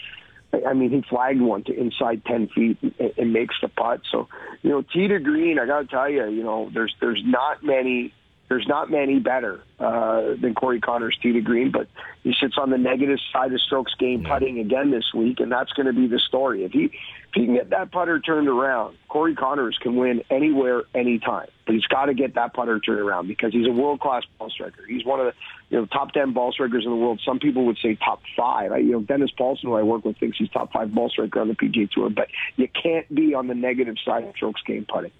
I 0.52 0.72
mean, 0.72 0.90
he 0.90 1.02
flagged 1.08 1.40
one 1.40 1.64
to 1.64 1.78
inside 1.78 2.24
10 2.24 2.48
feet 2.54 2.78
and, 2.82 3.12
and 3.18 3.32
makes 3.32 3.54
the 3.60 3.68
putt. 3.68 4.00
So, 4.10 4.28
you 4.62 4.70
know, 4.70 4.82
tee 4.82 5.08
to 5.08 5.18
Green, 5.18 5.58
I 5.58 5.66
got 5.66 5.80
to 5.80 5.86
tell 5.86 6.08
you, 6.08 6.28
you 6.28 6.42
know, 6.42 6.70
there's 6.72 6.94
there's 7.00 7.22
not 7.24 7.62
many 7.62 8.12
there's 8.48 8.66
not 8.68 8.90
many 8.90 9.18
better 9.18 9.60
uh, 9.80 10.34
than 10.40 10.54
Corey 10.54 10.80
Conners, 10.80 11.18
Tita 11.20 11.40
Green, 11.40 11.72
but 11.72 11.88
he 12.22 12.32
sits 12.40 12.54
on 12.58 12.70
the 12.70 12.78
negative 12.78 13.18
side 13.32 13.52
of 13.52 13.60
strokes 13.60 13.92
gained 13.98 14.24
putting 14.24 14.60
again 14.60 14.90
this 14.92 15.12
week, 15.12 15.40
and 15.40 15.50
that's 15.50 15.72
going 15.72 15.86
to 15.86 15.92
be 15.92 16.06
the 16.06 16.20
story. 16.20 16.64
If 16.64 16.72
he 16.72 16.84
if 16.84 16.92
he 17.34 17.44
can 17.44 17.54
get 17.54 17.70
that 17.70 17.90
putter 17.90 18.20
turned 18.20 18.48
around, 18.48 18.96
Corey 19.08 19.34
Conners 19.34 19.76
can 19.80 19.96
win 19.96 20.22
anywhere, 20.30 20.82
anytime. 20.94 21.48
But 21.66 21.74
he's 21.74 21.86
got 21.86 22.06
to 22.06 22.14
get 22.14 22.36
that 22.36 22.54
putter 22.54 22.78
turned 22.78 23.00
around 23.00 23.26
because 23.26 23.52
he's 23.52 23.66
a 23.66 23.72
world 23.72 23.98
class 23.98 24.22
ball 24.38 24.48
striker. 24.48 24.84
He's 24.86 25.04
one 25.04 25.18
of 25.18 25.26
the 25.26 25.32
you 25.68 25.80
know 25.80 25.86
top 25.86 26.12
ten 26.12 26.32
ball 26.32 26.52
strikers 26.52 26.84
in 26.84 26.90
the 26.90 26.96
world. 26.96 27.20
Some 27.24 27.40
people 27.40 27.66
would 27.66 27.78
say 27.82 27.96
top 27.96 28.22
five. 28.36 28.70
I, 28.70 28.78
you 28.78 28.92
know, 28.92 29.00
Dennis 29.00 29.32
Paulson, 29.36 29.70
who 29.70 29.74
I 29.74 29.82
work 29.82 30.04
with, 30.04 30.18
thinks 30.18 30.38
he's 30.38 30.50
top 30.50 30.72
five 30.72 30.94
ball 30.94 31.10
striker 31.10 31.40
on 31.40 31.48
the 31.48 31.54
PGA 31.54 31.90
Tour. 31.90 32.10
But 32.10 32.28
you 32.54 32.68
can't 32.68 33.12
be 33.12 33.34
on 33.34 33.48
the 33.48 33.54
negative 33.54 33.96
side 34.04 34.22
of 34.22 34.34
strokes 34.36 34.62
gained 34.64 34.86
putting. 34.86 35.10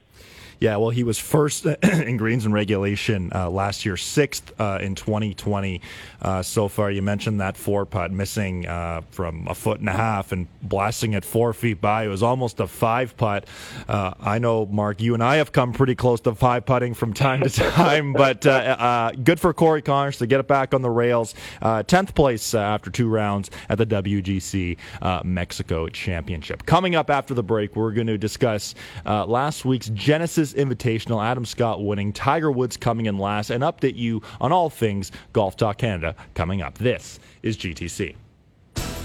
Yeah, 0.59 0.77
well, 0.77 0.89
he 0.89 1.05
was 1.05 1.19
first 1.19 1.67
in 1.83 2.17
greens 2.17 2.47
and 2.47 2.55
regulation 2.55 3.31
uh, 3.35 3.51
last 3.51 3.85
year, 3.85 3.97
sixth 3.99 4.59
uh, 4.59 4.79
in 4.81 4.95
2020 4.95 5.83
uh, 6.23 6.43
so 6.43 6.69
far. 6.69 6.91
You 6.91 7.03
mentioned 7.03 7.41
that 7.41 7.59
four 7.59 7.85
putt 7.85 8.11
missing 8.11 8.67
uh, 8.67 9.03
from 9.11 9.47
a 9.49 9.55
foot 9.55 9.81
and 9.81 9.89
a 9.89 9.93
half 9.93 10.33
and 10.33 10.47
blasting 10.63 11.13
it 11.13 11.27
four 11.27 11.53
feet 11.53 11.81
by. 11.83 12.05
It 12.05 12.09
was 12.09 12.23
almost 12.23 12.59
a 12.61 12.67
five 12.67 13.17
putt. 13.19 13.47
Uh, 13.87 14.15
I 14.19 14.39
know, 14.39 14.65
Mark, 14.65 15.03
you 15.03 15.13
and 15.13 15.23
I 15.23 15.37
have 15.37 15.53
come 15.53 15.75
pretty 15.75 15.95
close 15.95 16.23
to 16.23 16.35
five 16.35 16.65
putting 16.65 16.95
from 16.95 17.13
time 17.13 17.43
to 17.43 17.51
time, 17.51 18.15
but 18.15 18.47
uh, 18.47 19.13
good 19.23 19.39
for 19.39 19.53
Corey 19.53 19.83
Conners 19.83 20.17
to 20.19 20.27
get 20.27 20.41
it 20.41 20.49
back 20.49 20.73
on 20.73 20.81
the 20.81 20.91
rails. 20.91 21.35
10th 21.61 22.15
place 22.15 22.55
after 22.55 22.91
two 22.91 23.09
rounds 23.09 23.51
at 23.69 23.77
the 23.77 23.87
WGC 23.87 24.79
Mexico 25.25 25.89
Championship. 25.89 26.65
Coming 26.65 26.95
up 26.95 27.11
after 27.11 27.35
the 27.35 27.43
break, 27.43 27.77
we're 27.77 27.93
going 27.93 28.07
to 28.07 28.17
discuss 28.17 28.75
last 29.05 29.67
week's 29.67 29.91
Genesis 29.91 30.46
Invitational, 30.55 31.25
Adam 31.25 31.45
Scott 31.45 31.83
winning, 31.83 32.13
Tiger 32.13 32.51
Woods 32.51 32.77
coming 32.77 33.07
in 33.07 33.19
last, 33.19 33.51
and 33.51 33.63
update 33.63 33.97
you 33.97 34.23
on 34.41 34.53
all 34.53 34.71
things 34.71 35.13
Golf 35.33 35.57
Talk 35.57 35.79
Canada 35.79 36.15
coming 36.35 36.63
up. 36.63 36.79
This 36.79 37.19
is 37.43 37.57
GTC. 37.57 38.17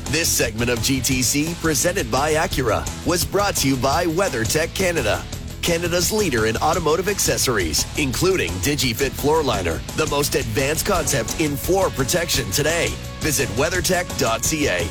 This 0.06 0.28
segment 0.28 0.70
of 0.70 0.80
GTC, 0.80 1.56
presented 1.62 2.12
by 2.12 2.34
Acura, 2.34 2.84
was 3.08 3.24
brought 3.24 3.56
to 3.58 3.68
you 3.70 3.78
by 3.78 4.06
WeatherTech 4.06 4.76
Canada. 4.76 5.24
Canada's 5.62 6.12
leader 6.12 6.48
in 6.48 6.58
automotive 6.58 7.08
accessories, 7.08 7.86
including 7.98 8.52
DigiFit 8.56 9.12
Floor 9.12 9.44
Liner, 9.44 9.80
the 9.96 10.08
most 10.08 10.36
advanced 10.36 10.86
concept 10.86 11.40
in 11.40 11.56
floor 11.56 11.90
protection 11.90 12.50
today. 12.52 12.88
Visit 13.20 13.48
weathertech.ca. 13.50 14.90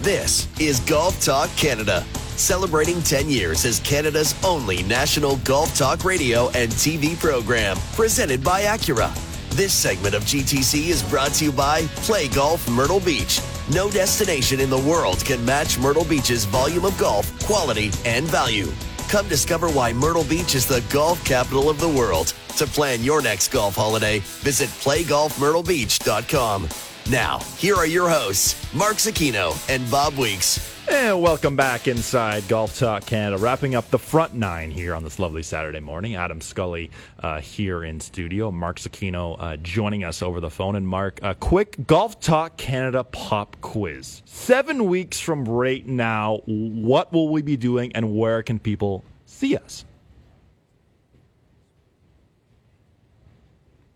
This 0.00 0.48
is 0.58 0.80
Golf 0.80 1.22
Talk 1.22 1.48
Canada, 1.56 2.04
celebrating 2.42 3.00
10 3.02 3.30
years 3.30 3.64
as 3.64 3.80
Canada's 3.80 4.34
only 4.44 4.82
national 4.82 5.36
golf 5.38 5.76
talk 5.76 6.04
radio 6.04 6.48
and 6.50 6.70
TV 6.72 7.18
program, 7.18 7.76
presented 7.94 8.42
by 8.42 8.62
Acura. 8.62 9.12
This 9.50 9.72
segment 9.72 10.14
of 10.14 10.24
GTC 10.24 10.88
is 10.88 11.02
brought 11.04 11.32
to 11.34 11.44
you 11.44 11.52
by 11.52 11.82
Play 12.06 12.28
Golf 12.28 12.68
Myrtle 12.68 13.00
Beach. 13.00 13.40
No 13.72 13.90
destination 13.90 14.60
in 14.60 14.70
the 14.70 14.78
world 14.78 15.24
can 15.24 15.44
match 15.44 15.78
Myrtle 15.78 16.04
Beach's 16.04 16.44
volume 16.44 16.84
of 16.84 16.98
golf, 16.98 17.30
quality, 17.44 17.90
and 18.04 18.26
value. 18.26 18.72
Come 19.08 19.28
discover 19.28 19.68
why 19.68 19.92
Myrtle 19.92 20.24
Beach 20.24 20.54
is 20.54 20.66
the 20.66 20.82
golf 20.90 21.24
capital 21.24 21.70
of 21.70 21.78
the 21.78 21.88
world. 21.88 22.34
To 22.56 22.66
plan 22.66 23.02
your 23.02 23.22
next 23.22 23.48
golf 23.48 23.76
holiday, 23.76 24.18
visit 24.18 24.68
playgolfmyrtlebeach.com. 24.68 26.91
Now, 27.10 27.40
here 27.58 27.74
are 27.74 27.86
your 27.86 28.08
hosts, 28.08 28.72
Mark 28.72 28.94
Zecchino 28.96 29.58
and 29.68 29.90
Bob 29.90 30.16
Weeks. 30.16 30.72
And 30.88 31.20
welcome 31.20 31.56
back 31.56 31.88
inside 31.88 32.46
Golf 32.46 32.78
Talk 32.78 33.06
Canada. 33.06 33.38
Wrapping 33.42 33.74
up 33.74 33.90
the 33.90 33.98
front 33.98 34.34
nine 34.34 34.70
here 34.70 34.94
on 34.94 35.02
this 35.02 35.18
lovely 35.18 35.42
Saturday 35.42 35.80
morning. 35.80 36.14
Adam 36.14 36.40
Scully 36.40 36.92
uh, 37.18 37.40
here 37.40 37.82
in 37.82 37.98
studio. 37.98 38.52
Mark 38.52 38.78
Zecchino 38.78 39.36
uh, 39.40 39.56
joining 39.56 40.04
us 40.04 40.22
over 40.22 40.38
the 40.38 40.50
phone. 40.50 40.76
And 40.76 40.86
Mark, 40.86 41.18
a 41.22 41.34
quick 41.34 41.88
Golf 41.88 42.20
Talk 42.20 42.56
Canada 42.56 43.02
pop 43.02 43.56
quiz. 43.60 44.22
Seven 44.24 44.86
weeks 44.86 45.18
from 45.18 45.44
right 45.44 45.84
now, 45.84 46.40
what 46.46 47.12
will 47.12 47.30
we 47.30 47.42
be 47.42 47.56
doing 47.56 47.90
and 47.96 48.16
where 48.16 48.44
can 48.44 48.60
people 48.60 49.04
see 49.26 49.56
us? 49.56 49.84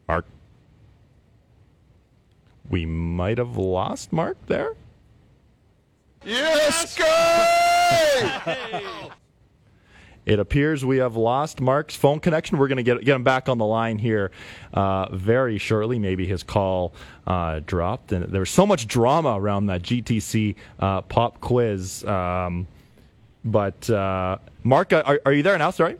Mark? 0.08 0.26
We 2.70 2.86
might 2.86 3.38
have 3.38 3.56
lost 3.56 4.12
Mark 4.12 4.36
there. 4.46 4.74
Yes, 6.24 6.98
It 10.26 10.40
appears 10.40 10.84
we 10.84 10.96
have 10.96 11.14
lost 11.14 11.60
Mark's 11.60 11.94
phone 11.94 12.18
connection. 12.18 12.58
We're 12.58 12.66
going 12.66 12.78
to 12.78 12.82
get 12.82 13.04
get 13.04 13.14
him 13.14 13.22
back 13.22 13.48
on 13.48 13.58
the 13.58 13.64
line 13.64 13.96
here 13.98 14.32
uh, 14.74 15.14
very 15.14 15.56
shortly. 15.56 16.00
Maybe 16.00 16.26
his 16.26 16.42
call 16.42 16.94
uh, 17.28 17.60
dropped, 17.64 18.10
and 18.10 18.24
there 18.24 18.40
was 18.40 18.50
so 18.50 18.66
much 18.66 18.88
drama 18.88 19.38
around 19.38 19.66
that 19.66 19.82
GTC 19.82 20.56
uh, 20.80 21.02
pop 21.02 21.40
quiz. 21.40 22.02
Um, 22.02 22.66
but 23.44 23.88
uh, 23.88 24.38
Mark, 24.64 24.92
are, 24.92 25.20
are 25.24 25.32
you 25.32 25.44
there 25.44 25.56
now? 25.58 25.70
Sorry. 25.70 25.96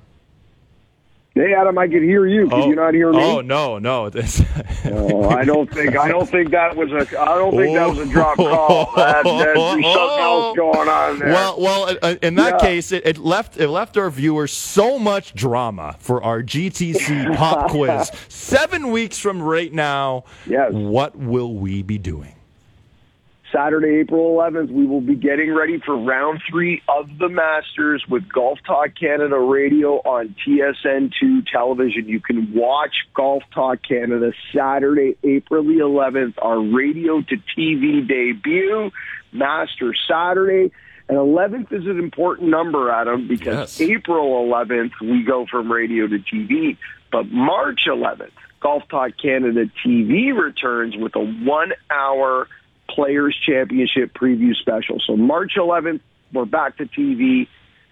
Hey, 1.36 1.52
Adam, 1.52 1.76
I 1.76 1.86
could 1.86 2.02
hear 2.02 2.26
you. 2.26 2.44
Could 2.48 2.54
Oh. 2.54 2.66
you 2.68 2.74
not 2.74 2.94
hear 2.94 3.12
me? 3.12 3.22
Oh 3.22 3.42
no, 3.42 3.78
no. 3.78 4.06
It's- 4.14 4.42
Oh, 4.86 5.28
I 5.28 5.44
don't 5.44 5.70
think 5.70 5.94
I 5.96 6.08
don't 6.08 6.26
think 6.28 6.50
that 6.52 6.74
was 6.76 6.90
a 6.92 7.00
I 7.20 7.34
don't 7.36 7.54
think 7.54 7.76
that 7.76 7.88
was 7.90 7.98
a 7.98 8.06
drop 8.06 8.36
call. 8.36 8.90
That, 8.96 9.22
there's 9.24 9.58
something 9.58 9.84
else 9.84 10.56
going 10.56 10.88
on 10.88 11.18
there. 11.18 11.28
Well, 11.28 11.60
well, 11.60 11.96
uh, 12.02 12.14
in 12.22 12.36
that 12.36 12.54
Yeah. 12.62 12.66
case, 12.66 12.90
it, 12.92 13.04
it 13.04 13.18
left 13.18 13.58
it 13.60 13.68
left 13.68 13.98
our 13.98 14.08
viewers 14.08 14.52
so 14.52 14.98
much 14.98 15.34
drama 15.34 15.96
for 15.98 16.22
our 16.24 16.42
GTC 16.42 17.36
pop 17.36 17.70
quiz. 17.70 18.10
Seven 18.28 18.90
weeks 18.90 19.18
from 19.18 19.42
right 19.42 19.72
now, 19.74 20.24
yes. 20.46 20.70
what 20.72 21.16
will 21.16 21.54
we 21.54 21.82
be 21.82 21.98
doing? 21.98 22.32
Saturday, 23.56 24.00
April 24.00 24.36
11th, 24.36 24.70
we 24.70 24.86
will 24.86 25.00
be 25.00 25.14
getting 25.14 25.54
ready 25.54 25.80
for 25.80 25.96
round 25.96 26.42
three 26.50 26.82
of 26.90 27.08
the 27.18 27.30
Masters 27.30 28.04
with 28.06 28.30
Golf 28.30 28.58
Talk 28.66 28.90
Canada 29.00 29.38
Radio 29.38 29.94
on 30.04 30.34
TSN2 30.46 31.46
television. 31.50 32.06
You 32.06 32.20
can 32.20 32.52
watch 32.52 32.94
Golf 33.14 33.44
Talk 33.54 33.78
Canada 33.82 34.32
Saturday, 34.54 35.16
April 35.24 35.64
the 35.64 35.78
11th, 35.78 36.34
our 36.42 36.60
radio 36.60 37.22
to 37.22 37.36
TV 37.56 38.06
debut, 38.06 38.90
Master 39.32 39.94
Saturday. 40.06 40.70
And 41.08 41.16
11th 41.16 41.72
is 41.72 41.86
an 41.86 41.98
important 41.98 42.50
number, 42.50 42.90
Adam, 42.90 43.26
because 43.26 43.80
April 43.80 44.46
11th, 44.46 45.00
we 45.00 45.22
go 45.22 45.46
from 45.50 45.72
radio 45.72 46.06
to 46.06 46.18
TV. 46.18 46.76
But 47.10 47.30
March 47.30 47.82
11th, 47.86 48.32
Golf 48.60 48.82
Talk 48.90 49.12
Canada 49.16 49.64
TV 49.82 50.38
returns 50.38 50.94
with 50.94 51.16
a 51.16 51.24
one 51.24 51.72
hour 51.90 52.48
Players 52.88 53.36
Championship 53.46 54.14
preview 54.14 54.54
special. 54.54 55.00
So 55.06 55.16
March 55.16 55.52
11th, 55.56 56.00
we're 56.32 56.44
back 56.44 56.76
to 56.78 56.86
TV. 56.86 57.48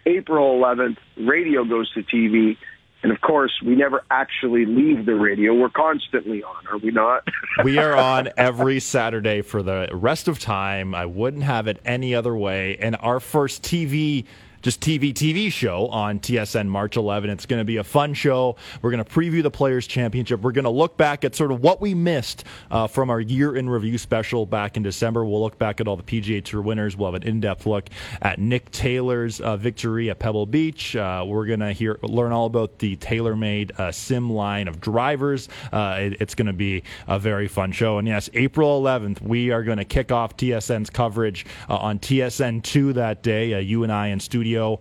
April 0.06 0.60
11th, 0.60 0.98
radio 1.16 1.64
goes 1.64 1.90
to 1.94 2.02
TV. 2.02 2.56
And 3.02 3.12
of 3.12 3.20
course, 3.20 3.52
we 3.64 3.76
never 3.76 4.02
actually 4.10 4.64
leave 4.64 5.04
the 5.04 5.14
radio. 5.14 5.52
We're 5.52 5.68
constantly 5.68 6.42
on, 6.42 6.66
are 6.70 6.78
we 6.78 6.90
not? 6.90 7.28
we 7.64 7.76
are 7.76 7.94
on 7.94 8.30
every 8.38 8.80
Saturday 8.80 9.42
for 9.42 9.62
the 9.62 9.90
rest 9.92 10.26
of 10.26 10.38
time. 10.38 10.94
I 10.94 11.04
wouldn't 11.04 11.42
have 11.42 11.66
it 11.66 11.80
any 11.84 12.14
other 12.14 12.34
way. 12.34 12.78
And 12.78 12.96
our 13.00 13.20
first 13.20 13.62
TV 13.62 14.24
just 14.64 14.80
TV 14.80 15.12
TV 15.12 15.52
show 15.52 15.88
on 15.88 16.18
TSN 16.18 16.68
March 16.68 16.96
11. 16.96 17.28
It's 17.28 17.44
going 17.44 17.60
to 17.60 17.66
be 17.66 17.76
a 17.76 17.84
fun 17.84 18.14
show. 18.14 18.56
We're 18.80 18.92
going 18.92 19.04
to 19.04 19.10
preview 19.10 19.42
the 19.42 19.50
Players 19.50 19.86
Championship. 19.86 20.40
We're 20.40 20.52
going 20.52 20.64
to 20.64 20.70
look 20.70 20.96
back 20.96 21.22
at 21.22 21.34
sort 21.36 21.52
of 21.52 21.60
what 21.60 21.82
we 21.82 21.92
missed 21.92 22.44
uh, 22.70 22.86
from 22.86 23.10
our 23.10 23.20
year 23.20 23.54
in 23.54 23.68
review 23.68 23.98
special 23.98 24.46
back 24.46 24.78
in 24.78 24.82
December. 24.82 25.22
We'll 25.22 25.42
look 25.42 25.58
back 25.58 25.82
at 25.82 25.86
all 25.86 25.96
the 25.96 26.02
PGA 26.02 26.42
Tour 26.42 26.62
winners. 26.62 26.96
We'll 26.96 27.12
have 27.12 27.20
an 27.20 27.28
in 27.28 27.40
depth 27.40 27.66
look 27.66 27.90
at 28.22 28.38
Nick 28.38 28.70
Taylor's 28.70 29.38
uh, 29.38 29.58
victory 29.58 30.08
at 30.08 30.18
Pebble 30.18 30.46
Beach. 30.46 30.96
Uh, 30.96 31.24
we're 31.26 31.44
going 31.44 31.60
to 31.60 31.72
hear 31.72 31.98
learn 32.00 32.32
all 32.32 32.46
about 32.46 32.78
the 32.78 32.96
TaylorMade 32.96 33.78
uh, 33.78 33.92
SIM 33.92 34.30
line 34.30 34.66
of 34.66 34.80
drivers. 34.80 35.50
Uh, 35.72 35.98
it, 35.98 36.16
it's 36.20 36.34
going 36.34 36.46
to 36.46 36.54
be 36.54 36.82
a 37.06 37.18
very 37.18 37.48
fun 37.48 37.70
show. 37.70 37.98
And 37.98 38.08
yes, 38.08 38.30
April 38.32 38.80
11th, 38.80 39.20
we 39.20 39.50
are 39.50 39.62
going 39.62 39.76
to 39.76 39.84
kick 39.84 40.10
off 40.10 40.38
TSN's 40.38 40.88
coverage 40.88 41.44
uh, 41.68 41.76
on 41.76 41.98
TSN2 41.98 42.94
that 42.94 43.22
day. 43.22 43.52
Uh, 43.52 43.58
you 43.58 43.82
and 43.82 43.92
I 43.92 44.06
in 44.06 44.20
studio. 44.20 44.53
Uh, 44.56 44.76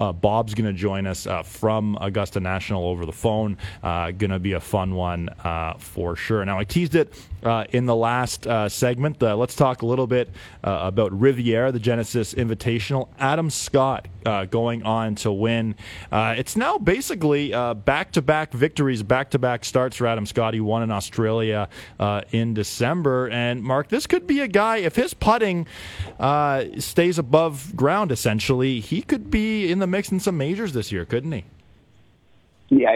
uh, 0.00 0.12
Bob's 0.12 0.54
going 0.54 0.66
to 0.66 0.78
join 0.78 1.06
us 1.06 1.26
uh, 1.26 1.42
from 1.42 1.96
Augusta 2.00 2.40
National 2.40 2.84
over 2.84 3.06
the 3.06 3.12
phone. 3.12 3.56
Going 3.82 4.30
to 4.30 4.38
be 4.38 4.52
a 4.52 4.60
fun 4.60 4.94
one 4.94 5.30
for 5.78 6.16
sure. 6.16 6.44
Now, 6.44 6.58
I 6.58 6.64
teased 6.64 6.94
it 6.94 7.12
uh, 7.42 7.64
in 7.70 7.86
the 7.86 7.94
last 7.94 8.46
uh, 8.46 8.68
segment. 8.68 9.22
Uh, 9.22 9.36
let's 9.36 9.54
talk 9.54 9.82
a 9.82 9.86
little 9.86 10.06
bit 10.06 10.28
uh, 10.64 10.80
about 10.82 11.18
Riviera, 11.18 11.72
the 11.72 11.78
Genesis 11.78 12.34
Invitational. 12.34 13.08
Adam 13.18 13.50
Scott 13.50 14.08
uh, 14.26 14.44
going 14.44 14.82
on 14.82 15.14
to 15.16 15.32
win. 15.32 15.74
Uh, 16.10 16.34
it's 16.36 16.56
now 16.56 16.78
basically 16.78 17.50
back 17.84 18.12
to 18.12 18.22
back 18.22 18.52
victories, 18.52 19.02
back 19.02 19.30
to 19.30 19.38
back 19.38 19.64
starts 19.64 19.96
for 19.96 20.06
Adam 20.06 20.26
Scott. 20.26 20.54
He 20.54 20.60
won 20.60 20.82
in 20.82 20.90
Australia 20.90 21.68
in 22.32 22.54
December. 22.54 23.28
And 23.28 23.62
Mark, 23.62 23.88
this 23.88 24.06
could 24.06 24.26
be 24.26 24.40
a 24.40 24.48
guy, 24.48 24.78
if 24.78 24.96
his 24.96 25.14
putting 25.14 25.66
stays 26.78 27.18
above 27.18 27.74
ground, 27.76 28.12
essentially, 28.12 28.80
he 28.80 29.02
could 29.02 29.30
be 29.30 29.70
in 29.70 29.78
the 29.78 29.86
mix 29.86 30.10
in 30.10 30.20
some 30.20 30.36
majors 30.36 30.72
this 30.72 30.92
year, 30.92 31.04
couldn't 31.04 31.32
he? 31.32 31.44
Yeah, 32.70 32.90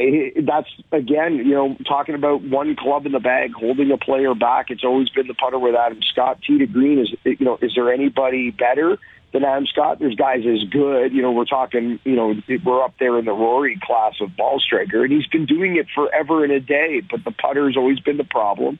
that's 0.44 0.68
again, 0.90 1.36
you 1.36 1.54
know, 1.54 1.76
talking 1.88 2.14
about 2.14 2.42
one 2.42 2.76
club 2.76 3.06
in 3.06 3.12
the 3.12 3.20
bag, 3.20 3.52
holding 3.54 3.90
a 3.90 3.96
player 3.96 4.34
back. 4.34 4.70
It's 4.70 4.84
always 4.84 5.08
been 5.08 5.28
the 5.28 5.34
putter 5.34 5.58
with 5.58 5.74
Adam 5.74 6.02
Scott. 6.02 6.40
Tee 6.46 6.58
to 6.58 6.66
green 6.66 6.98
is, 6.98 7.14
you 7.24 7.44
know, 7.46 7.58
is 7.62 7.72
there 7.74 7.90
anybody 7.90 8.50
better 8.50 8.98
than 9.32 9.44
Adam 9.44 9.66
Scott? 9.66 9.98
There's 9.98 10.14
guys 10.14 10.44
as 10.46 10.68
good. 10.68 11.14
You 11.14 11.22
know, 11.22 11.32
we're 11.32 11.46
talking, 11.46 11.98
you 12.04 12.16
know, 12.16 12.34
we're 12.62 12.84
up 12.84 12.94
there 13.00 13.18
in 13.18 13.24
the 13.24 13.32
Rory 13.32 13.80
class 13.82 14.14
of 14.20 14.36
ball 14.36 14.60
striker, 14.60 15.04
and 15.04 15.12
he's 15.12 15.26
been 15.28 15.46
doing 15.46 15.76
it 15.76 15.86
forever 15.94 16.44
and 16.44 16.52
a 16.52 16.60
day. 16.60 17.00
But 17.10 17.24
the 17.24 17.32
putter's 17.32 17.74
always 17.74 17.98
been 17.98 18.18
the 18.18 18.24
problem. 18.24 18.78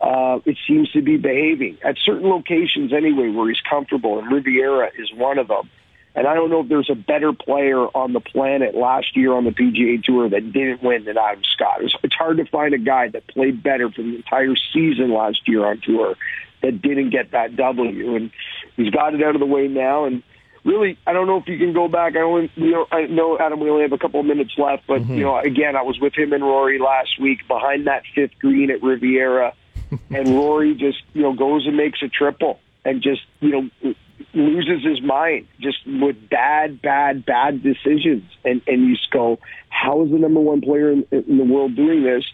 Uh, 0.00 0.40
it 0.44 0.58
seems 0.66 0.90
to 0.90 1.00
be 1.00 1.16
behaving 1.16 1.78
at 1.84 1.96
certain 2.04 2.28
locations 2.28 2.92
anyway 2.92 3.30
where 3.30 3.48
he's 3.48 3.60
comfortable, 3.60 4.18
and 4.18 4.32
Riviera 4.32 4.90
is 4.98 5.12
one 5.14 5.38
of 5.38 5.46
them. 5.46 5.70
And 6.16 6.28
I 6.28 6.34
don't 6.34 6.48
know 6.48 6.60
if 6.60 6.68
there's 6.68 6.90
a 6.90 6.94
better 6.94 7.32
player 7.32 7.80
on 7.80 8.12
the 8.12 8.20
planet 8.20 8.74
last 8.74 9.16
year 9.16 9.32
on 9.32 9.44
the 9.44 9.50
PGA 9.50 10.02
Tour 10.02 10.28
that 10.28 10.52
didn't 10.52 10.82
win 10.82 11.04
than 11.04 11.18
Adam 11.18 11.42
Scott. 11.42 11.82
It's, 11.82 11.94
it's 12.04 12.14
hard 12.14 12.36
to 12.36 12.44
find 12.46 12.72
a 12.72 12.78
guy 12.78 13.08
that 13.08 13.26
played 13.26 13.62
better 13.62 13.90
for 13.90 14.02
the 14.02 14.16
entire 14.16 14.54
season 14.72 15.12
last 15.12 15.48
year 15.48 15.66
on 15.66 15.80
tour 15.80 16.14
that 16.62 16.80
didn't 16.80 17.10
get 17.10 17.32
that 17.32 17.56
W. 17.56 18.14
And 18.14 18.30
he's 18.76 18.90
got 18.90 19.14
it 19.14 19.22
out 19.24 19.34
of 19.34 19.40
the 19.40 19.46
way 19.46 19.66
now. 19.66 20.04
And 20.04 20.22
really, 20.64 20.98
I 21.04 21.12
don't 21.12 21.26
know 21.26 21.38
if 21.38 21.48
you 21.48 21.58
can 21.58 21.72
go 21.72 21.88
back. 21.88 22.14
I 22.14 22.20
only, 22.20 22.50
you 22.54 22.70
know, 22.70 22.86
I 22.92 23.06
know 23.06 23.36
Adam. 23.38 23.58
We 23.58 23.68
only 23.68 23.82
have 23.82 23.92
a 23.92 23.98
couple 23.98 24.20
of 24.20 24.26
minutes 24.26 24.52
left, 24.56 24.86
but 24.86 25.02
mm-hmm. 25.02 25.14
you 25.14 25.24
know, 25.24 25.38
again, 25.38 25.74
I 25.74 25.82
was 25.82 25.98
with 26.00 26.14
him 26.14 26.32
and 26.32 26.44
Rory 26.44 26.78
last 26.78 27.20
week 27.20 27.46
behind 27.48 27.88
that 27.88 28.04
fifth 28.14 28.38
green 28.38 28.70
at 28.70 28.82
Riviera, 28.82 29.52
and 30.10 30.28
Rory 30.28 30.74
just 30.74 31.02
you 31.12 31.22
know 31.22 31.34
goes 31.34 31.66
and 31.66 31.76
makes 31.76 32.02
a 32.02 32.08
triple 32.08 32.60
and 32.84 33.02
just 33.02 33.22
you 33.40 33.50
know 33.50 33.94
loses 34.32 34.84
his 34.84 35.00
mind 35.02 35.46
just 35.60 35.78
with 35.86 36.16
bad, 36.28 36.80
bad, 36.82 37.24
bad 37.24 37.62
decisions. 37.62 38.24
And 38.44 38.62
and 38.66 38.88
you 38.88 38.96
just 38.96 39.10
go, 39.10 39.38
how 39.68 40.04
is 40.04 40.10
the 40.10 40.18
number 40.18 40.40
one 40.40 40.60
player 40.60 40.90
in, 40.90 41.06
in 41.10 41.38
the 41.38 41.44
world 41.44 41.76
doing 41.76 42.02
this? 42.04 42.24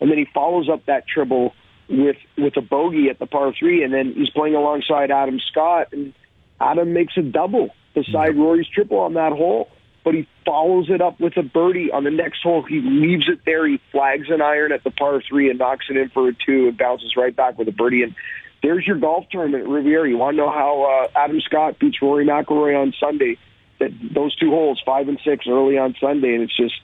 And 0.00 0.10
then 0.10 0.18
he 0.18 0.26
follows 0.32 0.68
up 0.68 0.86
that 0.86 1.06
triple 1.06 1.54
with 1.88 2.16
with 2.36 2.56
a 2.56 2.62
bogey 2.62 3.08
at 3.10 3.18
the 3.18 3.26
par 3.26 3.52
three, 3.58 3.82
and 3.82 3.92
then 3.92 4.12
he's 4.14 4.30
playing 4.30 4.54
alongside 4.54 5.10
Adam 5.10 5.40
Scott, 5.50 5.88
and 5.92 6.12
Adam 6.60 6.92
makes 6.92 7.16
a 7.16 7.22
double 7.22 7.70
beside 7.94 8.36
Rory's 8.36 8.68
triple 8.68 8.98
on 8.98 9.14
that 9.14 9.32
hole. 9.32 9.68
But 10.04 10.14
he 10.14 10.28
follows 10.46 10.86
it 10.88 11.02
up 11.02 11.20
with 11.20 11.36
a 11.36 11.42
birdie 11.42 11.90
on 11.92 12.04
the 12.04 12.10
next 12.10 12.42
hole. 12.42 12.62
He 12.62 12.80
leaves 12.80 13.28
it 13.28 13.40
there. 13.44 13.66
He 13.66 13.78
flags 13.92 14.28
an 14.30 14.40
iron 14.40 14.72
at 14.72 14.82
the 14.84 14.90
par 14.90 15.20
three 15.28 15.50
and 15.50 15.58
knocks 15.58 15.86
it 15.90 15.96
in 15.96 16.08
for 16.08 16.28
a 16.28 16.32
two 16.32 16.68
and 16.68 16.78
bounces 16.78 17.14
right 17.16 17.34
back 17.34 17.58
with 17.58 17.68
a 17.68 17.72
birdie. 17.72 18.04
And 18.04 18.14
there's 18.62 18.86
your 18.86 18.96
golf 18.98 19.26
tournament 19.30 19.68
Riviera. 19.68 20.08
You 20.08 20.18
want 20.18 20.34
to 20.34 20.38
know 20.38 20.50
how 20.50 21.08
uh, 21.14 21.18
Adam 21.18 21.40
Scott 21.40 21.78
beats 21.78 22.00
Rory 22.02 22.26
McIlroy 22.26 22.80
on 22.80 22.92
Sunday? 22.98 23.38
That 23.78 23.92
those 24.12 24.34
two 24.34 24.50
holes, 24.50 24.82
five 24.84 25.08
and 25.08 25.20
six, 25.24 25.46
early 25.48 25.78
on 25.78 25.94
Sunday, 26.00 26.34
and 26.34 26.42
it's 26.42 26.56
just, 26.56 26.74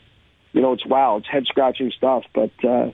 you 0.52 0.62
know, 0.62 0.72
it's 0.72 0.86
wow, 0.86 1.16
it's 1.16 1.26
head 1.26 1.44
scratching 1.46 1.90
stuff. 1.90 2.24
But 2.32 2.52
uh, 2.64 2.92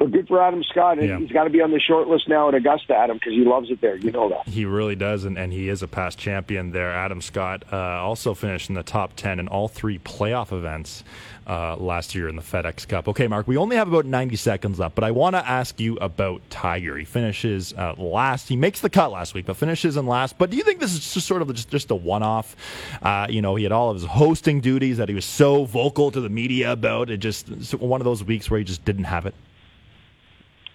but 0.00 0.12
good 0.12 0.28
for 0.28 0.42
Adam 0.42 0.64
Scott. 0.64 1.00
Yeah. 1.00 1.18
He's 1.18 1.30
got 1.30 1.44
to 1.44 1.50
be 1.50 1.60
on 1.60 1.72
the 1.72 1.78
short 1.78 2.08
list 2.08 2.26
now 2.26 2.48
at 2.48 2.54
Augusta, 2.54 2.96
Adam, 2.96 3.18
because 3.18 3.34
he 3.34 3.44
loves 3.44 3.70
it 3.70 3.82
there. 3.82 3.96
You 3.96 4.10
know 4.10 4.30
that. 4.30 4.48
He 4.48 4.64
really 4.64 4.96
does, 4.96 5.26
and, 5.26 5.36
and 5.36 5.52
he 5.52 5.68
is 5.68 5.82
a 5.82 5.86
past 5.86 6.18
champion 6.18 6.72
there. 6.72 6.90
Adam 6.90 7.20
Scott 7.20 7.64
uh, 7.70 7.76
also 7.76 8.32
finished 8.32 8.70
in 8.70 8.74
the 8.74 8.82
top 8.82 9.14
10 9.16 9.38
in 9.38 9.46
all 9.46 9.68
three 9.68 9.98
playoff 9.98 10.52
events 10.52 11.04
uh, 11.46 11.76
last 11.76 12.14
year 12.14 12.30
in 12.30 12.36
the 12.36 12.42
FedEx 12.42 12.88
Cup. 12.88 13.08
Okay, 13.08 13.28
Mark, 13.28 13.46
we 13.46 13.58
only 13.58 13.76
have 13.76 13.88
about 13.88 14.06
90 14.06 14.36
seconds 14.36 14.78
left, 14.78 14.94
but 14.94 15.04
I 15.04 15.10
want 15.10 15.36
to 15.36 15.46
ask 15.46 15.78
you 15.78 15.96
about 15.96 16.40
Tiger. 16.48 16.96
He 16.96 17.04
finishes 17.04 17.74
uh, 17.74 17.92
last. 17.98 18.48
He 18.48 18.56
makes 18.56 18.80
the 18.80 18.88
cut 18.88 19.12
last 19.12 19.34
week, 19.34 19.44
but 19.44 19.58
finishes 19.58 19.98
in 19.98 20.06
last. 20.06 20.38
But 20.38 20.48
do 20.48 20.56
you 20.56 20.62
think 20.62 20.80
this 20.80 20.94
is 20.94 21.12
just 21.12 21.26
sort 21.26 21.42
of 21.42 21.54
just, 21.54 21.68
just 21.68 21.90
a 21.90 21.94
one 21.94 22.22
off? 22.22 22.56
Uh, 23.02 23.26
you 23.28 23.42
know, 23.42 23.54
he 23.54 23.64
had 23.64 23.72
all 23.72 23.90
of 23.90 23.96
his 23.96 24.06
hosting 24.06 24.62
duties 24.62 24.96
that 24.96 25.10
he 25.10 25.14
was 25.14 25.26
so 25.26 25.66
vocal 25.66 26.10
to 26.10 26.22
the 26.22 26.30
media 26.30 26.72
about. 26.72 27.10
It 27.10 27.18
just 27.18 27.74
one 27.74 28.00
of 28.00 28.06
those 28.06 28.24
weeks 28.24 28.50
where 28.50 28.56
he 28.56 28.64
just 28.64 28.82
didn't 28.86 29.04
have 29.04 29.26
it. 29.26 29.34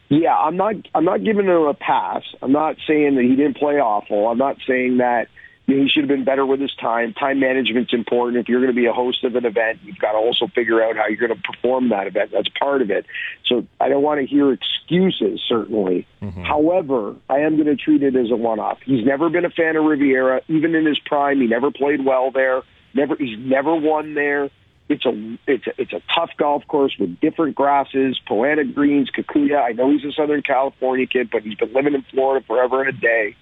Yeah, 0.09 0.35
I'm 0.35 0.55
not. 0.55 0.75
I'm 0.93 1.05
not 1.05 1.23
giving 1.23 1.45
him 1.45 1.63
a 1.63 1.73
pass. 1.73 2.23
I'm 2.41 2.51
not 2.51 2.77
saying 2.87 3.15
that 3.15 3.23
he 3.23 3.35
didn't 3.35 3.57
play 3.57 3.75
awful. 3.79 4.27
I'm 4.27 4.37
not 4.37 4.57
saying 4.67 4.97
that 4.97 5.27
you 5.65 5.77
know, 5.77 5.83
he 5.83 5.89
should 5.89 6.03
have 6.03 6.09
been 6.09 6.23
better 6.23 6.45
with 6.45 6.61
his 6.61 6.73
time. 6.75 7.13
Time 7.13 7.39
management's 7.39 7.93
important. 7.93 8.37
If 8.37 8.47
you're 8.47 8.59
going 8.59 8.71
to 8.71 8.79
be 8.79 8.85
a 8.85 8.93
host 8.93 9.23
of 9.23 9.35
an 9.35 9.45
event, 9.45 9.79
you've 9.83 9.97
got 9.97 10.11
to 10.11 10.19
also 10.19 10.47
figure 10.47 10.83
out 10.83 10.95
how 10.95 11.07
you're 11.07 11.27
going 11.27 11.35
to 11.35 11.41
perform 11.41 11.89
that 11.89 12.05
event. 12.05 12.31
That's 12.31 12.49
part 12.49 12.83
of 12.83 12.91
it. 12.91 13.05
So 13.47 13.65
I 13.81 13.89
don't 13.89 14.03
want 14.03 14.21
to 14.21 14.27
hear 14.27 14.51
excuses. 14.53 15.41
Certainly. 15.47 16.07
Mm-hmm. 16.21 16.43
However, 16.43 17.15
I 17.29 17.39
am 17.39 17.55
going 17.55 17.67
to 17.67 17.75
treat 17.75 18.03
it 18.03 18.15
as 18.15 18.29
a 18.29 18.35
one-off. 18.35 18.79
He's 18.85 19.05
never 19.05 19.29
been 19.29 19.45
a 19.45 19.49
fan 19.49 19.75
of 19.75 19.85
Riviera, 19.85 20.41
even 20.47 20.75
in 20.75 20.85
his 20.85 20.99
prime. 20.99 21.41
He 21.41 21.47
never 21.47 21.71
played 21.71 22.05
well 22.05 22.29
there. 22.31 22.61
Never. 22.93 23.15
He's 23.15 23.37
never 23.39 23.75
won 23.75 24.13
there. 24.13 24.51
It's 24.87 25.05
a 25.05 25.37
it's 25.47 25.65
a 25.65 25.81
it's 25.81 25.93
a 25.93 26.01
tough 26.13 26.29
golf 26.37 26.67
course 26.67 26.95
with 26.99 27.19
different 27.19 27.55
grasses, 27.55 28.19
Poa 28.27 28.47
annua 28.47 28.73
greens, 28.73 29.09
Kikuyu. 29.09 29.59
I 29.59 29.71
know 29.71 29.89
he's 29.91 30.05
a 30.05 30.11
Southern 30.11 30.43
California 30.43 31.07
kid, 31.07 31.29
but 31.31 31.41
he's 31.41 31.55
been 31.55 31.73
living 31.73 31.95
in 31.95 32.03
Florida 32.11 32.45
forever 32.45 32.83
and 32.83 32.89
a 32.89 32.99
day. 32.99 33.35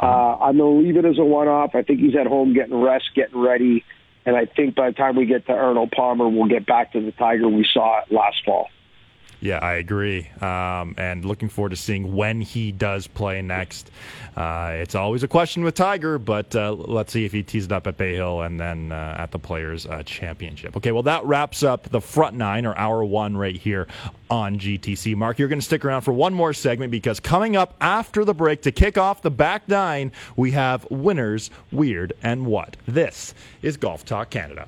Uh, 0.00 0.36
I'm 0.36 0.58
going 0.58 0.82
to 0.82 0.86
leave 0.86 0.96
it 0.96 1.04
as 1.04 1.18
a 1.18 1.24
one-off. 1.24 1.74
I 1.74 1.82
think 1.82 2.00
he's 2.00 2.14
at 2.14 2.26
home 2.26 2.52
getting 2.52 2.80
rest, 2.80 3.10
getting 3.14 3.40
ready, 3.40 3.84
and 4.26 4.36
I 4.36 4.44
think 4.44 4.74
by 4.74 4.90
the 4.90 4.94
time 4.94 5.16
we 5.16 5.26
get 5.26 5.46
to 5.46 5.52
Arnold 5.52 5.90
Palmer, 5.90 6.28
we'll 6.28 6.48
get 6.48 6.66
back 6.66 6.92
to 6.92 7.00
the 7.00 7.12
Tiger 7.12 7.48
we 7.48 7.64
saw 7.64 8.02
last 8.10 8.44
fall. 8.44 8.68
Yeah, 9.44 9.58
I 9.58 9.74
agree. 9.74 10.30
Um, 10.40 10.94
and 10.96 11.22
looking 11.22 11.50
forward 11.50 11.68
to 11.68 11.76
seeing 11.76 12.16
when 12.16 12.40
he 12.40 12.72
does 12.72 13.06
play 13.06 13.42
next. 13.42 13.90
Uh, 14.34 14.70
it's 14.76 14.94
always 14.94 15.22
a 15.22 15.28
question 15.28 15.62
with 15.62 15.74
Tiger, 15.74 16.18
but 16.18 16.56
uh, 16.56 16.72
let's 16.72 17.12
see 17.12 17.26
if 17.26 17.32
he 17.32 17.42
tees 17.42 17.66
it 17.66 17.72
up 17.72 17.86
at 17.86 17.98
Bay 17.98 18.14
Hill 18.14 18.40
and 18.40 18.58
then 18.58 18.90
uh, 18.90 19.16
at 19.18 19.32
the 19.32 19.38
Players 19.38 19.84
uh, 19.84 20.02
Championship. 20.02 20.78
Okay, 20.78 20.92
well, 20.92 21.02
that 21.02 21.26
wraps 21.26 21.62
up 21.62 21.90
the 21.90 22.00
front 22.00 22.36
nine 22.36 22.64
or 22.64 22.74
hour 22.78 23.04
one 23.04 23.36
right 23.36 23.54
here 23.54 23.86
on 24.30 24.58
GTC. 24.58 25.14
Mark, 25.14 25.38
you're 25.38 25.48
going 25.48 25.60
to 25.60 25.64
stick 25.64 25.84
around 25.84 26.00
for 26.00 26.14
one 26.14 26.32
more 26.32 26.54
segment 26.54 26.90
because 26.90 27.20
coming 27.20 27.54
up 27.54 27.74
after 27.82 28.24
the 28.24 28.32
break 28.32 28.62
to 28.62 28.72
kick 28.72 28.96
off 28.96 29.20
the 29.20 29.30
back 29.30 29.68
nine, 29.68 30.10
we 30.36 30.52
have 30.52 30.90
winners, 30.90 31.50
weird, 31.70 32.14
and 32.22 32.46
what. 32.46 32.78
This 32.86 33.34
is 33.60 33.76
Golf 33.76 34.06
Talk 34.06 34.30
Canada. 34.30 34.66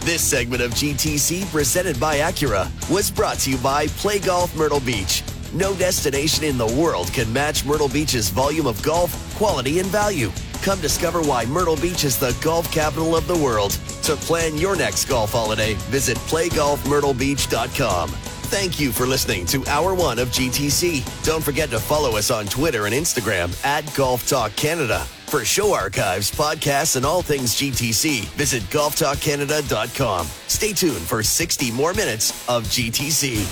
This 0.00 0.22
segment 0.22 0.62
of 0.62 0.70
GTC, 0.72 1.50
presented 1.50 1.98
by 1.98 2.18
Acura, 2.18 2.70
was 2.90 3.10
brought 3.10 3.38
to 3.40 3.50
you 3.50 3.56
by 3.58 3.88
Play 3.88 4.20
Golf 4.20 4.56
Myrtle 4.56 4.80
Beach. 4.80 5.22
No 5.52 5.74
destination 5.74 6.44
in 6.44 6.56
the 6.56 6.66
world 6.66 7.12
can 7.12 7.32
match 7.32 7.64
Myrtle 7.64 7.88
Beach's 7.88 8.28
volume 8.28 8.66
of 8.66 8.80
golf, 8.82 9.34
quality, 9.36 9.80
and 9.80 9.88
value. 9.88 10.30
Come 10.62 10.80
discover 10.80 11.22
why 11.22 11.44
Myrtle 11.46 11.76
Beach 11.76 12.04
is 12.04 12.18
the 12.18 12.36
golf 12.42 12.70
capital 12.72 13.16
of 13.16 13.26
the 13.26 13.36
world. 13.36 13.72
To 14.04 14.16
plan 14.16 14.56
your 14.56 14.76
next 14.76 15.06
golf 15.06 15.32
holiday, 15.32 15.74
visit 15.90 16.16
playgolfmyrtlebeach.com. 16.18 18.35
Thank 18.46 18.78
you 18.78 18.92
for 18.92 19.06
listening 19.06 19.44
to 19.46 19.66
Hour 19.66 19.92
One 19.92 20.20
of 20.20 20.28
GTC. 20.28 21.24
Don't 21.24 21.42
forget 21.42 21.68
to 21.70 21.80
follow 21.80 22.16
us 22.16 22.30
on 22.30 22.46
Twitter 22.46 22.86
and 22.86 22.94
Instagram 22.94 23.52
at 23.64 23.92
Golf 23.96 24.28
Talk 24.28 24.54
Canada. 24.54 25.00
For 25.26 25.44
show 25.44 25.74
archives, 25.74 26.30
podcasts, 26.30 26.94
and 26.94 27.04
all 27.04 27.22
things 27.22 27.56
GTC, 27.56 28.24
visit 28.36 28.62
golftalkcanada.com. 28.64 30.26
Stay 30.46 30.72
tuned 30.72 31.02
for 31.02 31.24
60 31.24 31.72
more 31.72 31.92
minutes 31.92 32.30
of 32.48 32.62
GTC. 32.64 33.44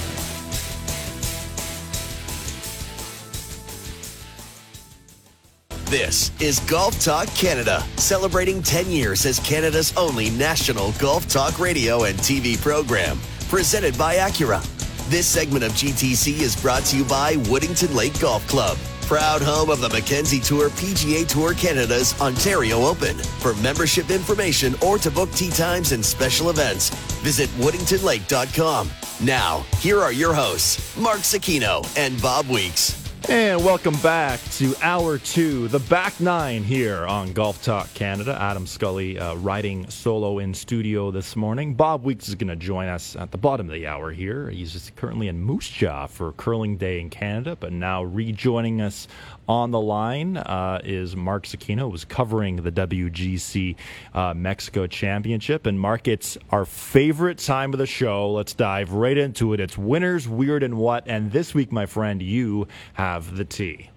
This 5.90 6.30
is 6.40 6.60
Golf 6.60 7.00
Talk 7.00 7.26
Canada, 7.34 7.84
celebrating 7.96 8.62
10 8.62 8.90
years 8.90 9.26
as 9.26 9.40
Canada's 9.40 9.92
only 9.96 10.30
national 10.30 10.92
golf 10.92 11.28
talk 11.28 11.58
radio 11.58 12.04
and 12.04 12.16
TV 12.20 12.60
program. 12.60 13.18
Presented 13.48 13.98
by 13.98 14.16
Acura. 14.16 14.73
This 15.08 15.26
segment 15.26 15.62
of 15.62 15.72
GTC 15.72 16.40
is 16.40 16.56
brought 16.56 16.82
to 16.86 16.96
you 16.96 17.04
by 17.04 17.34
Woodington 17.34 17.94
Lake 17.94 18.18
Golf 18.20 18.46
Club, 18.48 18.78
proud 19.02 19.42
home 19.42 19.68
of 19.68 19.82
the 19.82 19.88
Mackenzie 19.90 20.40
Tour 20.40 20.70
PGA 20.70 21.28
Tour 21.28 21.52
Canada's 21.52 22.18
Ontario 22.22 22.80
Open. 22.80 23.14
For 23.18 23.54
membership 23.56 24.08
information 24.08 24.74
or 24.82 24.96
to 24.98 25.10
book 25.10 25.30
tee 25.32 25.50
times 25.50 25.92
and 25.92 26.02
special 26.02 26.48
events, 26.48 26.88
visit 27.20 27.50
woodingtonlake.com. 27.50 28.90
Now, 29.22 29.66
here 29.78 30.00
are 30.00 30.12
your 30.12 30.32
hosts, 30.32 30.96
Mark 30.96 31.18
Zecchino 31.18 31.86
and 31.98 32.20
Bob 32.22 32.48
Weeks. 32.48 33.03
And 33.26 33.64
welcome 33.64 33.96
back 34.02 34.38
to 34.52 34.74
hour 34.82 35.16
two, 35.16 35.68
the 35.68 35.78
back 35.78 36.20
nine 36.20 36.62
here 36.62 37.06
on 37.06 37.32
Golf 37.32 37.62
Talk 37.62 37.92
Canada. 37.94 38.36
Adam 38.38 38.66
Scully 38.66 39.18
uh, 39.18 39.34
riding 39.36 39.88
solo 39.88 40.40
in 40.40 40.52
studio 40.52 41.10
this 41.10 41.34
morning. 41.34 41.74
Bob 41.74 42.04
Weeks 42.04 42.28
is 42.28 42.34
going 42.34 42.48
to 42.48 42.56
join 42.56 42.86
us 42.86 43.16
at 43.16 43.30
the 43.30 43.38
bottom 43.38 43.66
of 43.66 43.72
the 43.72 43.86
hour 43.86 44.12
here. 44.12 44.50
He's 44.50 44.74
just 44.74 44.94
currently 44.96 45.28
in 45.28 45.40
Moose 45.40 45.70
Jaw 45.70 46.06
for 46.06 46.32
Curling 46.32 46.76
Day 46.76 47.00
in 47.00 47.08
Canada, 47.08 47.56
but 47.58 47.72
now 47.72 48.02
rejoining 48.04 48.82
us 48.82 49.08
on 49.48 49.70
the 49.70 49.80
line 49.80 50.36
uh, 50.36 50.80
is 50.84 51.16
Mark 51.16 51.46
Zecchino, 51.46 51.90
who's 51.90 52.04
covering 52.04 52.56
the 52.56 52.72
WGC 52.72 53.76
uh, 54.14 54.34
Mexico 54.34 54.86
Championship. 54.86 55.66
And 55.66 55.78
Mark, 55.78 56.08
it's 56.08 56.38
our 56.50 56.64
favorite 56.64 57.38
time 57.38 57.72
of 57.72 57.78
the 57.78 57.86
show. 57.86 58.30
Let's 58.32 58.54
dive 58.54 58.92
right 58.92 59.16
into 59.16 59.52
it. 59.52 59.60
It's 59.60 59.76
winners, 59.76 60.28
weird, 60.28 60.62
and 60.62 60.76
what. 60.76 61.04
And 61.06 61.30
this 61.32 61.54
week, 61.54 61.72
my 61.72 61.86
friend, 61.86 62.22
you 62.22 62.68
have 62.94 63.36
the 63.36 63.44
tea. 63.44 63.90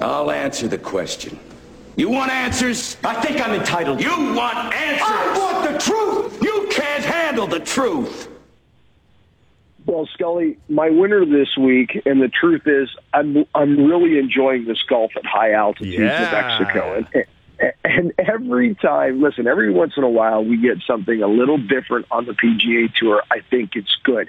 I'll 0.00 0.30
answer 0.30 0.68
the 0.68 0.78
question. 0.78 1.38
You 1.96 2.10
want 2.10 2.30
answers? 2.30 2.98
I 3.02 3.14
think 3.22 3.40
I'm 3.40 3.54
entitled. 3.58 4.02
You 4.02 4.10
want 4.10 4.74
answers? 4.74 5.00
I 5.02 5.38
want 5.38 5.72
the 5.72 5.78
truth. 5.78 6.42
You 6.42 6.68
can't 6.70 7.04
handle 7.04 7.46
the 7.46 7.60
truth. 7.60 8.28
Well, 9.86 10.08
Scully, 10.14 10.58
my 10.68 10.90
winner 10.90 11.24
this 11.24 11.56
week, 11.56 12.02
and 12.04 12.20
the 12.20 12.28
truth 12.28 12.62
is, 12.66 12.88
I'm 13.14 13.44
I'm 13.54 13.86
really 13.86 14.18
enjoying 14.18 14.64
this 14.66 14.82
golf 14.88 15.12
at 15.16 15.24
high 15.24 15.52
altitudes 15.52 15.96
Yeah. 15.98 16.22
of 16.24 16.32
Mexico, 16.32 17.04
and, 17.14 17.72
and 17.84 18.12
every 18.18 18.74
time, 18.74 19.22
listen, 19.22 19.46
every 19.46 19.72
once 19.72 19.92
in 19.96 20.02
a 20.02 20.08
while 20.10 20.44
we 20.44 20.56
get 20.56 20.78
something 20.86 21.22
a 21.22 21.28
little 21.28 21.58
different 21.58 22.06
on 22.10 22.26
the 22.26 22.32
PGA 22.32 22.92
Tour. 22.94 23.22
I 23.30 23.40
think 23.48 23.76
it's 23.76 23.96
good. 24.02 24.28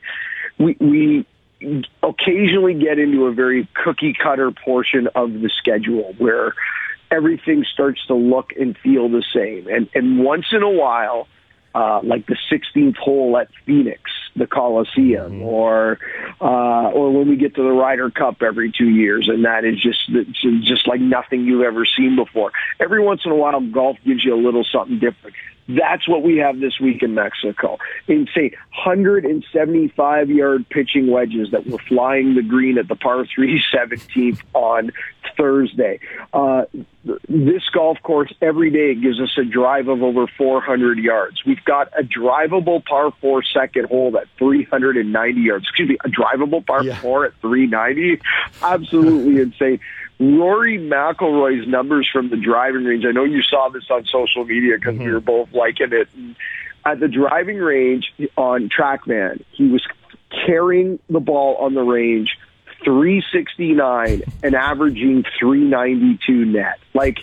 We 0.60 0.78
we 0.80 1.26
occasionally 2.04 2.76
get 2.76 3.00
into 3.00 3.26
a 3.26 3.34
very 3.34 3.68
cookie 3.84 4.14
cutter 4.14 4.52
portion 4.52 5.08
of 5.16 5.34
the 5.34 5.50
schedule 5.58 6.14
where 6.20 6.54
everything 7.10 7.66
starts 7.74 8.06
to 8.06 8.14
look 8.14 8.52
and 8.60 8.78
feel 8.78 9.10
the 9.10 9.24
same, 9.34 9.68
and 9.68 9.90
and 9.96 10.20
once 10.24 10.46
in 10.52 10.62
a 10.62 10.70
while 10.70 11.28
uh, 11.76 12.00
like 12.04 12.26
the 12.28 12.38
16th 12.52 12.98
hole 12.98 13.38
at 13.38 13.50
Phoenix, 13.66 14.02
the 14.38 14.48
Coliseum, 14.48 15.42
or 15.42 16.00
uh, 16.40 16.90
or 16.92 17.12
when 17.12 17.30
we 17.30 17.36
get 17.36 17.56
to 17.56 17.64
the 17.64 17.72
Ryder 17.72 18.10
Cup 18.10 18.42
every 18.42 18.72
two 18.72 18.90
years, 18.90 19.28
and 19.28 19.46
that 19.46 19.66
is 19.66 19.82
just 19.82 20.10
just 20.64 20.88
like 20.88 21.02
nothing 21.02 21.46
you've 21.46 21.64
ever 21.64 21.86
seen 21.86 22.16
before. 22.16 22.52
Every 22.80 23.02
once 23.04 23.22
in 23.26 23.32
a 23.32 23.36
while, 23.36 23.60
golf 23.62 23.98
gives 24.06 24.24
you 24.24 24.36
a 24.36 24.42
little 24.42 24.64
something 24.64 25.00
different. 25.00 25.36
That's 25.70 26.08
what 26.08 26.24
we 26.24 26.38
have 26.38 26.60
this 26.60 26.80
week 26.80 27.04
in 27.04 27.14
Mexico. 27.14 27.78
Insane, 28.08 28.52
175 28.86 30.30
yard 30.30 30.70
pitching 30.70 31.12
wedges 31.12 31.52
that 31.52 31.68
were 31.68 31.80
flying 31.90 32.36
the 32.36 32.42
green 32.42 32.78
at 32.78 32.88
the 32.88 32.96
par 32.96 33.26
three 33.26 33.62
17th 33.74 34.40
on 34.54 34.92
Thursday. 35.36 36.00
Uh, 36.34 36.64
this 37.28 37.64
golf 37.74 37.98
course 38.02 38.34
every 38.42 38.72
day 38.72 38.96
gives 38.96 39.20
us 39.20 39.38
a 39.38 39.44
drive 39.44 39.88
of 39.88 40.02
over 40.04 40.26
400 40.38 40.98
yards. 40.98 41.44
We've 41.46 41.64
got 41.64 41.90
a 41.98 42.04
drivable 42.04 42.84
par 42.84 43.12
four 43.22 43.44
second 43.44 43.88
hole 43.88 44.12
at 44.34 44.38
390 44.40 45.42
yards. 45.42 45.66
Excuse 45.68 45.90
me, 45.90 45.98
a 46.04 46.10
drivable 46.10 46.66
par 46.66 46.84
four 47.02 47.26
at 47.26 47.34
390. 47.42 48.22
Absolutely 48.62 49.42
insane. 49.42 49.80
Rory 50.20 50.80
McIlroy's 50.80 51.68
numbers 51.68 52.10
from 52.12 52.30
the 52.30 52.38
driving 52.38 52.84
range. 52.84 53.06
I 53.06 53.12
know 53.12 53.24
you 53.24 53.44
saw 53.44 53.70
this 53.70 53.84
on 53.90 54.06
social 54.06 54.46
media 54.46 54.76
because 54.76 54.98
we 54.98 55.06
mm-hmm. 55.06 55.14
were 55.14 55.20
both 55.20 55.54
liking 55.54 55.90
it. 55.92 56.10
And 56.16 56.36
at 56.86 57.00
the 57.00 57.08
driving 57.08 57.58
range 57.58 58.12
on 58.36 58.70
TrackMan, 58.70 59.44
he 59.52 59.68
was 59.68 59.86
carrying 60.46 61.00
the 61.10 61.20
ball 61.20 61.58
on 61.58 61.74
the 61.74 61.84
range 61.84 62.38
369 62.84 64.24
and 64.44 64.56
averaging 64.56 65.24
392 65.40 66.46
net. 66.46 66.80
Like 66.94 67.20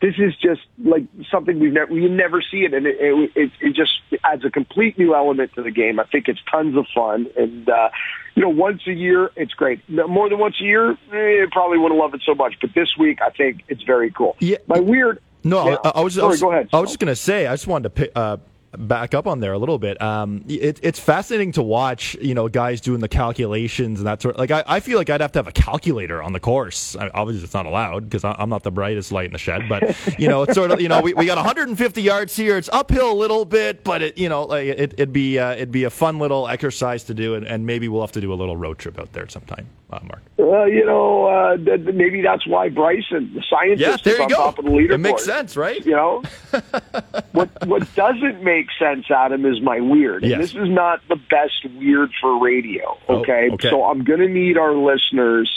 this 0.00 0.14
is 0.18 0.34
just 0.36 0.60
like 0.84 1.04
something 1.30 1.58
we've 1.58 1.72
never 1.72 1.92
we 1.92 2.08
never 2.08 2.40
see 2.40 2.58
it, 2.58 2.72
and 2.74 2.86
it, 2.86 2.96
it 3.00 3.30
it 3.34 3.50
it 3.60 3.74
just 3.74 3.92
adds 4.24 4.44
a 4.44 4.50
complete 4.50 4.98
new 4.98 5.14
element 5.14 5.52
to 5.54 5.62
the 5.62 5.70
game. 5.70 5.98
I 5.98 6.04
think 6.04 6.28
it's 6.28 6.40
tons 6.50 6.76
of 6.76 6.86
fun, 6.94 7.26
and 7.36 7.68
uh, 7.68 7.88
you 8.34 8.42
know, 8.42 8.48
once 8.48 8.82
a 8.86 8.92
year 8.92 9.30
it's 9.36 9.54
great. 9.54 9.80
More 9.88 10.28
than 10.28 10.38
once 10.38 10.56
a 10.60 10.64
year, 10.64 10.92
eh, 11.12 11.46
probably 11.50 11.78
wouldn't 11.78 11.98
love 11.98 12.14
it 12.14 12.22
so 12.24 12.34
much, 12.34 12.54
but 12.60 12.70
this 12.74 12.96
week 12.96 13.18
I 13.20 13.30
think 13.30 13.64
it's 13.68 13.82
very 13.82 14.10
cool. 14.10 14.36
Yeah, 14.38 14.58
my 14.66 14.78
weird. 14.78 15.20
No, 15.44 15.68
Yeah. 15.70 15.76
I, 15.84 15.88
I 15.96 16.00
was. 16.02 16.16
I 16.18 16.20
Sorry, 16.22 16.30
was 16.30 16.40
go 16.40 16.52
ahead. 16.52 16.68
I 16.72 16.80
was 16.80 16.90
just 16.90 16.98
going 17.00 17.08
to 17.12 17.16
say. 17.16 17.46
I 17.46 17.52
just 17.54 17.66
wanted 17.66 17.84
to 17.84 17.90
pick, 17.90 18.12
uh, 18.14 18.36
back 18.76 19.14
up 19.14 19.26
on 19.26 19.40
there 19.40 19.52
a 19.52 19.58
little 19.58 19.78
bit. 19.78 20.00
Um, 20.02 20.44
it, 20.48 20.78
it's 20.82 21.00
fascinating 21.00 21.52
to 21.52 21.62
watch. 21.62 22.16
You 22.20 22.34
know, 22.34 22.48
guys 22.48 22.80
doing 22.80 23.00
the 23.00 23.08
calculations 23.08 24.00
and 24.00 24.06
that 24.06 24.20
sort. 24.22 24.34
Of, 24.34 24.38
Like, 24.40 24.50
I, 24.50 24.64
I 24.66 24.80
feel 24.80 24.98
like 24.98 25.10
I'd 25.10 25.20
have 25.20 25.32
to 25.32 25.38
have 25.38 25.48
a 25.48 25.52
calculator 25.52 26.22
on 26.22 26.32
the 26.32 26.40
course. 26.40 26.96
I, 26.96 27.08
obviously, 27.08 27.44
it's 27.44 27.54
not 27.54 27.66
allowed 27.66 28.04
because 28.04 28.24
I'm 28.24 28.48
not 28.48 28.62
the 28.62 28.70
brightest 28.70 29.12
light 29.12 29.26
in 29.26 29.32
the 29.32 29.38
shed. 29.38 29.68
But 29.68 29.96
you 30.18 30.28
know, 30.28 30.42
it's 30.42 30.54
sort 30.54 30.70
of. 30.70 30.80
You 30.80 30.88
know, 30.88 31.00
we, 31.00 31.14
we 31.14 31.26
got 31.26 31.36
150 31.36 32.02
yards 32.02 32.36
here. 32.36 32.56
It's 32.56 32.68
uphill 32.72 33.12
a 33.12 33.14
little 33.14 33.44
bit, 33.44 33.84
but 33.84 34.02
it. 34.02 34.18
You 34.18 34.28
know, 34.28 34.44
like 34.44 34.66
it, 34.66 34.92
it'd 34.94 35.12
be 35.12 35.38
uh, 35.38 35.52
it'd 35.52 35.72
be 35.72 35.84
a 35.84 35.90
fun 35.90 36.18
little 36.18 36.48
exercise 36.48 37.04
to 37.04 37.14
do, 37.14 37.34
and, 37.34 37.46
and 37.46 37.66
maybe 37.66 37.88
we'll 37.88 38.02
have 38.02 38.12
to 38.12 38.20
do 38.20 38.32
a 38.32 38.34
little 38.34 38.56
road 38.56 38.78
trip 38.78 38.98
out 38.98 39.12
there 39.12 39.28
sometime, 39.28 39.66
uh, 39.90 40.00
Mark. 40.04 40.22
Well, 40.36 40.68
you 40.68 40.84
know, 40.84 41.24
uh, 41.26 41.56
th- 41.56 41.80
maybe 41.94 42.22
that's 42.22 42.46
why 42.46 42.68
Bryson, 42.68 43.32
the 43.34 43.42
scientist, 43.48 43.80
Yeah, 43.80 43.96
there 44.02 44.12
is 44.14 44.18
you 44.18 44.24
on 44.24 44.28
go. 44.30 44.36
top 44.36 44.58
of 44.58 44.64
the 44.66 44.70
leaderboard. 44.70 44.90
It 44.92 44.98
makes 44.98 45.24
sense, 45.24 45.56
right? 45.56 45.84
You 45.84 45.92
know, 45.96 46.22
what 47.32 47.66
what 47.66 47.94
doesn't 47.94 48.42
make 48.42 48.66
sense, 48.78 49.10
Adam, 49.10 49.44
is 49.46 49.60
my 49.60 49.80
weird. 49.80 50.24
And 50.24 50.42
this 50.42 50.50
is 50.54 50.68
not 50.68 51.00
the 51.08 51.16
best 51.16 51.64
weird 51.76 52.10
for 52.20 52.42
radio. 52.42 52.98
Oh, 53.08 53.16
Okay, 53.20 53.50
okay. 53.52 53.70
so 53.70 53.84
I'm 53.84 54.04
going 54.04 54.20
to 54.20 54.28
need 54.28 54.56
our 54.58 54.74
listeners 54.74 55.50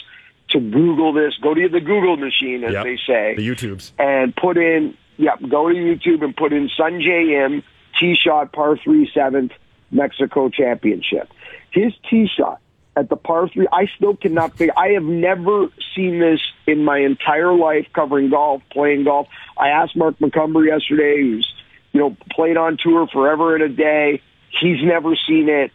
to 0.49 0.59
Google 0.59 1.13
this. 1.13 1.34
Go 1.41 1.53
to 1.53 1.69
the 1.69 1.79
Google 1.79 2.17
machine, 2.17 2.63
as 2.63 2.73
Yep. 2.73 2.84
they 2.84 2.97
say, 3.07 3.36
The 3.36 3.47
YouTubes. 3.47 3.91
and 3.99 4.36
put 4.36 4.57
in. 4.57 4.95
Yep, 5.17 5.41
go 5.49 5.69
to 5.69 5.75
YouTube 5.75 6.23
and 6.23 6.36
put 6.36 6.51
in 6.51 6.67
Sungjae 6.69 7.45
Im 7.45 7.63
tee 7.99 8.15
shot 8.15 8.51
par 8.53 8.75
three 8.77 9.09
seventh 9.13 9.51
Mexico 9.91 10.49
Championship. 10.49 11.29
His 11.71 11.93
tee 12.09 12.27
shot 12.36 12.59
at 12.95 13.09
the 13.09 13.15
par 13.15 13.47
three, 13.47 13.67
I 13.71 13.87
still 13.95 14.15
cannot 14.15 14.57
figure. 14.57 14.73
I 14.77 14.89
have 14.89 15.03
never 15.03 15.67
seen 15.95 16.19
this 16.19 16.39
in 16.67 16.83
my 16.83 16.99
entire 16.99 17.53
life 17.53 17.87
covering 17.93 18.29
golf, 18.29 18.61
playing 18.71 19.05
golf. 19.05 19.27
I 19.57 19.69
asked 19.69 19.95
Mark 19.95 20.17
McCumber 20.19 20.65
yesterday, 20.65 21.21
who's 21.21 21.53
you 21.93 21.99
know 22.01 22.17
played 22.31 22.57
on 22.57 22.77
tour 22.77 23.07
forever 23.07 23.55
and 23.55 23.63
a 23.63 23.69
day. 23.69 24.21
He's 24.59 24.83
never 24.83 25.15
seen 25.27 25.47
it 25.47 25.71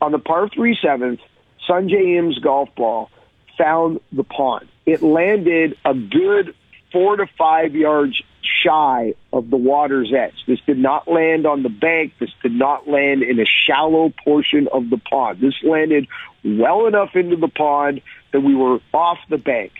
on 0.00 0.12
the 0.12 0.18
par 0.18 0.48
three 0.48 0.78
seventh. 0.80 1.20
Sungjae 1.68 2.18
Im's 2.18 2.38
golf 2.38 2.68
ball 2.76 3.10
found 3.56 4.00
the 4.12 4.24
pond. 4.24 4.68
It 4.86 5.02
landed 5.02 5.76
a 5.84 5.92
good 5.92 6.54
four 6.92 7.16
to 7.16 7.26
five 7.36 7.74
yards 7.74 8.22
shy 8.64 9.14
of 9.32 9.50
the 9.50 9.56
water's 9.56 10.12
edge. 10.12 10.34
This 10.46 10.60
did 10.66 10.78
not 10.78 11.08
land 11.08 11.46
on 11.46 11.62
the 11.62 11.68
bank. 11.68 12.14
This 12.20 12.30
did 12.42 12.52
not 12.52 12.88
land 12.88 13.22
in 13.22 13.40
a 13.40 13.44
shallow 13.44 14.12
portion 14.24 14.68
of 14.72 14.90
the 14.90 14.98
pond. 14.98 15.40
This 15.40 15.54
landed 15.62 16.06
well 16.44 16.86
enough 16.86 17.10
into 17.14 17.36
the 17.36 17.48
pond 17.48 18.00
that 18.32 18.40
we 18.40 18.54
were 18.54 18.80
off 18.92 19.18
the 19.28 19.38
bank. 19.38 19.72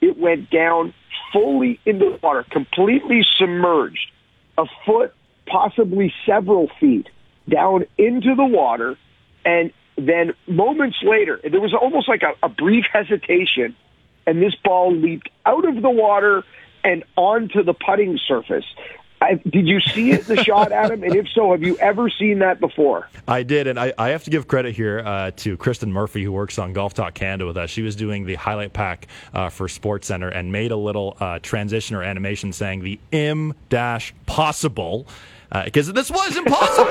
It 0.00 0.18
went 0.18 0.50
down 0.50 0.94
fully 1.32 1.80
into 1.84 2.10
the 2.10 2.18
water, 2.22 2.44
completely 2.50 3.26
submerged, 3.36 4.10
a 4.56 4.64
foot, 4.86 5.14
possibly 5.46 6.12
several 6.26 6.68
feet 6.80 7.08
down 7.48 7.84
into 7.96 8.34
the 8.34 8.44
water. 8.44 8.96
And 9.44 9.72
then 9.96 10.32
moments 10.46 10.98
later, 11.02 11.40
there 11.42 11.60
was 11.60 11.74
almost 11.74 12.08
like 12.08 12.22
a, 12.22 12.34
a 12.44 12.48
brief 12.48 12.84
hesitation, 12.92 13.74
and 14.26 14.42
this 14.42 14.54
ball 14.62 14.94
leaped 14.94 15.28
out 15.46 15.66
of 15.66 15.82
the 15.82 15.90
water 15.90 16.44
and 16.84 17.04
onto 17.16 17.62
the 17.62 17.74
putting 17.74 18.18
surface. 18.26 18.64
I, 19.20 19.34
did 19.34 19.66
you 19.66 19.80
see 19.80 20.12
it, 20.12 20.26
the 20.26 20.42
shot, 20.44 20.70
Adam? 20.72 21.02
And 21.02 21.14
if 21.14 21.26
so, 21.34 21.50
have 21.50 21.62
you 21.62 21.76
ever 21.78 22.08
seen 22.08 22.38
that 22.38 22.60
before? 22.60 23.08
I 23.26 23.42
did, 23.42 23.66
and 23.66 23.78
I, 23.78 23.92
I 23.98 24.10
have 24.10 24.24
to 24.24 24.30
give 24.30 24.46
credit 24.46 24.76
here 24.76 25.00
uh, 25.00 25.32
to 25.38 25.56
Kristen 25.56 25.92
Murphy, 25.92 26.22
who 26.22 26.32
works 26.32 26.58
on 26.58 26.72
Golf 26.72 26.94
Talk 26.94 27.14
Canada 27.14 27.46
with 27.46 27.56
us. 27.56 27.70
She 27.70 27.82
was 27.82 27.96
doing 27.96 28.26
the 28.26 28.36
highlight 28.36 28.72
pack 28.72 29.08
uh, 29.32 29.48
for 29.48 29.68
Sports 29.68 30.06
Center 30.06 30.28
and 30.28 30.52
made 30.52 30.70
a 30.70 30.76
little 30.76 31.16
uh, 31.20 31.40
transition 31.40 31.96
or 31.96 32.02
animation 32.02 32.52
saying 32.52 32.82
the 32.82 33.00
M 33.12 33.54
dash 33.68 34.14
possible. 34.26 35.06
Because 35.64 35.92
this 35.92 36.10
was 36.10 36.36
impossible. 36.36 36.84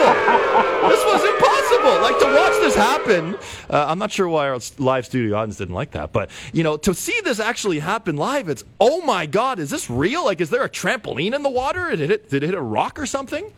this 0.89 1.03
was 1.05 1.24
impossible. 1.24 2.01
Like 2.01 2.20
to 2.20 2.26
watch 2.26 2.60
this 2.62 2.76
happen. 2.76 3.36
Uh, 3.70 3.86
I'm 3.88 3.99
not 3.99 4.12
sure 4.12 4.28
why 4.28 4.49
our 4.49 4.60
live 4.80 5.05
studio 5.05 5.38
audience 5.38 5.58
didn't 5.58 5.76
like 5.76 5.91
that, 5.91 6.12
but 6.12 6.30
you 6.53 6.64
know, 6.64 6.78
to 6.78 6.93
see 6.93 7.20
this 7.24 7.39
actually 7.39 7.80
happen 7.80 8.18
live, 8.18 8.49
it's 8.49 8.64
oh 8.80 9.01
my 9.01 9.26
god, 9.26 9.60
is 9.60 9.70
this 9.70 9.89
real? 9.89 10.26
Like, 10.26 10.41
is 10.41 10.49
there 10.49 10.64
a 10.64 10.70
trampoline 10.70 11.34
in 11.36 11.43
the 11.43 11.49
water? 11.49 11.95
Did 11.95 12.10
it 12.12 12.30
did 12.30 12.43
it 12.43 12.47
hit 12.47 12.55
a 12.55 12.62
rock 12.62 12.99
or 12.99 13.05
something? 13.05 13.51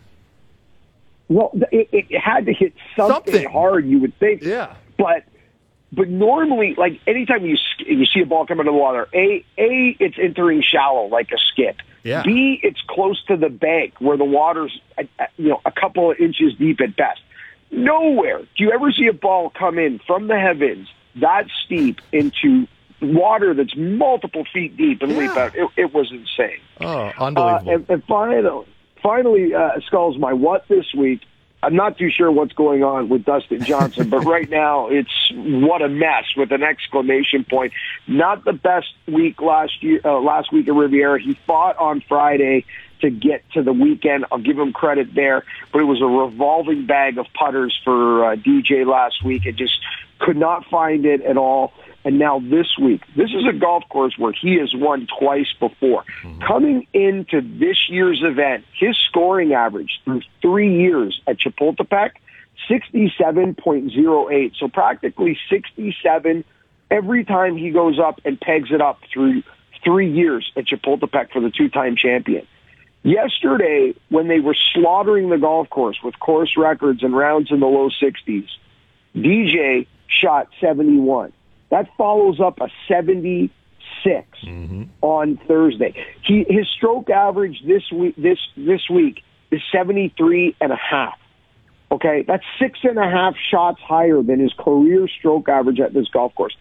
Well, 1.30 1.52
it, 1.72 1.88
it 1.92 2.20
had 2.20 2.46
to 2.48 2.54
hit 2.54 2.74
something, 2.98 3.34
Something. 3.34 3.50
hard, 3.52 3.86
you 3.86 4.00
would 4.00 4.18
think. 4.20 4.42
Yeah. 4.42 4.76
But 4.98 5.24
but 5.92 6.08
normally, 6.08 6.76
like 6.78 7.02
anytime 7.08 7.46
you 7.46 7.58
you 7.80 8.06
see 8.06 8.22
a 8.22 8.26
ball 8.26 8.46
come 8.46 8.60
out 8.60 8.68
of 8.68 8.74
the 8.74 8.80
water, 8.80 9.08
a 9.14 9.44
a 9.58 9.96
it's 10.00 10.18
entering 10.22 10.62
shallow 10.62 11.06
like 11.08 11.32
a 11.32 11.38
skip. 11.38 11.78
Yeah. 12.04 12.24
B 12.24 12.60
it's 12.64 12.82
close 12.88 13.22
to 13.26 13.38
the 13.38 13.50
bank 13.50 13.96
where 14.00 14.18
the 14.18 14.26
water's 14.26 14.80
you 15.38 15.50
know 15.50 15.62
a 15.66 15.72
couple 15.72 16.12
of 16.12 16.18
inches 16.20 16.54
deep 16.56 16.80
at 16.82 16.96
best. 16.96 17.22
Nowhere 17.72 18.40
do 18.40 18.64
you 18.64 18.72
ever 18.72 18.92
see 18.92 19.08
a 19.08 19.14
ball 19.14 19.50
come 19.50 19.78
in 19.78 20.00
from 20.06 20.28
the 20.28 20.40
heavens 20.40 20.88
that 21.16 21.48
steep 21.66 22.00
into 22.12 22.68
water 23.02 23.54
that's 23.54 23.76
multiple 23.76 24.46
feet 24.52 24.76
deep 24.78 25.02
and 25.02 25.18
leap 25.18 25.32
out. 25.32 25.56
It, 25.56 25.70
it 25.78 25.94
was 25.94 26.12
insane. 26.12 26.60
Oh, 26.82 27.12
unbelievable. 27.18 27.70
Uh, 27.70 27.74
and, 27.76 27.90
and 27.90 28.04
finally, 28.06 28.66
finally, 29.02 29.54
uh, 29.54 29.80
Skulls, 29.88 30.18
my 30.18 30.34
what 30.34 30.68
this 30.68 30.86
week? 30.96 31.22
I'm 31.62 31.76
not 31.76 31.98
too 31.98 32.10
sure 32.10 32.32
what's 32.32 32.54
going 32.54 32.84
on 32.84 33.10
with 33.10 33.26
Dustin 33.26 33.64
Johnson, 33.64 34.10
but 34.10 34.20
right 34.26 34.50
now 34.50 34.88
it's 34.88 35.32
what 35.34 35.82
a 35.82 35.90
mess 35.90 36.26
with 36.38 36.52
an 36.52 36.64
exclamation 36.64 37.44
point. 37.44 37.74
Not 38.08 38.46
the 38.46 38.54
best 38.54 38.94
week 39.08 39.42
last 39.42 39.84
year, 39.84 40.00
uh, 40.06 40.20
last 40.20 40.54
week 40.54 40.68
at 40.68 40.74
Riviera. 40.74 41.22
He 41.22 41.34
fought 41.46 41.78
on 41.78 42.02
Friday 42.02 42.66
to 43.02 43.10
get 43.10 43.44
to 43.54 43.64
the 43.64 43.74
weekend. 43.74 44.26
I'll 44.32 44.40
give 44.40 44.58
him 44.58 44.74
credit 44.74 45.14
there, 45.16 45.44
but 45.72 45.82
it 45.82 45.86
was 45.86 46.02
a 46.02 46.06
revolving 46.06 46.86
bag 46.86 47.18
of 47.18 47.28
putters 47.34 47.80
for 47.84 48.26
uh, 48.26 48.36
DJ 48.36 48.86
last 48.86 49.24
week. 49.24 49.46
It 49.46 49.56
just 49.56 49.80
could 50.20 50.38
not 50.38 50.66
find 50.66 51.06
it 51.06 51.22
at 51.22 51.38
all. 51.38 51.74
And 52.06 52.18
now 52.18 52.40
this 52.40 52.78
week, 52.82 53.02
this 53.16 53.30
is 53.32 53.46
a 53.48 53.54
golf 53.54 53.84
course 53.90 54.18
where 54.18 54.32
he 54.32 54.56
has 54.56 54.74
won 54.74 55.08
twice 55.20 55.54
before. 55.60 56.06
Coming 56.48 56.88
into 56.94 57.42
this 57.42 57.90
year's 57.90 58.22
event, 58.24 58.64
his 58.74 58.98
scoring 58.98 59.54
average 59.54 60.00
through 60.06 60.22
three 60.42 60.80
years 60.80 61.22
at 61.28 61.38
Chapultepec, 61.38 62.12
67.08. 62.70 64.56
So 64.58 64.68
practically 64.70 65.38
67 65.50 66.46
every 66.90 67.26
time 67.26 67.58
he 67.58 67.70
goes 67.72 68.00
up 68.00 68.22
and 68.26 68.40
pegs 68.40 68.72
it 68.72 68.82
up 68.82 69.00
through 69.14 69.44
three 69.84 70.12
years 70.12 70.52
at 70.56 70.66
Chapultepec 70.66 71.32
for 71.32 71.42
the 71.42 71.50
two-time 71.50 71.96
champion. 71.96 72.48
Yesterday, 73.04 73.94
when 74.10 74.28
they 74.28 74.40
were 74.40 74.56
slaughtering 74.74 75.30
the 75.30 75.38
golf 75.38 75.70
course 75.70 75.98
with 76.04 76.20
course 76.20 76.58
records 76.58 77.02
and 77.02 77.16
rounds 77.16 77.50
in 77.50 77.62
the 77.62 77.66
low 77.66 77.90
60s, 77.90 78.48
DJ 79.16 79.88
shot 80.08 80.50
71. 80.60 81.32
That 81.70 81.88
follows 81.98 82.40
up 82.40 82.60
a 82.60 82.70
76 82.88 83.54
mm-hmm. 84.44 84.84
on 85.02 85.40
Thursday. 85.48 86.06
He 86.24 86.46
his 86.50 86.68
stroke 86.68 87.10
average 87.10 87.62
this 87.66 87.90
week 87.92 88.16
this 88.18 88.40
this 88.58 88.90
week 88.90 89.24
is 89.52 89.62
73 89.72 90.56
and 90.60 90.72
a 90.72 90.76
half. 90.76 91.18
Okay, 91.92 92.24
that's 92.28 92.44
six 92.60 92.80
and 92.84 93.00
a 93.00 93.10
half 93.10 93.36
shots 93.50 93.80
higher 93.82 94.22
than 94.22 94.40
his 94.40 94.54
career 94.54 95.08
stroke 95.08 95.48
average 95.50 95.80
at 95.80 95.94
this 95.94 96.08
golf 96.10 96.36
course. 96.36 96.56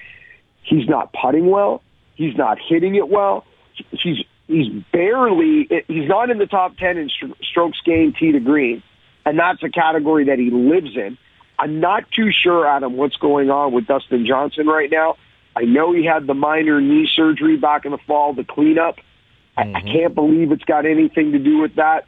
He's 0.62 0.88
not 0.88 1.12
putting 1.12 1.50
well. 1.50 1.82
He's 2.14 2.36
not 2.36 2.58
hitting 2.58 2.94
it 2.94 3.08
well. 3.08 3.44
He's 3.90 4.24
he's 4.48 4.82
barely 4.92 5.68
he's 5.86 6.08
not 6.08 6.30
in 6.30 6.38
the 6.38 6.46
top 6.46 6.76
10 6.76 6.98
in 6.98 7.10
strokes 7.42 7.78
gained 7.84 8.16
tee 8.18 8.32
to 8.32 8.40
green, 8.40 8.82
and 9.24 9.38
that's 9.38 9.62
a 9.62 9.68
category 9.68 10.24
that 10.24 10.38
he 10.38 10.50
lives 10.50 10.96
in. 10.96 11.16
I'm 11.58 11.80
not 11.80 12.04
too 12.10 12.30
sure, 12.32 12.66
Adam, 12.66 12.96
what's 12.96 13.16
going 13.16 13.50
on 13.50 13.72
with 13.72 13.86
Dustin 13.86 14.26
Johnson 14.26 14.66
right 14.66 14.90
now. 14.90 15.16
I 15.56 15.62
know 15.62 15.92
he 15.92 16.04
had 16.04 16.26
the 16.26 16.34
minor 16.34 16.80
knee 16.80 17.08
surgery 17.14 17.56
back 17.56 17.84
in 17.84 17.92
the 17.92 17.98
fall, 18.06 18.32
the 18.32 18.44
cleanup. 18.44 18.96
I, 19.56 19.62
I 19.62 19.64
mm-hmm. 19.64 19.88
can't 19.88 20.14
believe 20.14 20.52
it's 20.52 20.64
got 20.64 20.86
anything 20.86 21.32
to 21.32 21.38
do 21.38 21.58
with 21.58 21.76
that. 21.76 22.06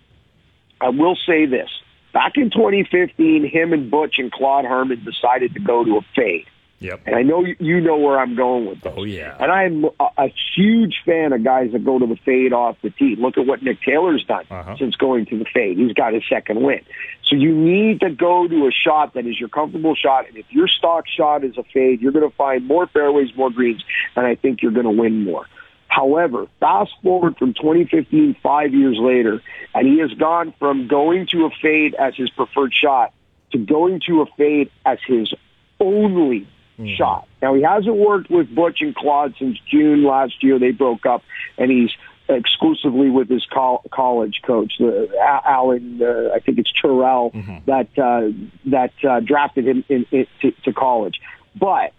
I 0.81 0.91
will 0.91 1.17
say 1.27 1.47
this. 1.47 1.69
Back 2.13 2.37
in 2.37 2.51
2015, 2.51 3.49
him 3.49 3.73
and 3.73 3.91
Butch 3.91 4.17
and 4.19 4.31
Claude 4.31 4.65
Harmon 4.65 5.05
decided 5.05 5.55
to 5.55 5.61
go 5.61 5.85
to 5.85 5.97
a 5.99 6.01
fade. 6.15 6.47
Yep. 6.81 7.01
And 7.07 7.15
I 7.15 7.23
know 7.23 7.45
you- 7.45 7.81
know 7.81 7.99
where 7.99 8.19
I'm 8.19 8.35
going 8.37 8.67
with 8.67 8.81
this. 8.81 8.93
Oh 8.97 9.05
yeah. 9.05 9.37
And 9.39 9.53
I'm 9.53 9.85
a, 10.01 10.09
a 10.25 10.35
huge 10.57 11.03
fan 11.05 11.33
of 11.35 11.45
guys 11.45 11.73
that 11.73 11.85
go 11.85 11.99
to 11.99 12.07
the 12.07 12.17
fade 12.25 12.53
off 12.55 12.77
the 12.83 12.91
tee. 12.91 13.17
Look 13.17 13.37
at 13.39 13.47
what 13.47 13.63
Nick 13.63 13.83
Taylor's 13.83 14.25
done 14.25 14.45
Uh-huh. 14.51 14.77
since 14.79 14.97
going 14.97 15.27
to 15.27 15.39
the 15.39 15.45
fade. 15.45 15.77
He's 15.79 15.93
got 15.93 16.15
his 16.15 16.23
second 16.29 16.63
win. 16.63 16.81
So 17.25 17.37
you 17.37 17.55
need 17.55 18.01
to 18.01 18.11
go 18.11 18.49
to 18.49 18.67
a 18.67 18.71
shot 18.73 19.13
that 19.15 19.27
is 19.27 19.39
your 19.39 19.51
comfortable 19.51 19.95
shot. 19.95 20.27
And 20.27 20.37
if 20.39 20.47
your 20.51 20.69
stock 20.69 21.05
shot 21.07 21.45
is 21.45 21.57
a 21.59 21.63
fade, 21.65 22.01
you're 22.01 22.13
going 22.13 22.29
to 22.29 22.35
find 22.37 22.67
more 22.67 22.87
fairways, 22.87 23.29
more 23.37 23.51
greens, 23.51 23.85
and 24.17 24.27
I 24.27 24.35
think 24.35 24.63
you're 24.63 24.73
going 24.73 24.85
to 24.87 24.91
win 24.91 25.23
more. 25.25 25.47
However, 25.89 26.47
fast 26.61 26.93
forward 27.03 27.37
from 27.37 27.53
2015, 27.55 28.37
five 28.43 28.73
years 28.73 28.97
later, 28.99 29.43
and 29.75 29.87
he 29.87 29.99
has 29.99 30.13
gone 30.15 30.55
from 30.59 30.89
going 30.89 31.27
to 31.33 31.45
a 31.47 31.51
fade 31.63 31.95
as 31.95 32.15
his 32.17 32.31
preferred 32.31 32.73
shot 32.73 33.13
to 33.53 33.59
going 33.59 34.01
to 34.07 34.23
a 34.23 34.27
fade 34.37 34.71
as 34.87 34.99
his 35.07 35.33
only 35.79 36.47
shot. 36.89 37.29
Now 37.43 37.55
he 37.55 37.63
hasn't 37.63 37.97
worked 37.97 38.31
with 38.31 38.55
Butch 38.55 38.79
and 38.81 38.95
Claude 38.95 39.35
since 39.39 39.59
June 39.71 40.05
last 40.05 40.43
year. 40.43 40.59
They 40.59 40.71
broke 40.73 41.07
up, 41.07 41.23
and 41.59 41.71
he's 41.71 41.91
exclusively 42.29 43.11
with 43.11 43.29
his 43.29 43.45
col- 43.47 43.83
college 43.91 44.41
coach, 44.47 44.75
the 44.79 45.09
Allen. 45.21 46.01
Uh, 46.03 46.31
I 46.35 46.41
think 46.41 46.59
it's 46.59 46.73
Terrell 46.81 47.31
that 47.67 47.89
uh, 47.99 48.31
that 48.67 48.93
uh, 49.09 49.21
drafted 49.21 49.67
him 49.67 49.85
in, 49.89 50.07
in, 50.11 50.27
to, 50.43 50.53
to 50.65 50.73
college. 50.73 51.21
But 51.59 51.93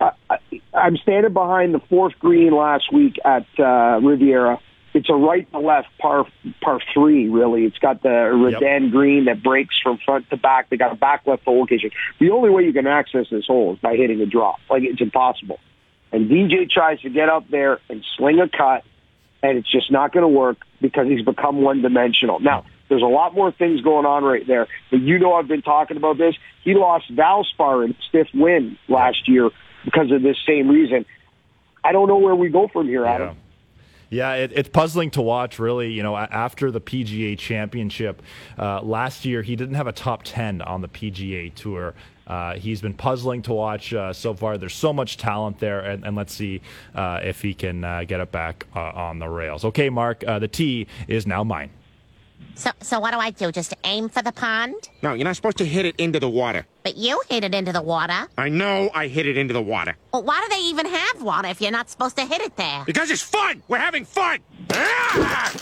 I, 0.00 0.10
I, 0.30 0.38
I'm 0.74 0.96
standing 0.98 1.32
behind 1.32 1.74
the 1.74 1.80
fourth 1.88 2.18
green 2.18 2.54
last 2.54 2.92
week 2.92 3.16
at 3.24 3.46
uh, 3.58 4.00
Riviera. 4.02 4.60
It's 4.94 5.08
a 5.10 5.14
right 5.14 5.50
to 5.52 5.58
left 5.58 5.88
par 5.98 6.26
par 6.62 6.80
three. 6.94 7.28
Really, 7.28 7.64
it's 7.64 7.78
got 7.78 8.02
the 8.02 8.08
Redan 8.08 8.90
green 8.90 9.26
that 9.26 9.42
breaks 9.42 9.78
from 9.82 9.98
front 10.04 10.28
to 10.30 10.36
back. 10.36 10.70
They 10.70 10.76
got 10.76 10.92
a 10.92 10.96
back 10.96 11.26
left 11.26 11.44
hole 11.44 11.60
location. 11.60 11.90
The 12.20 12.30
only 12.30 12.50
way 12.50 12.64
you 12.64 12.72
can 12.72 12.86
access 12.86 13.26
this 13.30 13.46
hole 13.46 13.74
is 13.74 13.78
by 13.80 13.96
hitting 13.96 14.20
a 14.20 14.26
drop. 14.26 14.58
Like 14.70 14.82
it's 14.84 15.00
impossible. 15.00 15.58
And 16.10 16.30
DJ 16.30 16.70
tries 16.70 17.00
to 17.02 17.10
get 17.10 17.28
up 17.28 17.48
there 17.50 17.80
and 17.90 18.02
sling 18.16 18.40
a 18.40 18.48
cut, 18.48 18.82
and 19.42 19.58
it's 19.58 19.70
just 19.70 19.90
not 19.92 20.12
going 20.12 20.22
to 20.22 20.28
work 20.28 20.58
because 20.80 21.06
he's 21.06 21.24
become 21.24 21.60
one 21.60 21.82
dimensional. 21.82 22.40
Now, 22.40 22.64
there's 22.88 23.02
a 23.02 23.06
lot 23.06 23.34
more 23.34 23.52
things 23.52 23.82
going 23.82 24.06
on 24.06 24.24
right 24.24 24.46
there, 24.46 24.66
but 24.90 25.00
you 25.00 25.18
know 25.18 25.34
I've 25.34 25.48
been 25.48 25.62
talking 25.62 25.96
about 25.96 26.16
this. 26.16 26.34
He 26.64 26.74
lost 26.74 27.14
Valspar 27.14 27.84
in 27.84 27.94
stiff 28.08 28.28
wind 28.32 28.78
last 28.88 29.28
year 29.28 29.50
because 29.84 30.10
of 30.10 30.22
this 30.22 30.36
same 30.46 30.68
reason. 30.68 31.04
I 31.84 31.92
don't 31.92 32.08
know 32.08 32.18
where 32.18 32.34
we 32.34 32.48
go 32.48 32.68
from 32.68 32.86
here, 32.88 33.04
Adam. 33.04 33.28
Yeah, 33.28 33.34
it, 34.10 34.52
it's 34.54 34.68
puzzling 34.68 35.10
to 35.12 35.22
watch, 35.22 35.58
really. 35.58 35.92
You 35.92 36.02
know, 36.02 36.16
after 36.16 36.70
the 36.70 36.80
PGA 36.80 37.38
Championship 37.38 38.22
uh, 38.58 38.80
last 38.82 39.24
year, 39.24 39.42
he 39.42 39.56
didn't 39.56 39.74
have 39.74 39.86
a 39.86 39.92
top 39.92 40.22
10 40.22 40.62
on 40.62 40.80
the 40.80 40.88
PGA 40.88 41.54
Tour. 41.54 41.94
Uh, 42.26 42.54
he's 42.54 42.82
been 42.82 42.94
puzzling 42.94 43.40
to 43.42 43.52
watch 43.54 43.94
uh, 43.94 44.12
so 44.12 44.34
far. 44.34 44.58
There's 44.58 44.74
so 44.74 44.92
much 44.92 45.16
talent 45.16 45.58
there, 45.58 45.80
and, 45.80 46.04
and 46.04 46.14
let's 46.14 46.34
see 46.34 46.60
uh, 46.94 47.20
if 47.22 47.40
he 47.40 47.54
can 47.54 47.82
uh, 47.84 48.04
get 48.04 48.20
it 48.20 48.30
back 48.30 48.66
uh, 48.76 48.80
on 48.80 49.18
the 49.18 49.28
rails. 49.28 49.64
Okay, 49.64 49.88
Mark, 49.88 50.20
the 50.20 50.48
tee 50.48 50.86
is 51.06 51.26
now 51.26 51.42
mine. 51.42 51.70
So, 52.58 52.72
so 52.80 52.98
what 52.98 53.12
do 53.12 53.18
I 53.18 53.30
do? 53.30 53.52
Just 53.52 53.72
aim 53.84 54.08
for 54.08 54.20
the 54.20 54.32
pond? 54.32 54.74
No, 55.00 55.14
you're 55.14 55.24
not 55.24 55.36
supposed 55.36 55.58
to 55.58 55.64
hit 55.64 55.86
it 55.86 55.94
into 55.96 56.18
the 56.18 56.28
water. 56.28 56.66
But 56.82 56.96
you 56.96 57.22
hit 57.30 57.44
it 57.44 57.54
into 57.54 57.72
the 57.72 57.80
water. 57.80 58.26
I 58.36 58.48
know 58.48 58.90
I 58.92 59.06
hit 59.06 59.28
it 59.28 59.36
into 59.36 59.54
the 59.54 59.62
water. 59.62 59.96
Well, 60.12 60.24
why 60.24 60.40
do 60.40 60.56
they 60.56 60.62
even 60.62 60.86
have 60.86 61.22
water 61.22 61.46
if 61.46 61.60
you're 61.60 61.70
not 61.70 61.88
supposed 61.88 62.16
to 62.16 62.26
hit 62.26 62.40
it 62.40 62.56
there? 62.56 62.82
Because 62.84 63.12
it's 63.12 63.22
fun! 63.22 63.62
We're 63.68 63.78
having 63.78 64.04
fun! 64.04 64.40
Ah! 64.72 65.52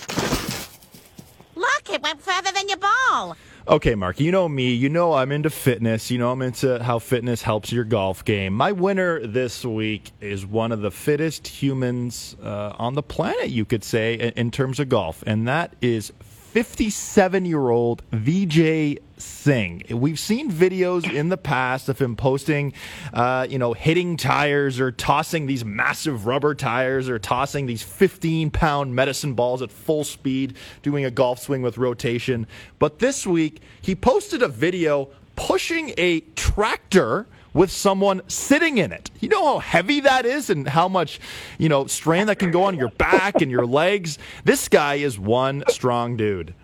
Look, 1.54 1.90
it 1.92 2.02
went 2.02 2.22
further 2.22 2.50
than 2.50 2.66
your 2.66 2.78
ball. 2.78 3.36
Okay, 3.68 3.94
Mark, 3.94 4.18
you 4.18 4.32
know 4.32 4.48
me. 4.48 4.72
You 4.72 4.88
know 4.88 5.12
I'm 5.12 5.32
into 5.32 5.50
fitness. 5.50 6.10
You 6.10 6.16
know 6.16 6.32
I'm 6.32 6.40
into 6.40 6.82
how 6.82 6.98
fitness 6.98 7.42
helps 7.42 7.70
your 7.70 7.84
golf 7.84 8.24
game. 8.24 8.54
My 8.54 8.72
winner 8.72 9.26
this 9.26 9.66
week 9.66 10.12
is 10.22 10.46
one 10.46 10.72
of 10.72 10.80
the 10.80 10.90
fittest 10.90 11.46
humans 11.46 12.36
uh, 12.42 12.72
on 12.78 12.94
the 12.94 13.02
planet, 13.02 13.50
you 13.50 13.66
could 13.66 13.84
say, 13.84 14.14
in, 14.14 14.30
in 14.30 14.50
terms 14.50 14.80
of 14.80 14.88
golf, 14.88 15.22
and 15.26 15.46
that 15.46 15.74
is 15.82 16.10
57 16.56 17.44
year 17.44 17.68
old 17.68 18.02
Vijay 18.12 18.96
Singh. 19.18 19.82
We've 19.90 20.18
seen 20.18 20.50
videos 20.50 21.04
in 21.04 21.28
the 21.28 21.36
past 21.36 21.90
of 21.90 21.98
him 21.98 22.16
posting, 22.16 22.72
uh, 23.12 23.46
you 23.50 23.58
know, 23.58 23.74
hitting 23.74 24.16
tires 24.16 24.80
or 24.80 24.90
tossing 24.90 25.44
these 25.44 25.66
massive 25.66 26.24
rubber 26.24 26.54
tires 26.54 27.10
or 27.10 27.18
tossing 27.18 27.66
these 27.66 27.82
15 27.82 28.50
pound 28.52 28.94
medicine 28.94 29.34
balls 29.34 29.60
at 29.60 29.70
full 29.70 30.02
speed, 30.02 30.56
doing 30.80 31.04
a 31.04 31.10
golf 31.10 31.40
swing 31.40 31.60
with 31.60 31.76
rotation. 31.76 32.46
But 32.78 33.00
this 33.00 33.26
week, 33.26 33.60
he 33.82 33.94
posted 33.94 34.40
a 34.40 34.48
video 34.48 35.10
pushing 35.34 35.92
a 35.98 36.20
tractor 36.36 37.26
with 37.56 37.70
someone 37.70 38.20
sitting 38.28 38.76
in 38.78 38.92
it. 38.92 39.10
You 39.18 39.30
know 39.30 39.44
how 39.44 39.58
heavy 39.58 40.00
that 40.00 40.26
is 40.26 40.50
and 40.50 40.68
how 40.68 40.88
much, 40.88 41.18
you 41.58 41.68
know, 41.68 41.86
strain 41.86 42.26
that 42.26 42.38
can 42.38 42.50
go 42.50 42.64
on 42.64 42.76
your 42.76 42.90
back 42.90 43.40
and 43.40 43.50
your 43.50 43.66
legs. 43.66 44.18
This 44.44 44.68
guy 44.68 44.96
is 44.96 45.18
one 45.18 45.64
strong 45.68 46.16
dude. 46.16 46.54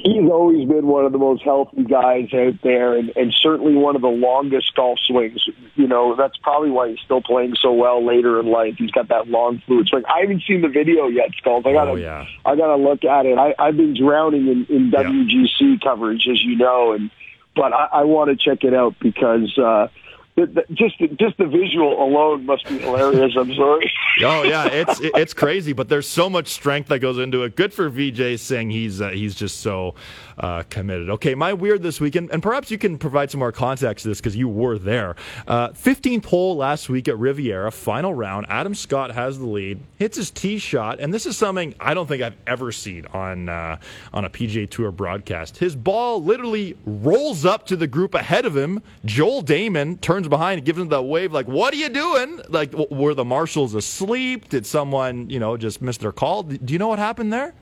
he's 0.00 0.28
always 0.30 0.66
been 0.68 0.86
one 0.86 1.04
of 1.04 1.12
the 1.12 1.18
most 1.18 1.42
healthy 1.42 1.84
guys 1.84 2.28
out 2.34 2.54
there 2.64 2.96
and, 2.96 3.12
and 3.16 3.32
certainly 3.40 3.74
one 3.74 3.94
of 3.94 4.02
the 4.02 4.08
longest 4.08 4.74
golf 4.74 4.98
swings. 5.06 5.48
You 5.76 5.86
know, 5.86 6.16
that's 6.16 6.36
probably 6.38 6.70
why 6.70 6.90
he's 6.90 7.00
still 7.04 7.22
playing 7.22 7.54
so 7.60 7.72
well 7.72 8.04
later 8.04 8.40
in 8.40 8.46
life. 8.46 8.74
He's 8.78 8.90
got 8.90 9.08
that 9.08 9.28
long 9.28 9.62
fluid 9.64 9.86
swing. 9.86 10.02
I 10.06 10.22
haven't 10.22 10.42
seen 10.46 10.62
the 10.62 10.68
video 10.68 11.06
yet, 11.06 11.30
Skulls. 11.38 11.64
I 11.66 11.72
gotta 11.72 11.92
Oh, 11.92 11.94
yeah. 11.94 12.26
I 12.44 12.56
gotta 12.56 12.82
look 12.82 13.04
at 13.04 13.26
it. 13.26 13.38
I, 13.38 13.54
I've 13.60 13.76
been 13.76 13.94
drowning 13.96 14.48
in, 14.48 14.66
in 14.68 14.90
WGC 14.90 15.80
coverage, 15.82 16.26
as 16.28 16.42
you 16.42 16.56
know, 16.56 16.92
and 16.92 17.10
but 17.56 17.72
I, 17.72 17.88
I 17.92 18.04
want 18.04 18.30
to 18.30 18.36
check 18.36 18.62
it 18.62 18.74
out 18.74 18.94
because 19.00 19.58
uh 19.58 19.88
the, 20.36 20.46
the, 20.46 20.64
just 20.74 20.98
the, 21.00 21.08
just 21.08 21.38
the 21.38 21.46
visual 21.46 22.02
alone 22.02 22.44
must 22.44 22.66
be 22.66 22.78
hilarious. 22.78 23.34
I'm 23.36 23.54
sorry. 23.54 23.90
Oh 24.22 24.44
yeah, 24.44 24.64
it's 24.64 24.98
it's 25.02 25.34
crazy, 25.34 25.74
but 25.74 25.90
there's 25.90 26.08
so 26.08 26.30
much 26.30 26.48
strength 26.48 26.88
that 26.88 27.00
goes 27.00 27.18
into 27.18 27.42
it. 27.42 27.54
Good 27.54 27.74
for 27.74 27.90
Vijay 27.90 28.38
Singh. 28.38 28.70
He's 28.70 28.98
uh, 29.02 29.10
he's 29.10 29.34
just 29.34 29.60
so 29.60 29.94
uh, 30.38 30.62
committed. 30.68 31.10
Okay, 31.10 31.34
my 31.34 31.52
weird 31.52 31.82
this 31.82 32.00
weekend, 32.00 32.30
and 32.30 32.42
perhaps 32.42 32.70
you 32.70 32.78
can 32.78 32.98
provide 32.98 33.30
some 33.30 33.40
more 33.40 33.52
context 33.52 34.02
to 34.02 34.08
this 34.08 34.18
because 34.18 34.36
you 34.36 34.48
were 34.48 34.78
there. 34.78 35.16
Uh, 35.46 35.70
15th 35.70 36.26
hole 36.26 36.56
last 36.56 36.88
week 36.88 37.08
at 37.08 37.18
Riviera, 37.18 37.70
final 37.70 38.14
round. 38.14 38.46
Adam 38.48 38.74
Scott 38.74 39.12
has 39.12 39.38
the 39.38 39.46
lead, 39.46 39.80
hits 39.96 40.16
his 40.16 40.30
tee 40.30 40.58
shot, 40.58 41.00
and 41.00 41.12
this 41.12 41.26
is 41.26 41.36
something 41.36 41.74
I 41.80 41.94
don't 41.94 42.06
think 42.06 42.22
I've 42.22 42.36
ever 42.46 42.72
seen 42.72 43.06
on 43.06 43.48
uh, 43.48 43.78
on 44.12 44.24
a 44.24 44.30
PGA 44.30 44.68
Tour 44.68 44.90
broadcast. 44.90 45.56
His 45.58 45.74
ball 45.74 46.22
literally 46.22 46.76
rolls 46.84 47.44
up 47.44 47.66
to 47.66 47.76
the 47.76 47.86
group 47.86 48.14
ahead 48.14 48.44
of 48.44 48.56
him. 48.56 48.82
Joel 49.04 49.42
Dahmen 49.42 50.00
turns 50.00 50.28
behind 50.28 50.58
and 50.58 50.66
gives 50.66 50.78
him 50.78 50.88
that 50.88 51.02
wave, 51.02 51.32
like, 51.32 51.46
"What 51.46 51.72
are 51.72 51.78
you 51.78 51.88
doing?" 51.88 52.40
Like, 52.48 52.72
were 52.90 53.14
the 53.14 53.24
marshals 53.24 53.74
asleep? 53.74 54.48
Did 54.48 54.66
someone, 54.66 55.30
you 55.30 55.38
know, 55.38 55.56
just 55.56 55.80
miss 55.80 55.96
their 55.96 56.12
call? 56.12 56.42
Do 56.42 56.72
you 56.72 56.78
know 56.78 56.88
what 56.88 56.98
happened 56.98 57.32
there? 57.32 57.54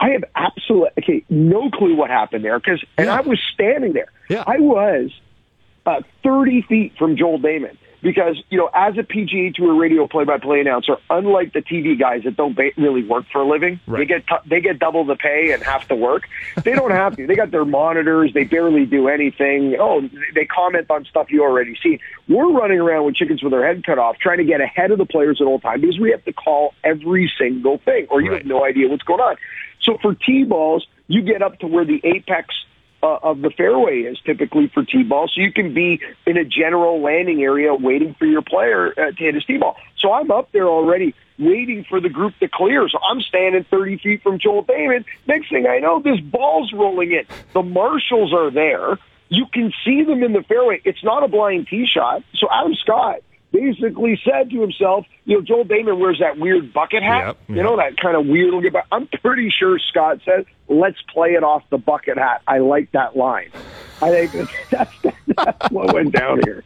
I 0.00 0.10
have 0.10 0.24
absolutely 0.34 0.90
okay, 0.98 1.24
no 1.28 1.70
clue 1.70 1.94
what 1.94 2.10
happened 2.10 2.44
there 2.44 2.58
because, 2.58 2.84
and 2.98 3.08
I 3.08 3.20
was 3.20 3.40
standing 3.54 3.92
there. 3.92 4.10
Yeah. 4.28 4.44
I 4.46 4.58
was 4.58 5.10
uh, 5.86 6.00
30 6.22 6.62
feet 6.62 6.92
from 6.98 7.16
Joel 7.16 7.38
Dahmen 7.38 7.76
because 8.04 8.36
you 8.50 8.58
know, 8.58 8.70
as 8.74 8.98
a 8.98 9.02
PGA 9.02 9.52
Tour 9.54 9.74
radio 9.74 10.06
play-by-play 10.06 10.60
announcer, 10.60 10.98
unlike 11.08 11.54
the 11.54 11.60
TV 11.60 11.98
guys 11.98 12.22
that 12.24 12.36
don't 12.36 12.54
ba- 12.54 12.70
really 12.76 13.02
work 13.02 13.24
for 13.32 13.40
a 13.40 13.48
living, 13.48 13.80
they 13.98 14.04
get 14.04 14.26
t- 14.26 14.48
they 14.48 14.60
get 14.60 14.78
double 14.78 15.04
the 15.06 15.16
pay 15.16 15.52
and 15.52 15.62
half 15.62 15.88
the 15.88 15.94
work. 15.94 16.24
They 16.62 16.72
don't 16.74 16.90
have 16.90 17.16
to. 17.16 17.26
They 17.26 17.34
got 17.34 17.50
their 17.50 17.64
monitors. 17.64 18.32
They 18.34 18.44
barely 18.44 18.84
do 18.84 19.08
anything. 19.08 19.76
Oh, 19.80 20.02
they 20.34 20.44
comment 20.44 20.90
on 20.90 21.06
stuff 21.06 21.30
you 21.30 21.42
already 21.42 21.76
see. 21.82 21.98
We're 22.28 22.52
running 22.52 22.78
around 22.78 23.06
with 23.06 23.16
chickens 23.16 23.42
with 23.42 23.52
their 23.52 23.66
head 23.66 23.84
cut 23.84 23.98
off, 23.98 24.18
trying 24.18 24.38
to 24.38 24.44
get 24.44 24.60
ahead 24.60 24.90
of 24.90 24.98
the 24.98 25.06
players 25.06 25.40
at 25.40 25.46
all 25.46 25.58
time 25.58 25.80
because 25.80 25.98
we 25.98 26.10
have 26.10 26.24
to 26.26 26.32
call 26.32 26.74
every 26.84 27.32
single 27.38 27.78
thing, 27.78 28.06
or 28.10 28.20
you 28.20 28.32
have 28.32 28.44
no 28.44 28.64
idea 28.64 28.86
what's 28.86 29.02
going 29.02 29.20
on. 29.20 29.36
So 29.84 29.98
for 30.00 30.14
T-balls, 30.14 30.86
you 31.06 31.22
get 31.22 31.42
up 31.42 31.58
to 31.60 31.66
where 31.66 31.84
the 31.84 32.00
apex 32.02 32.54
uh, 33.02 33.18
of 33.22 33.42
the 33.42 33.50
fairway 33.50 34.00
is 34.00 34.18
typically 34.24 34.70
for 34.72 34.82
T-ball, 34.82 35.28
so 35.28 35.40
you 35.40 35.52
can 35.52 35.74
be 35.74 36.00
in 36.26 36.38
a 36.38 36.44
general 36.44 37.02
landing 37.02 37.42
area 37.42 37.74
waiting 37.74 38.14
for 38.18 38.24
your 38.24 38.40
player 38.40 38.92
uh, 38.92 39.10
to 39.10 39.16
hit 39.16 39.34
his 39.34 39.44
T-ball. 39.44 39.76
So 39.98 40.12
I'm 40.12 40.30
up 40.30 40.50
there 40.52 40.68
already 40.68 41.14
waiting 41.38 41.84
for 41.88 42.00
the 42.00 42.08
group 42.08 42.32
to 42.40 42.48
clear. 42.48 42.88
So 42.88 42.98
I'm 43.06 43.20
standing 43.20 43.64
30 43.70 43.98
feet 43.98 44.22
from 44.22 44.38
Joel 44.38 44.64
Dahmen. 44.64 45.04
Next 45.26 45.50
thing 45.50 45.66
I 45.66 45.80
know, 45.80 46.00
this 46.00 46.20
ball's 46.20 46.72
rolling 46.72 47.12
in. 47.12 47.24
The 47.52 47.62
marshals 47.62 48.32
are 48.32 48.50
there. 48.50 48.98
You 49.28 49.46
can 49.52 49.72
see 49.84 50.02
them 50.04 50.22
in 50.22 50.32
the 50.32 50.42
fairway. 50.42 50.80
It's 50.84 51.02
not 51.04 51.24
a 51.24 51.28
blind 51.28 51.66
tee 51.68 51.86
shot. 51.86 52.22
So 52.34 52.48
Adam 52.50 52.74
Scott 52.74 53.20
basically 53.54 54.20
said 54.24 54.50
to 54.50 54.60
himself, 54.60 55.06
you 55.24 55.36
know, 55.36 55.42
Joel 55.42 55.64
Dahmen 55.64 55.98
wears 55.98 56.18
that 56.18 56.38
weird 56.38 56.72
bucket 56.72 57.02
hat, 57.02 57.26
Yep, 57.26 57.56
you 57.56 57.62
know, 57.62 57.76
that 57.76 57.96
kind 57.96 58.16
of 58.16 58.26
weird 58.26 58.52
looking. 58.52 58.72
But 58.72 58.84
I'm 58.90 59.06
pretty 59.22 59.50
sure 59.56 59.78
Scott 59.78 60.18
said, 60.24 60.44
"Let's 60.68 61.00
play 61.12 61.34
it 61.34 61.44
off 61.44 61.62
the 61.70 61.78
bucket 61.78 62.18
hat." 62.18 62.42
I 62.46 62.58
like 62.58 62.90
that 62.92 63.16
line. 63.16 63.50
I 64.02 64.10
think 64.10 64.32
that's, 64.32 64.52
that's, 64.70 65.16
that's 65.36 65.70
what 65.70 65.94
went 65.94 66.12
down 66.12 66.40
here. 66.44 66.64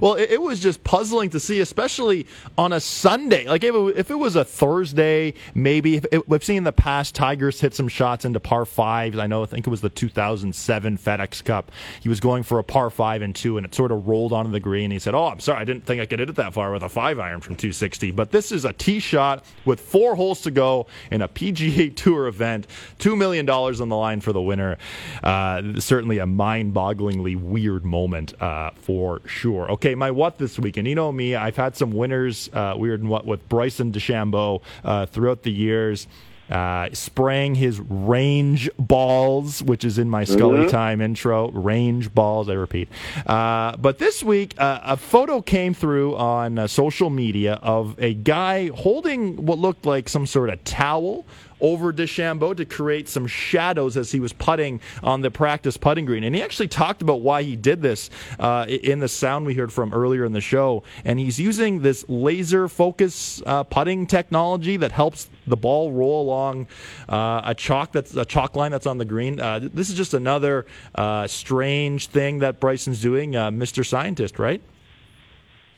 Well, 0.00 0.14
it, 0.14 0.30
it 0.30 0.42
was 0.42 0.60
just 0.60 0.84
puzzling 0.84 1.30
to 1.30 1.40
see, 1.40 1.60
especially 1.60 2.26
on 2.56 2.72
a 2.72 2.80
Sunday. 2.80 3.46
Like 3.46 3.64
if 3.64 3.74
it, 3.74 3.98
if 3.98 4.10
it 4.10 4.16
was 4.16 4.36
a 4.36 4.44
Thursday, 4.44 5.34
maybe. 5.54 5.96
If 5.96 6.06
it, 6.12 6.28
we've 6.28 6.44
seen 6.44 6.58
in 6.58 6.64
the 6.64 6.72
past 6.72 7.14
Tigers 7.14 7.60
hit 7.60 7.74
some 7.74 7.88
shots 7.88 8.24
into 8.24 8.40
par 8.40 8.64
fives. 8.64 9.18
I 9.18 9.26
know. 9.26 9.42
I 9.42 9.46
think 9.46 9.66
it 9.66 9.70
was 9.70 9.80
the 9.80 9.90
2007 9.90 10.98
FedEx 10.98 11.44
Cup. 11.44 11.70
He 12.00 12.08
was 12.08 12.20
going 12.20 12.42
for 12.42 12.58
a 12.58 12.64
par 12.64 12.90
five 12.90 13.22
and 13.22 13.34
two, 13.34 13.56
and 13.56 13.66
it 13.66 13.74
sort 13.74 13.92
of 13.92 14.08
rolled 14.08 14.32
onto 14.32 14.50
the 14.50 14.60
green. 14.60 14.90
He 14.90 14.98
said, 14.98 15.14
"Oh, 15.14 15.26
I'm 15.26 15.40
sorry, 15.40 15.60
I 15.60 15.64
didn't 15.64 15.84
think 15.84 16.00
I 16.00 16.06
could 16.06 16.18
hit 16.18 16.30
it 16.30 16.36
that 16.36 16.54
far 16.54 16.72
with 16.72 16.82
a 16.82 16.88
five 16.88 17.18
iron 17.18 17.40
from 17.40 17.56
260." 17.56 18.10
But 18.12 18.30
this 18.30 18.52
is 18.52 18.64
a 18.64 18.72
tee 18.72 19.00
shot 19.00 19.44
with 19.64 19.80
four 19.80 20.14
holes 20.14 20.40
to 20.42 20.50
go 20.50 20.86
in 21.10 21.22
a 21.22 21.28
PGA 21.28 21.94
Tour 22.00 22.26
event. 22.26 22.66
Two 22.98 23.16
million 23.16 23.46
dollars 23.46 23.80
on 23.80 23.88
the 23.88 23.96
line 23.96 24.20
for 24.20 24.32
the 24.32 24.42
winner. 24.42 24.78
Uh, 25.22 25.80
certainly 25.80 26.18
a 26.18 26.26
mind-bogglingly 26.26 27.36
weird 27.40 27.84
moment 27.84 28.40
uh, 28.40 28.70
for 28.74 29.20
sure. 29.26 29.59
Okay, 29.68 29.94
my 29.94 30.10
what 30.10 30.38
this 30.38 30.58
weekend? 30.58 30.86
You 30.86 30.94
know 30.94 31.10
me, 31.12 31.34
I've 31.34 31.56
had 31.56 31.76
some 31.76 31.90
winners, 31.92 32.48
uh, 32.52 32.74
weird 32.76 33.00
and 33.00 33.08
what 33.10 33.26
with 33.26 33.48
Bryson 33.48 33.92
DeChambeau 33.92 34.62
uh, 34.84 35.06
throughout 35.06 35.42
the 35.42 35.52
years. 35.52 36.06
Uh, 36.50 36.88
spraying 36.92 37.54
his 37.54 37.78
range 37.78 38.68
balls, 38.76 39.62
which 39.62 39.84
is 39.84 39.98
in 39.98 40.10
my 40.10 40.24
Scully 40.24 40.64
Mhm. 40.64 40.68
time 40.70 41.00
intro. 41.00 41.48
Range 41.52 42.12
balls, 42.12 42.48
I 42.48 42.54
repeat. 42.54 42.88
Uh, 43.24 43.76
but 43.76 43.98
this 43.98 44.24
week, 44.24 44.54
uh, 44.58 44.80
a 44.82 44.96
photo 44.96 45.42
came 45.42 45.74
through 45.74 46.16
on 46.16 46.58
uh, 46.58 46.66
social 46.66 47.08
media 47.08 47.60
of 47.62 47.94
a 48.00 48.14
guy 48.14 48.66
holding 48.74 49.46
what 49.46 49.60
looked 49.60 49.86
like 49.86 50.08
some 50.08 50.26
sort 50.26 50.50
of 50.50 50.64
towel 50.64 51.24
over 51.60 51.92
DeChambeau 51.92 52.56
to 52.56 52.64
create 52.64 53.08
some 53.08 53.26
shadows 53.26 53.96
as 53.96 54.12
he 54.12 54.20
was 54.20 54.32
putting 54.32 54.80
on 55.02 55.20
the 55.20 55.30
practice 55.30 55.76
putting 55.76 56.04
green. 56.04 56.24
And 56.24 56.34
he 56.34 56.42
actually 56.42 56.68
talked 56.68 57.02
about 57.02 57.20
why 57.20 57.42
he 57.42 57.56
did 57.56 57.82
this 57.82 58.10
uh, 58.38 58.66
in 58.68 59.00
the 59.00 59.08
sound 59.08 59.46
we 59.46 59.54
heard 59.54 59.72
from 59.72 59.92
earlier 59.92 60.24
in 60.24 60.32
the 60.32 60.40
show. 60.40 60.82
And 61.04 61.18
he's 61.18 61.38
using 61.38 61.82
this 61.82 62.04
laser 62.08 62.68
focus 62.68 63.42
uh, 63.46 63.64
putting 63.64 64.06
technology 64.06 64.76
that 64.76 64.92
helps 64.92 65.28
the 65.46 65.56
ball 65.56 65.92
roll 65.92 66.22
along 66.22 66.66
uh, 67.08 67.42
a 67.44 67.54
chalk 67.54 67.92
that's 67.92 68.14
a 68.16 68.24
chalk 68.24 68.56
line 68.56 68.70
that's 68.70 68.86
on 68.86 68.98
the 68.98 69.04
green. 69.04 69.40
Uh, 69.40 69.68
this 69.72 69.88
is 69.88 69.96
just 69.96 70.14
another 70.14 70.66
uh, 70.94 71.26
strange 71.26 72.08
thing 72.08 72.38
that 72.38 72.60
Bryson's 72.60 73.00
doing, 73.00 73.36
uh, 73.36 73.50
Mr. 73.50 73.84
Scientist, 73.84 74.38
right? 74.38 74.62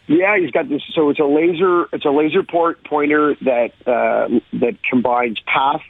Yeah, 0.07 0.39
he's 0.39 0.51
got 0.51 0.69
this. 0.69 0.83
So 0.95 1.11
it's 1.11 1.21
a 1.21 1.25
laser. 1.25 1.89
It's 1.93 2.05
a 2.05 2.11
laser 2.11 2.43
port 2.43 2.85
pointer 2.85 3.35
that 3.43 3.73
uh, 3.87 4.41
that 4.55 4.83
combines 4.83 5.41
path 5.47 5.83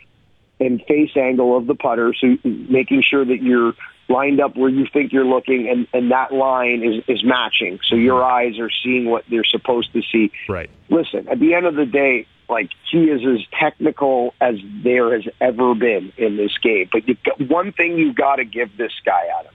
and 0.61 0.83
face 0.87 1.17
angle 1.17 1.57
of 1.57 1.67
the 1.67 1.75
putter, 1.75 2.15
so 2.15 2.37
making 2.45 3.03
sure 3.03 3.25
that 3.25 3.43
you're 3.43 3.75
lined 4.09 4.41
up 4.41 4.57
where 4.57 4.69
you 4.69 4.87
think 4.93 5.13
you're 5.13 5.25
looking, 5.25 5.69
and 5.69 5.89
and 5.93 6.11
that 6.11 6.33
line 6.33 6.83
is 6.83 7.03
is 7.09 7.25
matching. 7.25 7.81
So 7.89 7.97
your 7.97 8.23
eyes 8.23 8.59
are 8.59 8.71
seeing 8.83 9.07
what 9.07 9.25
they're 9.29 9.45
supposed 9.45 9.93
to 9.95 10.03
see. 10.03 10.31
Right. 10.49 10.71
Listen, 10.89 11.29
at 11.29 11.41
the 11.41 11.55
end 11.55 11.67
of 11.67 11.75
the 11.75 11.87
day, 11.87 12.27
like 12.49 12.71
he 12.91 13.05
is 13.05 13.23
as 13.27 13.45
technical 13.59 14.35
as 14.41 14.57
there 14.85 15.13
has 15.15 15.27
ever 15.41 15.75
been 15.75 16.13
in 16.17 16.37
this 16.37 16.57
game. 16.59 16.89
But 16.93 17.09
you 17.09 17.17
got, 17.25 17.41
one 17.41 17.73
thing 17.73 17.97
you 17.97 18.13
got 18.13 18.37
to 18.37 18.45
give 18.45 18.77
this 18.77 18.93
guy, 19.05 19.29
Adam, 19.41 19.55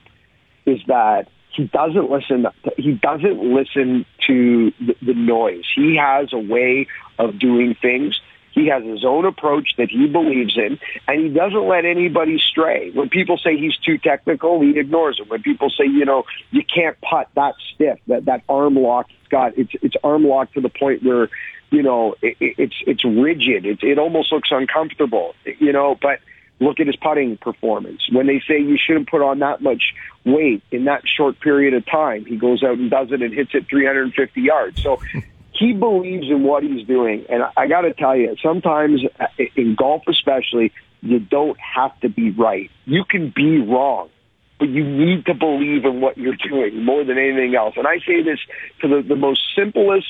is 0.66 0.80
that 0.88 1.28
he 1.50 1.64
doesn't 1.64 2.10
listen. 2.10 2.46
He 2.76 2.92
doesn't 2.92 3.42
listen 3.42 4.06
to 4.26 4.72
the, 4.80 4.96
the 5.02 5.14
noise. 5.14 5.64
He 5.74 5.96
has 5.96 6.32
a 6.32 6.38
way 6.38 6.86
of 7.18 7.38
doing 7.38 7.74
things. 7.80 8.20
He 8.52 8.66
has 8.68 8.82
his 8.84 9.04
own 9.04 9.24
approach 9.24 9.74
that 9.76 9.88
he 9.88 10.08
believes 10.08 10.56
in, 10.56 10.78
and 11.06 11.20
he 11.20 11.28
doesn't 11.28 11.68
let 11.68 11.84
anybody 11.84 12.38
stray. 12.38 12.90
When 12.90 13.08
people 13.08 13.38
say 13.38 13.56
he's 13.56 13.76
too 13.76 13.98
technical, 13.98 14.60
he 14.60 14.78
ignores 14.78 15.20
it. 15.20 15.30
When 15.30 15.42
people 15.42 15.70
say, 15.70 15.84
you 15.84 16.04
know, 16.04 16.24
you 16.50 16.64
can't 16.64 17.00
putt 17.00 17.28
that 17.36 17.54
stiff, 17.74 17.98
that 18.08 18.24
that 18.24 18.42
arm 18.48 18.74
lock, 18.74 19.06
it's 19.20 19.28
got 19.28 19.56
it's 19.56 19.72
it's 19.80 19.96
arm 20.02 20.24
locked 20.24 20.54
to 20.54 20.60
the 20.60 20.70
point 20.70 21.04
where, 21.04 21.28
you 21.70 21.82
know, 21.82 22.16
it, 22.20 22.36
it's 22.40 22.74
it's 22.86 23.04
rigid. 23.04 23.64
It 23.64 23.82
it 23.82 23.98
almost 23.98 24.32
looks 24.32 24.50
uncomfortable. 24.50 25.34
You 25.44 25.72
know, 25.72 25.96
but 26.00 26.18
look 26.60 26.80
at 26.80 26.86
his 26.86 26.96
putting 26.96 27.36
performance. 27.36 28.08
When 28.10 28.26
they 28.26 28.42
say 28.46 28.60
you 28.60 28.78
shouldn't 28.78 29.08
put 29.08 29.22
on 29.22 29.38
that 29.40 29.62
much 29.62 29.94
weight 30.24 30.62
in 30.70 30.84
that 30.84 31.02
short 31.06 31.40
period 31.40 31.74
of 31.74 31.86
time, 31.86 32.24
he 32.24 32.36
goes 32.36 32.62
out 32.62 32.78
and 32.78 32.90
does 32.90 33.12
it 33.12 33.22
and 33.22 33.32
hits 33.32 33.50
it 33.54 33.66
350 33.68 34.40
yards. 34.40 34.82
So 34.82 35.00
he 35.52 35.72
believes 35.72 36.28
in 36.28 36.42
what 36.42 36.62
he's 36.62 36.86
doing. 36.86 37.26
And 37.28 37.42
I 37.56 37.66
got 37.66 37.82
to 37.82 37.92
tell 37.92 38.16
you, 38.16 38.36
sometimes 38.42 39.02
uh, 39.18 39.26
in 39.56 39.74
golf 39.74 40.02
especially, 40.08 40.72
you 41.00 41.20
don't 41.20 41.58
have 41.60 41.98
to 42.00 42.08
be 42.08 42.30
right. 42.30 42.70
You 42.84 43.04
can 43.04 43.32
be 43.34 43.58
wrong. 43.60 44.10
But 44.58 44.70
you 44.70 44.82
need 44.82 45.26
to 45.26 45.34
believe 45.34 45.84
in 45.84 46.00
what 46.00 46.18
you're 46.18 46.34
doing 46.34 46.84
more 46.84 47.04
than 47.04 47.16
anything 47.16 47.54
else. 47.54 47.74
And 47.76 47.86
I 47.86 47.98
say 48.00 48.22
this 48.24 48.40
to 48.80 48.88
the, 48.88 49.02
the 49.06 49.14
most 49.14 49.40
simplest 49.54 50.06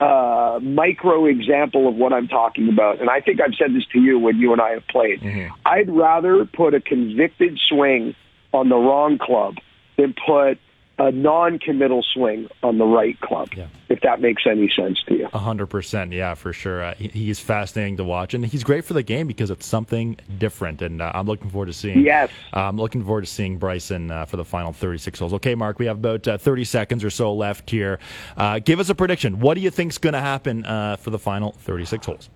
uh, 0.00 0.58
micro 0.62 1.26
example 1.26 1.86
of 1.88 1.94
what 1.94 2.12
I'm 2.12 2.26
talking 2.26 2.68
about. 2.68 3.00
And 3.00 3.10
I 3.10 3.20
think 3.20 3.40
I've 3.40 3.54
said 3.54 3.74
this 3.74 3.84
to 3.92 4.00
you 4.00 4.18
when 4.18 4.38
you 4.38 4.52
and 4.52 4.60
I 4.60 4.70
have 4.70 4.86
played. 4.88 5.22
I'd 5.66 5.90
rather 5.90 6.44
put 6.46 6.74
a 6.74 6.80
convicted 6.80 7.58
swing 7.58 8.14
on 8.52 8.68
the 8.68 8.76
wrong 8.76 9.18
club 9.18 9.56
than 9.96 10.14
put 10.26 10.58
a 11.00 11.10
non-committal 11.10 12.02
swing 12.12 12.46
on 12.62 12.76
the 12.76 12.84
right 12.84 13.18
club. 13.20 13.48
If 13.88 14.02
that 14.02 14.20
makes 14.20 14.42
any 14.46 14.70
sense 14.70 15.02
to 15.08 15.14
you. 15.14 15.28
A 15.32 15.38
hundred 15.38 15.68
percent, 15.68 16.12
yeah, 16.12 16.34
for 16.34 16.52
sure. 16.52 16.84
Uh, 16.84 16.94
he, 16.94 17.08
he's 17.08 17.40
fascinating 17.40 17.96
to 17.96 18.04
watch, 18.04 18.34
and 18.34 18.44
he's 18.44 18.62
great 18.62 18.84
for 18.84 18.92
the 18.92 19.02
game 19.02 19.26
because 19.26 19.50
it's 19.50 19.66
something 19.66 20.18
different. 20.38 20.82
And 20.82 21.00
uh, 21.00 21.10
I'm 21.14 21.26
looking 21.26 21.48
forward 21.48 21.66
to 21.66 21.72
seeing. 21.72 22.00
Yes, 22.00 22.30
uh, 22.54 22.60
I'm 22.60 22.76
looking 22.76 23.02
forward 23.02 23.22
to 23.22 23.26
seeing 23.26 23.56
Bryson 23.56 24.10
uh, 24.10 24.26
for 24.26 24.36
the 24.36 24.44
final 24.44 24.74
36 24.74 25.18
holes. 25.18 25.32
Okay, 25.34 25.54
Mark, 25.54 25.78
we 25.78 25.86
have 25.86 25.96
about 25.96 26.28
uh, 26.28 26.36
30 26.36 26.64
seconds 26.64 27.02
or 27.02 27.10
so 27.10 27.32
left 27.32 27.70
here. 27.70 27.98
Uh, 28.36 28.58
give 28.58 28.78
us 28.78 28.90
a 28.90 28.94
prediction. 28.94 29.40
What 29.40 29.54
do 29.54 29.62
you 29.62 29.70
think's 29.70 29.96
going 29.96 30.12
to 30.12 30.20
happen 30.20 30.66
uh, 30.66 30.96
for 30.96 31.08
the 31.08 31.18
final 31.18 31.52
36 31.52 32.04
holes? 32.04 32.28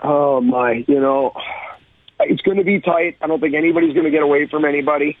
Oh 0.00 0.42
my, 0.42 0.84
you 0.86 1.00
know, 1.00 1.32
it's 2.20 2.42
going 2.42 2.58
to 2.58 2.64
be 2.64 2.80
tight. 2.80 3.16
I 3.22 3.26
don't 3.26 3.40
think 3.40 3.54
anybody's 3.54 3.94
going 3.94 4.04
to 4.04 4.10
get 4.10 4.22
away 4.22 4.46
from 4.48 4.66
anybody. 4.66 5.16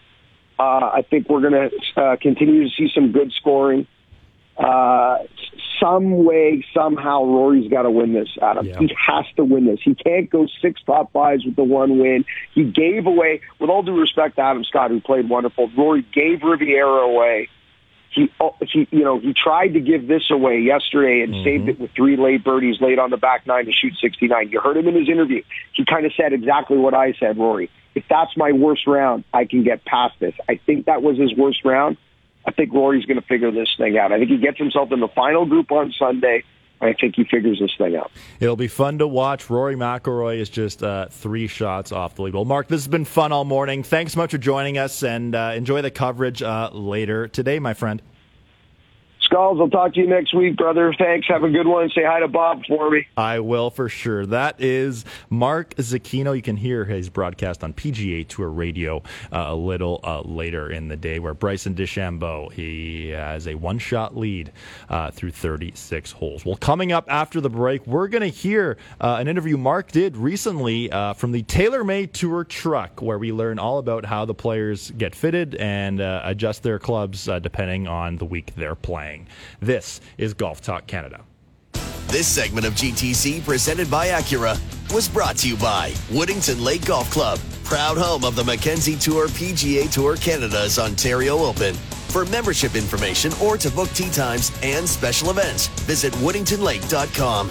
Uh, 0.58 0.62
I 0.62 1.04
think 1.08 1.28
we're 1.28 1.40
going 1.40 1.70
to 1.70 2.00
uh, 2.00 2.16
continue 2.20 2.64
to 2.64 2.70
see 2.74 2.88
some 2.94 3.12
good 3.12 3.32
scoring. 3.32 3.86
Uh, 4.56 5.18
some 5.80 6.24
way, 6.24 6.64
somehow, 6.72 7.24
Rory's 7.24 7.68
got 7.70 7.82
to 7.82 7.90
win 7.90 8.12
this, 8.12 8.28
Adam. 8.40 8.66
Yeah. 8.66 8.78
He 8.78 8.94
has 9.06 9.24
to 9.36 9.44
win 9.44 9.66
this. 9.66 9.80
He 9.82 9.94
can't 9.94 10.30
go 10.30 10.46
six 10.62 10.80
top 10.86 11.12
fives 11.12 11.44
with 11.44 11.56
the 11.56 11.64
one 11.64 11.98
win. 11.98 12.24
He 12.54 12.64
gave 12.64 13.06
away, 13.06 13.40
with 13.58 13.70
all 13.70 13.82
due 13.82 13.98
respect 13.98 14.36
to 14.36 14.42
Adam 14.42 14.64
Scott, 14.64 14.90
who 14.90 15.00
played 15.00 15.28
wonderful, 15.28 15.70
Rory 15.76 16.06
gave 16.14 16.42
Riviera 16.42 17.02
away. 17.02 17.48
He, 18.10 18.30
oh, 18.40 18.54
he, 18.60 18.86
you 18.92 19.02
know, 19.02 19.18
he 19.18 19.34
tried 19.34 19.74
to 19.74 19.80
give 19.80 20.06
this 20.06 20.30
away 20.30 20.60
yesterday 20.60 21.22
and 21.22 21.34
saved 21.44 21.68
it 21.68 21.80
with 21.80 21.90
three 21.96 22.16
late 22.16 22.44
birdies 22.44 22.80
late 22.80 23.00
on 23.00 23.10
the 23.10 23.16
back 23.16 23.44
nine 23.44 23.66
to 23.66 23.72
shoot 23.72 23.94
69. 24.00 24.50
You 24.50 24.60
heard 24.60 24.76
him 24.76 24.86
in 24.86 24.94
his 24.94 25.08
interview. 25.08 25.42
He 25.72 25.84
kind 25.84 26.06
of 26.06 26.12
said 26.16 26.32
exactly 26.32 26.76
what 26.76 26.94
I 26.94 27.14
said, 27.18 27.36
Rory. 27.36 27.70
If 27.94 28.04
that's 28.08 28.36
my 28.36 28.52
worst 28.52 28.86
round, 28.86 29.24
I 29.32 29.44
can 29.44 29.62
get 29.62 29.84
past 29.84 30.14
this. 30.18 30.34
I 30.48 30.60
think 30.66 30.86
that 30.86 31.02
was 31.02 31.18
his 31.18 31.34
worst 31.36 31.64
round. 31.64 31.96
I 32.46 32.52
think 32.52 32.72
Rory's 32.72 33.06
going 33.06 33.20
to 33.20 33.26
figure 33.26 33.50
this 33.50 33.68
thing 33.78 33.96
out. 33.96 34.12
I 34.12 34.18
think 34.18 34.30
he 34.30 34.38
gets 34.38 34.58
himself 34.58 34.92
in 34.92 35.00
the 35.00 35.08
final 35.08 35.46
group 35.46 35.70
on 35.72 35.92
Sunday. 35.98 36.44
I 36.80 36.92
think 36.92 37.16
he 37.16 37.24
figures 37.24 37.58
this 37.60 37.70
thing 37.78 37.96
out. 37.96 38.10
It'll 38.40 38.56
be 38.56 38.68
fun 38.68 38.98
to 38.98 39.06
watch. 39.06 39.48
Rory 39.48 39.76
McIlroy 39.76 40.38
is 40.38 40.50
just 40.50 40.82
uh, 40.82 41.06
three 41.06 41.46
shots 41.46 41.92
off 41.92 42.16
the 42.16 42.22
lead. 42.22 42.34
Well, 42.34 42.44
Mark, 42.44 42.68
this 42.68 42.82
has 42.82 42.88
been 42.88 43.06
fun 43.06 43.32
all 43.32 43.44
morning. 43.44 43.82
Thanks 43.82 44.12
so 44.12 44.20
much 44.20 44.32
for 44.32 44.38
joining 44.38 44.76
us, 44.76 45.02
and 45.02 45.34
uh, 45.34 45.52
enjoy 45.54 45.80
the 45.80 45.90
coverage 45.90 46.42
uh, 46.42 46.70
later 46.72 47.28
today, 47.28 47.58
my 47.58 47.72
friend. 47.72 48.02
Skulls, 49.24 49.58
I'll 49.60 49.70
talk 49.70 49.94
to 49.94 50.00
you 50.00 50.06
next 50.06 50.34
week, 50.34 50.56
brother. 50.56 50.94
Thanks. 50.98 51.26
Have 51.28 51.44
a 51.44 51.50
good 51.50 51.66
one. 51.66 51.88
Say 51.90 52.04
hi 52.04 52.20
to 52.20 52.28
Bob 52.28 52.64
for 52.66 52.90
me. 52.90 53.06
I 53.16 53.40
will 53.40 53.70
for 53.70 53.88
sure. 53.88 54.26
That 54.26 54.60
is 54.60 55.04
Mark 55.30 55.74
Zecchino. 55.76 56.36
You 56.36 56.42
can 56.42 56.56
hear 56.56 56.84
his 56.84 57.08
broadcast 57.08 57.64
on 57.64 57.72
PGA 57.72 58.28
Tour 58.28 58.50
Radio 58.50 58.98
uh, 59.32 59.46
a 59.48 59.54
little 59.54 60.00
uh, 60.04 60.20
later 60.22 60.70
in 60.70 60.88
the 60.88 60.96
day, 60.96 61.18
where 61.18 61.32
Bryson 61.32 61.74
DeChambeau 61.74 62.52
he 62.52 63.08
has 63.08 63.48
a 63.48 63.54
one-shot 63.54 64.16
lead 64.16 64.52
uh, 64.88 65.10
through 65.10 65.30
36 65.30 66.12
holes. 66.12 66.44
Well, 66.44 66.56
coming 66.56 66.92
up 66.92 67.06
after 67.08 67.40
the 67.40 67.50
break, 67.50 67.86
we're 67.86 68.08
going 68.08 68.22
to 68.22 68.28
hear 68.28 68.76
uh, 69.00 69.16
an 69.18 69.28
interview 69.28 69.56
Mark 69.56 69.90
did 69.90 70.16
recently 70.16 70.92
uh, 70.92 71.14
from 71.14 71.32
the 71.32 71.42
TaylorMade 71.42 72.12
Tour 72.12 72.44
truck, 72.44 73.00
where 73.00 73.18
we 73.18 73.32
learn 73.32 73.58
all 73.58 73.78
about 73.78 74.04
how 74.04 74.24
the 74.24 74.34
players 74.34 74.90
get 74.92 75.14
fitted 75.14 75.54
and 75.54 76.00
uh, 76.00 76.20
adjust 76.24 76.62
their 76.62 76.78
clubs 76.78 77.28
depending 77.42 77.88
on 77.88 78.18
the 78.18 78.24
week 78.24 78.52
they're 78.56 78.74
playing. 78.74 79.13
This 79.60 80.00
is 80.18 80.34
Golf 80.34 80.60
Talk 80.60 80.86
Canada. 80.86 81.24
This 82.08 82.26
segment 82.26 82.66
of 82.66 82.74
GTC, 82.74 83.44
presented 83.44 83.90
by 83.90 84.08
Acura, 84.08 84.58
was 84.94 85.08
brought 85.08 85.36
to 85.38 85.48
you 85.48 85.56
by 85.56 85.90
Woodington 86.10 86.62
Lake 86.62 86.84
Golf 86.86 87.10
Club, 87.10 87.40
proud 87.64 87.98
home 87.98 88.24
of 88.24 88.36
the 88.36 88.44
Mackenzie 88.44 88.96
Tour 88.96 89.26
PGA 89.28 89.90
Tour 89.90 90.16
Canada's 90.16 90.78
Ontario 90.78 91.38
Open. 91.38 91.74
For 92.14 92.24
membership 92.26 92.76
information 92.76 93.32
or 93.42 93.56
to 93.56 93.70
book 93.70 93.88
tee 93.90 94.10
times 94.10 94.52
and 94.62 94.88
special 94.88 95.30
events, 95.30 95.66
visit 95.86 96.12
woodingtonlake.com. 96.14 97.50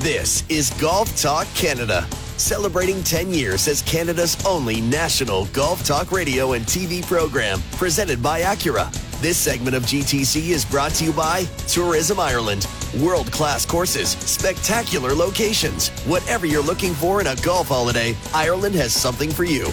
This 0.00 0.44
is 0.48 0.70
Golf 0.80 1.14
Talk 1.14 1.46
Canada, 1.54 2.08
celebrating 2.38 3.02
10 3.02 3.34
years 3.34 3.68
as 3.68 3.82
Canada's 3.82 4.42
only 4.46 4.80
national 4.80 5.44
golf 5.48 5.84
talk 5.84 6.10
radio 6.10 6.54
and 6.54 6.64
TV 6.64 7.06
program, 7.06 7.60
presented 7.72 8.22
by 8.22 8.40
Acura. 8.40 8.90
This 9.20 9.36
segment 9.36 9.76
of 9.76 9.82
GTC 9.82 10.48
is 10.48 10.64
brought 10.64 10.92
to 10.92 11.04
you 11.04 11.12
by 11.12 11.44
Tourism 11.68 12.18
Ireland. 12.18 12.66
World 12.98 13.30
class 13.30 13.66
courses, 13.66 14.12
spectacular 14.12 15.12
locations. 15.12 15.90
Whatever 16.06 16.46
you're 16.46 16.62
looking 16.62 16.94
for 16.94 17.20
in 17.20 17.26
a 17.26 17.36
golf 17.36 17.68
holiday, 17.68 18.16
Ireland 18.32 18.76
has 18.76 18.94
something 18.94 19.30
for 19.30 19.44
you. 19.44 19.66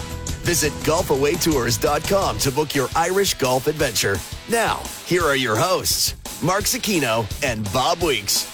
Visit 0.44 0.74
golfawaytours.com 0.84 2.38
to 2.40 2.52
book 2.52 2.74
your 2.74 2.88
Irish 2.94 3.32
golf 3.32 3.66
adventure. 3.66 4.18
Now, 4.50 4.82
here 5.06 5.22
are 5.22 5.36
your 5.36 5.56
hosts, 5.56 6.14
Mark 6.42 6.64
Zecchino 6.64 7.24
and 7.42 7.64
Bob 7.72 8.02
Weeks. 8.02 8.46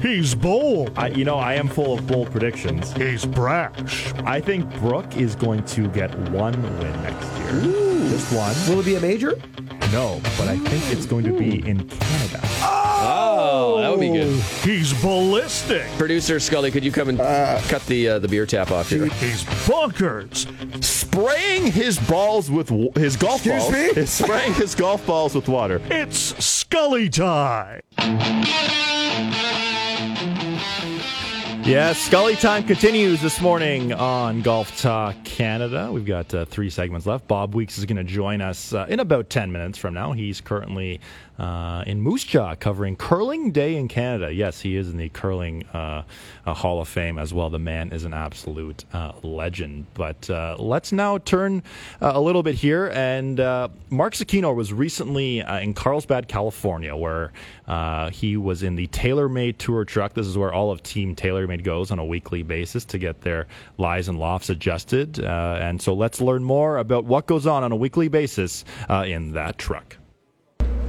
He's 0.00 0.34
bold. 0.34 0.92
I, 0.96 1.08
you 1.08 1.24
know, 1.24 1.36
I 1.36 1.54
am 1.54 1.68
full 1.68 1.94
of 1.94 2.06
bold 2.06 2.30
predictions. 2.30 2.92
He's 2.94 3.24
brash. 3.24 4.12
I 4.24 4.40
think 4.40 4.68
Brooke 4.80 5.16
is 5.16 5.36
going 5.36 5.64
to 5.66 5.88
get 5.88 6.12
one 6.30 6.60
win 6.78 7.02
next 7.02 7.38
year. 7.38 7.52
Just 8.10 8.32
one. 8.32 8.54
Will 8.68 8.80
it 8.80 8.84
be 8.84 8.96
a 8.96 9.00
major? 9.00 9.40
No, 9.92 10.20
but 10.38 10.48
I 10.48 10.56
think 10.56 10.90
it's 10.90 11.06
going 11.06 11.24
to 11.24 11.38
be 11.38 11.66
in 11.68 11.88
Canada. 11.88 12.40
Oh, 12.64 13.78
that 13.80 13.90
would 13.90 14.00
be 14.00 14.10
good. 14.10 14.40
He's 14.64 14.92
ballistic. 15.02 15.86
Producer 15.98 16.40
Scully, 16.40 16.70
could 16.70 16.84
you 16.84 16.90
come 16.90 17.08
and 17.08 17.18
cut 17.68 17.84
the 17.86 18.08
uh, 18.08 18.18
the 18.18 18.28
beer 18.28 18.46
tap 18.46 18.70
off 18.70 18.88
here? 18.88 19.06
He's 19.06 19.44
bonkers. 19.66 20.46
Spraying 21.12 21.70
his 21.70 21.98
balls 22.08 22.50
with 22.50 22.68
w- 22.68 22.90
his 22.94 23.16
golf 23.18 23.44
Excuse 23.44 23.64
balls. 23.64 23.72
me? 23.74 24.00
Is 24.00 24.08
spraying 24.08 24.54
his 24.54 24.74
golf 24.74 25.04
balls 25.06 25.34
with 25.34 25.46
water. 25.46 25.78
It's 25.90 26.16
Scully 26.42 27.10
time. 27.10 27.82
Yes, 31.64 31.98
Scully 31.98 32.34
time 32.34 32.64
continues 32.64 33.20
this 33.20 33.42
morning 33.42 33.92
on 33.92 34.40
Golf 34.40 34.80
Talk 34.80 35.22
Canada. 35.22 35.90
We've 35.92 36.06
got 36.06 36.32
uh, 36.32 36.46
three 36.46 36.70
segments 36.70 37.06
left. 37.06 37.28
Bob 37.28 37.54
Weeks 37.54 37.76
is 37.76 37.84
going 37.84 37.98
to 37.98 38.04
join 38.04 38.40
us 38.40 38.72
uh, 38.72 38.86
in 38.88 38.98
about 38.98 39.28
10 39.28 39.52
minutes 39.52 39.76
from 39.76 39.92
now. 39.92 40.12
He's 40.12 40.40
currently 40.40 40.98
uh, 41.38 41.82
in 41.86 42.00
Moose 42.00 42.24
Jaw 42.24 42.54
covering 42.54 42.96
Curling 42.96 43.52
Day 43.52 43.76
in 43.76 43.88
Canada. 43.88 44.32
Yes, 44.32 44.60
he 44.60 44.76
is 44.76 44.90
in 44.90 44.98
the 44.98 45.08
Curling 45.08 45.64
uh, 45.72 46.02
uh, 46.44 46.54
Hall 46.54 46.80
of 46.80 46.88
Fame 46.88 47.18
as 47.18 47.32
well. 47.32 47.50
The 47.50 47.58
man 47.58 47.90
is 47.90 48.04
an 48.04 48.14
absolute 48.14 48.84
uh, 48.92 49.12
legend. 49.22 49.86
But 49.94 50.28
uh, 50.28 50.56
let's 50.58 50.92
now 50.92 51.18
turn 51.18 51.62
a 52.00 52.20
little 52.20 52.42
bit 52.42 52.54
here. 52.54 52.88
And 52.94 53.38
Mark 53.90 54.14
Zecchino 54.14 54.54
was 54.54 54.72
recently 54.72 55.40
in 55.40 55.74
Carlsbad, 55.74 56.28
California, 56.28 56.94
where 56.94 57.32
he 58.10 58.36
was 58.36 58.62
in 58.62 58.76
the 58.76 58.86
TaylorMade 58.88 59.58
Tour 59.58 59.84
truck. 59.84 60.14
This 60.14 60.26
is 60.26 60.36
where 60.36 60.52
all 60.52 60.70
of 60.70 60.82
Team 60.82 61.16
TaylorMade 61.16 61.64
goes 61.64 61.90
on 61.90 61.98
a 61.98 62.04
weekly 62.04 62.42
basis 62.42 62.84
to 62.86 62.98
get 62.98 63.22
their 63.22 63.46
lies 63.78 64.08
and 64.08 64.18
lofts 64.18 64.50
adjusted. 64.50 65.18
And 65.18 65.80
so 65.80 65.94
let's 65.94 66.20
learn 66.20 66.44
more 66.44 66.76
about 66.76 67.04
what 67.04 67.26
goes 67.26 67.46
on 67.46 67.64
on 67.64 67.72
a 67.72 67.76
weekly 67.76 68.08
basis 68.08 68.64
in 68.90 69.32
that 69.32 69.58
truck. 69.58 69.96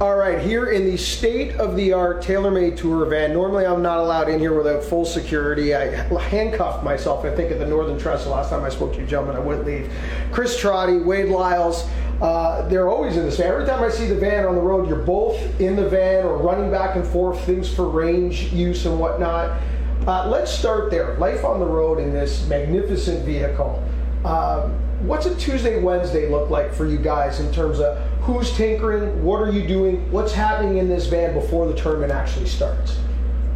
All 0.00 0.16
right, 0.16 0.40
here 0.40 0.72
in 0.72 0.86
the 0.86 0.96
state 0.96 1.54
of 1.54 1.76
the 1.76 1.92
art 1.92 2.20
TaylorMade 2.20 2.76
tour 2.76 3.06
van. 3.06 3.32
Normally, 3.32 3.64
I'm 3.64 3.80
not 3.80 3.98
allowed 3.98 4.28
in 4.28 4.40
here 4.40 4.52
without 4.52 4.82
full 4.82 5.04
security. 5.04 5.72
I 5.72 5.84
handcuffed 6.18 6.82
myself, 6.82 7.24
I 7.24 7.32
think, 7.32 7.52
at 7.52 7.60
the 7.60 7.66
Northern 7.66 7.96
Trust 7.96 8.24
the 8.24 8.30
last 8.30 8.50
time 8.50 8.64
I 8.64 8.70
spoke 8.70 8.92
to 8.94 9.00
you, 9.00 9.06
gentlemen. 9.06 9.36
I 9.36 9.38
wouldn't 9.38 9.64
leave. 9.64 9.88
Chris 10.32 10.58
Trotty, 10.58 10.98
Wade 10.98 11.28
Lyles, 11.28 11.88
uh, 12.20 12.68
they're 12.68 12.88
always 12.88 13.16
in 13.16 13.24
this 13.24 13.36
van. 13.36 13.52
Every 13.52 13.66
time 13.66 13.84
I 13.84 13.88
see 13.88 14.06
the 14.06 14.16
van 14.16 14.44
on 14.44 14.56
the 14.56 14.60
road, 14.60 14.88
you're 14.88 14.98
both 14.98 15.38
in 15.60 15.76
the 15.76 15.88
van 15.88 16.24
or 16.24 16.38
running 16.38 16.72
back 16.72 16.96
and 16.96 17.06
forth, 17.06 17.40
things 17.44 17.72
for 17.72 17.88
range 17.88 18.52
use 18.52 18.86
and 18.86 18.98
whatnot. 18.98 19.60
Uh, 20.08 20.28
let's 20.28 20.50
start 20.50 20.90
there. 20.90 21.14
Life 21.18 21.44
on 21.44 21.60
the 21.60 21.66
road 21.66 22.00
in 22.00 22.12
this 22.12 22.48
magnificent 22.48 23.24
vehicle. 23.24 23.80
Um, 24.24 24.76
what's 25.06 25.26
a 25.26 25.34
Tuesday, 25.36 25.80
Wednesday 25.80 26.28
look 26.30 26.50
like 26.50 26.72
for 26.72 26.86
you 26.86 26.98
guys 26.98 27.40
in 27.40 27.52
terms 27.52 27.78
of 27.78 27.98
who's 28.20 28.52
tinkering, 28.56 29.22
what 29.22 29.40
are 29.40 29.50
you 29.50 29.66
doing, 29.66 30.10
what's 30.10 30.32
happening 30.32 30.78
in 30.78 30.88
this 30.88 31.06
van 31.06 31.34
before 31.34 31.66
the 31.66 31.74
tournament 31.74 32.10
actually 32.10 32.46
starts? 32.46 32.98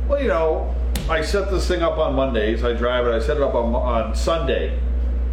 Well, 0.08 0.20
you 0.20 0.28
know, 0.28 0.74
I 1.08 1.22
set 1.22 1.50
this 1.50 1.66
thing 1.66 1.82
up 1.82 1.96
on 1.96 2.14
Mondays. 2.14 2.64
I 2.64 2.74
drive 2.74 3.06
it. 3.06 3.14
I 3.14 3.18
set 3.18 3.38
it 3.38 3.42
up 3.42 3.54
on, 3.54 3.74
on 3.74 4.14
Sunday. 4.14 4.78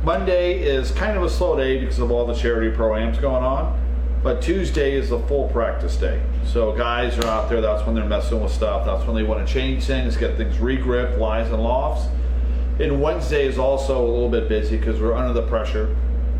Monday 0.04 0.62
is 0.62 0.92
kind 0.92 1.18
of 1.18 1.24
a 1.24 1.30
slow 1.30 1.58
day 1.58 1.80
because 1.80 2.00
of 2.00 2.12
all 2.12 2.26
the 2.26 2.36
charity 2.36 2.74
programs 2.74 3.18
going 3.18 3.44
on. 3.44 3.82
But 4.24 4.42
Tuesday 4.42 4.94
is 4.94 5.10
the 5.10 5.20
full 5.20 5.50
practice 5.50 5.98
day. 5.98 6.22
So 6.46 6.72
guys 6.72 7.18
are 7.20 7.28
out 7.28 7.50
there. 7.50 7.62
That's 7.62 7.86
when 7.86 7.94
they're 7.94 8.06
messing 8.06 8.42
with 8.42 8.52
stuff. 8.52 8.86
That's 8.86 9.06
when 9.06 9.16
they 9.16 9.24
want 9.24 9.46
to 9.46 9.54
change 9.54 9.84
things, 9.84 10.16
get 10.16 10.38
things 10.38 10.60
regripped, 10.60 11.18
lies 11.18 11.52
and 11.52 11.62
lofts. 11.62 12.08
And 12.80 13.02
Wednesday 13.02 13.48
is 13.48 13.58
also 13.58 14.02
a 14.02 14.08
little 14.10 14.30
bit 14.30 14.50
busy 14.50 14.78
because 14.78 15.00
we're 15.00 15.14
under 15.14 15.34
the 15.34 15.48
pressure. 15.48 15.96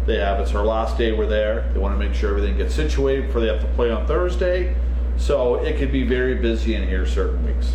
They 0.06 0.18
have 0.18 0.40
it's 0.40 0.54
our 0.54 0.66
last 0.66 0.98
day 0.98 1.12
we're 1.12 1.26
there. 1.26 1.70
They 1.74 1.80
want 1.80 2.00
to 2.00 2.06
make 2.06 2.16
sure 2.16 2.30
everything 2.30 2.58
gets 2.58 2.76
situated 2.76 3.28
before 3.28 3.42
they 3.42 3.48
have 3.48 3.62
to 3.62 3.68
play 3.76 3.90
on 3.90 4.06
Thursday. 4.06 4.76
So 5.18 5.56
it 5.56 5.78
could 5.78 5.92
be 5.92 6.04
very 6.04 6.36
busy 6.36 6.76
in 6.76 6.88
here 6.88 7.06
certain 7.06 7.44
weeks. 7.46 7.74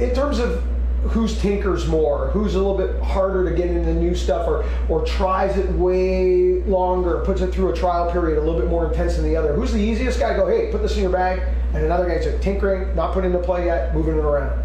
In 0.00 0.14
terms 0.14 0.38
of 0.38 0.62
who's 1.02 1.38
tinkers 1.40 1.86
more, 1.86 2.28
who's 2.28 2.54
a 2.54 2.58
little 2.58 2.76
bit 2.76 3.02
harder 3.02 3.48
to 3.48 3.56
get 3.56 3.68
into 3.68 3.92
new 3.94 4.14
stuff, 4.14 4.46
or 4.46 4.64
or 4.88 5.04
tries 5.04 5.56
it 5.56 5.70
way 5.72 6.62
longer, 6.62 7.22
puts 7.24 7.40
it 7.40 7.52
through 7.52 7.72
a 7.72 7.76
trial 7.76 8.10
period 8.10 8.38
a 8.38 8.40
little 8.40 8.60
bit 8.60 8.68
more 8.68 8.86
intense 8.86 9.16
than 9.16 9.24
the 9.24 9.36
other. 9.36 9.54
Who's 9.54 9.72
the 9.72 9.78
easiest 9.78 10.20
guy? 10.20 10.34
to 10.34 10.40
Go, 10.40 10.48
hey, 10.48 10.70
put 10.70 10.82
this 10.82 10.96
in 10.96 11.02
your 11.02 11.12
bag, 11.12 11.42
and 11.74 11.84
another 11.84 12.08
guy's 12.08 12.26
like 12.26 12.40
tinkering, 12.40 12.94
not 12.94 13.12
putting 13.12 13.32
into 13.32 13.44
play 13.44 13.66
yet, 13.66 13.94
moving 13.94 14.16
it 14.16 14.24
around. 14.24 14.62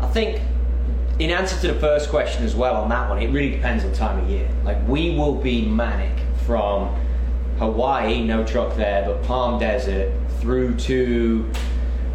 I 0.00 0.06
think 0.08 0.40
in 1.22 1.30
answer 1.30 1.60
to 1.60 1.72
the 1.72 1.78
first 1.78 2.10
question 2.10 2.44
as 2.44 2.56
well 2.56 2.74
on 2.74 2.88
that 2.88 3.08
one, 3.08 3.22
it 3.22 3.28
really 3.28 3.50
depends 3.50 3.84
on 3.84 3.92
time 3.92 4.18
of 4.18 4.28
year. 4.28 4.48
Like 4.64 4.86
we 4.88 5.14
will 5.14 5.36
be 5.36 5.64
manic 5.64 6.18
from 6.44 6.88
Hawaii, 7.58 8.24
no 8.24 8.44
truck 8.44 8.76
there, 8.76 9.04
but 9.06 9.22
Palm 9.22 9.60
Desert 9.60 10.12
through 10.40 10.74
to 10.78 11.48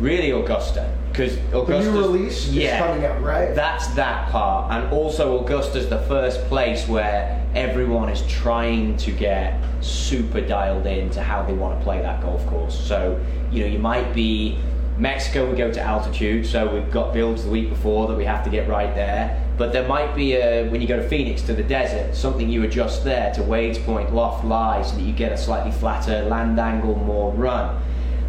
really 0.01 0.31
Augusta. 0.31 0.93
Because 1.09 1.37
Augusta 1.53 1.89
new 1.89 1.99
release 1.99 2.49
is 2.49 2.77
coming 2.77 3.05
out, 3.05 3.21
right? 3.23 3.55
That's 3.55 3.87
that 3.95 4.29
part, 4.29 4.71
and 4.71 4.91
also 4.91 5.39
Augusta's 5.39 5.87
the 5.87 6.01
first 6.01 6.41
place 6.45 6.85
where 6.87 7.43
everyone 7.55 8.09
is 8.09 8.21
trying 8.27 8.97
to 8.97 9.11
get 9.11 9.59
super 9.81 10.41
dialed 10.41 10.85
in 10.85 11.09
to 11.11 11.23
how 11.23 11.43
they 11.43 11.53
want 11.53 11.79
to 11.79 11.83
play 11.83 12.01
that 12.01 12.21
golf 12.21 12.45
course. 12.47 12.77
So 12.77 13.19
you 13.51 13.61
know, 13.61 13.67
you 13.67 13.79
might 13.79 14.13
be 14.13 14.59
Mexico, 14.97 15.47
we 15.47 15.55
go 15.55 15.71
to 15.71 15.79
altitude, 15.79 16.43
so 16.43 16.73
we've 16.73 16.89
got 16.91 17.13
builds 17.13 17.43
the 17.43 17.51
week 17.51 17.69
before 17.69 18.07
that 18.07 18.15
we 18.15 18.25
have 18.25 18.43
to 18.43 18.49
get 18.49 18.67
right 18.67 18.95
there. 18.95 19.47
But 19.55 19.71
there 19.71 19.87
might 19.87 20.15
be 20.15 20.33
a, 20.33 20.67
when 20.69 20.81
you 20.81 20.87
go 20.87 20.97
to 20.97 21.07
Phoenix 21.07 21.43
to 21.43 21.53
the 21.53 21.61
desert, 21.61 22.15
something 22.15 22.49
you 22.49 22.63
adjust 22.63 23.03
there 23.03 23.31
to 23.35 23.43
Wade's 23.43 23.77
point, 23.77 24.13
loft 24.13 24.43
lie, 24.43 24.81
so 24.81 24.95
that 24.95 25.03
you 25.03 25.13
get 25.13 25.31
a 25.31 25.37
slightly 25.37 25.71
flatter 25.71 26.23
land 26.23 26.59
angle, 26.59 26.95
more 26.95 27.31
run. 27.33 27.79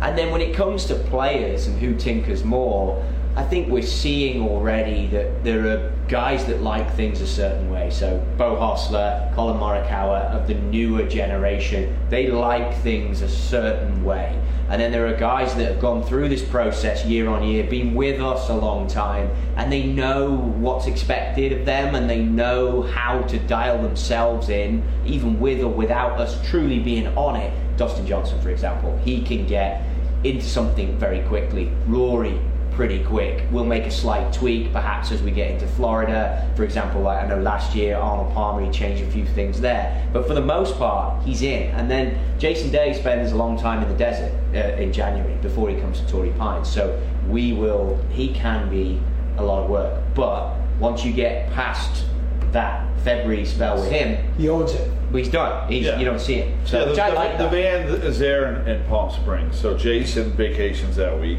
And 0.02 0.16
then 0.16 0.30
when 0.30 0.42
it 0.42 0.54
comes 0.54 0.84
to 0.86 0.94
players 0.94 1.66
and 1.66 1.78
who 1.78 1.96
tinkers 1.96 2.44
more, 2.44 3.02
I 3.34 3.44
think 3.44 3.68
we're 3.68 3.82
seeing 3.82 4.42
already 4.42 5.06
that 5.08 5.44
there 5.44 5.68
are 5.68 5.92
guys 6.08 6.44
that 6.46 6.60
like 6.60 6.92
things 6.94 7.20
a 7.20 7.26
certain 7.26 7.70
way. 7.70 7.88
So 7.88 8.18
Beau 8.36 8.56
Hossler, 8.56 9.32
Collin 9.34 9.58
Morikawa 9.58 10.30
of 10.32 10.48
the 10.48 10.54
newer 10.54 11.04
generation, 11.04 11.96
they 12.10 12.26
like 12.30 12.76
things 12.78 13.22
a 13.22 13.28
certain 13.28 14.04
way. 14.04 14.38
And 14.68 14.80
then 14.80 14.92
there 14.92 15.06
are 15.06 15.16
guys 15.16 15.54
that 15.54 15.64
have 15.66 15.80
gone 15.80 16.02
through 16.02 16.28
this 16.28 16.42
process 16.42 17.04
year 17.04 17.28
on 17.28 17.42
year, 17.42 17.64
been 17.64 17.94
with 17.94 18.20
us 18.20 18.50
a 18.50 18.54
long 18.54 18.86
time, 18.86 19.30
and 19.56 19.72
they 19.72 19.84
know 19.84 20.36
what's 20.36 20.86
expected 20.86 21.52
of 21.52 21.64
them 21.64 21.94
and 21.94 22.08
they 22.08 22.22
know 22.22 22.82
how 22.82 23.22
to 23.22 23.38
dial 23.40 23.82
themselves 23.82 24.50
in, 24.50 24.82
even 25.06 25.40
with 25.40 25.60
or 25.62 25.68
without 25.68 26.20
us 26.20 26.38
truly 26.48 26.78
being 26.78 27.06
on 27.16 27.36
it. 27.36 27.52
Dustin 27.78 28.06
Johnson, 28.06 28.40
for 28.42 28.50
example, 28.50 28.96
he 29.04 29.22
can 29.22 29.46
get 29.46 29.82
into 30.24 30.44
something 30.44 30.98
very 30.98 31.20
quickly. 31.22 31.72
Rory, 31.86 32.38
pretty 32.78 33.02
quick. 33.02 33.42
We'll 33.50 33.64
make 33.64 33.86
a 33.86 33.90
slight 33.90 34.32
tweak 34.32 34.72
perhaps 34.72 35.10
as 35.10 35.20
we 35.20 35.32
get 35.32 35.50
into 35.50 35.66
Florida. 35.66 36.48
For 36.54 36.62
example, 36.62 37.00
like 37.00 37.20
I 37.20 37.26
know 37.26 37.40
last 37.40 37.74
year 37.74 37.96
Arnold 37.96 38.32
Palmer 38.32 38.64
he 38.64 38.70
changed 38.70 39.02
a 39.02 39.10
few 39.10 39.26
things 39.26 39.60
there, 39.60 40.08
but 40.12 40.28
for 40.28 40.34
the 40.34 40.40
most 40.40 40.76
part 40.78 41.20
he's 41.24 41.42
in. 41.42 41.72
And 41.74 41.90
then 41.90 42.16
Jason 42.38 42.70
Day 42.70 42.92
spends 42.92 43.32
a 43.32 43.34
long 43.34 43.58
time 43.58 43.82
in 43.82 43.88
the 43.88 43.96
desert 43.96 44.30
uh, 44.54 44.80
in 44.80 44.92
January 44.92 45.34
before 45.42 45.68
he 45.68 45.80
comes 45.80 45.98
to 45.98 46.06
Torrey 46.06 46.30
Pines. 46.38 46.72
So 46.72 46.96
we 47.28 47.52
will. 47.52 47.96
He 48.10 48.32
can 48.32 48.70
be 48.70 49.02
a 49.38 49.42
lot 49.42 49.64
of 49.64 49.68
work, 49.68 50.00
but 50.14 50.54
once 50.78 51.04
you 51.04 51.12
get 51.12 51.50
past 51.54 52.04
that 52.52 52.86
February 53.02 53.44
spell 53.44 53.74
with 53.80 53.90
him, 53.90 54.32
he 54.38 54.48
owns 54.48 54.72
it. 54.74 54.88
Well, 55.10 55.16
he's 55.20 55.32
done. 55.32 55.68
He's, 55.68 55.84
Yeah. 55.86 55.98
You 55.98 56.04
don't 56.04 56.20
see 56.20 56.36
it. 56.36 56.54
So 56.64 56.78
yeah, 56.78 56.84
the, 56.84 56.90
which 56.92 57.00
I 57.00 57.10
the- 57.10 57.16
like 57.16 57.38
the 57.38 57.44
that. 57.44 57.52
van 57.52 57.88
is 58.02 58.20
there 58.20 58.54
in, 58.54 58.68
in 58.68 58.84
Palm 58.88 59.10
Springs. 59.10 59.58
So 59.58 59.76
Jason 59.76 60.30
vacations 60.34 60.94
that 60.94 61.20
week, 61.20 61.38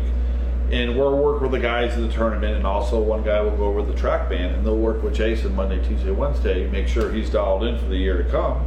and 0.72 0.98
we'll 0.98 1.18
work 1.18 1.42
with 1.42 1.52
the 1.52 1.60
guys 1.60 1.96
in 1.96 2.08
the 2.08 2.14
tournament, 2.14 2.56
and 2.56 2.66
also 2.66 3.02
one 3.02 3.24
guy 3.24 3.42
will 3.42 3.56
go 3.58 3.66
over 3.66 3.82
the 3.82 3.98
track 3.98 4.30
band, 4.30 4.56
and 4.56 4.66
they'll 4.66 4.78
work 4.78 5.02
with 5.02 5.16
Jason 5.16 5.56
Monday, 5.56 5.84
Tuesday, 5.84 6.12
Wednesday, 6.12 6.70
make 6.70 6.88
sure 6.88 7.12
he's 7.12 7.30
dialed 7.30 7.64
in 7.64 7.78
for 7.80 7.86
the 7.86 7.98
year 7.98 8.22
to 8.22 8.30
come. 8.30 8.66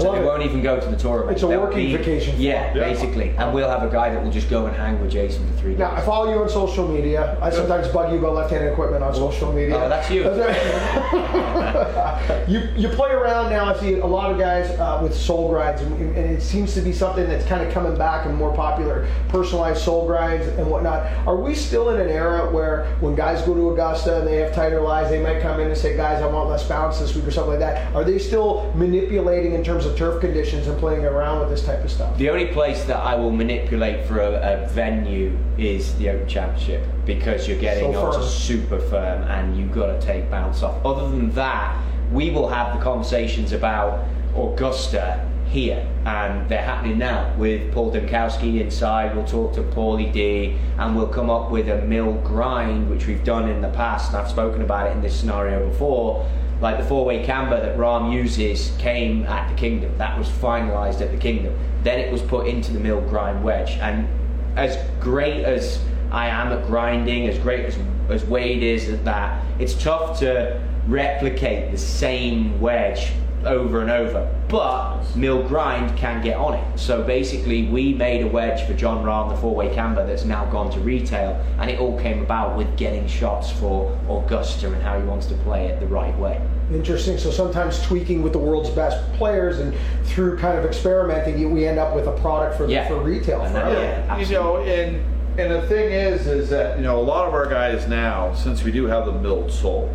So 0.00 0.12
they 0.12 0.24
won't 0.24 0.42
even 0.42 0.62
go 0.62 0.80
to 0.80 0.86
the 0.86 0.96
tour. 0.96 1.30
It's 1.30 1.42
a 1.42 1.46
They'll 1.46 1.60
working 1.60 1.86
be- 1.86 1.96
vacation 1.96 2.34
for 2.36 2.40
Yeah, 2.40 2.72
basically. 2.72 3.30
And 3.36 3.52
we'll 3.52 3.68
have 3.68 3.82
a 3.82 3.92
guy 3.92 4.10
that 4.10 4.22
will 4.22 4.30
just 4.30 4.48
go 4.48 4.66
and 4.66 4.74
hang 4.74 5.00
with 5.00 5.10
Jason 5.10 5.46
for 5.48 5.52
three 5.58 5.70
days. 5.72 5.80
Now, 5.80 5.92
I 5.92 6.00
follow 6.00 6.32
you 6.32 6.40
on 6.40 6.48
social 6.48 6.88
media. 6.88 7.36
I 7.42 7.50
sometimes 7.50 7.88
bug 7.88 8.12
you 8.12 8.18
about 8.18 8.34
left-handed 8.34 8.72
equipment 8.72 9.04
on 9.04 9.14
social 9.14 9.52
media. 9.52 9.76
Oh, 9.76 9.88
that's 9.88 10.10
you. 10.10 10.22
you 12.48 12.60
you 12.76 12.88
play 12.88 13.10
around 13.10 13.50
now. 13.50 13.66
I 13.66 13.78
see 13.78 13.98
a 13.98 14.06
lot 14.06 14.30
of 14.30 14.38
guys 14.38 14.70
uh, 14.78 15.00
with 15.02 15.14
sole 15.14 15.50
grinds, 15.50 15.82
and, 15.82 16.16
and 16.16 16.30
it 16.30 16.42
seems 16.42 16.74
to 16.74 16.80
be 16.80 16.92
something 16.92 17.28
that's 17.28 17.44
kind 17.46 17.66
of 17.66 17.72
coming 17.72 17.96
back 17.96 18.26
and 18.26 18.34
more 18.34 18.54
popular. 18.54 19.06
Personalized 19.28 19.82
sole 19.82 20.06
grinds 20.06 20.46
and 20.58 20.70
whatnot. 20.70 21.06
Are 21.26 21.36
we 21.36 21.54
still 21.54 21.90
in 21.90 22.00
an 22.00 22.08
era 22.08 22.50
where 22.50 22.86
when 23.00 23.14
guys 23.14 23.42
go 23.42 23.54
to 23.54 23.70
Augusta 23.70 24.18
and 24.20 24.26
they 24.26 24.36
have 24.36 24.54
tighter 24.54 24.80
lies, 24.80 25.10
they 25.10 25.22
might 25.22 25.42
come 25.42 25.60
in 25.60 25.68
and 25.68 25.76
say, 25.76 25.96
"Guys, 25.96 26.22
I 26.22 26.26
want 26.26 26.48
less 26.48 26.66
bounce 26.66 26.98
this 26.98 27.14
week" 27.14 27.26
or 27.26 27.30
something 27.30 27.50
like 27.50 27.60
that? 27.60 27.94
Are 27.94 28.04
they 28.04 28.18
still 28.18 28.72
manipulating 28.74 29.54
in 29.54 29.62
terms 29.62 29.81
of 29.86 29.96
turf 29.96 30.20
conditions 30.20 30.66
and 30.66 30.78
playing 30.78 31.04
around 31.04 31.40
with 31.40 31.48
this 31.48 31.64
type 31.64 31.84
of 31.84 31.90
stuff? 31.90 32.16
The 32.18 32.30
only 32.30 32.46
place 32.46 32.84
that 32.84 32.96
I 32.96 33.14
will 33.14 33.30
manipulate 33.30 34.06
for 34.06 34.20
a, 34.20 34.64
a 34.64 34.68
venue 34.68 35.36
is 35.58 35.94
the 35.96 36.10
Open 36.10 36.28
Championship 36.28 36.84
because 37.04 37.48
you're 37.48 37.58
getting 37.58 37.92
So 37.92 38.06
onto 38.06 38.26
super 38.26 38.78
firm 38.78 39.22
and 39.24 39.56
you've 39.56 39.72
got 39.72 39.86
to 39.86 40.06
take 40.06 40.30
bounce 40.30 40.62
off. 40.62 40.84
Other 40.84 41.08
than 41.08 41.30
that, 41.32 41.82
we 42.12 42.30
will 42.30 42.48
have 42.48 42.76
the 42.76 42.82
conversations 42.82 43.52
about 43.52 44.04
Augusta 44.36 45.28
here 45.48 45.86
and 46.06 46.48
they're 46.48 46.62
happening 46.62 46.98
now 46.98 47.34
with 47.36 47.72
Paul 47.72 47.92
Domkowski 47.92 48.60
inside. 48.60 49.14
We'll 49.14 49.26
talk 49.26 49.54
to 49.54 49.62
Paulie 49.62 50.12
D 50.12 50.56
and 50.78 50.96
we'll 50.96 51.08
come 51.08 51.30
up 51.30 51.50
with 51.50 51.68
a 51.68 51.82
mill 51.82 52.14
grind, 52.24 52.88
which 52.88 53.06
we've 53.06 53.22
done 53.22 53.48
in 53.48 53.60
the 53.60 53.68
past 53.68 54.12
and 54.12 54.18
I've 54.18 54.30
spoken 54.30 54.62
about 54.62 54.88
it 54.88 54.92
in 54.92 55.02
this 55.02 55.18
scenario 55.18 55.68
before. 55.68 56.26
Like 56.62 56.78
the 56.78 56.84
four-way 56.84 57.24
camber 57.24 57.60
that 57.60 57.76
Rahm 57.76 58.12
uses 58.12 58.72
came 58.78 59.26
at 59.26 59.48
the 59.50 59.56
Kingdom. 59.56 59.98
That 59.98 60.16
was 60.16 60.28
finalised 60.28 61.00
at 61.00 61.10
the 61.10 61.18
Kingdom. 61.18 61.54
Then 61.82 61.98
it 61.98 62.10
was 62.10 62.22
put 62.22 62.46
into 62.46 62.72
the 62.72 62.78
mill 62.78 63.00
grind 63.00 63.42
wedge. 63.42 63.72
And 63.80 64.08
as 64.56 64.78
great 65.00 65.44
as 65.44 65.84
I 66.12 66.28
am 66.28 66.52
at 66.52 66.66
grinding, 66.66 67.26
as 67.26 67.38
great 67.38 67.66
as 67.66 67.76
as 68.08 68.24
Wade 68.24 68.62
is 68.62 68.88
at 68.88 69.04
that, 69.04 69.42
it's 69.58 69.74
tough 69.74 70.18
to 70.20 70.60
replicate 70.86 71.70
the 71.70 71.78
same 71.78 72.60
wedge 72.60 73.12
over 73.46 73.80
and 73.80 73.90
over. 73.90 74.28
But 74.48 75.02
mill 75.16 75.42
grind 75.48 75.96
can 75.96 76.22
get 76.22 76.36
on 76.36 76.54
it. 76.54 76.78
So 76.78 77.02
basically, 77.02 77.64
we 77.68 77.94
made 77.94 78.22
a 78.22 78.26
wedge 78.28 78.66
for 78.66 78.74
Jon 78.74 79.04
Rahm, 79.04 79.30
the 79.30 79.36
four-way 79.36 79.74
camber, 79.74 80.06
that's 80.06 80.24
now 80.24 80.44
gone 80.46 80.70
to 80.72 80.80
retail, 80.80 81.42
and 81.58 81.70
it 81.70 81.78
all 81.80 81.98
came 82.00 82.22
about 82.22 82.56
with 82.56 82.76
getting 82.76 83.06
shots 83.06 83.50
for 83.50 83.96
Augusta 84.08 84.66
and 84.72 84.82
how 84.82 84.98
he 84.98 85.04
wants 85.04 85.26
to 85.26 85.34
play 85.36 85.66
it 85.66 85.80
the 85.80 85.86
right 85.86 86.16
way. 86.18 86.40
Interesting. 86.72 87.18
So 87.18 87.30
sometimes 87.30 87.82
tweaking 87.82 88.22
with 88.22 88.32
the 88.32 88.38
world's 88.38 88.70
best 88.70 88.98
players, 89.14 89.58
and 89.58 89.74
through 90.04 90.38
kind 90.38 90.58
of 90.58 90.64
experimenting, 90.64 91.52
we 91.52 91.66
end 91.66 91.78
up 91.78 91.94
with 91.94 92.06
a 92.06 92.12
product 92.20 92.56
for 92.56 92.66
Yeah. 92.68 92.88
for 92.88 92.96
retail. 92.96 93.40
And 93.42 93.48
For 93.54 93.60
that- 93.60 93.72
everyone. 94.10 94.20
you 94.20 94.32
know, 94.32 94.56
and 94.58 95.02
and 95.38 95.50
the 95.50 95.62
thing 95.62 95.90
is, 95.92 96.26
is 96.26 96.50
that 96.50 96.76
you 96.76 96.84
know 96.84 96.98
a 96.98 97.00
lot 97.00 97.26
of 97.26 97.32
our 97.32 97.46
guys 97.46 97.88
now, 97.88 98.32
since 98.34 98.62
we 98.64 98.70
do 98.70 98.84
have 98.86 99.06
the 99.06 99.12
milled 99.12 99.50
sole, 99.50 99.88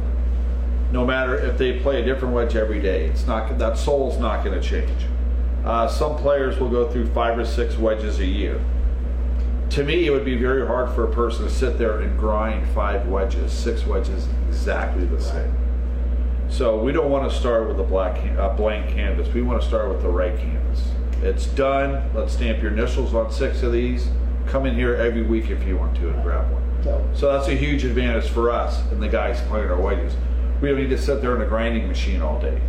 no 0.91 1.05
matter 1.05 1.35
if 1.35 1.57
they 1.57 1.79
play 1.79 2.01
a 2.01 2.05
different 2.05 2.33
wedge 2.33 2.55
every 2.55 2.79
day, 2.79 3.05
it's 3.05 3.27
not 3.27 3.57
that 3.57 3.77
sole's 3.77 4.17
not 4.19 4.43
going 4.43 4.59
to 4.59 4.65
change. 4.65 5.05
Uh, 5.65 5.87
some 5.87 6.15
players 6.15 6.59
will 6.59 6.69
go 6.69 6.89
through 6.89 7.11
five 7.13 7.37
or 7.37 7.45
six 7.45 7.77
wedges 7.77 8.19
a 8.19 8.25
year. 8.25 8.61
To 9.71 9.83
me, 9.83 10.05
it 10.05 10.11
would 10.11 10.23
be 10.23 10.37
very 10.37 10.65
hard 10.65 10.89
for 10.95 11.05
a 11.05 11.11
person 11.11 11.43
to 11.43 11.51
sit 11.51 11.77
there 11.77 11.99
and 11.99 12.17
grind 12.17 12.67
five 12.69 13.07
wedges, 13.07 13.51
six 13.51 13.85
wedges 13.85 14.27
exactly 14.47 15.05
the 15.05 15.21
same. 15.21 15.53
So 16.49 16.81
we 16.81 16.93
don't 16.93 17.11
want 17.11 17.29
to 17.29 17.37
start 17.37 17.67
with 17.67 17.79
a 17.79 17.83
black 17.83 18.23
a 18.37 18.53
blank 18.55 18.89
canvas. 18.89 19.27
We 19.33 19.41
want 19.41 19.61
to 19.61 19.67
start 19.67 19.89
with 19.89 20.01
the 20.01 20.09
right 20.09 20.37
canvas. 20.37 20.83
It's 21.21 21.47
done. 21.47 22.09
Let's 22.13 22.33
stamp 22.33 22.61
your 22.61 22.71
initials 22.71 23.13
on 23.13 23.31
six 23.31 23.61
of 23.63 23.73
these. 23.73 24.07
Come 24.45 24.65
in 24.65 24.75
here 24.75 24.95
every 24.95 25.23
week 25.23 25.49
if 25.49 25.67
you 25.67 25.75
want 25.77 25.97
to 25.97 26.09
and 26.09 26.23
grab 26.23 26.49
one. 26.51 26.63
So 27.13 27.31
that's 27.33 27.49
a 27.49 27.55
huge 27.55 27.83
advantage 27.83 28.29
for 28.29 28.49
us 28.49 28.81
and 28.91 29.03
the 29.03 29.09
guys 29.09 29.41
playing 29.49 29.69
our 29.69 29.81
wedges. 29.81 30.15
We 30.61 30.69
don't 30.69 30.77
need 30.79 30.89
to 30.89 30.97
sit 30.97 31.21
there 31.21 31.35
in 31.35 31.41
a 31.41 31.45
grinding 31.45 31.87
machine 31.87 32.21
all 32.21 32.39
day. 32.39 32.59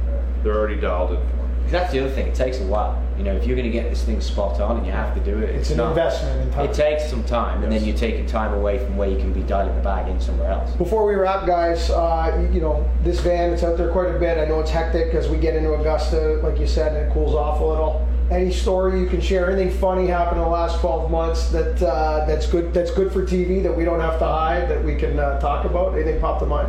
They're 0.42 0.54
already 0.56 0.80
dialed 0.80 1.10
in 1.12 1.16
for. 1.16 1.38
That's 1.70 1.92
the 1.92 2.00
other 2.00 2.10
thing. 2.10 2.26
It 2.28 2.34
takes 2.34 2.60
a 2.60 2.64
while. 2.64 3.02
You 3.18 3.24
know, 3.24 3.34
if 3.34 3.46
you're 3.46 3.56
going 3.56 3.70
to 3.70 3.72
get 3.72 3.90
this 3.90 4.02
thing 4.02 4.20
spot 4.22 4.58
on 4.60 4.78
and 4.78 4.86
you 4.86 4.92
have 4.92 5.12
to 5.14 5.20
do 5.20 5.36
it, 5.38 5.50
It's 5.50 5.70
an 5.70 5.78
not- 5.78 5.90
investment 5.90 6.40
in 6.46 6.50
time. 6.52 6.66
It 6.68 6.74
takes 6.74 7.10
some 7.10 7.24
time, 7.24 7.62
and 7.62 7.70
then 7.72 7.84
you're 7.84 7.96
taking 7.96 8.24
time 8.26 8.54
away 8.54 8.78
from 8.78 8.96
where 8.96 9.08
you 9.08 9.16
can 9.18 9.32
be 9.34 9.42
dialing 9.42 9.74
the 9.74 9.82
bag 9.82 10.08
in 10.08 10.18
somewhere 10.20 10.50
else. 10.50 10.70
Before 10.76 11.04
we 11.06 11.14
wrap, 11.14 11.46
guys, 11.46 11.90
uh, 11.90 12.48
you 12.52 12.60
know 12.60 12.88
this 13.02 13.20
van 13.20 13.52
it's 13.52 13.62
out 13.64 13.76
there 13.76 13.90
quite 13.90 14.14
a 14.14 14.18
bit. 14.18 14.38
I 14.38 14.44
know 14.46 14.60
it's 14.60 14.70
hectic 14.70 15.12
as 15.14 15.28
we 15.28 15.36
get 15.36 15.56
into 15.56 15.74
Augusta, 15.74 16.40
like 16.42 16.58
you 16.58 16.66
said, 16.66 16.94
and 16.96 17.10
it 17.10 17.12
cools 17.12 17.34
off 17.34 17.60
a 17.60 17.64
little. 17.64 18.06
Any 18.30 18.52
story 18.52 19.00
you 19.00 19.06
can 19.06 19.20
share? 19.20 19.50
Anything 19.50 19.76
funny 19.78 20.06
happened 20.06 20.38
in 20.38 20.44
the 20.44 20.50
last 20.50 20.80
12 20.80 21.10
months 21.10 21.48
that 21.50 21.82
uh, 21.82 22.24
that's 22.26 22.46
good 22.46 22.72
that's 22.72 22.90
good 22.90 23.10
for 23.12 23.22
TV 23.24 23.62
that 23.62 23.74
we 23.76 23.84
don't 23.84 24.00
have 24.00 24.18
to 24.20 24.26
hide 24.26 24.68
that 24.70 24.82
we 24.84 24.94
can 24.96 25.18
uh, 25.18 25.38
talk 25.40 25.64
about? 25.66 25.94
Anything 25.94 26.20
pop 26.20 26.38
to 26.40 26.46
mind? 26.46 26.68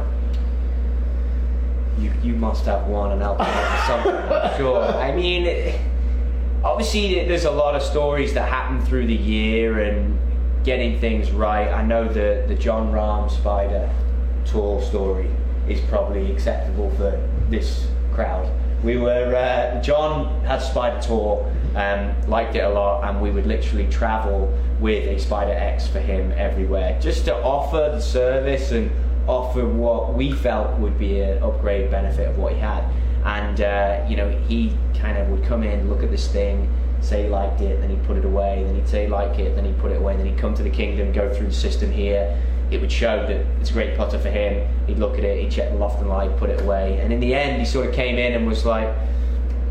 You, 1.98 2.12
you 2.24 2.36
must 2.36 2.66
have 2.66 2.88
one 2.88 3.12
and 3.12 3.22
help 3.22 3.40
out 3.40 3.88
something, 3.88 4.16
I'm 4.16 4.58
sure. 4.58 4.84
I 4.84 5.12
mean, 5.14 5.46
it- 5.46 5.80
obviously, 6.64 7.26
there's 7.28 7.46
a 7.46 7.52
lot 7.52 7.76
of 7.76 7.82
stories 7.82 8.34
that 8.34 8.48
happen 8.50 8.82
through 8.86 9.08
the 9.08 9.16
year 9.16 9.80
and 9.80 10.18
getting 10.64 11.00
things 11.00 11.32
right. 11.32 11.70
I 11.70 11.84
know 11.86 12.08
the, 12.08 12.46
the 12.48 12.56
Jon 12.56 12.92
Rahm 12.92 13.30
Spider 13.32 13.90
tour 14.46 14.82
story 14.82 15.30
is 15.68 15.80
probably 15.82 16.32
acceptable 16.32 16.90
for 16.92 17.20
this 17.50 17.88
crowd. 18.14 18.50
We 18.84 18.98
were 18.98 19.36
uh, 19.36 19.82
John 19.82 20.42
had 20.46 20.60
Spider 20.62 21.02
Tour, 21.02 21.52
um, 21.76 22.14
liked 22.30 22.56
it 22.56 22.64
a 22.64 22.70
lot, 22.70 23.04
and 23.10 23.22
we 23.22 23.30
would 23.30 23.46
literally 23.46 23.88
travel 23.90 24.58
with 24.80 25.06
a 25.06 25.20
Spider 25.20 25.52
X 25.52 25.86
for 25.88 26.00
him 26.00 26.32
everywhere, 26.38 26.98
just 27.02 27.26
to 27.26 27.36
offer 27.44 27.90
the 27.94 28.00
service 28.00 28.72
and 28.72 28.90
offer 29.28 29.66
what 29.66 30.14
we 30.14 30.32
felt 30.32 30.78
would 30.80 30.98
be 30.98 31.22
an 31.22 31.42
upgrade 31.44 31.92
benefit 31.92 32.28
of 32.28 32.38
what 32.38 32.54
he 32.54 32.60
had. 32.60 32.84
And 33.26 33.62
uh, 33.62 34.06
you 34.08 34.16
know, 34.16 34.30
he 34.48 34.76
kind 34.98 35.18
of 35.18 35.28
would 35.30 35.44
come 35.44 35.64
in, 35.64 35.90
look 35.90 36.04
at 36.04 36.12
this 36.12 36.28
thing, 36.28 36.72
say 37.02 37.24
he 37.24 37.30
liked 37.30 37.62
it, 37.62 37.80
then 37.82 37.90
he'd 37.90 38.04
put 38.04 38.18
it 38.18 38.26
away, 38.26 38.64
then 38.66 38.76
he'd 38.76 38.88
say 38.88 39.06
he 39.06 39.08
liked 39.10 39.40
it, 39.40 39.56
then 39.56 39.66
he'd 39.66 39.80
put 39.80 39.92
it 39.92 39.98
away, 39.98 40.16
then 40.16 40.26
he'd 40.26 40.38
come 40.38 40.54
to 40.56 40.64
the 40.64 40.70
kingdom, 40.70 41.12
go 41.12 41.34
through 41.34 41.48
the 41.48 41.54
system 41.54 41.92
here. 41.92 42.38
It 42.72 42.80
would 42.82 42.92
show 42.92 43.26
that 43.26 43.46
it's 43.60 43.72
a 43.72 43.74
great 43.74 43.98
potter 43.98 44.20
for 44.20 44.30
him. 44.30 44.68
He'd 44.86 45.00
look 45.00 45.18
at 45.18 45.24
it, 45.24 45.42
he'd 45.42 45.52
check 45.52 45.72
the 45.72 45.78
loft 45.78 46.00
and 46.00 46.10
light, 46.10 46.38
put 46.38 46.50
it 46.50 46.62
away, 46.62 47.00
and 47.00 47.12
in 47.12 47.20
the 47.20 47.34
end, 47.34 47.60
he 47.60 47.66
sort 47.66 47.88
of 47.88 47.94
came 47.94 48.18
in 48.18 48.34
and 48.34 48.46
was 48.46 48.66
like, 48.66 48.94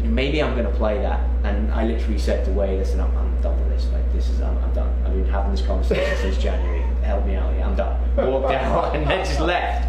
maybe 0.03 0.43
I'm 0.43 0.55
going 0.55 0.67
to 0.71 0.77
play 0.77 0.99
that. 0.99 1.21
And 1.45 1.73
I 1.73 1.85
literally 1.85 2.19
said 2.19 2.45
to 2.47 2.51
Wade, 2.53 2.79
listen, 2.79 3.01
I'm, 3.01 3.17
I'm 3.17 3.41
done 3.41 3.59
with 3.61 3.71
this. 3.71 3.91
Like, 3.93 4.13
this 4.13 4.29
is, 4.29 4.41
I'm, 4.41 4.57
I'm 4.59 4.73
done. 4.75 4.93
I've 5.09 5.15
been 5.15 5.25
having 5.25 5.53
this 5.53 5.63
conversation 5.63 6.17
since 6.19 6.37
January. 6.37 6.83
Help 7.03 7.25
me 7.25 7.35
out 7.35 7.55
here. 7.55 7.65
I'm 7.65 7.75
done. 7.75 7.99
Walked 8.17 8.53
out 8.53 8.95
and 8.95 9.09
then 9.09 9.25
just 9.25 9.41
left. 9.41 9.89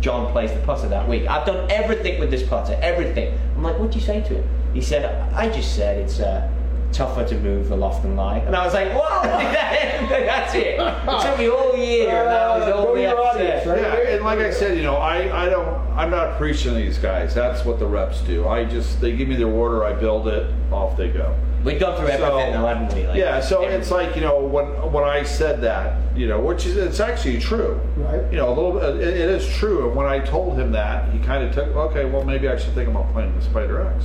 Jon 0.00 0.30
plays 0.30 0.52
the 0.52 0.60
putter 0.60 0.88
that 0.88 1.08
week. 1.08 1.26
I've 1.26 1.46
done 1.46 1.68
everything 1.70 2.20
with 2.20 2.30
this 2.30 2.46
putter, 2.46 2.78
everything. 2.80 3.36
I'm 3.56 3.62
like, 3.62 3.78
what 3.78 3.90
do 3.90 3.98
you 3.98 4.04
say 4.04 4.20
to 4.20 4.34
him? 4.34 4.48
He 4.72 4.80
said, 4.80 5.04
I 5.32 5.48
just 5.48 5.74
said 5.74 5.98
it's 5.98 6.20
uh, 6.20 6.48
tougher 6.92 7.26
to 7.26 7.34
move 7.40 7.68
the 7.68 7.76
loft 7.76 8.04
and 8.04 8.16
lie. 8.16 8.38
And 8.38 8.54
I 8.54 8.64
was 8.64 8.74
like, 8.74 8.92
whoa, 8.92 9.22
that's 9.22 10.54
it. 10.54 10.78
It 10.78 11.22
took 11.22 11.38
me 11.38 11.48
all 11.48 11.76
year. 11.76 12.10
And 12.10 12.28
that 12.28 12.58
was 12.60 12.72
all 12.72 12.92
we 12.92 13.02
had 13.02 13.14
to 13.14 13.64
say. 13.64 13.80
Yeah, 13.80 14.14
and 14.14 14.24
like 14.24 14.38
I 14.38 14.50
said, 14.50 14.76
you 14.76 14.84
know, 14.84 14.96
I, 14.96 15.46
I 15.46 15.48
don't, 15.48 15.74
I'm 15.96 16.10
not 16.10 16.38
preaching 16.38 16.74
these 16.74 16.98
guys. 16.98 17.34
That's 17.34 17.64
what 17.64 17.78
the 17.80 17.86
reps 17.86 18.20
do. 18.20 18.46
I 18.46 18.64
just, 18.64 19.00
they 19.00 19.16
give 19.16 19.26
me 19.26 19.36
their 19.36 19.48
order, 19.48 19.84
I 19.84 19.94
build 19.94 20.28
it, 20.28 20.48
off 20.70 20.96
they 20.96 21.08
go. 21.08 21.34
We've 21.64 21.80
gone 21.80 21.96
through 21.96 22.08
everything, 22.08 22.52
though, 22.52 22.66
haven't 22.66 22.94
we? 22.94 23.06
Like, 23.06 23.16
yeah, 23.16 23.40
so 23.40 23.62
it's 23.62 23.90
like 23.90 24.14
you 24.14 24.20
know 24.22 24.38
when 24.40 24.66
when 24.92 25.04
I 25.04 25.22
said 25.22 25.62
that, 25.62 25.96
you 26.16 26.28
know, 26.28 26.38
which 26.40 26.66
is 26.66 26.76
it's 26.76 27.00
actually 27.00 27.38
true. 27.40 27.80
Right. 27.96 28.30
You 28.30 28.36
know, 28.36 28.48
a 28.48 28.54
little 28.54 28.72
bit. 28.72 28.96
It, 29.06 29.14
it 29.16 29.30
is 29.30 29.48
true. 29.48 29.86
And 29.88 29.96
when 29.96 30.06
I 30.06 30.18
told 30.18 30.58
him 30.58 30.72
that, 30.72 31.10
he 31.12 31.18
kind 31.20 31.42
of 31.42 31.54
took, 31.54 31.68
okay, 31.74 32.04
well 32.04 32.22
maybe 32.24 32.48
I 32.48 32.56
should 32.56 32.74
think 32.74 32.88
about 32.88 33.10
playing 33.12 33.34
the 33.34 33.42
Spider 33.42 33.86
X. 33.86 34.04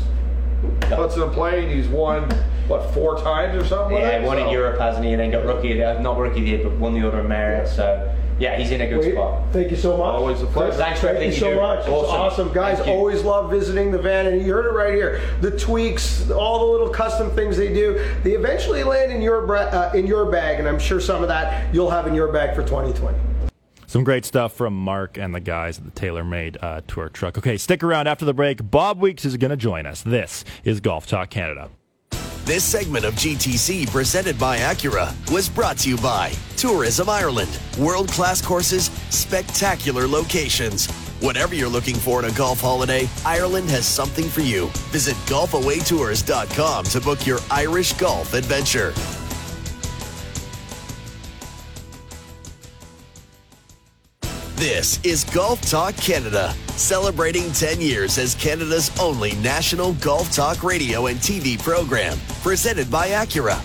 Puts 0.89 1.15
it 1.17 1.21
in 1.21 1.29
play, 1.31 1.63
and 1.63 1.71
he's 1.71 1.87
won 1.87 2.23
what 2.67 2.93
four 2.93 3.17
times 3.19 3.61
or 3.61 3.65
something. 3.65 3.93
with 3.95 4.03
Yeah, 4.03 4.19
it? 4.19 4.23
won 4.25 4.37
in 4.39 4.45
So- 4.47 4.51
Europe, 4.51 4.79
hasn't 4.79 5.05
he? 5.05 5.11
And 5.11 5.19
then 5.21 5.31
got 5.31 5.45
rookie, 5.45 5.81
uh, 5.83 5.99
not 6.01 6.17
rookie 6.17 6.39
of 6.39 6.45
the 6.45 6.51
year, 6.51 6.59
but 6.63 6.73
won 6.73 6.93
the 6.93 7.03
Order 7.03 7.19
of 7.19 7.27
Merit. 7.27 7.67
So 7.67 8.09
yeah, 8.39 8.57
he's 8.57 8.71
in 8.71 8.81
a 8.81 8.87
good 8.87 8.99
Wade, 8.99 9.13
spot. 9.13 9.43
Thank 9.51 9.69
you 9.71 9.77
so 9.77 9.97
much. 9.97 10.05
Always 10.07 10.41
a 10.41 10.45
pleasure. 10.47 10.77
Thanks 10.77 10.99
for 10.99 11.07
Thank 11.07 11.17
everything 11.17 11.33
you 11.35 11.39
so 11.39 11.49
do. 11.51 11.55
much. 11.57 11.79
It's 11.79 11.89
Awesome. 11.89 12.21
awesome, 12.45 12.53
guys. 12.53 12.77
Thank 12.77 12.87
you. 12.89 12.93
Always 12.93 13.23
love 13.23 13.49
visiting 13.51 13.91
the 13.91 13.97
van, 13.99 14.27
and 14.27 14.41
you 14.45 14.53
heard 14.53 14.65
it 14.65 14.73
right 14.77 14.93
here. 14.93 15.21
The 15.41 15.51
tweaks, 15.59 16.29
all 16.31 16.59
the 16.59 16.71
little 16.71 16.89
custom 16.89 17.31
things 17.31 17.57
they 17.57 17.73
do, 17.73 17.93
they 18.23 18.31
eventually 18.33 18.83
land 18.83 19.11
in 19.11 19.21
your 19.21 19.45
bra- 19.45 19.61
uh, 19.69 19.91
in 19.93 20.07
your 20.07 20.25
bag, 20.31 20.59
and 20.59 20.67
I'm 20.67 20.79
sure 20.79 20.99
some 20.99 21.21
of 21.21 21.27
that 21.27 21.73
you'll 21.73 21.89
have 21.91 22.07
in 22.07 22.15
your 22.15 22.31
bag 22.31 22.55
for 22.55 22.63
2020. 22.63 23.17
Some 23.87 24.03
great 24.03 24.23
stuff 24.23 24.53
from 24.53 24.75
Mark 24.75 25.17
and 25.17 25.33
the 25.33 25.39
guys 25.39 25.79
at 25.79 25.83
the 25.83 25.91
TaylorMade 25.99 26.57
uh, 26.61 26.81
Tour 26.87 27.09
Truck. 27.09 27.39
Okay, 27.39 27.57
stick 27.57 27.83
around 27.83 28.05
after 28.07 28.23
the 28.23 28.35
break. 28.35 28.69
Bob 28.69 28.99
Weeks 28.99 29.25
is 29.25 29.35
going 29.37 29.49
to 29.49 29.57
join 29.57 29.87
us. 29.87 30.03
This 30.03 30.45
is 30.63 30.79
Golf 30.79 31.07
Talk 31.07 31.31
Canada. 31.31 31.71
This 32.45 32.63
segment 32.63 33.05
of 33.05 33.13
GTC 33.13 33.91
presented 33.91 34.39
by 34.39 34.57
Acura 34.57 35.13
was 35.31 35.47
brought 35.47 35.77
to 35.79 35.89
you 35.89 35.97
by 35.97 36.31
Tourism 36.57 37.07
Ireland. 37.07 37.59
World 37.77 38.09
class 38.09 38.41
courses, 38.41 38.85
spectacular 39.09 40.07
locations. 40.07 40.89
Whatever 41.21 41.53
you're 41.53 41.69
looking 41.69 41.95
for 41.95 42.23
in 42.23 42.31
a 42.31 42.35
golf 42.35 42.61
holiday, 42.61 43.07
Ireland 43.25 43.69
has 43.69 43.85
something 43.85 44.25
for 44.25 44.41
you. 44.41 44.67
Visit 44.91 45.15
golfawaytours.com 45.27 46.85
to 46.85 47.01
book 47.01 47.27
your 47.27 47.39
Irish 47.51 47.93
golf 47.93 48.33
adventure. 48.33 48.93
This 54.59 54.99
is 55.05 55.23
Golf 55.23 55.61
Talk 55.61 55.95
Canada, 55.95 56.53
celebrating 56.71 57.49
10 57.53 57.79
years 57.79 58.17
as 58.17 58.35
Canada's 58.35 58.91
only 58.99 59.35
national 59.35 59.93
golf 59.93 60.33
talk 60.33 60.63
radio 60.63 61.05
and 61.05 61.17
TV 61.17 61.57
program, 61.57 62.17
presented 62.43 62.91
by 62.91 63.07
Acura. 63.07 63.57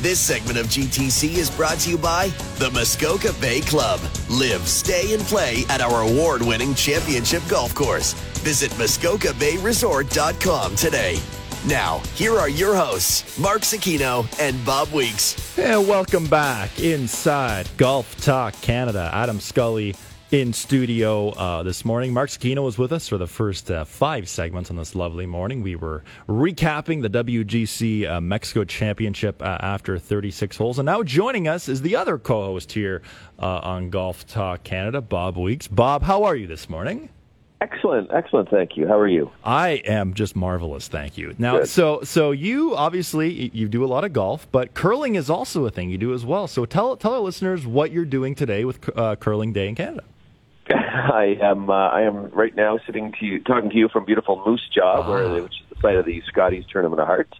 This 0.00 0.18
segment 0.18 0.58
of 0.58 0.64
GTC 0.68 1.36
is 1.36 1.50
brought 1.50 1.76
to 1.80 1.90
you 1.90 1.98
by 1.98 2.28
the 2.56 2.70
Muskoka 2.70 3.34
Bay 3.42 3.60
Club. 3.60 4.00
Live, 4.30 4.66
stay, 4.66 5.12
and 5.12 5.22
play 5.24 5.64
at 5.68 5.82
our 5.82 6.08
award 6.08 6.40
winning 6.40 6.74
championship 6.74 7.42
golf 7.46 7.74
course. 7.74 8.14
Visit 8.38 8.70
MuskokaBayResort.com 8.70 10.76
today. 10.76 11.18
Now, 11.66 11.98
here 12.14 12.38
are 12.38 12.48
your 12.48 12.74
hosts, 12.74 13.38
Mark 13.38 13.60
Zecchino 13.60 14.26
and 14.40 14.64
Bob 14.64 14.92
Weeks. 14.92 15.58
And 15.58 15.86
welcome 15.86 16.26
back 16.26 16.80
inside 16.80 17.68
Golf 17.76 18.18
Talk 18.22 18.58
Canada. 18.62 19.10
Adam 19.12 19.40
Scully 19.40 19.94
in 20.30 20.52
studio 20.52 21.30
uh, 21.30 21.62
this 21.62 21.84
morning. 21.84 22.12
Mark 22.12 22.28
Zecchino 22.28 22.62
was 22.62 22.76
with 22.76 22.92
us 22.92 23.08
for 23.08 23.16
the 23.16 23.26
first 23.26 23.70
uh, 23.70 23.84
five 23.84 24.28
segments 24.28 24.70
on 24.70 24.76
this 24.76 24.94
lovely 24.94 25.24
morning. 25.24 25.62
We 25.62 25.74
were 25.74 26.04
recapping 26.28 27.00
the 27.00 27.08
WGC 27.08 28.08
uh, 28.08 28.20
Mexico 28.20 28.64
Championship 28.64 29.40
uh, 29.40 29.56
after 29.60 29.98
36 29.98 30.56
holes. 30.56 30.78
And 30.78 30.86
now 30.86 31.02
joining 31.02 31.48
us 31.48 31.68
is 31.68 31.80
the 31.80 31.96
other 31.96 32.18
co 32.18 32.44
host 32.44 32.72
here 32.72 33.00
uh, 33.38 33.60
on 33.62 33.88
Golf 33.88 34.26
Talk 34.26 34.64
Canada, 34.64 35.00
Bob 35.00 35.38
Weeks. 35.38 35.66
Bob, 35.66 36.02
how 36.02 36.24
are 36.24 36.36
you 36.36 36.46
this 36.46 36.68
morning? 36.68 37.08
Excellent, 37.60 38.08
excellent. 38.12 38.50
Thank 38.50 38.76
you. 38.76 38.86
How 38.86 38.98
are 38.98 39.08
you? 39.08 39.32
I 39.42 39.82
am 39.84 40.14
just 40.14 40.36
marvelous, 40.36 40.86
thank 40.86 41.18
you. 41.18 41.34
Now, 41.38 41.58
Good. 41.58 41.68
so 41.68 42.02
so 42.04 42.30
you 42.30 42.76
obviously 42.76 43.50
you 43.52 43.66
do 43.66 43.84
a 43.84 43.88
lot 43.88 44.04
of 44.04 44.12
golf, 44.12 44.46
but 44.52 44.74
curling 44.74 45.16
is 45.16 45.28
also 45.28 45.66
a 45.66 45.70
thing 45.70 45.90
you 45.90 45.98
do 45.98 46.14
as 46.14 46.24
well. 46.24 46.46
So 46.46 46.66
tell 46.66 46.96
tell 46.96 47.14
our 47.14 47.20
listeners 47.20 47.66
what 47.66 47.90
you're 47.90 48.04
doing 48.04 48.36
today 48.36 48.64
with 48.64 48.96
uh, 48.96 49.16
Curling 49.16 49.52
Day 49.52 49.68
in 49.68 49.74
Canada. 49.74 50.04
I 50.74 51.36
am. 51.40 51.70
Uh, 51.70 51.72
I 51.72 52.02
am 52.02 52.30
right 52.30 52.54
now 52.54 52.78
sitting 52.86 53.12
to 53.18 53.26
you, 53.26 53.42
talking 53.42 53.70
to 53.70 53.76
you 53.76 53.88
from 53.88 54.04
beautiful 54.04 54.42
Moose 54.46 54.68
Jaw, 54.74 55.08
where 55.08 55.42
which 55.42 55.52
is 55.52 55.68
the 55.70 55.76
site 55.80 55.96
of 55.96 56.04
the 56.04 56.22
Scotties 56.28 56.64
Tournament 56.70 57.00
of 57.00 57.06
Hearts. 57.06 57.32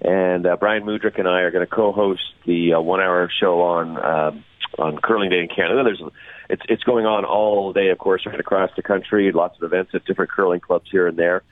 And 0.00 0.46
uh, 0.46 0.56
Bryan 0.56 0.82
Mudryk 0.82 1.18
and 1.18 1.28
I 1.28 1.40
are 1.40 1.50
going 1.50 1.66
to 1.66 1.72
co-host 1.72 2.22
the 2.44 2.74
uh, 2.74 2.80
one-hour 2.80 3.30
show 3.40 3.62
on 3.62 4.04
um, 4.04 4.44
on 4.78 4.98
Curling 4.98 5.30
Day 5.30 5.40
in 5.40 5.48
Canada. 5.48 5.84
There's 5.84 6.02
it's 6.50 6.62
it's 6.68 6.82
going 6.82 7.06
on 7.06 7.24
all 7.24 7.72
day, 7.72 7.88
of 7.88 7.98
course, 7.98 8.26
right 8.26 8.38
across 8.38 8.70
the 8.76 8.82
country. 8.82 9.30
Lots 9.32 9.56
of 9.56 9.62
events 9.62 9.92
at 9.94 10.04
different 10.04 10.30
curling 10.30 10.60
clubs 10.60 10.88
here 10.90 11.06
and 11.06 11.16
there, 11.16 11.42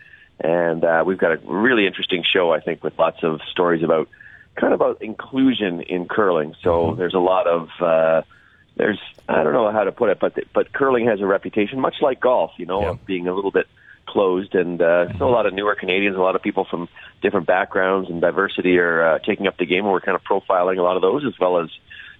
and 0.41 0.85
uh, 0.85 1.05
we've 1.07 1.19
got 1.19 1.33
a 1.33 1.39
really 1.47 1.87
interesting 1.87 2.25
show, 2.31 2.53
I 2.53 2.61
think, 2.61 2.83
with 2.83 2.99
lots 2.99 3.19
of 3.23 3.41
stories 3.51 3.83
about 3.83 4.09
kind 4.57 4.73
of 4.73 4.81
about 4.81 5.03
inclusion 5.03 5.81
in 5.83 6.07
curling. 6.07 6.55
So 6.63 6.95
there's 6.97 7.15
a 7.15 7.19
lot 7.19 7.47
of 7.47 7.69
uh, 7.81 8.23
there's 8.77 8.99
I 9.29 9.43
don't 9.43 9.53
know 9.53 9.71
how 9.71 9.85
to 9.85 9.93
put 9.93 10.11
it, 10.11 10.19
but 10.21 10.35
but 10.53 10.73
curling 10.73 11.07
has 11.07 11.21
a 11.21 11.27
reputation, 11.27 11.81
much 11.81 11.97
like 12.01 12.21
golf, 12.21 12.53
you 12.57 12.67
know, 12.67 12.81
of 12.91 13.07
being 13.07 13.29
a 13.29 13.35
little 13.35 13.51
bit 13.51 13.67
closed, 14.07 14.55
and 14.55 14.81
uh, 14.83 15.17
so 15.19 15.29
a 15.29 15.31
lot 15.31 15.47
of 15.47 15.55
newer 15.55 15.75
Canadians, 15.75 16.17
a 16.17 16.21
lot 16.21 16.37
of 16.37 16.43
people 16.43 16.67
from 16.69 16.89
different 17.23 17.47
backgrounds 17.47 18.11
and 18.11 18.21
diversity 18.21 18.79
are 18.79 19.15
uh, 19.15 19.19
taking 19.21 19.47
up 19.47 19.57
the 19.57 19.67
game, 19.67 19.85
and 19.85 19.93
we're 19.93 20.01
kind 20.01 20.17
of 20.17 20.23
profiling 20.25 20.79
a 20.79 20.83
lot 20.83 20.97
of 20.97 21.03
those, 21.03 21.25
as 21.25 21.39
well 21.41 21.59
as 21.59 21.71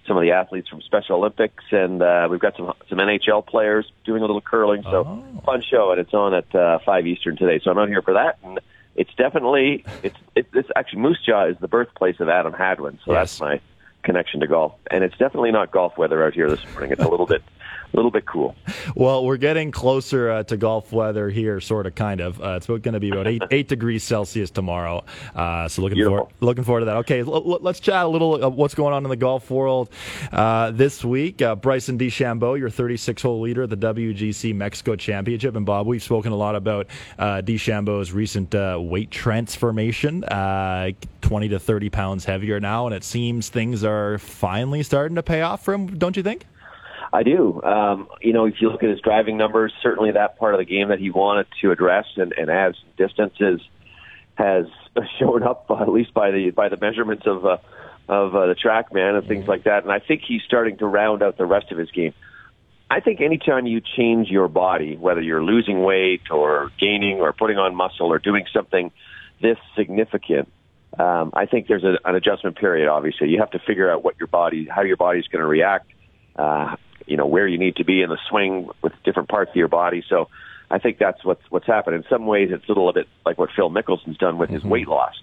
some 0.07 0.17
of 0.17 0.21
the 0.23 0.31
athletes 0.31 0.69
from 0.69 0.81
Special 0.81 1.17
Olympics, 1.17 1.63
and 1.71 2.01
uh, 2.01 2.27
we've 2.29 2.39
got 2.39 2.55
some 2.55 2.73
some 2.89 2.99
NHL 2.99 3.45
players 3.45 3.91
doing 4.05 4.21
a 4.21 4.25
little 4.25 4.41
curling. 4.41 4.83
So 4.83 5.03
fun 5.45 5.61
show, 5.61 5.91
and 5.91 5.99
it's 5.99 6.13
on 6.13 6.33
at 6.33 6.53
uh, 6.55 6.79
five 6.85 7.05
Eastern 7.07 7.37
today. 7.37 7.59
So 7.63 7.71
I'm 7.71 7.77
out 7.77 7.89
here 7.89 8.01
for 8.01 8.13
that, 8.13 8.37
and 8.43 8.59
it's 8.95 9.13
definitely 9.15 9.83
it's 10.03 10.17
it's, 10.35 10.49
it's 10.53 10.69
actually 10.75 10.99
Moose 11.01 11.19
Jaw 11.25 11.45
is 11.47 11.57
the 11.59 11.67
birthplace 11.67 12.19
of 12.19 12.29
Adam 12.29 12.53
Hadwin, 12.53 12.99
so 13.05 13.13
that's 13.13 13.39
my 13.41 13.59
connection 14.05 14.39
to 14.39 14.47
golf, 14.47 14.73
and 14.91 15.03
it's 15.03 15.17
definitely 15.17 15.51
not 15.51 15.71
golf 15.71 15.97
weather 15.97 16.25
out 16.25 16.33
here 16.33 16.49
this 16.49 16.63
morning. 16.71 16.91
It's 16.91 17.03
a 17.03 17.07
little 17.07 17.25
bit 17.25 17.41
a 17.93 17.95
little 17.95 18.11
bit 18.11 18.25
cool. 18.25 18.55
Well, 18.95 19.25
we're 19.25 19.37
getting 19.37 19.71
closer 19.71 20.29
uh, 20.29 20.43
to 20.43 20.57
golf 20.57 20.91
weather 20.91 21.29
here, 21.29 21.59
sort 21.61 21.87
of, 21.87 21.95
kind 21.95 22.21
of. 22.21 22.41
Uh, 22.41 22.55
it's 22.57 22.67
going 22.67 22.81
to 22.81 22.99
be 22.99 23.09
about 23.09 23.27
eight 23.27 23.43
eight 23.51 23.67
degrees 23.67 24.03
Celsius 24.03 24.51
tomorrow. 24.51 25.03
Uh, 25.35 25.67
so 25.67 25.81
looking 25.81 26.03
forward 26.03 26.27
looking 26.41 26.63
forward 26.63 26.81
to 26.81 26.85
that. 26.85 26.97
Okay, 26.97 27.21
l- 27.21 27.59
let's 27.61 27.79
chat 27.79 28.05
a 28.05 28.07
little 28.07 28.35
of 28.35 28.55
what's 28.55 28.75
going 28.75 28.93
on 28.93 29.03
in 29.03 29.09
the 29.09 29.15
golf 29.15 29.49
world 29.49 29.89
uh, 30.31 30.71
this 30.71 31.03
week. 31.03 31.41
Uh, 31.41 31.55
Bryson 31.55 31.97
DeChambeau, 31.97 32.57
your 32.59 32.69
36 32.69 33.21
hole 33.21 33.41
leader 33.41 33.63
at 33.63 33.69
the 33.69 33.77
WGC 33.77 34.53
Mexico 34.53 34.95
Championship, 34.95 35.55
and 35.55 35.65
Bob, 35.65 35.87
we've 35.87 36.03
spoken 36.03 36.31
a 36.31 36.35
lot 36.35 36.55
about 36.55 36.87
uh, 37.17 37.41
DeChambeau's 37.43 38.11
recent 38.11 38.53
uh, 38.53 38.77
weight 38.79 39.11
transformation, 39.11 40.23
uh, 40.25 40.91
20 41.21 41.49
to 41.49 41.59
30 41.59 41.89
pounds 41.89 42.25
heavier 42.25 42.59
now, 42.59 42.85
and 42.85 42.95
it 42.95 43.03
seems 43.03 43.49
things 43.49 43.83
are 43.83 43.94
finally 44.19 44.83
starting 44.83 45.15
to 45.15 45.23
pay 45.23 45.41
off 45.41 45.63
for 45.63 45.73
him. 45.73 45.97
Don't 45.97 46.17
you 46.17 46.23
think? 46.23 46.45
I 47.13 47.23
do. 47.23 47.61
Um, 47.63 48.09
you 48.21 48.33
know, 48.33 48.45
if 48.45 48.55
you 48.59 48.69
look 48.69 48.83
at 48.83 48.89
his 48.89 48.99
driving 48.99 49.37
numbers, 49.37 49.73
certainly 49.81 50.11
that 50.11 50.37
part 50.37 50.53
of 50.53 50.59
the 50.59 50.65
game 50.65 50.89
that 50.89 50.99
he 50.99 51.11
wanted 51.11 51.47
to 51.61 51.71
address 51.71 52.05
and, 52.17 52.33
and 52.33 52.49
add 52.49 52.75
some 52.75 52.89
distances 52.97 53.61
has 54.35 54.65
shown 55.19 55.43
up 55.43 55.65
uh, 55.69 55.81
at 55.81 55.89
least 55.89 56.13
by 56.13 56.31
the 56.31 56.51
by 56.51 56.69
the 56.69 56.77
measurements 56.77 57.23
of 57.25 57.45
uh, 57.45 57.57
of 58.07 58.35
uh, 58.35 58.47
the 58.47 58.55
TrackMan 58.55 59.17
and 59.17 59.27
things 59.27 59.47
like 59.47 59.63
that. 59.63 59.83
And 59.83 59.91
I 59.91 59.99
think 59.99 60.21
he's 60.27 60.41
starting 60.43 60.77
to 60.77 60.85
round 60.85 61.23
out 61.23 61.37
the 61.37 61.45
rest 61.45 61.71
of 61.71 61.77
his 61.77 61.89
game. 61.91 62.13
I 62.89 62.99
think 62.99 63.19
anytime 63.19 63.65
you 63.65 63.81
change 63.81 64.29
your 64.29 64.47
body, 64.47 64.95
whether 64.95 65.21
you're 65.21 65.43
losing 65.43 65.81
weight 65.81 66.29
or 66.29 66.71
gaining 66.79 67.19
or 67.19 67.33
putting 67.33 67.57
on 67.57 67.75
muscle 67.75 68.07
or 68.07 68.19
doing 68.19 68.45
something 68.53 68.91
this 69.41 69.57
significant, 69.75 70.51
um, 70.99 71.31
I 71.33 71.45
think 71.45 71.67
there's 71.67 71.83
a, 71.83 71.97
an 72.05 72.15
adjustment 72.15 72.57
period. 72.57 72.87
Obviously, 72.87 73.29
you 73.29 73.39
have 73.39 73.51
to 73.51 73.59
figure 73.59 73.91
out 73.91 74.03
what 74.03 74.15
your 74.19 74.27
body, 74.27 74.67
how 74.69 74.81
your 74.81 74.97
body's 74.97 75.27
going 75.27 75.41
to 75.41 75.47
react. 75.47 75.91
Uh, 76.35 76.75
you 77.05 77.17
know 77.17 77.25
where 77.27 77.47
you 77.47 77.57
need 77.57 77.75
to 77.77 77.85
be 77.85 78.01
in 78.01 78.09
the 78.09 78.17
swing 78.29 78.69
with 78.81 78.93
different 79.03 79.29
parts 79.29 79.49
of 79.49 79.55
your 79.55 79.67
body. 79.67 80.03
So, 80.09 80.29
I 80.69 80.79
think 80.79 80.97
that's 80.97 81.23
what's 81.23 81.43
what's 81.49 81.67
happened. 81.67 81.95
In 81.95 82.03
some 82.09 82.25
ways, 82.25 82.49
it's 82.51 82.65
a 82.65 82.71
little 82.71 82.91
bit 82.91 83.07
like 83.25 83.37
what 83.37 83.49
Phil 83.55 83.69
Mickelson's 83.69 84.17
done 84.17 84.37
with 84.37 84.49
his 84.49 84.63
weight 84.63 84.87
loss. 84.87 85.13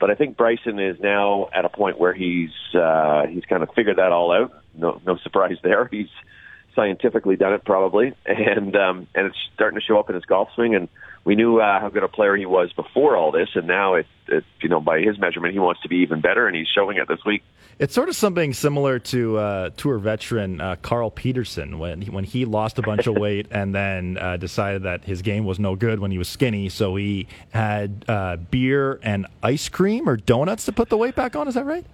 But 0.00 0.10
I 0.10 0.14
think 0.14 0.36
Bryson 0.36 0.78
is 0.78 0.98
now 0.98 1.50
at 1.54 1.64
a 1.64 1.68
point 1.68 2.00
where 2.00 2.14
he's 2.14 2.50
uh, 2.74 3.26
he's 3.26 3.44
kind 3.44 3.62
of 3.62 3.68
figured 3.74 3.98
that 3.98 4.12
all 4.12 4.32
out. 4.32 4.52
No, 4.74 5.00
no 5.06 5.16
surprise 5.18 5.58
there. 5.62 5.86
He's 5.90 6.08
scientifically 6.74 7.36
done 7.36 7.52
it 7.52 7.64
probably, 7.64 8.14
and 8.26 8.74
um, 8.76 9.06
and 9.14 9.26
it's 9.26 9.36
starting 9.54 9.78
to 9.78 9.84
show 9.84 9.98
up 9.98 10.08
in 10.08 10.14
his 10.14 10.24
golf 10.24 10.48
swing. 10.54 10.74
And 10.74 10.88
we 11.24 11.34
knew 11.34 11.60
uh, 11.60 11.80
how 11.80 11.88
good 11.90 12.02
a 12.02 12.08
player 12.08 12.34
he 12.36 12.46
was 12.46 12.72
before 12.72 13.16
all 13.16 13.30
this, 13.30 13.50
and 13.54 13.66
now 13.66 13.94
it, 13.94 14.06
it 14.28 14.44
you 14.62 14.68
know 14.68 14.80
by 14.80 15.00
his 15.00 15.18
measurement, 15.18 15.52
he 15.52 15.58
wants 15.58 15.82
to 15.82 15.88
be 15.88 15.96
even 15.96 16.20
better, 16.20 16.46
and 16.46 16.56
he's 16.56 16.68
showing 16.68 16.96
it 16.96 17.08
this 17.08 17.20
week. 17.26 17.42
It's 17.78 17.94
sort 17.94 18.08
of 18.08 18.16
something 18.16 18.52
similar 18.52 18.98
to 18.98 19.38
uh, 19.38 19.70
tour 19.76 19.98
veteran 19.98 20.60
uh, 20.60 20.76
Carl 20.82 21.10
Pettersson 21.10 21.78
when 21.78 22.02
he, 22.02 22.10
when 22.10 22.24
he 22.24 22.44
lost 22.44 22.78
a 22.78 22.82
bunch 22.82 23.06
of 23.06 23.14
weight 23.18 23.46
and 23.50 23.74
then 23.74 24.18
uh, 24.18 24.36
decided 24.36 24.82
that 24.82 25.04
his 25.04 25.22
game 25.22 25.44
was 25.44 25.58
no 25.58 25.76
good 25.76 25.98
when 26.00 26.10
he 26.10 26.18
was 26.18 26.28
skinny, 26.28 26.68
so 26.68 26.96
he 26.96 27.26
had 27.50 28.04
uh, 28.08 28.36
beer 28.36 28.98
and 29.02 29.26
ice 29.42 29.68
cream 29.68 30.08
or 30.08 30.16
donuts 30.16 30.64
to 30.66 30.72
put 30.72 30.88
the 30.88 30.96
weight 30.96 31.14
back 31.14 31.36
on. 31.36 31.48
Is 31.48 31.54
that 31.54 31.66
right? 31.66 31.84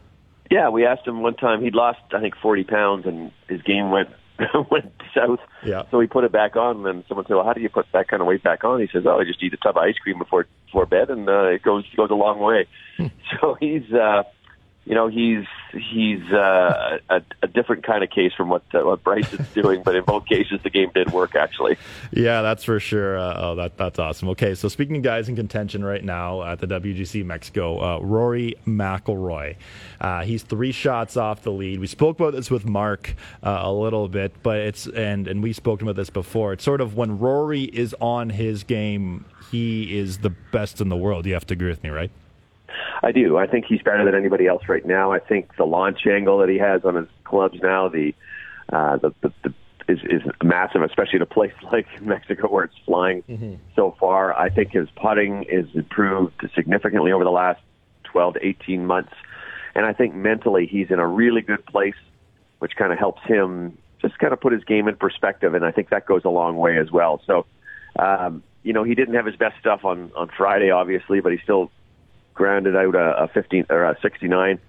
Yeah, 0.51 0.69
we 0.69 0.87
asked 0.87 1.07
him 1.07 1.23
one 1.23 1.35
time. 1.35 1.63
He'd 1.63 1.75
lost, 1.75 2.01
I 2.13 2.21
think, 2.21 2.37
forty 2.37 2.63
pounds, 2.63 3.07
and 3.07 3.33
his 3.49 3.61
game 3.63 3.91
went 3.91 4.11
went 4.71 4.93
south. 5.15 5.41
Yeah. 5.65 5.83
So 5.91 6.01
he 6.01 6.07
put 6.07 6.25
it 6.25 6.33
back 6.33 6.57
on, 6.57 6.79
and 6.79 6.87
then 6.87 7.05
someone 7.09 7.27
said, 7.27 7.35
"Well, 7.35 7.45
how 7.45 7.53
do 7.53 7.61
you 7.61 7.69
put 7.69 7.87
that 7.93 8.09
kind 8.09 8.21
of 8.21 8.27
weight 8.27 8.43
back 8.43 8.65
on?" 8.65 8.81
He 8.81 8.89
says, 8.93 9.05
"Oh, 9.07 9.19
I 9.19 9.25
just 9.25 9.43
eat 9.43 9.55
a 9.55 9.57
tub 9.57 9.77
of 9.77 9.83
ice 9.83 9.97
cream 10.03 10.19
before 10.19 10.47
before 10.67 10.87
bed, 10.87 11.11
and 11.11 11.29
uh, 11.29 11.45
it 11.45 11.63
goes 11.63 11.85
goes 11.97 12.11
a 12.11 12.15
long 12.15 12.41
way." 12.41 12.67
so 13.41 13.57
he's, 13.61 13.93
uh, 13.93 14.23
you 14.87 14.95
know, 14.95 15.09
he's 15.09 15.45
he's 15.73 16.23
uh, 16.33 16.99
a, 17.11 17.21
a 17.43 17.49
different 17.49 17.83
kind 17.83 18.05
of 18.05 18.11
case 18.11 18.33
from 18.33 18.49
what 18.49 18.63
uh, 18.73 18.83
what 18.83 19.03
Bryce 19.03 19.33
is 19.33 19.47
doing, 19.49 19.83
but 19.83 19.97
in 19.97 20.05
both 20.05 20.27
cases, 20.27 20.61
the 20.63 20.71
game 20.71 20.93
did 20.95 21.11
work 21.11 21.35
actually. 21.35 21.77
Yeah, 22.13 22.43
that's 22.43 22.63
for 22.63 22.79
sure. 22.79 23.19
Uh, 23.19 23.35
oh, 23.37 23.55
that 23.57 23.77
that's 23.77 23.99
awesome. 23.99 24.29
Okay, 24.31 24.55
so 24.55 24.69
speaking 24.69 24.99
of 24.99 25.03
guys 25.03 25.29
in 25.29 25.35
contention 25.35 25.85
right 25.85 26.05
now 26.05 26.45
at 26.45 26.61
the 26.61 26.69
WGC 26.69 27.25
Mexico, 27.25 27.83
uh, 27.83 27.99
Rory 27.99 28.55
McIlroy. 28.65 29.57
Uh, 30.01 30.23
he's 30.23 30.45
three 30.45 30.73
shots 30.73 31.17
off 31.17 31.43
the 31.43 31.51
lead. 31.51 31.81
We 31.81 31.89
spoke 31.89 32.21
about 32.21 32.35
this 32.35 32.49
with 32.49 32.65
Mark 32.65 33.17
uh, 33.43 33.63
a 33.63 33.73
little 33.73 34.09
bit, 34.09 34.41
but 34.45 34.59
it's 34.59 34.87
and 34.87 35.27
and 35.27 35.43
we 35.43 35.53
spoke 35.53 35.83
about 35.83 35.97
this 35.97 36.11
before. 36.11 36.53
It's 36.53 36.65
sort 36.65 36.81
of 36.81 36.95
when 36.97 37.19
Rory 37.19 37.65
is 37.65 37.93
on 38.01 38.31
his 38.31 38.63
game, 38.63 39.25
he 39.51 39.99
is 39.99 40.19
the 40.19 40.31
best 40.53 40.81
in 40.81 40.91
the 40.91 40.97
world. 40.97 41.27
You 41.27 41.35
have 41.35 41.47
to 41.47 41.55
agree 41.55 41.71
with 41.71 41.83
me, 41.83 41.91
right? 41.91 42.13
I 43.03 43.13
do. 43.13 43.37
I 43.37 43.47
think 43.47 43.67
he's 43.67 43.83
better 43.83 44.05
than 44.05 44.15
anybody 44.15 44.47
else 44.47 44.63
right 44.69 44.85
now. 44.85 45.13
I 45.13 45.19
think 45.19 45.57
the 45.57 45.65
launch 45.65 46.07
angle 46.07 46.39
that 46.39 46.49
he 46.49 46.59
has 46.59 46.85
on 46.85 46.95
his 46.95 47.09
clubs 47.25 47.59
now, 47.63 47.89
the 47.89 48.15
uh, 48.73 48.97
the, 48.97 49.15
the, 49.21 49.33
the 49.45 49.55
is, 49.89 49.99
is 50.05 50.23
massive, 50.43 50.83
especially 50.83 51.17
in 51.17 51.23
a 51.23 51.27
place 51.27 51.53
like 51.73 51.87
Mexico 52.03 52.49
where 52.49 52.65
it's 52.65 52.77
flying 52.85 53.23
so 53.75 53.97
far. 53.99 54.37
I 54.37 54.51
think 54.51 54.73
his 54.73 54.89
putting 54.97 55.45
is 55.45 55.67
improved 55.75 56.49
significantly 56.55 57.13
over 57.13 57.25
the 57.25 57.31
last 57.31 57.61
12 58.05 58.35
to 58.35 58.47
18 58.47 58.87
months. 58.87 59.13
And 59.75 59.85
I 59.85 59.93
think 59.93 60.15
mentally 60.15 60.67
he's 60.67 60.91
in 60.91 60.99
a 60.99 61.07
really 61.07 61.43
good 61.43 61.65
place, 61.67 61.95
which 62.59 62.77
kind 62.77 62.93
of 62.93 62.99
helps 62.99 63.23
him 63.25 63.77
just 64.01 64.19
kind 64.19 64.33
of 64.33 64.41
put 64.41 64.53
his 64.53 64.65
game 64.65 64.89
in 64.89 64.97
perspective. 64.97 65.55
And 65.55 65.65
I 65.65 65.71
think 65.71 65.91
that 65.91 66.07
goes 66.07 66.23
a 66.25 66.31
long 66.31 66.57
way 66.57 66.79
as 66.79 66.91
well. 66.91 67.21
So, 67.27 67.47
um, 67.99 68.43
you 68.63 68.73
know, 68.73 68.85
he 68.85 68.95
didn't 68.95 69.15
have 69.15 69.27
his 69.27 69.37
best 69.37 69.59
stuff 69.61 69.85
on, 69.85 70.11
on 70.17 70.31
Friday, 70.37 70.71
obviously, 70.71 71.21
but 71.21 71.33
he 71.33 71.39
still 71.43 71.71
grounded 72.37 72.77
out 72.77 72.95
a, 72.95 73.25
a 73.25 73.29
15 73.29 73.67
or 73.71 73.85
a 73.85 73.97
69 74.01 74.61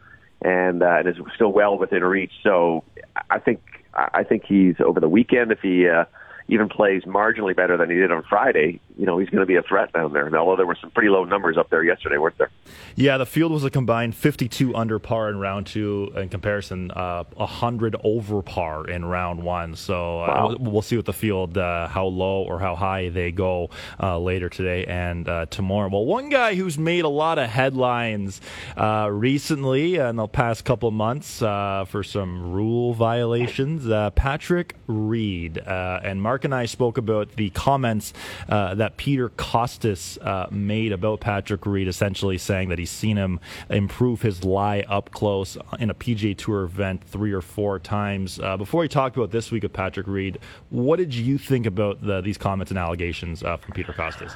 and, 0.42 0.82
uh, 0.82 0.86
and 0.86 1.08
is 1.08 1.16
still 1.36 1.52
well 1.52 1.78
within 1.78 2.04
reach. 2.04 2.32
So 2.42 2.84
I 3.30 3.40
think, 3.40 3.62
I 3.94 4.24
think 4.24 4.44
he's 4.46 4.76
over 4.80 5.00
the 5.00 5.10
weekend, 5.10 5.52
if 5.52 5.60
he, 5.60 5.88
uh, 5.88 6.06
even 6.48 6.70
plays 6.70 7.04
marginally 7.04 7.56
better 7.56 7.78
than 7.78 7.90
he 7.90 7.98
did 7.98 8.12
on 8.12 8.24
Friday, 8.24 8.80
you 8.98 9.06
know, 9.06 9.18
he's 9.20 9.30
going 9.30 9.42
to 9.42 9.46
be 9.46 9.56
a 9.56 9.62
threat 9.62 9.94
down 9.94 10.14
there. 10.14 10.26
And 10.26 10.36
although 10.36 10.56
there 10.58 10.66
were 10.66 10.78
some 10.80 10.90
pretty 10.92 11.10
low 11.10 11.24
numbers 11.24 11.58
up 11.58 11.70
there 11.70 11.84
yesterday, 11.84 12.18
weren't 12.18 12.38
there? 12.38 12.50
Yeah, 12.96 13.18
the 13.18 13.26
field 13.26 13.52
was 13.52 13.64
a 13.64 13.70
combined 13.70 14.16
52 14.16 14.76
under 14.76 14.98
par 15.00 15.30
in 15.30 15.40
round 15.40 15.68
two. 15.68 16.12
In 16.16 16.30
comparison, 16.30 16.92
uh, 16.92 17.24
100 17.36 17.96
over 18.04 18.42
par 18.42 18.88
in 18.88 19.06
round 19.06 19.44
one. 19.44 19.76
So 19.76 20.22
uh, 20.22 20.28
Wow. 20.28 20.56
we'll 20.60 20.82
see 20.82 20.96
what 20.96 21.06
the 21.06 21.14
field 21.14 21.58
uh, 21.58 21.88
how 21.88 22.06
low 22.06 22.44
or 22.44 22.60
how 22.60 22.76
high 22.76 23.10
they 23.10 23.32
go 23.32 23.70
uh, 24.02 24.18
later 24.20 24.50
today 24.50 24.86
and 24.86 25.28
uh, 25.30 25.46
tomorrow. 25.48 25.90
Well, 25.90 26.06
one 26.06 26.30
guy 26.30 26.56
who's 26.56 26.78
made 26.78 27.06
a 27.06 27.10
lot 27.10 27.38
of 27.40 27.50
headlines 27.50 28.42
uh, 28.76 29.10
recently 29.12 29.96
in 29.96 30.16
the 30.16 30.28
past 30.28 30.66
couple 30.66 30.90
months 30.92 31.42
uh, 31.42 31.86
for 31.88 32.04
some 32.04 32.52
rule 32.52 32.94
violations, 32.94 33.88
uh, 33.88 34.10
Patrick 34.12 34.76
Reed. 34.88 35.60
Uh, 35.60 36.00
and 36.04 36.22
Mark 36.22 36.44
and 36.46 36.54
I 36.56 36.66
spoke 36.66 36.98
about 36.98 37.36
the 37.36 37.50
comments 37.52 38.14
uh, 38.50 38.74
that 38.88 38.96
Peter 38.96 39.28
Kostis 39.28 40.18
uh, 40.26 40.48
made 40.50 40.94
about 40.94 41.20
Patrick 41.20 41.66
Reed, 41.66 41.90
essentially 41.90 42.38
saying 42.38 42.70
that 42.70 42.80
he's 42.80 42.90
seen 42.90 43.18
him 43.18 43.42
improve 43.70 44.22
his 44.22 44.46
lie 44.46 44.86
up 44.88 45.12
close 45.12 45.58
in 45.78 45.90
a 45.90 45.94
PGA 45.94 46.38
Tour 46.38 46.64
event 46.64 47.04
three 47.04 47.34
or 47.34 47.42
four 47.42 47.80
times. 47.80 48.40
Uh, 48.40 48.56
before 48.56 48.80
we 48.80 48.88
talked 48.88 49.18
about 49.18 49.32
this 49.32 49.52
week 49.52 49.66
of 49.66 49.74
Patrick 49.74 50.08
Reed, 50.08 50.40
what 50.70 51.00
did 51.00 51.14
you 51.14 51.38
think 51.38 51.66
about 51.66 52.02
the, 52.02 52.22
these 52.22 52.38
comments 52.38 52.72
and 52.72 52.80
allegations 52.80 53.44
uh, 53.44 53.58
from 53.58 53.74
Peter 53.74 53.92
Kostis? 53.92 54.34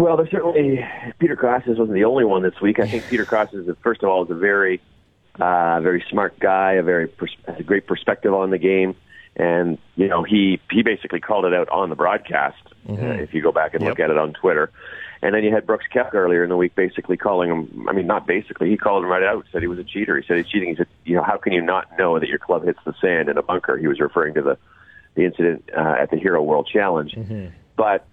Well, 0.00 0.16
there's 0.16 0.30
certainly 0.30 0.82
Peter 1.18 1.36
Kostis 1.36 1.78
wasn't 1.78 1.92
the 1.92 2.04
only 2.04 2.24
one 2.24 2.42
this 2.42 2.58
week. 2.62 2.80
I 2.80 2.88
think 2.88 3.04
Peter 3.10 3.26
Kostis, 3.26 3.76
first 3.82 4.02
of 4.02 4.08
all, 4.08 4.24
is 4.24 4.30
a 4.30 4.34
very, 4.34 4.80
uh, 5.38 5.80
very 5.82 6.02
smart 6.08 6.38
guy, 6.40 6.72
a 6.72 6.82
very 6.82 7.06
pers- 7.06 7.36
has 7.46 7.60
a 7.60 7.64
great 7.64 7.86
perspective 7.86 8.32
on 8.32 8.48
the 8.48 8.58
game, 8.58 8.96
and 9.38 9.78
you 9.96 10.08
know 10.08 10.22
he 10.22 10.60
he 10.70 10.82
basically 10.82 11.20
called 11.20 11.44
it 11.44 11.54
out 11.54 11.68
on 11.70 11.90
the 11.90 11.96
broadcast. 11.96 12.56
Uh, 12.88 12.92
Mhm. 12.92 13.18
if 13.20 13.34
you 13.34 13.42
go 13.42 13.52
back 13.52 13.74
and 13.74 13.84
look 13.84 14.00
at 14.00 14.08
it 14.10 14.16
on 14.16 14.32
Twitter, 14.32 14.70
and 15.20 15.34
then 15.34 15.44
you 15.44 15.52
had 15.52 15.66
Brooks 15.66 15.84
Koepka 15.92 16.14
earlier 16.14 16.42
in 16.42 16.48
the 16.48 16.56
week, 16.56 16.74
basically 16.74 17.16
calling 17.18 17.50
him. 17.50 17.86
I 17.88 17.92
mean, 17.92 18.06
not 18.06 18.26
basically, 18.26 18.70
he 18.70 18.76
called 18.78 19.04
him 19.04 19.10
right 19.10 19.22
out. 19.22 19.44
Said 19.52 19.60
he 19.60 19.68
was 19.68 19.78
a 19.78 19.84
cheater. 19.84 20.18
He 20.18 20.26
said 20.26 20.38
he's 20.38 20.46
cheating. 20.46 20.70
He 20.70 20.76
said, 20.76 20.86
you 21.04 21.14
know, 21.16 21.22
how 21.22 21.36
can 21.36 21.52
you 21.52 21.60
not 21.60 21.86
know 21.98 22.18
that 22.18 22.28
your 22.28 22.38
club 22.38 22.64
hits 22.64 22.78
the 22.86 22.94
sand 23.00 23.28
in 23.28 23.36
a 23.36 23.42
bunker? 23.42 23.76
He 23.76 23.86
was 23.86 24.00
referring 24.00 24.34
to 24.34 24.42
the 24.42 24.58
the 25.14 25.24
incident 25.24 25.68
uh, 25.76 25.96
at 26.00 26.10
the 26.10 26.16
Hero 26.16 26.40
World 26.42 26.66
Challenge. 26.72 27.14
But 27.76 28.06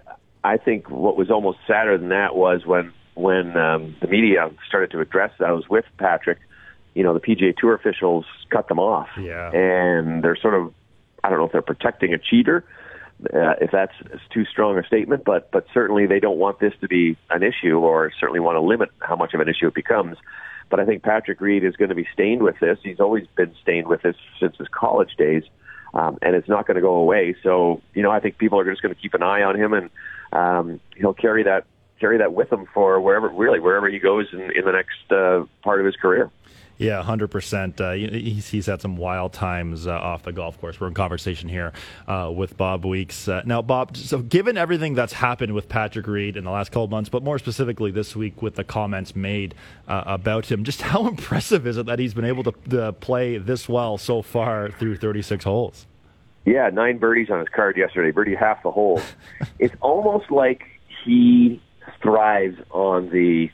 I 0.43 0.57
think 0.57 0.89
what 0.89 1.15
was 1.17 1.31
almost 1.31 1.59
sadder 1.67 1.97
than 1.97 2.09
that 2.09 2.35
was 2.35 2.65
when 2.65 2.91
when 3.13 3.55
um, 3.55 3.95
the 4.01 4.07
media 4.07 4.51
started 4.67 4.91
to 4.91 4.99
address 4.99 5.31
I 5.39 5.51
was 5.53 5.69
with 5.69 5.85
Patrick. 5.97 6.39
You 6.95 7.03
know, 7.03 7.13
the 7.13 7.19
PGA 7.21 7.55
Tour 7.55 7.75
officials 7.75 8.25
cut 8.49 8.67
them 8.67 8.79
off, 8.79 9.07
Yeah. 9.19 9.51
and 9.51 10.21
they're 10.23 10.35
sort 10.35 10.53
of 10.53 10.73
I 11.25 11.29
don't 11.29 11.39
know 11.39 11.45
if 11.45 11.51
they're 11.51 11.63
protecting 11.63 12.13
a 12.13 12.19
cheater, 12.19 12.63
uh, 13.33 13.55
if 13.59 13.71
that's 13.71 13.95
too 14.31 14.45
strong 14.45 14.77
a 14.77 14.83
statement, 14.83 15.23
but 15.25 15.49
but 15.51 15.65
certainly 15.73 16.05
they 16.05 16.19
don't 16.19 16.37
want 16.37 16.59
this 16.59 16.73
to 16.81 16.87
be 16.87 17.17
an 17.31 17.41
issue, 17.41 17.79
or 17.79 18.11
certainly 18.19 18.39
want 18.39 18.57
to 18.57 18.61
limit 18.61 18.89
how 18.99 19.15
much 19.15 19.33
of 19.33 19.39
an 19.39 19.49
issue 19.49 19.67
it 19.67 19.73
becomes. 19.73 20.17
But 20.69 20.79
I 20.79 20.85
think 20.85 21.01
Patrick 21.01 21.41
Reed 21.41 21.63
is 21.63 21.75
going 21.75 21.89
to 21.89 21.95
be 21.95 22.07
stained 22.13 22.43
with 22.43 22.59
this. 22.59 22.77
He's 22.83 22.99
always 22.99 23.25
been 23.35 23.55
stained 23.61 23.87
with 23.87 24.03
this 24.03 24.15
since 24.39 24.55
his 24.57 24.67
college 24.67 25.15
days, 25.17 25.43
um, 25.95 26.19
and 26.21 26.35
it's 26.35 26.49
not 26.49 26.67
going 26.67 26.75
to 26.75 26.81
go 26.81 26.95
away. 26.95 27.35
So 27.41 27.81
you 27.95 28.03
know, 28.03 28.11
I 28.11 28.19
think 28.19 28.37
people 28.37 28.59
are 28.59 28.69
just 28.69 28.83
going 28.83 28.93
to 28.93 29.01
keep 29.01 29.15
an 29.15 29.23
eye 29.23 29.41
on 29.41 29.55
him, 29.55 29.73
and 29.73 29.89
um, 30.31 30.79
he'll 30.95 31.13
carry 31.15 31.43
that 31.43 31.65
carry 31.99 32.17
that 32.19 32.33
with 32.33 32.51
him 32.51 32.67
for 32.73 32.99
wherever 32.99 33.29
really 33.29 33.59
wherever 33.59 33.89
he 33.89 33.97
goes 33.97 34.27
in, 34.33 34.51
in 34.55 34.65
the 34.65 34.71
next 34.71 35.11
uh, 35.11 35.45
part 35.63 35.79
of 35.79 35.85
his 35.87 35.95
career. 35.95 36.29
Yeah, 36.77 37.01
hundred 37.03 37.29
percent. 37.29 37.79
Uh, 37.79 37.91
he's, 37.93 38.49
he's 38.49 38.65
had 38.65 38.81
some 38.81 38.97
wild 38.97 39.31
times 39.31 39.87
uh, 39.87 39.93
off 39.93 40.23
the 40.23 40.33
golf 40.33 40.59
course. 40.59 40.79
We're 40.79 40.87
in 40.87 40.93
conversation 40.93 41.47
here 41.47 41.71
uh, 42.07 42.31
with 42.35 42.57
Bob 42.57 42.85
Weeks. 42.85 43.27
Uh, 43.29 43.41
now, 43.45 43.61
Bob, 43.61 43.95
so 43.95 44.19
given 44.19 44.57
everything 44.57 44.93
that's 44.93 45.13
happened 45.13 45.53
with 45.53 45.69
Patrick 45.69 46.05
Reed 46.05 46.35
in 46.35 46.43
the 46.43 46.51
last 46.51 46.71
couple 46.71 46.87
months, 46.87 47.09
but 47.09 47.23
more 47.23 47.39
specifically 47.39 47.91
this 47.91 48.15
week 48.15 48.41
with 48.41 48.55
the 48.55 48.65
comments 48.65 49.15
made 49.15 49.55
uh, 49.87 50.03
about 50.05 50.51
him, 50.51 50.65
just 50.65 50.81
how 50.81 51.07
impressive 51.07 51.65
is 51.65 51.77
it 51.77 51.85
that 51.85 51.97
he's 51.97 52.13
been 52.13 52.25
able 52.25 52.43
to, 52.43 52.51
to 52.69 52.91
play 52.93 53.37
this 53.37 53.69
well 53.69 53.97
so 53.97 54.21
far 54.21 54.69
through 54.71 54.97
36 54.97 55.45
holes? 55.45 55.87
Yeah, 56.43 56.69
nine 56.69 56.97
birdies 56.97 57.29
on 57.29 57.39
his 57.39 57.49
card 57.49 57.77
yesterday. 57.77 58.11
Birdie 58.11 58.35
half 58.35 58.61
the 58.63 58.71
holes. 58.71 59.01
it's 59.59 59.73
almost 59.81 60.29
like 60.29 60.63
he 61.03 61.61
thrives 62.01 62.57
on 62.71 63.09
the 63.09 63.49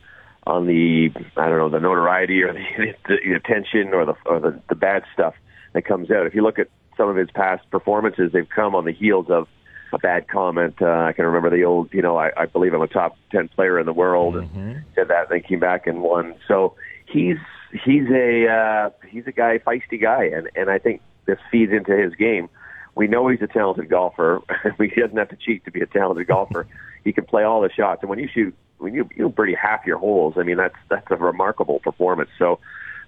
on 0.51 0.67
the 0.67 1.09
I 1.37 1.47
don't 1.47 1.57
know 1.57 1.69
the 1.69 1.79
notoriety 1.79 2.43
or 2.43 2.53
the, 2.77 2.93
the 3.07 3.33
attention 3.33 3.93
or 3.93 4.05
the 4.05 4.15
or 4.25 4.39
the, 4.39 4.61
the 4.69 4.75
bad 4.75 5.03
stuff 5.13 5.33
that 5.73 5.83
comes 5.83 6.11
out. 6.11 6.25
If 6.25 6.35
you 6.35 6.43
look 6.43 6.59
at 6.59 6.67
some 6.97 7.09
of 7.09 7.15
his 7.15 7.31
past 7.31 7.69
performances, 7.71 8.31
they've 8.33 8.49
come 8.49 8.75
on 8.75 8.85
the 8.85 8.91
heels 8.91 9.27
of 9.29 9.47
a 9.93 9.97
bad 9.97 10.27
comment. 10.27 10.75
Uh, 10.81 10.85
I 10.85 11.13
can 11.13 11.25
remember 11.25 11.49
the 11.49 11.63
old, 11.63 11.93
you 11.93 12.01
know, 12.01 12.17
I, 12.17 12.31
I 12.37 12.45
believe 12.45 12.73
I'm 12.73 12.81
a 12.81 12.87
top 12.87 13.17
ten 13.31 13.47
player 13.47 13.79
in 13.79 13.85
the 13.85 13.93
world, 13.93 14.35
and 14.35 14.49
said 14.95 15.07
that, 15.07 15.23
and 15.23 15.41
then 15.41 15.41
came 15.41 15.59
back 15.59 15.87
and 15.87 16.01
won. 16.01 16.35
So 16.47 16.75
he's 17.07 17.37
he's 17.71 18.09
a 18.09 18.47
uh, 18.47 18.89
he's 19.07 19.27
a 19.27 19.31
guy, 19.31 19.59
feisty 19.59 20.01
guy, 20.01 20.25
and 20.25 20.49
and 20.55 20.69
I 20.69 20.79
think 20.79 21.01
this 21.25 21.39
feeds 21.51 21.71
into 21.71 21.95
his 21.95 22.13
game. 22.15 22.49
we 22.95 23.07
know 23.07 23.27
he's 23.27 23.41
a 23.41 23.47
talented 23.47 23.89
golfer. 23.89 24.41
he 24.77 24.87
doesn't 25.01 25.17
have 25.17 25.29
to 25.29 25.37
cheat 25.37 25.63
to 25.65 25.71
be 25.71 25.81
a 25.81 25.85
talented 25.85 26.27
golfer. 26.27 26.67
he 27.03 27.13
can 27.13 27.25
play 27.25 27.43
all 27.43 27.61
the 27.61 27.71
shots, 27.71 28.01
and 28.01 28.09
when 28.09 28.19
you 28.19 28.29
shoot, 28.33 28.55
you 28.87 29.09
you 29.15 29.29
birdie 29.29 29.55
half 29.55 29.85
your 29.85 29.97
holes, 29.97 30.35
I 30.37 30.43
mean 30.43 30.57
that's 30.57 30.75
that's 30.89 31.09
a 31.09 31.15
remarkable 31.15 31.79
performance. 31.79 32.29
So, 32.37 32.59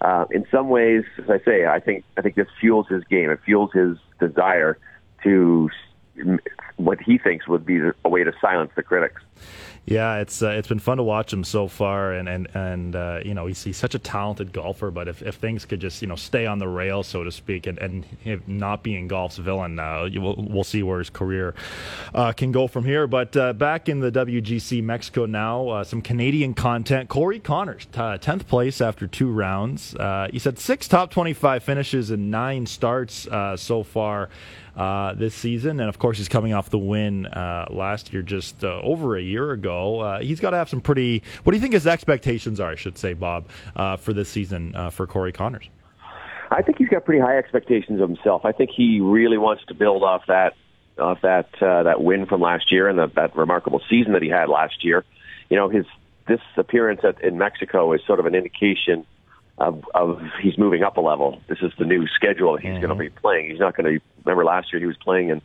uh, 0.01 0.25
in 0.31 0.45
some 0.51 0.69
ways, 0.69 1.03
as 1.17 1.29
I 1.29 1.39
say, 1.43 1.65
I 1.65 1.79
think 1.79 2.03
I 2.17 2.21
think 2.21 2.35
this 2.35 2.47
fuels 2.59 2.87
his 2.87 3.03
game. 3.05 3.29
It 3.29 3.39
fuels 3.45 3.71
his 3.73 3.97
desire 4.19 4.77
to 5.23 5.69
what 6.75 7.01
he 7.01 7.17
thinks 7.17 7.47
would 7.47 7.65
be 7.65 7.79
a 8.03 8.09
way 8.09 8.23
to 8.23 8.33
silence 8.39 8.71
the 8.75 8.83
critics. 8.83 9.21
Yeah, 9.85 10.19
it's 10.19 10.41
uh, 10.41 10.49
it's 10.49 10.69
been 10.69 10.80
fun 10.80 10.95
to 10.95 11.03
watch 11.03 11.34
him 11.34 11.43
so 11.43 11.68
far, 11.68 12.14
and 12.14 12.30
and 12.30 12.47
and 12.53 12.95
uh, 12.95 13.19
you 13.26 13.34
know 13.34 13.47
he's, 13.47 13.61
he's 13.64 13.76
such 13.76 13.93
a 13.95 13.99
talented 13.99 14.53
golfer. 14.53 14.91
But 14.91 15.10
if, 15.10 15.22
if 15.22 15.35
things 15.35 15.65
could 15.65 15.81
just 15.81 16.01
you 16.01 16.07
know 16.07 16.15
stay 16.15 16.45
on 16.45 16.60
the 16.60 16.69
rail, 16.69 17.03
so 17.03 17.26
to 17.26 17.31
speak, 17.31 17.68
and, 17.68 17.77
and 17.80 18.05
not 18.47 18.81
being 18.81 19.10
golf's 19.10 19.35
villain, 19.35 19.80
uh, 19.80 20.07
we'll, 20.15 20.35
we'll 20.38 20.64
see 20.64 20.84
where 20.84 20.99
his 20.99 21.10
career 21.10 21.53
uh, 22.14 22.31
can 22.31 22.53
go 22.53 22.68
from 22.68 22.85
here. 22.85 23.07
But 23.07 23.35
uh, 23.35 23.51
back 23.51 23.89
in 23.89 23.99
the 23.99 24.10
WGC 24.10 24.81
Mexico 24.81 25.26
now, 25.26 25.68
uh, 25.68 25.84
some 25.84 26.01
Canadian 26.01 26.53
content. 26.53 27.10
Corey 27.10 27.41
Conners, 27.41 27.85
tenth 27.91 28.47
place 28.47 28.80
after 28.80 29.05
two 29.05 29.30
rounds. 29.30 29.95
he 30.31 30.39
said 30.39 30.60
six 30.60 30.88
top 30.88 31.11
twenty-five 31.11 31.61
finishes 31.61 32.10
and 32.10 32.31
nine 32.31 32.65
starts 32.68 33.27
so 33.57 33.84
far 33.84 34.30
uh, 34.75 35.13
this 35.13 35.33
season. 35.33 35.79
And 35.79 35.89
of 35.89 35.99
course, 35.99 36.17
he's 36.17 36.29
coming 36.29 36.53
off 36.53 36.69
the 36.69 36.77
win 36.77 37.25
uh, 37.27 37.67
last 37.69 38.13
year, 38.13 38.21
just 38.21 38.63
uh, 38.63 38.79
over 38.81 39.15
a 39.17 39.21
year 39.21 39.51
ago. 39.51 39.99
Uh, 39.99 40.19
he's 40.19 40.39
got 40.39 40.51
to 40.51 40.57
have 40.57 40.69
some 40.69 40.81
pretty. 40.81 41.23
What 41.43 41.51
do 41.51 41.57
you 41.57 41.61
think 41.61 41.73
his 41.73 41.87
expectations 41.87 42.59
are? 42.59 42.71
I 42.71 42.75
should 42.75 42.97
say, 42.97 43.13
Bob, 43.13 43.47
uh, 43.75 43.97
for 43.97 44.13
this 44.13 44.29
season 44.29 44.75
uh, 44.75 44.89
for 44.89 45.07
Corey 45.07 45.31
Conners. 45.31 45.69
I 46.51 46.61
think 46.61 46.77
he's 46.77 46.89
got 46.89 47.05
pretty 47.05 47.21
high 47.21 47.37
expectations 47.37 47.99
of 47.99 48.09
himself. 48.09 48.45
I 48.45 48.51
think 48.51 48.69
he 48.75 48.99
really 48.99 49.37
wants 49.37 49.63
to 49.67 49.73
build 49.73 50.03
off 50.03 50.23
that 50.27 50.53
off 50.99 51.21
that 51.21 51.49
that 51.59 52.03
win 52.03 52.25
from 52.27 52.41
last 52.41 52.71
year 52.71 52.87
and 52.87 52.99
the, 52.99 53.07
that 53.15 53.35
remarkable 53.35 53.81
season 53.89 54.13
that 54.13 54.21
he 54.21 54.29
had 54.29 54.49
last 54.49 54.83
year. 54.83 55.03
You 55.49 55.57
know, 55.57 55.69
his 55.69 55.85
this 56.27 56.39
appearance 56.57 57.01
at, 57.03 57.21
in 57.23 57.37
Mexico 57.37 57.91
is 57.93 58.01
sort 58.05 58.19
of 58.19 58.25
an 58.25 58.35
indication 58.35 59.05
of, 59.57 59.84
of 59.93 60.19
he's 60.41 60.57
moving 60.57 60.84
up 60.84 60.97
a 60.97 61.01
level. 61.01 61.39
This 61.47 61.59
is 61.61 61.71
the 61.77 61.85
new 61.85 62.07
schedule 62.07 62.57
he's 62.57 62.71
mm-hmm. 62.71 62.81
going 62.81 62.89
to 62.89 62.95
be 62.95 63.09
playing. 63.09 63.49
He's 63.49 63.59
not 63.59 63.75
going 63.75 63.99
to 63.99 64.05
remember 64.25 64.45
last 64.45 64.73
year 64.73 64.80
he 64.80 64.85
was 64.85 64.97
playing 64.97 65.30
in 65.30 65.41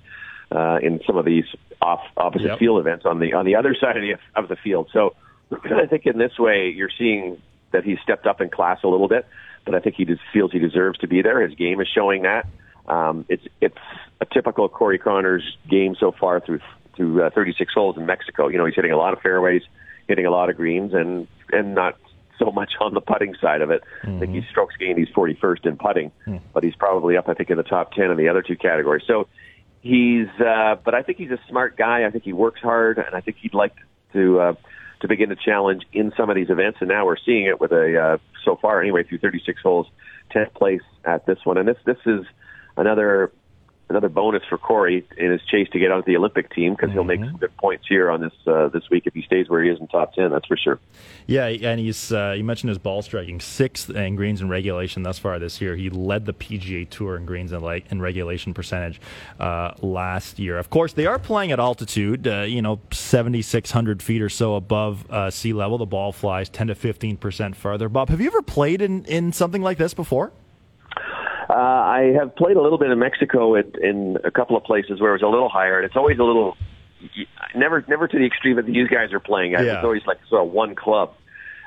uh, 0.50 0.78
in 0.82 1.00
some 1.06 1.16
of 1.16 1.24
these 1.24 1.44
off 1.82 2.00
opposite 2.16 2.48
yep. 2.48 2.58
field 2.58 2.80
events 2.80 3.04
on 3.04 3.18
the 3.18 3.34
on 3.34 3.44
the 3.44 3.56
other 3.56 3.76
side 3.78 3.96
of 3.96 4.02
the 4.02 4.14
of 4.34 4.48
the 4.48 4.56
field. 4.56 4.88
So 4.92 5.14
I 5.52 5.86
think 5.86 6.06
in 6.06 6.18
this 6.18 6.38
way 6.38 6.70
you're 6.74 6.90
seeing 6.96 7.40
that 7.72 7.84
he's 7.84 7.98
stepped 8.02 8.26
up 8.26 8.40
in 8.40 8.48
class 8.48 8.78
a 8.82 8.88
little 8.88 9.08
bit, 9.08 9.26
but 9.64 9.74
I 9.74 9.80
think 9.80 9.96
he 9.96 10.04
just 10.04 10.22
feels 10.32 10.52
he 10.52 10.58
deserves 10.58 10.98
to 11.00 11.06
be 11.06 11.22
there. 11.22 11.46
His 11.46 11.54
game 11.54 11.80
is 11.80 11.88
showing 11.94 12.22
that. 12.22 12.46
Um, 12.86 13.26
it's 13.28 13.44
it's 13.60 13.76
a 14.20 14.24
typical 14.24 14.68
Corey 14.68 14.98
Conners 14.98 15.42
game 15.68 15.94
so 15.98 16.12
far 16.12 16.40
through 16.40 16.60
through 16.96 17.22
uh, 17.22 17.30
36 17.30 17.72
holes 17.74 17.96
in 17.98 18.06
Mexico. 18.06 18.48
You 18.48 18.56
know 18.58 18.64
he's 18.64 18.74
hitting 18.74 18.92
a 18.92 18.96
lot 18.96 19.12
of 19.12 19.20
fairways, 19.20 19.62
hitting 20.08 20.24
a 20.24 20.30
lot 20.30 20.48
of 20.48 20.56
greens, 20.56 20.94
and 20.94 21.28
and 21.52 21.74
not 21.74 21.98
so 22.38 22.50
much 22.50 22.72
on 22.80 22.94
the 22.94 23.00
putting 23.00 23.34
side 23.40 23.60
of 23.60 23.70
it. 23.70 23.82
Mm-hmm. 24.02 24.16
I 24.16 24.20
think 24.20 24.34
he's 24.34 24.44
strokes 24.50 24.76
gained, 24.76 24.98
he's 24.98 25.08
41st 25.08 25.66
in 25.66 25.76
putting, 25.76 26.12
mm. 26.26 26.40
but 26.52 26.64
he's 26.64 26.76
probably 26.76 27.16
up, 27.16 27.28
I 27.28 27.34
think, 27.34 27.50
in 27.50 27.56
the 27.56 27.62
top 27.62 27.92
10 27.92 28.10
in 28.10 28.16
the 28.16 28.28
other 28.28 28.42
two 28.42 28.56
categories. 28.56 29.04
So 29.06 29.28
he's, 29.80 30.28
uh, 30.40 30.76
but 30.84 30.94
I 30.94 31.02
think 31.02 31.18
he's 31.18 31.30
a 31.30 31.40
smart 31.48 31.76
guy. 31.76 32.06
I 32.06 32.10
think 32.10 32.24
he 32.24 32.32
works 32.32 32.60
hard, 32.60 32.98
and 32.98 33.14
I 33.14 33.20
think 33.20 33.38
he'd 33.40 33.54
like 33.54 33.74
to 34.12 34.40
uh, 34.40 34.54
to 35.00 35.08
begin 35.08 35.28
to 35.28 35.36
challenge 35.36 35.82
in 35.92 36.12
some 36.16 36.30
of 36.30 36.36
these 36.36 36.50
events. 36.50 36.78
And 36.80 36.88
now 36.88 37.06
we're 37.06 37.18
seeing 37.24 37.46
it 37.46 37.60
with 37.60 37.72
a 37.72 38.00
uh, 38.00 38.18
so 38.44 38.56
far 38.56 38.80
anyway 38.80 39.04
through 39.04 39.18
36 39.18 39.60
holes, 39.62 39.86
10th 40.34 40.54
place 40.54 40.82
at 41.04 41.26
this 41.26 41.38
one. 41.44 41.58
And 41.58 41.68
this 41.68 41.76
this 41.84 41.98
is 42.06 42.24
another 42.76 43.32
another 43.90 44.08
bonus 44.08 44.42
for 44.48 44.58
Corey 44.58 45.06
in 45.16 45.30
his 45.30 45.40
chase 45.50 45.68
to 45.72 45.78
get 45.78 45.90
onto 45.90 46.06
the 46.06 46.16
Olympic 46.16 46.52
team 46.54 46.72
because 46.72 46.88
mm-hmm. 46.88 46.94
he'll 46.94 47.04
make 47.04 47.20
mm-hmm. 47.20 47.30
some 47.30 47.38
good 47.38 47.56
points 47.56 47.86
here 47.88 48.10
on 48.10 48.20
this 48.20 48.32
uh, 48.46 48.68
this 48.68 48.84
week 48.90 49.04
if 49.06 49.14
he 49.14 49.22
stays 49.22 49.48
where 49.48 49.62
he 49.62 49.70
is 49.70 49.80
in 49.80 49.86
top 49.88 50.12
ten. 50.14 50.30
That's 50.30 50.46
for 50.46 50.56
sure. 50.56 50.78
Yeah, 51.26 51.46
and 51.46 51.80
he's 51.80 52.12
uh, 52.12 52.34
you 52.36 52.44
mentioned 52.44 52.68
his 52.68 52.78
ball 52.78 53.02
striking 53.02 53.40
sixth 53.40 53.90
in 53.90 54.16
greens 54.16 54.40
in 54.40 54.48
regulation 54.48 55.02
thus 55.02 55.18
far 55.18 55.38
this 55.38 55.60
year. 55.60 55.76
He 55.76 55.90
led 55.90 56.26
the 56.26 56.34
PGA 56.34 56.88
Tour 56.88 57.16
in 57.16 57.26
greens 57.26 57.52
and 57.52 57.62
like 57.62 57.90
in 57.90 58.00
regulation 58.00 58.54
percentage 58.54 59.00
uh, 59.40 59.72
last 59.80 60.38
year. 60.38 60.58
Of 60.58 60.70
course, 60.70 60.92
they 60.92 61.06
are 61.06 61.18
playing 61.18 61.52
at 61.52 61.58
altitude. 61.58 62.26
Uh, 62.26 62.42
you 62.42 62.62
know, 62.62 62.80
seventy 62.92 63.42
six 63.42 63.70
hundred 63.70 64.02
feet 64.02 64.22
or 64.22 64.28
so 64.28 64.54
above 64.56 65.10
uh, 65.10 65.30
sea 65.30 65.52
level. 65.52 65.78
The 65.78 65.86
ball 65.86 66.12
flies 66.12 66.48
ten 66.48 66.66
to 66.68 66.74
fifteen 66.74 67.16
percent 67.16 67.56
farther. 67.56 67.88
Bob, 67.88 68.10
have 68.10 68.20
you 68.20 68.26
ever 68.26 68.42
played 68.42 68.82
in 68.82 69.04
in 69.04 69.32
something 69.32 69.62
like 69.62 69.78
this 69.78 69.94
before? 69.94 70.32
Uh, 71.48 71.54
I 71.54 72.12
have 72.18 72.36
played 72.36 72.56
a 72.56 72.62
little 72.62 72.78
bit 72.78 72.90
in 72.90 72.98
Mexico 72.98 73.54
in, 73.54 73.72
in 73.82 74.18
a 74.24 74.30
couple 74.30 74.56
of 74.56 74.64
places 74.64 75.00
where 75.00 75.10
it 75.10 75.14
was 75.14 75.22
a 75.22 75.28
little 75.28 75.48
higher, 75.48 75.76
and 75.76 75.86
it's 75.86 75.96
always 75.96 76.18
a 76.18 76.22
little 76.22 76.56
never 77.54 77.84
never 77.88 78.08
to 78.08 78.18
the 78.18 78.26
extreme 78.26 78.56
that 78.56 78.66
these 78.66 78.88
guys 78.88 79.12
are 79.12 79.20
playing 79.20 79.54
at. 79.54 79.64
Yeah. 79.64 79.76
It's 79.76 79.84
always 79.84 80.02
like 80.06 80.18
sort 80.28 80.46
of 80.46 80.52
one 80.52 80.74
club. 80.74 81.14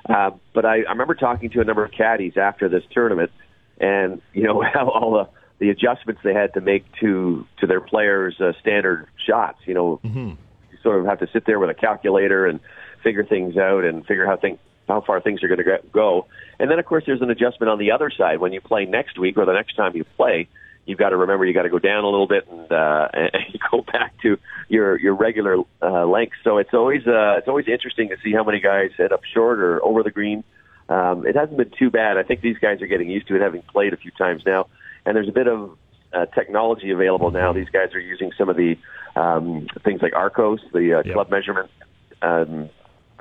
Uh, 0.07 0.31
but 0.53 0.65
I, 0.65 0.77
I 0.83 0.91
remember 0.91 1.15
talking 1.15 1.49
to 1.51 1.61
a 1.61 1.63
number 1.63 1.83
of 1.83 1.91
caddies 1.91 2.33
after 2.37 2.69
this 2.69 2.83
tournament, 2.91 3.31
and 3.79 4.21
you 4.33 4.43
know 4.43 4.61
how 4.73 4.89
all 4.89 5.13
the 5.13 5.29
the 5.59 5.69
adjustments 5.69 6.21
they 6.23 6.33
had 6.33 6.53
to 6.55 6.61
make 6.61 6.85
to 6.99 7.45
to 7.59 7.67
their 7.67 7.81
players' 7.81 8.39
uh, 8.39 8.53
standard 8.59 9.07
shots. 9.27 9.59
You 9.65 9.73
know, 9.73 9.99
mm-hmm. 10.03 10.29
you 10.71 10.77
sort 10.83 10.99
of 10.99 11.05
have 11.05 11.19
to 11.19 11.27
sit 11.33 11.45
there 11.45 11.59
with 11.59 11.69
a 11.69 11.75
calculator 11.75 12.45
and 12.45 12.59
figure 13.03 13.23
things 13.23 13.57
out 13.57 13.83
and 13.83 14.05
figure 14.05 14.25
how 14.25 14.37
things 14.37 14.59
how 14.87 15.01
far 15.01 15.21
things 15.21 15.43
are 15.43 15.47
going 15.47 15.63
to 15.63 15.79
go. 15.91 16.27
And 16.59 16.69
then, 16.69 16.79
of 16.79 16.85
course, 16.85 17.03
there's 17.05 17.21
an 17.21 17.29
adjustment 17.29 17.69
on 17.69 17.79
the 17.79 17.91
other 17.91 18.11
side. 18.15 18.39
When 18.39 18.53
you 18.53 18.61
play 18.61 18.85
next 18.85 19.17
week 19.17 19.37
or 19.37 19.45
the 19.45 19.53
next 19.53 19.75
time 19.75 19.95
you 19.95 20.03
play, 20.17 20.47
you've 20.85 20.99
got 20.99 21.09
to 21.09 21.17
remember 21.17 21.45
you 21.45 21.53
got 21.53 21.63
to 21.63 21.69
go 21.69 21.79
down 21.79 22.03
a 22.03 22.07
little 22.07 22.27
bit 22.27 22.47
and, 22.49 22.71
uh, 22.71 23.07
and 23.13 23.59
go 23.71 23.81
back 23.81 24.13
to 24.21 24.37
your 24.69 24.99
your 24.99 25.15
regular 25.15 25.57
uh, 25.81 26.05
length. 26.05 26.33
So 26.43 26.57
it's 26.57 26.73
always 26.73 27.05
uh, 27.07 27.37
it's 27.37 27.47
always 27.47 27.67
interesting 27.67 28.09
to 28.09 28.17
see 28.23 28.33
how 28.33 28.43
many 28.43 28.59
guys 28.59 28.91
end 28.99 29.11
up 29.11 29.21
short 29.33 29.59
or 29.59 29.83
over 29.83 30.03
the 30.03 30.11
green. 30.11 30.43
Um, 30.89 31.25
it 31.25 31.35
hasn't 31.35 31.57
been 31.57 31.71
too 31.77 31.89
bad. 31.89 32.17
I 32.17 32.23
think 32.23 32.41
these 32.41 32.57
guys 32.57 32.81
are 32.81 32.87
getting 32.87 33.09
used 33.09 33.27
to 33.27 33.35
it, 33.35 33.41
having 33.41 33.61
played 33.61 33.93
a 33.93 33.97
few 33.97 34.11
times 34.11 34.43
now. 34.45 34.67
And 35.05 35.15
there's 35.15 35.29
a 35.29 35.31
bit 35.31 35.47
of 35.47 35.77
uh, 36.13 36.25
technology 36.27 36.91
available 36.91 37.31
now. 37.31 37.53
These 37.53 37.69
guys 37.69 37.93
are 37.93 37.99
using 37.99 38.31
some 38.37 38.49
of 38.49 38.57
the 38.57 38.75
um, 39.15 39.67
things 39.83 40.01
like 40.01 40.13
Arccos, 40.13 40.59
the 40.73 40.99
uh, 40.99 41.03
yep. 41.05 41.13
club 41.13 41.29
measurement 41.29 41.69
um, 42.21 42.69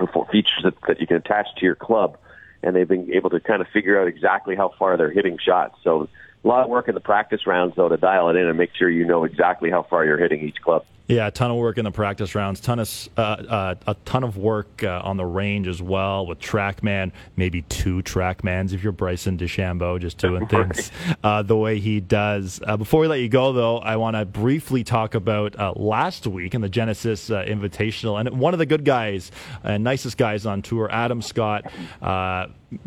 features 0.07 0.63
that, 0.65 0.75
that 0.87 1.01
you 1.01 1.07
can 1.07 1.17
attach 1.17 1.47
to 1.57 1.65
your 1.65 1.75
club, 1.75 2.19
and 2.63 2.75
they've 2.77 2.89
been 2.89 3.13
able 3.13 3.31
to 3.31 3.41
kind 3.41 3.61
of 3.61 3.69
figure 3.69 4.01
out 4.01 4.09
exactly 4.09 4.57
how 4.57 4.73
far 4.79 4.97
they're 4.97 5.11
hitting 5.11 5.39
shots. 5.39 5.77
So 5.83 6.09
a 6.45 6.49
lot 6.49 6.65
of 6.65 6.71
work 6.71 6.89
in 6.89 6.95
the 6.95 7.01
practice 7.01 7.47
rounds 7.47 7.77
though 7.77 7.89
to 7.89 7.97
dial 7.97 8.29
it 8.31 8.37
in 8.37 8.47
and 8.47 8.57
make 8.57 8.75
sure 8.75 8.89
you 8.89 9.05
know 9.05 9.25
exactly 9.25 9.71
how 9.71 9.83
far 9.83 10.05
you're 10.05 10.19
hitting 10.19 10.41
each 10.41 10.61
club. 10.63 10.85
Yeah, 11.11 11.27
a 11.27 11.31
ton 11.33 11.51
of 11.51 11.57
work 11.57 11.77
in 11.77 11.85
the 11.85 11.91
practice 11.91 12.37
rounds, 12.37 12.61
ton 12.61 12.79
of 12.79 13.09
uh, 13.17 13.21
uh, 13.21 13.75
a 13.89 13.95
ton 14.05 14.23
of 14.23 14.37
work 14.37 14.85
uh, 14.85 15.01
on 15.03 15.17
the 15.17 15.27
range 15.27 15.67
as 15.67 15.83
well 15.83 16.25
with 16.25 16.39
TrackMan, 16.39 17.11
maybe 17.37 17.63
two 17.63 18.01
TrackMans 18.03 18.73
if 18.73 18.85
you're 18.85 18.93
Bryson 18.93 19.37
DeChambeau, 19.37 20.01
just 20.01 20.19
doing 20.19 20.47
things 20.49 20.93
uh, 21.25 21.43
the 21.43 21.57
way 21.57 21.81
he 21.81 21.99
does. 21.99 22.61
Uh, 22.65 22.77
before 22.77 23.01
we 23.01 23.09
let 23.09 23.19
you 23.19 23.29
go, 23.29 23.53
though, 23.53 23.79
I 23.79 23.97
want 23.97 24.15
to 24.15 24.25
briefly 24.25 24.85
talk 24.85 25.17
about 25.17 25.59
uh, 25.59 25.73
last 25.75 26.29
week 26.29 26.55
in 26.55 26.61
the 26.61 26.69
Genesis 26.69 27.29
Invitational, 27.29 28.21
and 28.21 28.39
one 28.39 28.53
of 28.55 28.59
the 28.59 28.67
good 28.67 28.85
guys 28.85 29.33
and 29.65 29.83
nicest 29.83 30.17
guys 30.17 30.47
on 30.47 30.63
tour, 30.63 30.89
Adam 30.93 31.23
Scott, 31.23 31.73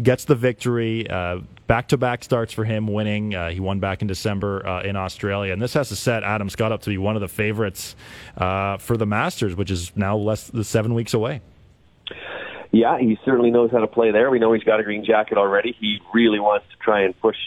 gets 0.01 0.23
the 0.23 0.35
victory 0.35 1.07
back 1.67 1.87
to 1.89 1.97
back 1.97 2.23
starts 2.23 2.53
for 2.53 2.63
him 2.65 2.87
winning. 2.87 3.33
Uh, 3.33 3.49
he 3.49 3.59
won 3.59 3.79
back 3.79 4.01
in 4.01 4.07
December 4.07 4.65
uh, 4.65 4.83
in 4.83 4.95
Australia. 4.95 5.53
And 5.53 5.61
this 5.61 5.73
has 5.73 5.89
to 5.89 5.95
set 5.95 6.23
Adam 6.23 6.49
Scott 6.49 6.71
up 6.71 6.81
to 6.83 6.89
be 6.89 6.97
one 6.97 7.15
of 7.15 7.21
the 7.21 7.27
favorites 7.27 7.95
uh, 8.37 8.77
for 8.77 8.97
the 8.97 9.05
Masters, 9.05 9.55
which 9.55 9.71
is 9.71 9.91
now 9.95 10.17
less 10.17 10.47
than 10.47 10.63
seven 10.63 10.93
weeks 10.93 11.13
away. 11.13 11.41
Yeah, 12.71 12.97
he 12.99 13.19
certainly 13.23 13.51
knows 13.51 13.71
how 13.71 13.79
to 13.79 13.87
play 13.87 14.11
there. 14.11 14.31
We 14.31 14.39
know 14.39 14.51
he's 14.53 14.63
got 14.63 14.79
a 14.79 14.83
green 14.83 15.05
jacket 15.05 15.37
already. 15.37 15.75
He 15.79 15.99
really 16.13 16.39
wants 16.39 16.65
to 16.71 16.77
try 16.77 17.03
and 17.03 17.19
push 17.19 17.37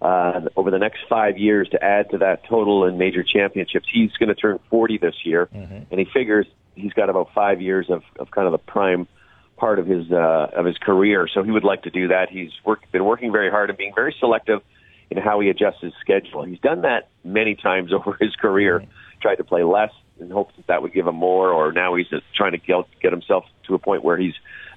uh, 0.00 0.40
over 0.56 0.70
the 0.70 0.78
next 0.78 1.00
five 1.08 1.36
years 1.36 1.68
to 1.70 1.84
add 1.84 2.10
to 2.10 2.18
that 2.18 2.44
total 2.48 2.86
in 2.86 2.96
major 2.96 3.22
championships. 3.22 3.86
He's 3.92 4.12
going 4.12 4.30
to 4.30 4.34
turn 4.34 4.58
40 4.70 4.98
this 4.98 5.14
year, 5.24 5.48
mm-hmm. 5.54 5.84
and 5.90 6.00
he 6.00 6.06
figures 6.12 6.46
he's 6.74 6.94
got 6.94 7.10
about 7.10 7.28
five 7.34 7.60
years 7.60 7.90
of, 7.90 8.02
of 8.18 8.30
kind 8.30 8.46
of 8.46 8.52
the 8.52 8.58
prime– 8.58 9.06
part 9.62 9.78
of 9.78 9.86
his 9.86 10.10
uh, 10.10 10.48
of 10.56 10.66
his 10.66 10.76
career. 10.78 11.28
So 11.32 11.44
he 11.44 11.52
would 11.52 11.62
like 11.62 11.84
to 11.84 11.90
do 11.90 12.08
that. 12.08 12.30
He's 12.30 12.50
work, 12.64 12.80
been 12.90 13.04
working 13.04 13.30
very 13.30 13.48
hard 13.48 13.70
and 13.70 13.78
being 13.78 13.92
very 13.94 14.12
selective 14.18 14.60
in 15.08 15.18
how 15.18 15.38
he 15.38 15.50
adjusts 15.50 15.80
his 15.80 15.92
schedule. 16.00 16.42
He's 16.42 16.58
done 16.58 16.82
that 16.82 17.10
many 17.22 17.54
times 17.54 17.92
over 17.96 18.16
his 18.20 18.34
career. 18.34 18.80
Mm-hmm. 18.80 18.90
Tried 19.20 19.36
to 19.36 19.44
play 19.44 19.62
less 19.62 19.92
in 20.20 20.30
hopes 20.30 20.54
that 20.56 20.66
that 20.68 20.82
would 20.82 20.92
give 20.92 21.06
him 21.06 21.16
more, 21.16 21.50
or 21.50 21.72
now 21.72 21.94
he's 21.94 22.08
just 22.08 22.24
trying 22.34 22.52
to 22.52 22.58
get, 22.58 22.84
get 23.00 23.12
himself 23.12 23.44
to 23.66 23.74
a 23.74 23.78
point 23.78 24.04
where 24.04 24.16
he's 24.16 24.34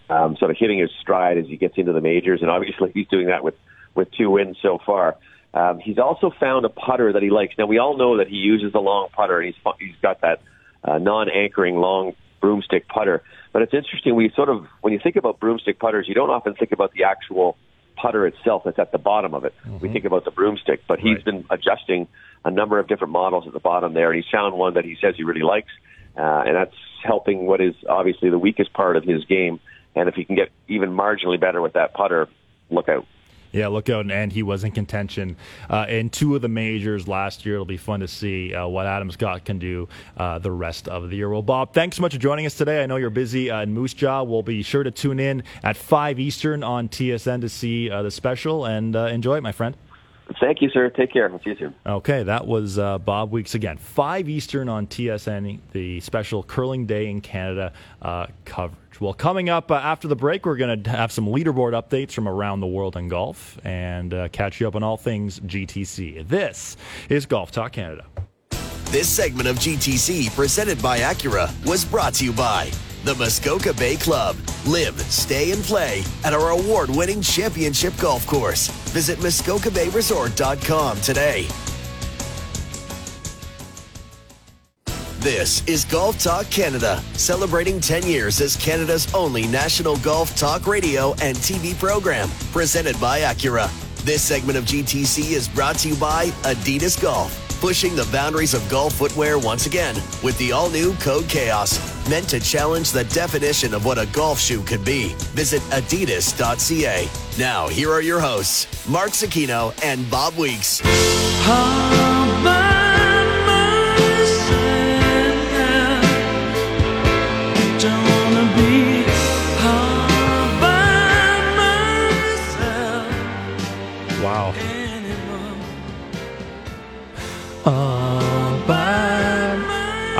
um, 0.09 0.35
sort 0.37 0.51
of 0.51 0.57
hitting 0.57 0.79
his 0.79 0.89
stride 1.01 1.37
as 1.37 1.45
he 1.47 1.57
gets 1.57 1.77
into 1.77 1.93
the 1.93 2.01
majors. 2.01 2.41
And 2.41 2.49
obviously, 2.49 2.91
he's 2.93 3.07
doing 3.07 3.27
that 3.27 3.43
with 3.43 3.55
with 3.93 4.11
two 4.11 4.29
wins 4.29 4.57
so 4.61 4.79
far. 4.85 5.15
Um, 5.53 5.79
he's 5.79 5.97
also 5.97 6.31
found 6.37 6.65
a 6.65 6.69
putter 6.69 7.13
that 7.13 7.23
he 7.23 7.29
likes. 7.29 7.53
Now 7.57 7.65
we 7.65 7.77
all 7.77 7.97
know 7.97 8.17
that 8.17 8.27
he 8.27 8.35
uses 8.35 8.73
a 8.75 8.79
long 8.79 9.07
putter, 9.13 9.39
and 9.39 9.53
he's 9.53 9.73
he's 9.79 9.95
got 10.01 10.21
that 10.21 10.41
uh, 10.83 10.97
non-anchoring 10.97 11.75
long 11.77 12.13
broomstick 12.41 12.87
putter. 12.87 13.23
But 13.53 13.61
it's 13.61 13.73
interesting. 13.73 14.15
We 14.15 14.31
sort 14.35 14.49
of, 14.49 14.67
when 14.81 14.91
you 14.91 14.99
think 15.01 15.15
about 15.15 15.39
broomstick 15.39 15.79
putters, 15.79 16.07
you 16.07 16.13
don't 16.13 16.29
often 16.29 16.55
think 16.55 16.73
about 16.73 16.91
the 16.91 17.05
actual 17.05 17.57
putter 17.95 18.27
itself 18.27 18.63
that's 18.65 18.79
at 18.79 18.91
the 18.91 18.97
bottom 18.97 19.33
of 19.33 19.45
it. 19.45 19.53
We 19.81 19.89
think 19.93 20.05
about 20.05 20.25
the 20.25 20.31
broomstick, 20.31 20.81
but 20.87 20.99
he's 20.99 21.21
been 21.23 21.45
adjusting 21.49 22.07
a 22.43 22.51
number 22.51 22.79
of 22.79 22.87
different 22.87 23.11
models 23.13 23.45
at 23.47 23.53
the 23.53 23.59
bottom 23.59 23.93
there, 23.93 24.11
and 24.11 24.21
he's 24.21 24.31
found 24.31 24.57
one 24.57 24.75
that 24.75 24.85
he 24.85 24.97
says 25.01 25.15
he 25.17 25.23
really 25.23 25.41
likes, 25.41 25.71
uh, 26.17 26.43
and 26.45 26.55
that's 26.55 26.75
helping 27.03 27.45
what 27.45 27.61
is 27.61 27.73
obviously 27.89 28.29
the 28.29 28.39
weakest 28.39 28.73
part 28.73 28.97
of 28.97 29.03
his 29.03 29.25
game. 29.25 29.59
And 29.95 30.09
if 30.09 30.15
he 30.15 30.25
can 30.25 30.35
get 30.35 30.49
even 30.67 30.89
marginally 30.91 31.39
better 31.39 31.61
with 31.61 31.73
that 31.73 31.93
putter, 31.93 32.27
look 32.69 32.89
out. 32.89 33.05
Yeah, 33.51 33.67
look 33.67 33.89
out, 33.89 34.09
and 34.11 34.31
he 34.31 34.43
was 34.43 34.63
in 34.63 34.71
contention 34.71 35.37
uh, 35.69 35.85
in 35.87 36.09
two 36.09 36.35
of 36.35 36.41
the 36.41 36.49
majors 36.49 37.07
last 37.07 37.45
year. 37.45 37.55
It'll 37.55 37.65
be 37.65 37.77
fun 37.77 38.01
to 38.01 38.07
see 38.07 38.53
uh, 38.53 38.67
what 38.67 38.85
Adam 38.85 39.09
Scott 39.11 39.45
can 39.45 39.59
do 39.59 39.87
uh, 40.17 40.39
the 40.39 40.51
rest 40.51 40.87
of 40.87 41.09
the 41.09 41.15
year. 41.15 41.29
Well, 41.29 41.41
Bob, 41.41 41.73
thanks 41.73 41.97
so 41.97 42.01
much 42.01 42.13
for 42.13 42.19
joining 42.19 42.45
us 42.45 42.55
today. 42.55 42.83
I 42.83 42.85
know 42.85 42.97
you're 42.97 43.09
busy 43.09 43.49
uh, 43.49 43.61
in 43.61 43.73
Moose 43.73 43.93
Jaw. 43.93 44.23
We'll 44.23 44.43
be 44.43 44.61
sure 44.63 44.83
to 44.83 44.91
tune 44.91 45.19
in 45.19 45.43
at 45.63 45.77
5 45.77 46.19
Eastern 46.19 46.63
on 46.63 46.89
TSN 46.89 47.41
to 47.41 47.49
see 47.49 47.89
uh, 47.89 48.01
the 48.01 48.11
special 48.11 48.65
and 48.65 48.95
uh, 48.95 49.05
enjoy 49.05 49.37
it, 49.37 49.41
my 49.41 49.51
friend. 49.51 49.75
Thank 50.39 50.61
you, 50.61 50.69
sir. 50.69 50.89
Take 50.89 51.13
care. 51.13 51.29
We'll 51.29 51.39
see 51.39 51.51
you 51.51 51.57
soon. 51.57 51.75
Okay, 51.85 52.23
that 52.23 52.47
was 52.47 52.79
uh, 52.79 52.97
Bob 52.97 53.31
Weeks 53.31 53.53
again. 53.53 53.77
5 53.77 54.27
Eastern 54.27 54.69
on 54.69 54.87
TSN, 54.87 55.59
the 55.71 55.99
special 55.99 56.43
Curling 56.43 56.85
Day 56.85 57.09
in 57.09 57.21
Canada 57.21 57.73
uh, 58.01 58.27
coverage. 58.43 58.99
Well, 58.99 59.13
coming 59.13 59.49
up 59.49 59.71
uh, 59.71 59.75
after 59.75 60.07
the 60.07 60.15
break, 60.15 60.45
we're 60.45 60.57
going 60.57 60.83
to 60.83 60.89
have 60.89 61.11
some 61.11 61.27
leaderboard 61.27 61.79
updates 61.79 62.11
from 62.11 62.27
around 62.27 62.61
the 62.61 62.67
world 62.67 62.95
in 62.95 63.07
golf 63.07 63.59
and 63.63 64.13
uh, 64.13 64.29
catch 64.29 64.59
you 64.59 64.67
up 64.67 64.75
on 64.75 64.83
all 64.83 64.97
things 64.97 65.39
GTC. 65.41 66.27
This 66.27 66.77
is 67.09 67.25
Golf 67.25 67.51
Talk 67.51 67.73
Canada. 67.73 68.05
This 68.85 69.09
segment 69.09 69.47
of 69.47 69.57
GTC, 69.57 70.33
presented 70.35 70.81
by 70.81 70.99
Acura, 70.99 71.51
was 71.65 71.83
brought 71.83 72.13
to 72.15 72.25
you 72.25 72.31
by 72.31 72.71
the 73.05 73.15
Muskoka 73.15 73.73
Bay 73.73 73.95
Club. 73.95 74.35
Live, 74.65 74.99
stay, 74.99 75.51
and 75.51 75.63
play 75.63 76.03
at 76.23 76.33
our 76.33 76.49
award 76.49 76.89
winning 76.89 77.21
championship 77.21 77.93
golf 77.97 78.25
course. 78.25 78.67
Visit 78.91 79.19
MuskokaBayResort.com 79.19 81.01
today. 81.01 81.47
This 85.19 85.67
is 85.67 85.85
Golf 85.85 86.19
Talk 86.19 86.49
Canada, 86.51 87.01
celebrating 87.13 87.79
10 87.79 88.05
years 88.05 88.41
as 88.41 88.55
Canada's 88.57 89.11
only 89.13 89.47
national 89.47 89.97
golf 89.97 90.35
talk 90.35 90.67
radio 90.67 91.13
and 91.13 91.35
TV 91.37 91.77
program, 91.79 92.29
presented 92.51 92.99
by 93.01 93.21
Acura. 93.21 93.67
This 94.05 94.21
segment 94.21 94.55
of 94.55 94.65
GTC 94.65 95.31
is 95.31 95.47
brought 95.47 95.79
to 95.79 95.89
you 95.89 95.95
by 95.95 96.27
Adidas 96.43 97.01
Golf, 97.01 97.33
pushing 97.59 97.95
the 97.95 98.07
boundaries 98.11 98.53
of 98.53 98.69
golf 98.69 98.93
footwear 98.93 99.39
once 99.39 99.65
again 99.65 99.95
with 100.23 100.37
the 100.37 100.51
all 100.51 100.69
new 100.69 100.93
Code 100.97 101.27
Chaos, 101.27 101.79
meant 102.07 102.29
to 102.29 102.39
challenge 102.39 102.91
the 102.91 103.05
definition 103.05 103.73
of 103.73 103.83
what 103.83 103.97
a 103.97 104.05
golf 104.13 104.39
shoe 104.39 104.61
could 104.61 104.85
be. 104.85 105.15
Visit 105.33 105.63
adidas.ca. 105.71 107.09
Now, 107.39 107.67
here 107.67 107.91
are 107.91 108.03
your 108.03 108.19
hosts, 108.19 108.87
Mark 108.87 109.09
Zecchino 109.09 109.73
and 109.83 110.07
Bob 110.11 110.35
Weeks. 110.37 110.83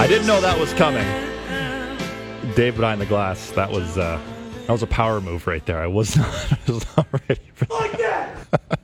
I 0.05 0.07
didn't 0.07 0.27
know 0.27 0.39
that 0.39 0.59
was 0.59 0.71
coming. 0.75 1.03
Dave 2.53 2.77
behind 2.77 3.01
the 3.01 3.07
glass. 3.07 3.49
That 3.53 3.71
was 3.71 3.97
uh, 3.97 4.21
that 4.67 4.71
was 4.71 4.83
a 4.83 4.87
power 4.87 5.19
move 5.19 5.47
right 5.47 5.65
there. 5.65 5.79
I 5.79 5.87
was 5.87 6.15
not, 6.17 6.27
I 6.51 6.71
was 6.71 6.85
not 6.95 7.07
ready 7.27 7.41
for 7.55 7.65
that. 7.65 8.37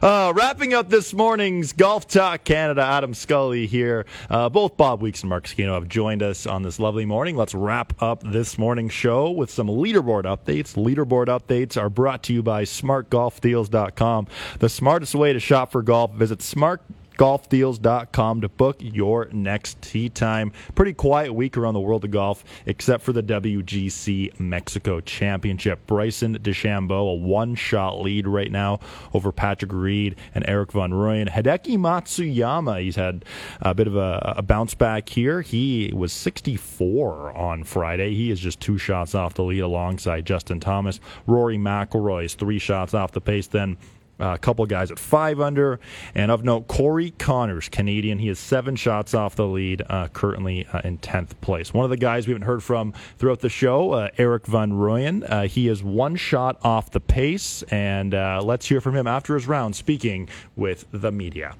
Uh, 0.00 0.32
wrapping 0.36 0.74
up 0.74 0.88
this 0.88 1.12
morning's 1.12 1.72
Golf 1.72 2.06
Talk 2.06 2.44
Canada, 2.44 2.82
Adam 2.82 3.14
Scully 3.14 3.66
here. 3.66 4.06
Uh, 4.30 4.48
both 4.48 4.76
Bob 4.76 5.02
Weeks 5.02 5.22
and 5.22 5.28
Mark 5.28 5.44
Zecchino 5.48 5.74
have 5.74 5.88
joined 5.88 6.22
us 6.22 6.46
on 6.46 6.62
this 6.62 6.78
lovely 6.78 7.04
morning. 7.04 7.34
Let's 7.34 7.52
wrap 7.52 8.00
up 8.00 8.22
this 8.22 8.58
morning's 8.58 8.92
show 8.92 9.28
with 9.28 9.50
some 9.50 9.66
leaderboard 9.66 10.22
updates. 10.22 10.76
Leaderboard 10.76 11.26
updates 11.26 11.76
are 11.76 11.90
brought 11.90 12.22
to 12.22 12.32
you 12.32 12.44
by 12.44 12.62
smartgolfdeals.com. 12.62 14.28
The 14.60 14.68
smartest 14.68 15.16
way 15.16 15.32
to 15.32 15.40
shop 15.40 15.72
for 15.72 15.82
golf. 15.82 16.12
Visit 16.12 16.42
smart 16.42 16.80
golfdeals.com 17.18 18.40
to 18.40 18.48
book 18.48 18.76
your 18.80 19.28
next 19.32 19.82
tee 19.82 20.08
time. 20.08 20.52
Pretty 20.74 20.94
quiet 20.94 21.34
week 21.34 21.56
around 21.56 21.74
the 21.74 21.80
world 21.80 22.04
of 22.04 22.12
golf, 22.12 22.44
except 22.64 23.02
for 23.02 23.12
the 23.12 23.22
WGC 23.22 24.38
Mexico 24.40 25.00
Championship. 25.00 25.86
Bryson 25.86 26.38
DeChambeau, 26.38 27.12
a 27.12 27.14
one 27.14 27.56
shot 27.56 28.00
lead 28.00 28.26
right 28.26 28.50
now 28.50 28.78
over 29.12 29.32
Patrick 29.32 29.72
Reed 29.72 30.16
and 30.34 30.48
Erik 30.48 30.72
van 30.72 30.92
Rooyen. 30.92 31.28
Hideki 31.28 31.76
Matsuyama, 31.76 32.80
he's 32.82 32.96
had 32.96 33.24
a 33.60 33.74
bit 33.74 33.88
of 33.88 33.96
a, 33.96 34.34
a 34.38 34.42
bounce 34.42 34.74
back 34.74 35.08
here. 35.08 35.42
He 35.42 35.92
was 35.94 36.12
64 36.12 37.36
on 37.36 37.64
Friday. 37.64 38.14
He 38.14 38.30
is 38.30 38.38
just 38.38 38.60
two 38.60 38.78
shots 38.78 39.16
off 39.16 39.34
the 39.34 39.42
lead 39.42 39.60
alongside 39.60 40.24
Justin 40.24 40.60
Thomas. 40.60 41.00
Rory 41.26 41.58
McIlroy 41.58 42.26
is 42.26 42.34
three 42.34 42.60
shots 42.60 42.94
off 42.94 43.10
the 43.10 43.20
pace. 43.20 43.48
Then 43.48 43.76
a 44.18 44.38
couple 44.38 44.64
guys 44.66 44.90
at 44.90 44.98
five 44.98 45.40
under. 45.40 45.80
And 46.14 46.30
of 46.30 46.44
note, 46.44 46.68
Corey 46.68 47.12
Conners, 47.12 47.68
Canadian. 47.70 48.18
He 48.18 48.28
is 48.28 48.38
seven 48.38 48.76
shots 48.76 49.14
off 49.14 49.36
the 49.36 49.46
lead, 49.46 49.82
uh, 49.88 50.08
currently 50.08 50.66
uh, 50.72 50.80
in 50.84 50.98
10th 50.98 51.40
place. 51.40 51.72
One 51.72 51.84
of 51.84 51.90
the 51.90 51.96
guys 51.96 52.26
we 52.26 52.32
haven't 52.32 52.46
heard 52.46 52.62
from 52.62 52.92
throughout 53.18 53.40
the 53.40 53.48
show, 53.48 53.92
uh, 53.92 54.08
Erik 54.18 54.46
van 54.46 54.72
Rooyen. 54.72 55.28
Uh, 55.28 55.42
he 55.42 55.68
is 55.68 55.82
one 55.82 56.16
shot 56.16 56.58
off 56.62 56.90
the 56.90 57.00
pace. 57.00 57.62
And 57.70 58.14
uh, 58.14 58.40
let's 58.42 58.66
hear 58.66 58.80
from 58.80 58.94
him 58.94 59.06
after 59.06 59.34
his 59.34 59.46
round, 59.46 59.76
speaking 59.76 60.28
with 60.56 60.86
the 60.92 61.12
media. 61.12 61.54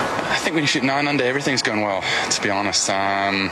I 0.00 0.36
think 0.38 0.54
when 0.54 0.62
you 0.62 0.68
shoot 0.68 0.84
nine 0.84 1.08
under, 1.08 1.24
everything's 1.24 1.62
going 1.62 1.82
well, 1.82 2.02
to 2.30 2.42
be 2.42 2.50
honest. 2.50 2.88
Um, 2.90 3.50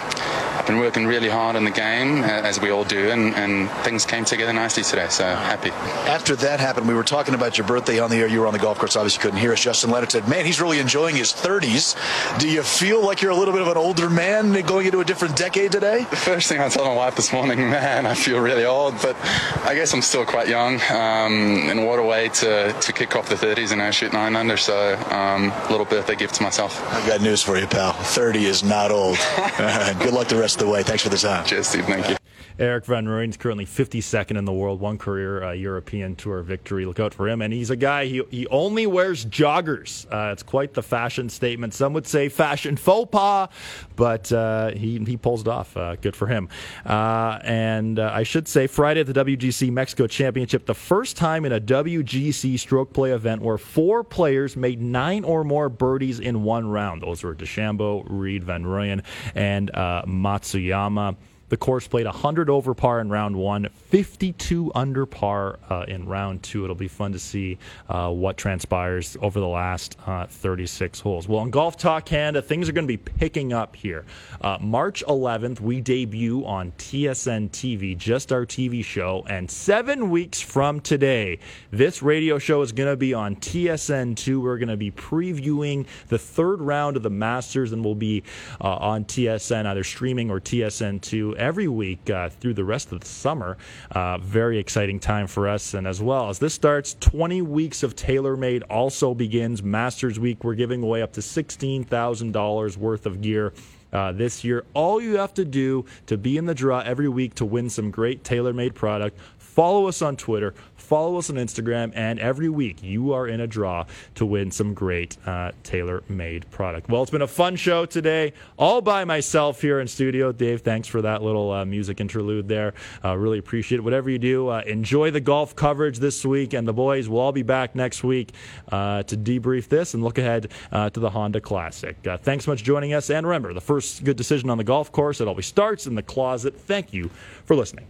been 0.67 0.79
working 0.79 1.07
really 1.07 1.29
hard 1.29 1.57
in 1.57 1.65
the 1.65 1.71
game, 1.71 2.25
as 2.25 2.61
we 2.61 2.71
all 2.71 2.85
do, 2.85 3.11
and, 3.11 3.35
and 3.35 3.71
things 3.85 4.05
came 4.05 4.25
together 4.25 4.53
nicely 4.53 4.83
today, 4.83 5.07
so 5.09 5.25
happy. 5.25 5.71
After 6.11 6.35
that 6.37 6.59
happened, 6.61 6.89
we 6.89 6.95
were 6.95 7.05
talking 7.05 7.35
about 7.35 7.57
your 7.57 7.67
birthday 7.67 8.01
on 8.01 8.11
the 8.11 8.17
air. 8.17 8.27
You 8.27 8.41
were 8.41 8.47
on 8.47 8.53
the 8.53 8.59
golf 8.59 8.79
course, 8.79 8.97
obviously 8.97 9.23
couldn't 9.23 9.39
hear 9.39 9.53
us. 9.53 9.63
Justin 9.63 9.91
Leonard 9.91 10.11
said, 10.11 10.29
Man, 10.29 10.45
he's 10.45 10.61
really 10.61 10.79
enjoying 10.81 11.15
his 11.15 11.33
30s. 11.33 11.97
Do 12.39 12.49
you 12.49 12.63
feel 12.63 13.05
like 13.05 13.23
you're 13.23 13.31
a 13.31 13.37
little 13.37 13.53
bit 13.53 13.63
of 13.63 13.69
an 13.69 13.77
older 13.77 14.11
man 14.11 14.53
going 14.67 14.87
into 14.87 15.01
a 15.01 15.05
different 15.05 15.37
decade 15.37 15.73
today? 15.73 16.05
The 16.11 16.17
first 16.17 16.49
thing 16.49 16.61
I 16.61 16.69
told 16.69 16.89
my 16.89 16.95
wife 16.95 17.15
this 17.15 17.33
morning, 17.33 17.59
man, 17.59 18.07
I 18.07 18.15
feel 18.15 18.41
really 18.41 18.65
old, 18.65 18.95
but 19.01 19.17
I 19.65 19.75
guess 19.75 19.93
I'm 19.95 20.03
still 20.03 20.27
quite 20.27 20.49
young. 20.49 20.75
Um, 20.91 21.71
and 21.71 21.87
what 21.87 21.99
a 21.99 22.03
way 22.03 22.29
to, 22.29 22.73
to 22.73 22.93
kick 22.93 23.15
off 23.15 23.29
the 23.29 23.37
30s 23.37 23.73
and 23.73 23.81
I 23.81 23.91
shoot 23.91 24.13
nine 24.13 24.35
under, 24.35 24.57
so 24.57 24.97
um, 25.11 25.53
a 25.53 25.69
little 25.71 25.87
birthday 25.87 26.17
gift 26.17 26.35
to 26.37 26.43
myself. 26.43 26.83
I've 26.93 27.07
got 27.07 27.21
news 27.21 27.43
for 27.43 27.57
you, 27.57 27.67
pal. 27.67 27.93
30 27.93 28.47
is 28.47 28.65
not 28.65 28.91
old. 28.91 29.17
Good 29.99 30.13
luck 30.13 30.29
the 30.29 30.37
rest 30.37 30.56
the 30.57 30.67
way. 30.67 30.83
Thanks 30.83 31.03
for 31.03 31.09
the 31.09 31.17
time. 31.17 31.45
Cheers, 31.45 31.69
Steve. 31.69 31.85
Thank 31.87 32.11
you. 32.11 32.17
Erik 32.59 32.87
van 32.87 33.05
Rooyen 33.05 33.29
is 33.29 33.37
currently 33.37 33.67
52nd 33.67 34.39
in 34.39 34.47
the 34.47 34.53
world, 34.53 34.81
one 34.81 34.97
career 34.97 35.43
uh, 35.43 35.53
European 35.53 36.17
Tour 36.17 36.41
victory. 36.41 36.87
Look 36.87 36.99
out 36.99 37.13
for 37.13 37.29
him. 37.29 37.43
And 37.43 37.53
he's 37.53 37.69
a 37.69 37.77
guy, 37.77 38.07
he, 38.07 38.23
he 38.31 38.47
only 38.47 38.87
wears 38.87 39.27
joggers. 39.27 40.07
Uh, 40.11 40.33
it's 40.33 40.43
quite 40.43 40.73
the 40.73 40.83
fashion 40.83 41.29
statement. 41.29 41.75
Some 41.75 41.93
would 41.93 42.07
say 42.07 42.31
fashion 42.31 42.77
faux 42.77 43.11
pas, 43.11 43.51
but 43.95 44.33
uh, 44.33 44.71
he, 44.71 44.99
he 45.05 45.19
pulls 45.19 45.43
it 45.43 45.49
off. 45.49 45.77
Uh, 45.77 45.97
good 45.97 46.17
for 46.17 46.29
him. 46.29 46.49
Uh, 46.87 47.39
and 47.43 47.99
uh, 47.99 48.11
I 48.15 48.23
should 48.23 48.49
say, 48.49 48.67
Friday 48.67 49.01
at 49.01 49.07
the 49.07 49.25
WGC 49.25 49.71
Mexico 49.71 50.07
Championship, 50.07 50.65
the 50.65 50.75
first 50.75 51.19
time 51.19 51.45
in 51.45 51.53
a 51.53 51.61
WGC 51.61 52.59
stroke 52.59 52.95
play 52.95 53.11
event 53.11 53.43
where 53.43 53.59
four 53.59 54.03
players 54.03 54.57
made 54.57 54.81
nine 54.81 55.25
or 55.25 55.45
more 55.45 55.69
birdies 55.69 56.21
in 56.21 56.43
one 56.43 56.67
round. 56.67 57.03
Those 57.03 57.23
were 57.23 57.35
DeChambeau, 57.35 58.07
Reed, 58.09 58.45
Van 58.45 58.65
Rooyen, 58.65 59.05
and 59.35 59.71
Matsuyama. 59.73 61.17
The 61.49 61.57
course 61.57 61.87
played 61.87 62.07
100 62.07 62.51
over 62.51 62.75
par 62.75 63.01
in 63.01 63.09
round 63.09 63.37
one, 63.37 63.69
52 63.89 64.73
under 64.75 65.07
par 65.07 65.61
uh, 65.71 65.85
in 65.87 66.07
round 66.07 66.43
two. 66.43 66.65
It'll 66.65 66.75
be 66.75 66.89
fun 66.89 67.13
to 67.13 67.21
see 67.21 67.59
uh, 67.89 68.11
what 68.11 68.37
transpires 68.37 69.17
over 69.23 69.39
the 69.39 69.47
last 69.47 69.97
uh, 70.07 70.27
36 70.27 70.99
holes. 70.99 71.29
Well, 71.29 71.45
in 71.45 71.51
Golf 71.51 71.77
Talk 71.77 72.07
Canada, 72.07 72.43
things 72.43 72.69
are 72.69 72.73
going 72.73 72.87
to 72.87 72.93
be 72.93 72.97
picking 72.97 73.53
up 73.53 73.77
here. 73.77 74.05
Uh, 74.41 74.59
March 74.61 75.05
11th, 75.07 75.61
we 75.61 75.81
debut 75.81 76.45
on 76.45 76.73
TSN 76.79 77.51
TV, 77.51 77.97
just 77.97 78.33
our 78.33 78.45
TV 78.45 78.85
show. 78.85 79.25
And 79.29 79.49
seven 79.49 80.11
weeks 80.11 80.41
from 80.41 80.81
today, 80.81 81.39
this 81.71 82.03
radio 82.03 82.39
show 82.39 82.61
is 82.63 82.73
going 82.73 82.91
to 82.91 82.97
be 82.97 83.15
on 83.15 83.37
TSN2. 83.37 84.43
We're 84.43 84.59
going 84.59 84.69
to 84.69 84.77
be 84.77 84.91
previewing 84.91 85.87
the 86.09 86.19
third 86.19 86.61
round 86.61 86.97
of 86.97 87.05
the 87.05 87.11
Masters, 87.11 87.73
and 87.73 87.85
we'll 87.85 87.95
be 87.95 88.25
uh, 88.61 88.77
on 88.77 89.05
TSN, 89.05 89.65
either 89.67 89.85
streaming 89.85 90.29
or 90.29 90.41
TSN2 90.41 91.36
every 91.37 91.69
week 91.69 92.09
uh, 92.11 92.29
through 92.29 92.55
the 92.55 92.65
rest 92.65 92.93
of 92.93 93.01
the 93.01 93.07
summer. 93.07 93.57
Uh, 93.91 94.19
very 94.19 94.59
exciting 94.59 95.01
time 95.01 95.27
for 95.27 95.49
us. 95.49 95.75
And 95.75 95.87
as 95.87 96.01
well 96.01 96.29
as 96.29 96.39
this 96.39 96.55
starts, 96.55 96.97
20 97.01 97.43
weeks 97.43 97.83
of 97.83 97.97
TaylorMade 97.97 98.63
also 98.71 99.15
begins. 99.15 99.63
Masters 99.63 100.19
Week, 100.19 100.43
we're 100.45 100.55
giving 100.55 100.83
away 100.83 101.03
up 101.03 101.13
to 101.15 101.21
$16,000 101.21 102.77
worth 102.77 103.07
of 103.07 103.21
gear. 103.21 103.53
Uh, 103.93 104.13
this 104.13 104.43
year, 104.45 104.65
all 104.75 105.01
you 105.01 105.17
have 105.17 105.33
to 105.33 105.45
do 105.45 105.85
to 106.07 106.19
be 106.19 106.37
in 106.37 106.45
the 106.45 106.55
draw 106.55 106.81
every 106.81 107.09
week 107.09 107.35
to 107.35 107.45
win 107.45 107.71
some 107.71 107.91
great 107.91 108.23
TaylorMade 108.25 108.75
product 108.75 109.17
Follow 109.57 109.89
us 109.89 110.03
on 110.03 110.17
Twitter. 110.17 110.53
Follow 110.87 111.19
us 111.19 111.31
on 111.31 111.37
Instagram, 111.37 111.91
and 111.97 112.21
every 112.21 112.49
week 112.49 112.81
you 112.81 113.13
are 113.13 113.27
in 113.27 113.41
a 113.41 113.47
draw 113.49 113.85
to 114.15 114.25
win 114.25 114.53
some 114.53 114.73
great 114.73 115.17
uh, 115.27 115.51
TaylorMade 115.65 116.49
product. 116.53 116.89
Well, 116.89 117.03
it's 117.03 117.11
been 117.11 117.23
a 117.23 117.27
fun 117.27 117.57
show 117.57 117.87
today, 117.87 118.35
all 118.57 118.81
by 118.81 119.05
myself 119.05 119.61
here 119.61 119.81
in 119.81 119.89
studio. 119.89 120.31
Dave, 120.31 120.61
thanks 120.61 120.87
for 120.87 121.03
that 121.03 121.25
little 121.25 121.51
uh, 121.51 121.65
music 121.65 122.01
interlude 122.01 122.47
there. 122.47 122.73
Uh, 123.05 123.17
really 123.17 123.39
appreciate 123.39 123.79
it. 123.79 123.81
Whatever 123.81 124.11
you 124.11 124.21
do, 124.21 124.47
uh, 124.47 124.63
enjoy 124.65 125.11
the 125.11 125.21
golf 125.21 125.57
coverage 125.57 125.99
this 125.99 126.25
week, 126.25 126.53
and 126.53 126.69
the 126.69 126.73
boys 126.73 127.09
will 127.09 127.19
all 127.19 127.33
be 127.33 127.43
back 127.43 127.75
next 127.75 128.05
week 128.05 128.33
uh, 128.71 129.03
to 129.03 129.17
debrief 129.17 129.67
this 129.67 129.95
and 129.95 130.05
look 130.05 130.19
ahead 130.19 130.53
uh, 130.71 130.89
to 130.91 131.01
the 131.01 131.11
Honda 131.11 131.41
Classic. 131.41 131.97
Thanks 132.23 132.45
so 132.45 132.53
much 132.53 132.61
for 132.61 132.67
joining 132.67 132.95
us, 132.95 133.11
and 133.11 133.27
remember, 133.27 133.53
the 133.53 133.61
first 133.61 134.05
good 134.05 134.17
decision 134.17 134.51
on 134.51 134.57
the 134.57 134.63
golf 134.63 134.93
course 134.93 135.21
it 135.21 135.27
always 135.27 135.47
starts 135.47 135.89
in 135.89 135.97
the 135.97 136.03
closet. 136.05 136.57
Thank 136.57 136.93
you 136.93 137.11
for 137.45 137.57
listening. 137.57 137.87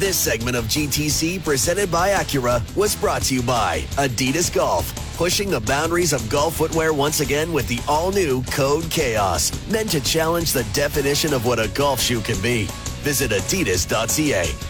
This 0.00 0.16
segment 0.16 0.56
of 0.56 0.64
GTC 0.64 1.44
presented 1.44 1.92
by 1.92 2.08
Acura 2.08 2.62
was 2.74 2.96
brought 2.96 3.20
to 3.24 3.34
you 3.34 3.42
by 3.42 3.80
Adidas 3.96 4.50
Golf, 4.50 4.94
pushing 5.18 5.50
the 5.50 5.60
boundaries 5.60 6.14
of 6.14 6.26
golf 6.30 6.56
footwear 6.56 6.94
once 6.94 7.20
again 7.20 7.52
with 7.52 7.68
the 7.68 7.80
all-new 7.86 8.42
Code 8.44 8.90
Chaos, 8.90 9.52
meant 9.68 9.90
to 9.90 10.00
challenge 10.00 10.52
the 10.52 10.64
definition 10.72 11.34
of 11.34 11.44
what 11.44 11.58
a 11.58 11.68
golf 11.74 12.00
shoe 12.00 12.22
can 12.22 12.40
be. 12.40 12.64
Visit 13.02 13.30
adidas.ca. 13.30 14.69